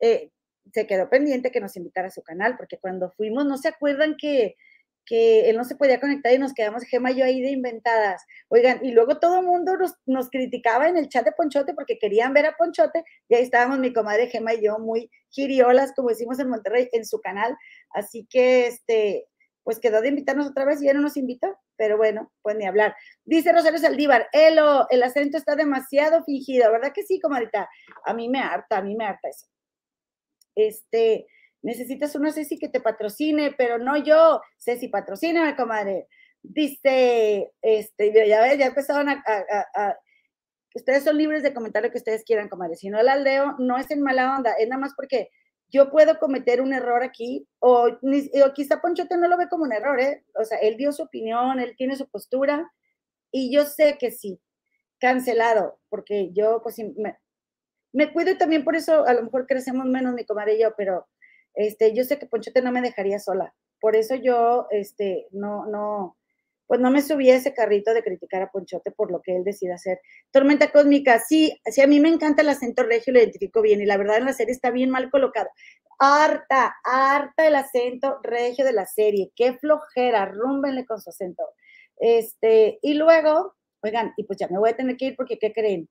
eh, 0.00 0.30
se 0.72 0.86
quedó 0.86 1.08
pendiente 1.08 1.50
que 1.50 1.60
nos 1.60 1.76
invitara 1.76 2.08
a 2.08 2.10
su 2.10 2.22
canal, 2.22 2.56
porque 2.56 2.78
cuando 2.78 3.10
fuimos, 3.10 3.46
¿no 3.46 3.56
se 3.56 3.68
acuerdan 3.68 4.16
que 4.18 4.56
que 5.04 5.50
él 5.50 5.56
no 5.56 5.64
se 5.64 5.76
podía 5.76 6.00
conectar 6.00 6.32
y 6.32 6.38
nos 6.38 6.54
quedamos 6.54 6.84
Gema 6.84 7.10
y 7.10 7.16
yo 7.16 7.24
ahí 7.24 7.40
de 7.40 7.50
inventadas. 7.50 8.24
Oigan, 8.48 8.84
y 8.84 8.92
luego 8.92 9.18
todo 9.18 9.40
el 9.40 9.46
mundo 9.46 9.72
nos, 10.06 10.30
criticaba 10.30 10.88
en 10.88 10.96
el 10.96 11.08
chat 11.08 11.24
de 11.24 11.32
Ponchote 11.32 11.74
porque 11.74 11.98
querían 11.98 12.32
ver 12.32 12.46
a 12.46 12.56
Ponchote 12.56 13.04
y 13.28 13.34
ahí 13.34 13.42
estábamos 13.42 13.78
mi 13.78 13.92
comadre 13.92 14.28
Gema 14.28 14.54
y 14.54 14.64
yo 14.64 14.78
muy 14.78 15.10
giriolas, 15.30 15.92
como 15.94 16.10
decimos 16.10 16.38
en 16.38 16.48
Monterrey, 16.48 16.88
en 16.92 17.04
su 17.04 17.20
canal. 17.20 17.56
Así 17.90 18.26
que, 18.30 18.66
este, 18.66 19.26
pues 19.64 19.78
quedó 19.78 20.00
de 20.00 20.08
invitarnos 20.08 20.48
otra 20.48 20.64
vez 20.64 20.82
y 20.82 20.86
ya 20.86 20.94
no 20.94 21.00
nos 21.00 21.16
invitó, 21.16 21.58
pero 21.76 21.96
bueno, 21.96 22.32
pues 22.42 22.56
ni 22.56 22.66
hablar. 22.66 22.94
Dice 23.24 23.52
Rosario 23.52 23.78
Saldívar, 23.78 24.28
Elo, 24.32 24.86
el 24.90 25.02
acento 25.02 25.36
está 25.36 25.56
demasiado 25.56 26.24
fingido, 26.24 26.70
¿verdad 26.72 26.92
que 26.92 27.02
sí, 27.04 27.20
comadita? 27.20 27.68
A 28.04 28.14
mí 28.14 28.28
me 28.28 28.40
harta, 28.40 28.78
a 28.78 28.82
mí 28.82 28.94
me 28.96 29.04
harta 29.04 29.28
eso. 29.28 29.46
Este, 30.54 31.26
necesitas 31.62 32.14
una 32.14 32.32
Ceci 32.32 32.58
que 32.58 32.68
te 32.68 32.80
patrocine, 32.80 33.52
pero 33.56 33.78
no 33.78 33.96
yo, 33.96 34.40
Ceci, 34.58 34.88
patrocíname, 34.88 35.56
comadre. 35.56 36.08
Dice, 36.42 37.52
este, 37.62 38.28
ya 38.28 38.42
ves, 38.42 38.58
ya 38.58 38.66
empezaron 38.66 39.08
a, 39.08 39.96
ustedes 40.74 41.04
son 41.04 41.16
libres 41.16 41.42
de 41.42 41.54
comentar 41.54 41.82
lo 41.82 41.90
que 41.90 41.98
ustedes 41.98 42.24
quieran, 42.24 42.48
comadre. 42.48 42.76
Si 42.76 42.90
no 42.90 43.02
la 43.02 43.16
leo, 43.16 43.54
no 43.58 43.78
es 43.78 43.90
en 43.90 44.02
mala 44.02 44.36
onda, 44.36 44.52
es 44.54 44.68
nada 44.68 44.80
más 44.80 44.92
porque 44.96 45.30
yo 45.68 45.90
puedo 45.90 46.18
cometer 46.18 46.60
un 46.60 46.74
error 46.74 47.02
aquí, 47.02 47.48
o, 47.58 47.88
o 47.88 48.52
quizá 48.54 48.80
Ponchote 48.80 49.16
no 49.16 49.28
lo 49.28 49.38
ve 49.38 49.48
como 49.48 49.64
un 49.64 49.72
error, 49.72 49.98
¿eh? 50.00 50.24
O 50.34 50.44
sea, 50.44 50.58
él 50.58 50.76
dio 50.76 50.92
su 50.92 51.04
opinión, 51.04 51.60
él 51.60 51.74
tiene 51.76 51.96
su 51.96 52.08
postura, 52.10 52.70
y 53.30 53.50
yo 53.54 53.64
sé 53.64 53.96
que 53.98 54.10
sí, 54.10 54.38
cancelado, 55.00 55.80
porque 55.88 56.30
yo, 56.34 56.60
pues, 56.62 56.78
me, 56.78 57.16
me 57.92 58.12
cuido 58.12 58.32
y 58.32 58.38
también 58.38 58.64
por 58.64 58.76
eso 58.76 59.06
a 59.06 59.14
lo 59.14 59.22
mejor 59.22 59.46
crecemos 59.46 59.86
menos 59.86 60.14
mi 60.14 60.26
comadre 60.26 60.56
y 60.56 60.62
yo, 60.62 60.74
pero 60.76 61.08
este, 61.54 61.94
yo 61.94 62.04
sé 62.04 62.18
que 62.18 62.26
Ponchote 62.26 62.62
no 62.62 62.72
me 62.72 62.82
dejaría 62.82 63.18
sola. 63.18 63.54
Por 63.80 63.96
eso 63.96 64.14
yo, 64.14 64.66
este, 64.70 65.26
no, 65.32 65.66
no, 65.66 66.16
pues 66.66 66.80
no 66.80 66.90
me 66.90 67.02
subí 67.02 67.28
ese 67.30 67.52
carrito 67.52 67.92
de 67.92 68.02
criticar 68.02 68.42
a 68.42 68.50
Ponchote 68.50 68.92
por 68.92 69.10
lo 69.10 69.20
que 69.20 69.36
él 69.36 69.44
decide 69.44 69.74
hacer. 69.74 70.00
Tormenta 70.30 70.70
Cósmica, 70.70 71.18
sí, 71.18 71.60
sí, 71.66 71.82
a 71.82 71.86
mí 71.86 72.00
me 72.00 72.08
encanta 72.08 72.42
el 72.42 72.48
acento 72.48 72.82
regio, 72.84 73.12
lo 73.12 73.18
identifico 73.18 73.60
bien, 73.60 73.80
y 73.80 73.86
la 73.86 73.96
verdad 73.96 74.18
en 74.18 74.26
la 74.26 74.32
serie 74.32 74.52
está 74.52 74.70
bien 74.70 74.90
mal 74.90 75.10
colocado. 75.10 75.48
Harta, 75.98 76.74
harta 76.84 77.46
el 77.46 77.56
acento 77.56 78.18
regio 78.22 78.64
de 78.64 78.72
la 78.72 78.86
serie, 78.86 79.32
qué 79.36 79.54
flojera, 79.58 80.26
rúmbenle 80.26 80.86
con 80.86 81.00
su 81.00 81.10
acento. 81.10 81.42
Este, 81.98 82.78
y 82.82 82.94
luego, 82.94 83.54
oigan, 83.82 84.12
y 84.16 84.24
pues 84.24 84.38
ya 84.38 84.48
me 84.48 84.58
voy 84.58 84.70
a 84.70 84.76
tener 84.76 84.96
que 84.96 85.06
ir 85.06 85.16
porque, 85.16 85.38
¿qué 85.38 85.52
creen? 85.52 85.88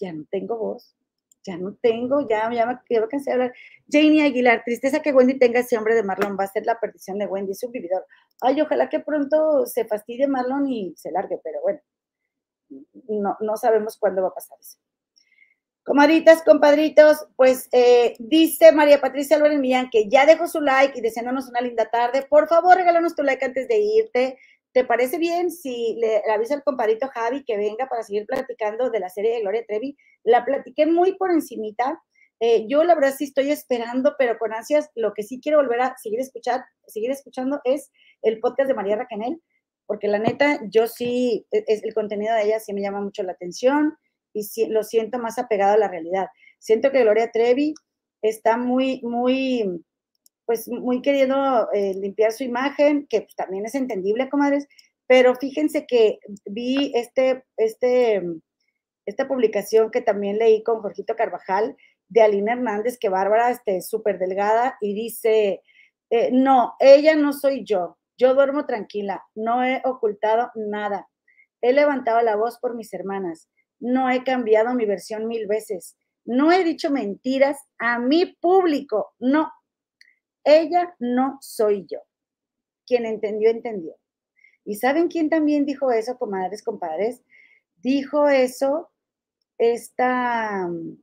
Ya 0.00 0.12
no 0.12 0.24
tengo 0.30 0.56
voz 0.58 0.96
ya 1.44 1.56
no 1.56 1.76
tengo, 1.80 2.26
ya, 2.28 2.50
ya 2.52 2.66
me 2.66 2.78
quiero 2.86 3.08
cansar 3.08 3.36
de 3.36 3.42
hablar. 3.42 3.56
Janie 3.90 4.24
Aguilar, 4.24 4.62
tristeza 4.64 5.00
que 5.00 5.12
Wendy 5.12 5.38
tenga 5.38 5.60
ese 5.60 5.76
hombre 5.76 5.94
de 5.94 6.02
Marlon, 6.02 6.36
va 6.38 6.44
a 6.44 6.48
ser 6.48 6.64
la 6.66 6.80
perdición 6.80 7.18
de 7.18 7.26
Wendy, 7.26 7.52
es 7.52 7.62
un 7.62 7.72
vividor. 7.72 8.06
Ay, 8.40 8.60
ojalá 8.60 8.88
que 8.88 9.00
pronto 9.00 9.66
se 9.66 9.84
fastidie 9.84 10.26
Marlon 10.26 10.68
y 10.68 10.94
se 10.96 11.10
largue, 11.10 11.40
pero 11.42 11.60
bueno, 11.62 11.80
no, 13.08 13.36
no 13.40 13.56
sabemos 13.56 13.96
cuándo 13.98 14.22
va 14.22 14.28
a 14.28 14.34
pasar 14.34 14.58
eso. 14.60 14.78
Comaditas, 15.84 16.42
compadritos, 16.42 17.26
pues 17.36 17.68
eh, 17.72 18.14
dice 18.18 18.72
María 18.72 19.02
Patricia 19.02 19.36
Álvarez 19.36 19.60
Millán 19.60 19.90
que 19.90 20.08
ya 20.08 20.24
dejó 20.24 20.48
su 20.48 20.62
like 20.62 20.98
y 20.98 21.02
deseándonos 21.02 21.50
una 21.50 21.60
linda 21.60 21.90
tarde. 21.90 22.22
Por 22.22 22.48
favor, 22.48 22.74
regálanos 22.74 23.14
tu 23.14 23.22
like 23.22 23.44
antes 23.44 23.68
de 23.68 23.78
irte. 23.80 24.38
¿Te 24.72 24.84
parece 24.84 25.18
bien 25.18 25.50
si 25.50 25.94
le, 26.00 26.22
avisa 26.32 26.54
al 26.54 26.64
compadrito 26.64 27.06
Javi 27.08 27.44
que 27.44 27.58
venga 27.58 27.86
para 27.86 28.02
seguir 28.02 28.24
platicando 28.26 28.88
de 28.88 28.98
la 28.98 29.10
serie 29.10 29.34
de 29.34 29.40
Gloria 29.42 29.64
Trevi? 29.66 29.94
La 30.24 30.44
platiqué 30.44 30.86
muy 30.86 31.16
por 31.16 31.30
encimita. 31.30 32.02
Eh, 32.40 32.66
yo 32.68 32.82
la 32.84 32.94
verdad 32.94 33.14
sí 33.16 33.24
estoy 33.24 33.50
esperando, 33.50 34.16
pero 34.18 34.38
con 34.38 34.52
ansias, 34.52 34.90
lo 34.94 35.12
que 35.14 35.22
sí 35.22 35.40
quiero 35.40 35.58
volver 35.58 35.80
a 35.80 35.96
seguir, 35.96 36.20
escuchar, 36.20 36.64
seguir 36.86 37.10
escuchando 37.10 37.60
es 37.64 37.90
el 38.22 38.40
podcast 38.40 38.68
de 38.68 38.74
María 38.74 38.96
Raquel, 38.96 39.40
porque 39.86 40.08
la 40.08 40.18
neta, 40.18 40.60
yo 40.68 40.86
sí, 40.86 41.46
e, 41.52 41.64
es, 41.66 41.84
el 41.84 41.94
contenido 41.94 42.34
de 42.34 42.44
ella 42.44 42.60
sí 42.60 42.72
me 42.72 42.82
llama 42.82 43.00
mucho 43.00 43.22
la 43.22 43.32
atención 43.32 43.96
y 44.32 44.42
lo 44.68 44.82
siento 44.82 45.18
más 45.18 45.38
apegado 45.38 45.74
a 45.74 45.78
la 45.78 45.88
realidad. 45.88 46.26
Siento 46.58 46.90
que 46.90 47.02
Gloria 47.02 47.30
Trevi 47.30 47.74
está 48.20 48.56
muy, 48.56 49.00
muy 49.02 49.84
pues 50.46 50.68
muy 50.68 51.00
queriendo 51.00 51.68
eh, 51.72 51.94
limpiar 51.94 52.32
su 52.32 52.44
imagen, 52.44 53.06
que 53.08 53.22
pues, 53.22 53.34
también 53.34 53.64
es 53.66 53.74
entendible, 53.74 54.28
comadres, 54.28 54.66
pero 55.06 55.34
fíjense 55.36 55.86
que 55.86 56.18
vi 56.44 56.92
este, 56.94 57.44
este, 57.56 58.22
esta 59.06 59.28
publicación 59.28 59.90
que 59.90 60.00
también 60.00 60.38
leí 60.38 60.62
con 60.62 60.80
Jorgito 60.80 61.16
Carvajal 61.16 61.76
de 62.08 62.22
Alina 62.22 62.52
Hernández, 62.52 62.98
que 62.98 63.08
Bárbara, 63.08 63.50
este, 63.50 63.80
súper 63.80 64.18
delgada, 64.18 64.76
y 64.80 64.94
dice, 64.94 65.62
eh, 66.10 66.30
no, 66.32 66.74
ella 66.78 67.14
no 67.16 67.32
soy 67.32 67.64
yo, 67.64 67.98
yo 68.16 68.34
duermo 68.34 68.66
tranquila, 68.66 69.24
no 69.34 69.64
he 69.64 69.82
ocultado 69.84 70.50
nada, 70.54 71.08
he 71.60 71.72
levantado 71.72 72.20
la 72.22 72.36
voz 72.36 72.58
por 72.58 72.74
mis 72.74 72.92
hermanas, 72.92 73.48
no 73.80 74.10
he 74.10 74.24
cambiado 74.24 74.74
mi 74.74 74.86
versión 74.86 75.26
mil 75.26 75.46
veces. 75.46 75.96
No 76.24 76.50
he 76.52 76.64
dicho 76.64 76.90
mentiras 76.90 77.58
a 77.78 77.98
mi 77.98 78.24
público. 78.24 79.12
No. 79.18 79.52
Ella 80.42 80.94
no 80.98 81.38
soy 81.40 81.86
yo. 81.86 81.98
Quien 82.86 83.04
entendió, 83.04 83.50
entendió. 83.50 83.94
¿Y 84.64 84.76
saben 84.76 85.08
quién 85.08 85.28
también 85.28 85.66
dijo 85.66 85.92
eso, 85.92 86.16
comadres, 86.16 86.62
compadres? 86.62 87.22
Dijo 87.76 88.28
eso 88.28 88.90
esta 89.58 90.66
mm, 90.66 91.02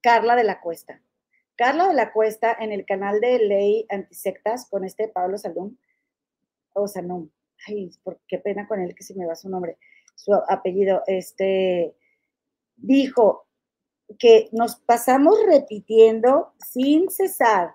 Carla 0.00 0.36
de 0.36 0.44
la 0.44 0.60
Cuesta. 0.60 1.00
Carla 1.56 1.88
de 1.88 1.94
la 1.94 2.12
Cuesta 2.12 2.56
en 2.58 2.72
el 2.72 2.84
canal 2.84 3.20
de 3.20 3.38
Ley 3.38 3.86
Antisectas 3.88 4.68
con 4.68 4.84
este 4.84 5.08
Pablo 5.08 5.38
Salum, 5.38 5.76
o 6.72 6.88
Sanum, 6.88 7.30
ay, 7.68 7.90
por 8.02 8.20
qué 8.26 8.38
pena 8.38 8.66
con 8.66 8.80
él 8.80 8.94
que 8.94 9.04
se 9.04 9.14
me 9.14 9.26
va 9.26 9.34
su 9.34 9.48
nombre, 9.48 9.78
su 10.14 10.34
apellido, 10.48 11.02
este, 11.06 11.94
dijo 12.76 13.46
que 14.18 14.48
nos 14.52 14.76
pasamos 14.76 15.38
repitiendo 15.46 16.54
sin 16.58 17.10
cesar 17.10 17.74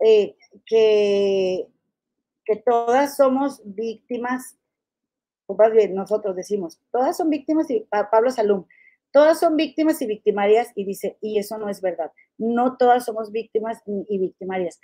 eh, 0.00 0.36
que, 0.66 1.68
que 2.44 2.56
todas 2.56 3.16
somos 3.16 3.60
víctimas, 3.64 4.58
bien 5.72 5.94
nosotros 5.94 6.36
decimos, 6.36 6.80
todas 6.90 7.16
son 7.16 7.30
víctimas 7.30 7.70
y 7.70 7.86
Pablo 8.10 8.30
Salum, 8.30 8.66
todas 9.12 9.38
son 9.38 9.56
víctimas 9.56 10.00
y 10.02 10.06
victimarias 10.06 10.72
y 10.74 10.84
dice, 10.84 11.16
y 11.20 11.38
eso 11.38 11.58
no 11.58 11.68
es 11.68 11.80
verdad, 11.80 12.10
no 12.38 12.76
todas 12.76 13.04
somos 13.04 13.30
víctimas 13.30 13.82
y 13.86 14.18
victimarias. 14.18 14.80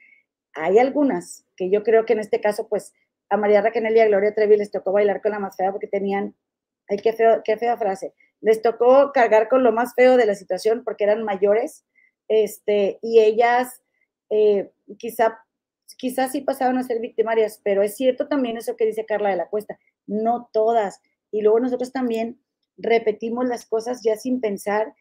Hay 0.55 0.78
algunas 0.78 1.45
que 1.57 1.70
yo 1.70 1.82
creo 1.82 2.05
que 2.05 2.15
en 2.15 2.20
este 2.20 2.40
caso, 2.40 2.69
pues 2.69 2.93
a 3.31 3.36
María 3.36 3.61
Raquel 3.61 3.95
y 3.95 4.01
a 4.01 4.07
Gloria 4.07 4.35
Trevi 4.35 4.57
les 4.57 4.70
tocó 4.70 4.93
bailar 4.93 5.20
con 5.20 5.32
la 5.32 5.39
más 5.39 5.57
fea 5.57 5.70
porque 5.70 5.86
tenían, 5.86 6.35
ay, 6.89 6.99
qué, 6.99 7.12
feo, 7.12 7.43
qué 7.45 7.57
fea 7.57 7.77
frase, 7.77 8.15
les 8.40 8.62
tocó 8.62 9.12
cargar 9.12 9.49
con 9.49 9.62
lo 9.62 9.73
más 9.73 9.95
feo 9.95 10.16
de 10.16 10.27
la 10.27 10.35
situación 10.35 10.82
porque 10.85 11.05
eran 11.05 11.24
mayores, 11.24 11.85
este, 12.28 12.99
y 13.03 13.20
ellas 13.20 13.82
eh, 14.31 14.70
quizá, 14.99 15.39
quizás 15.97 16.32
sí 16.32 16.40
pasaban 16.40 16.78
a 16.78 16.82
ser 16.82 17.01
victimarias, 17.01 17.61
pero 17.62 17.82
es 17.82 17.97
cierto 17.97 18.28
también 18.28 18.57
eso 18.57 18.77
que 18.77 18.86
dice 18.86 19.07
Carla 19.07 19.31
de 19.31 19.36
la 19.36 19.49
Cuesta, 19.49 19.78
no 20.09 20.51
todas. 20.52 21.01
Y 21.30 21.43
luego 21.43 21.60
nosotros 21.60 21.93
también 21.93 22.40
repetimos 22.76 23.47
las 23.47 23.66
cosas 23.66 24.01
ya 24.02 24.16
sin 24.16 24.40
pensar 24.40 24.94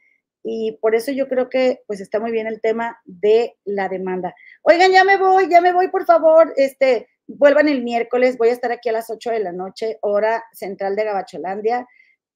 y 0.44 0.78
por 0.82 0.96
eso 0.96 1.12
yo 1.12 1.28
creo 1.28 1.50
que 1.50 1.82
pues 1.88 2.00
está 2.00 2.20
muy 2.20 2.32
bien 2.32 2.48
el 2.48 2.62
tema 2.62 3.00
de 3.06 3.58
la 3.66 3.90
demanda. 3.90 4.34
Oigan, 4.62 4.92
ya 4.92 5.04
me 5.04 5.18
voy, 5.18 5.50
ya 5.50 5.60
me 5.60 5.74
voy, 5.74 5.90
por 5.90 6.06
favor, 6.06 6.54
este, 6.56 7.10
vuelvan 7.28 7.68
el 7.68 7.84
miércoles, 7.84 8.38
voy 8.38 8.50
a 8.50 8.54
estar 8.54 8.72
aquí 8.72 8.88
a 8.88 8.94
las 8.94 9.10
8 9.10 9.32
de 9.32 9.40
la 9.40 9.52
noche, 9.52 9.98
hora 10.02 10.44
central 10.54 10.96
de 10.96 11.04
Gabacholandia, 11.04 11.86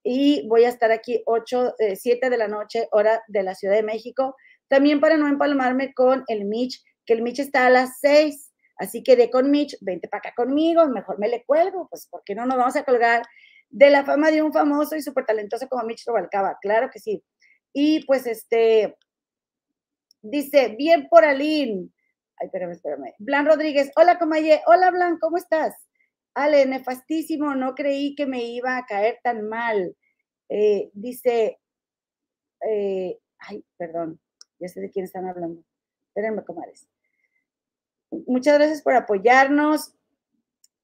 y 0.03 0.45
voy 0.47 0.65
a 0.65 0.69
estar 0.69 0.91
aquí 0.91 1.23
8, 1.25 1.75
7 1.95 2.27
eh, 2.27 2.29
de 2.29 2.37
la 2.37 2.49
noche, 2.49 2.89
hora 2.91 3.23
de 3.27 3.43
la 3.43 3.55
Ciudad 3.55 3.75
de 3.75 3.83
México, 3.83 4.35
también 4.67 4.99
para 4.99 5.15
no 5.15 5.27
empalmarme 5.27 5.93
con 5.93 6.23
el 6.27 6.45
Mitch, 6.45 6.83
que 7.05 7.13
el 7.13 7.21
Mitch 7.21 7.39
está 7.39 7.67
a 7.67 7.69
las 7.69 7.99
6, 8.01 8.50
así 8.81 9.03
que 9.03 9.15
de 9.15 9.29
con 9.29 9.51
Mitch, 9.51 9.77
vente 9.81 10.07
para 10.07 10.19
acá 10.19 10.33
conmigo, 10.35 10.87
mejor 10.87 11.19
me 11.19 11.29
le 11.29 11.43
cuelgo, 11.45 11.87
pues 11.89 12.07
porque 12.09 12.35
no 12.35 12.45
nos 12.45 12.57
vamos 12.57 12.75
a 12.75 12.83
colgar 12.83 13.23
de 13.69 13.89
la 13.89 14.03
fama 14.03 14.31
de 14.31 14.41
un 14.41 14.51
famoso 14.51 14.95
y 14.95 15.01
súper 15.01 15.25
talentoso 15.25 15.67
como 15.69 15.83
Mitch 15.83 16.05
Robalcaba, 16.05 16.57
claro 16.61 16.89
que 16.91 16.99
sí. 16.99 17.23
Y 17.73 18.05
pues 18.05 18.25
este, 18.25 18.97
dice, 20.21 20.75
bien 20.77 21.07
por 21.09 21.23
Aline, 21.23 21.89
Ay, 22.41 22.47
espérame, 22.47 22.71
espérame. 22.71 23.13
Blan 23.19 23.45
Rodríguez, 23.45 23.91
hola 23.95 24.17
Comaye, 24.17 24.63
hola 24.65 24.89
Blan, 24.89 25.19
¿cómo 25.19 25.37
estás? 25.37 25.75
Ale, 26.33 26.65
nefastísimo, 26.65 27.53
no 27.53 27.75
creí 27.75 28.15
que 28.15 28.25
me 28.25 28.43
iba 28.43 28.77
a 28.77 28.85
caer 28.87 29.19
tan 29.21 29.47
mal. 29.47 29.95
Eh, 30.49 30.89
dice, 30.93 31.59
eh, 32.67 33.19
ay, 33.37 33.63
perdón, 33.77 34.19
ya 34.59 34.67
sé 34.69 34.81
de 34.81 34.89
quién 34.89 35.05
están 35.05 35.27
hablando. 35.27 35.63
Espérenme, 36.07 36.43
comadres. 36.43 36.87
Muchas 38.11 38.57
gracias 38.57 38.81
por 38.81 38.93
apoyarnos. 38.93 39.93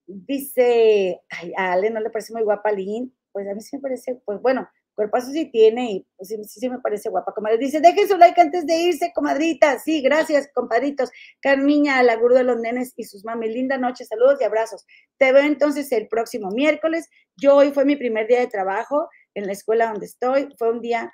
Dice, 0.06 1.22
ay, 1.30 1.54
Ale 1.56 1.90
no 1.90 2.00
le 2.00 2.10
parece 2.10 2.34
muy 2.34 2.44
guapa 2.44 2.72
Lynn. 2.72 3.14
Pues 3.32 3.48
a 3.48 3.54
mí 3.54 3.62
sí 3.62 3.76
me 3.76 3.82
parece, 3.82 4.16
pues 4.26 4.42
bueno, 4.42 4.68
Cuerpazo 4.98 5.32
sí 5.32 5.46
tiene 5.52 5.92
y 5.92 6.08
pues 6.18 6.30
sí, 6.30 6.44
sí, 6.44 6.70
me 6.72 6.80
parece 6.80 7.10
guapa, 7.10 7.32
comadre. 7.32 7.60
Dice, 7.60 7.80
dejen 7.80 8.08
su 8.08 8.18
like 8.18 8.42
antes 8.42 8.66
de 8.66 8.78
irse, 8.78 9.12
comadrita. 9.14 9.78
Sí, 9.78 10.02
gracias, 10.02 10.50
compadritos. 10.56 11.12
Carmiña, 11.40 12.02
la 12.02 12.16
gurú 12.16 12.34
de 12.34 12.44
los 12.44 12.60
nenes 12.60 12.94
y 12.96 13.04
sus 13.04 13.24
mami. 13.24 13.48
Linda 13.48 13.78
noche, 13.78 14.06
saludos 14.06 14.42
y 14.42 14.44
abrazos. 14.44 14.88
Te 15.18 15.32
veo 15.32 15.44
entonces 15.44 15.92
el 15.92 16.08
próximo 16.08 16.50
miércoles. 16.50 17.12
Yo 17.36 17.58
hoy 17.58 17.72
fue 17.74 17.86
mi 17.86 17.96
primer 17.96 18.26
día 18.26 18.40
de 18.40 18.48
trabajo 18.48 19.08
en 19.36 19.46
la 19.46 19.52
escuela 19.52 19.92
donde 19.92 20.08
estoy. 20.08 20.50
Fue 20.58 20.72
un 20.72 20.82
día 20.82 21.14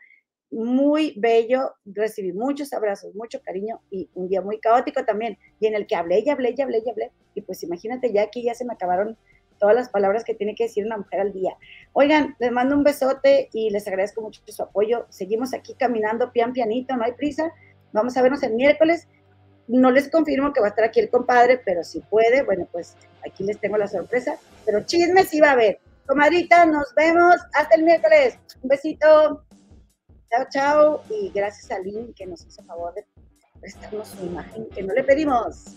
muy 0.53 1.13
bello, 1.17 1.73
recibí 1.85 2.31
muchos 2.31 2.73
abrazos, 2.73 3.15
mucho 3.15 3.41
cariño 3.41 3.81
y 3.89 4.09
un 4.13 4.29
día 4.29 4.41
muy 4.41 4.59
caótico 4.59 5.03
también, 5.03 5.37
y 5.59 5.67
en 5.67 5.75
el 5.75 5.87
que 5.87 5.95
hablé 5.95 6.19
y 6.19 6.29
hablé 6.29 6.53
y 6.55 6.61
hablé 6.61 6.83
y 6.85 6.89
hablé. 6.89 7.11
Y 7.33 7.41
pues 7.41 7.63
imagínate, 7.63 8.13
ya 8.13 8.23
aquí 8.23 8.43
ya 8.43 8.53
se 8.53 8.63
me 8.63 8.73
acabaron 8.73 9.17
todas 9.59 9.75
las 9.75 9.89
palabras 9.89 10.23
que 10.23 10.35
tiene 10.35 10.55
que 10.55 10.65
decir 10.65 10.85
una 10.85 10.97
mujer 10.97 11.21
al 11.21 11.33
día. 11.33 11.55
Oigan, 11.93 12.35
les 12.39 12.51
mando 12.51 12.75
un 12.75 12.83
besote 12.83 13.49
y 13.53 13.69
les 13.71 13.87
agradezco 13.87 14.21
mucho 14.21 14.41
su 14.45 14.61
apoyo. 14.61 15.05
Seguimos 15.09 15.53
aquí 15.53 15.73
caminando 15.73 16.31
pian 16.31 16.53
pianito, 16.53 16.95
no 16.95 17.03
hay 17.03 17.13
prisa. 17.13 17.51
Vamos 17.91 18.15
a 18.17 18.21
vernos 18.21 18.43
el 18.43 18.53
miércoles. 18.53 19.07
No 19.67 19.89
les 19.91 20.09
confirmo 20.09 20.51
que 20.51 20.59
va 20.59 20.67
a 20.67 20.69
estar 20.69 20.83
aquí 20.83 20.99
el 20.99 21.09
compadre, 21.09 21.61
pero 21.63 21.83
si 21.83 22.01
puede, 22.01 22.43
bueno, 22.43 22.67
pues 22.71 22.97
aquí 23.25 23.43
les 23.43 23.57
tengo 23.59 23.77
la 23.77 23.87
sorpresa. 23.87 24.37
Pero 24.65 24.85
chismes 24.85 25.29
sí 25.29 25.39
va 25.39 25.49
a 25.49 25.53
haber. 25.53 25.79
Comadrita, 26.05 26.65
nos 26.65 26.93
vemos 26.95 27.35
hasta 27.53 27.75
el 27.75 27.83
miércoles. 27.83 28.37
Un 28.61 28.67
besito. 28.67 29.45
Chao, 30.33 30.45
chao. 30.49 31.03
Y 31.11 31.29
gracias 31.29 31.69
a 31.69 31.77
Lynn 31.77 32.11
que 32.15 32.25
nos 32.25 32.43
hizo 32.43 32.63
favor 32.63 32.91
de 32.95 33.05
prestarnos 33.59 34.07
su 34.07 34.25
imagen 34.25 34.67
que 34.69 34.81
no 34.81 34.91
le 34.91 35.03
pedimos. 35.03 35.75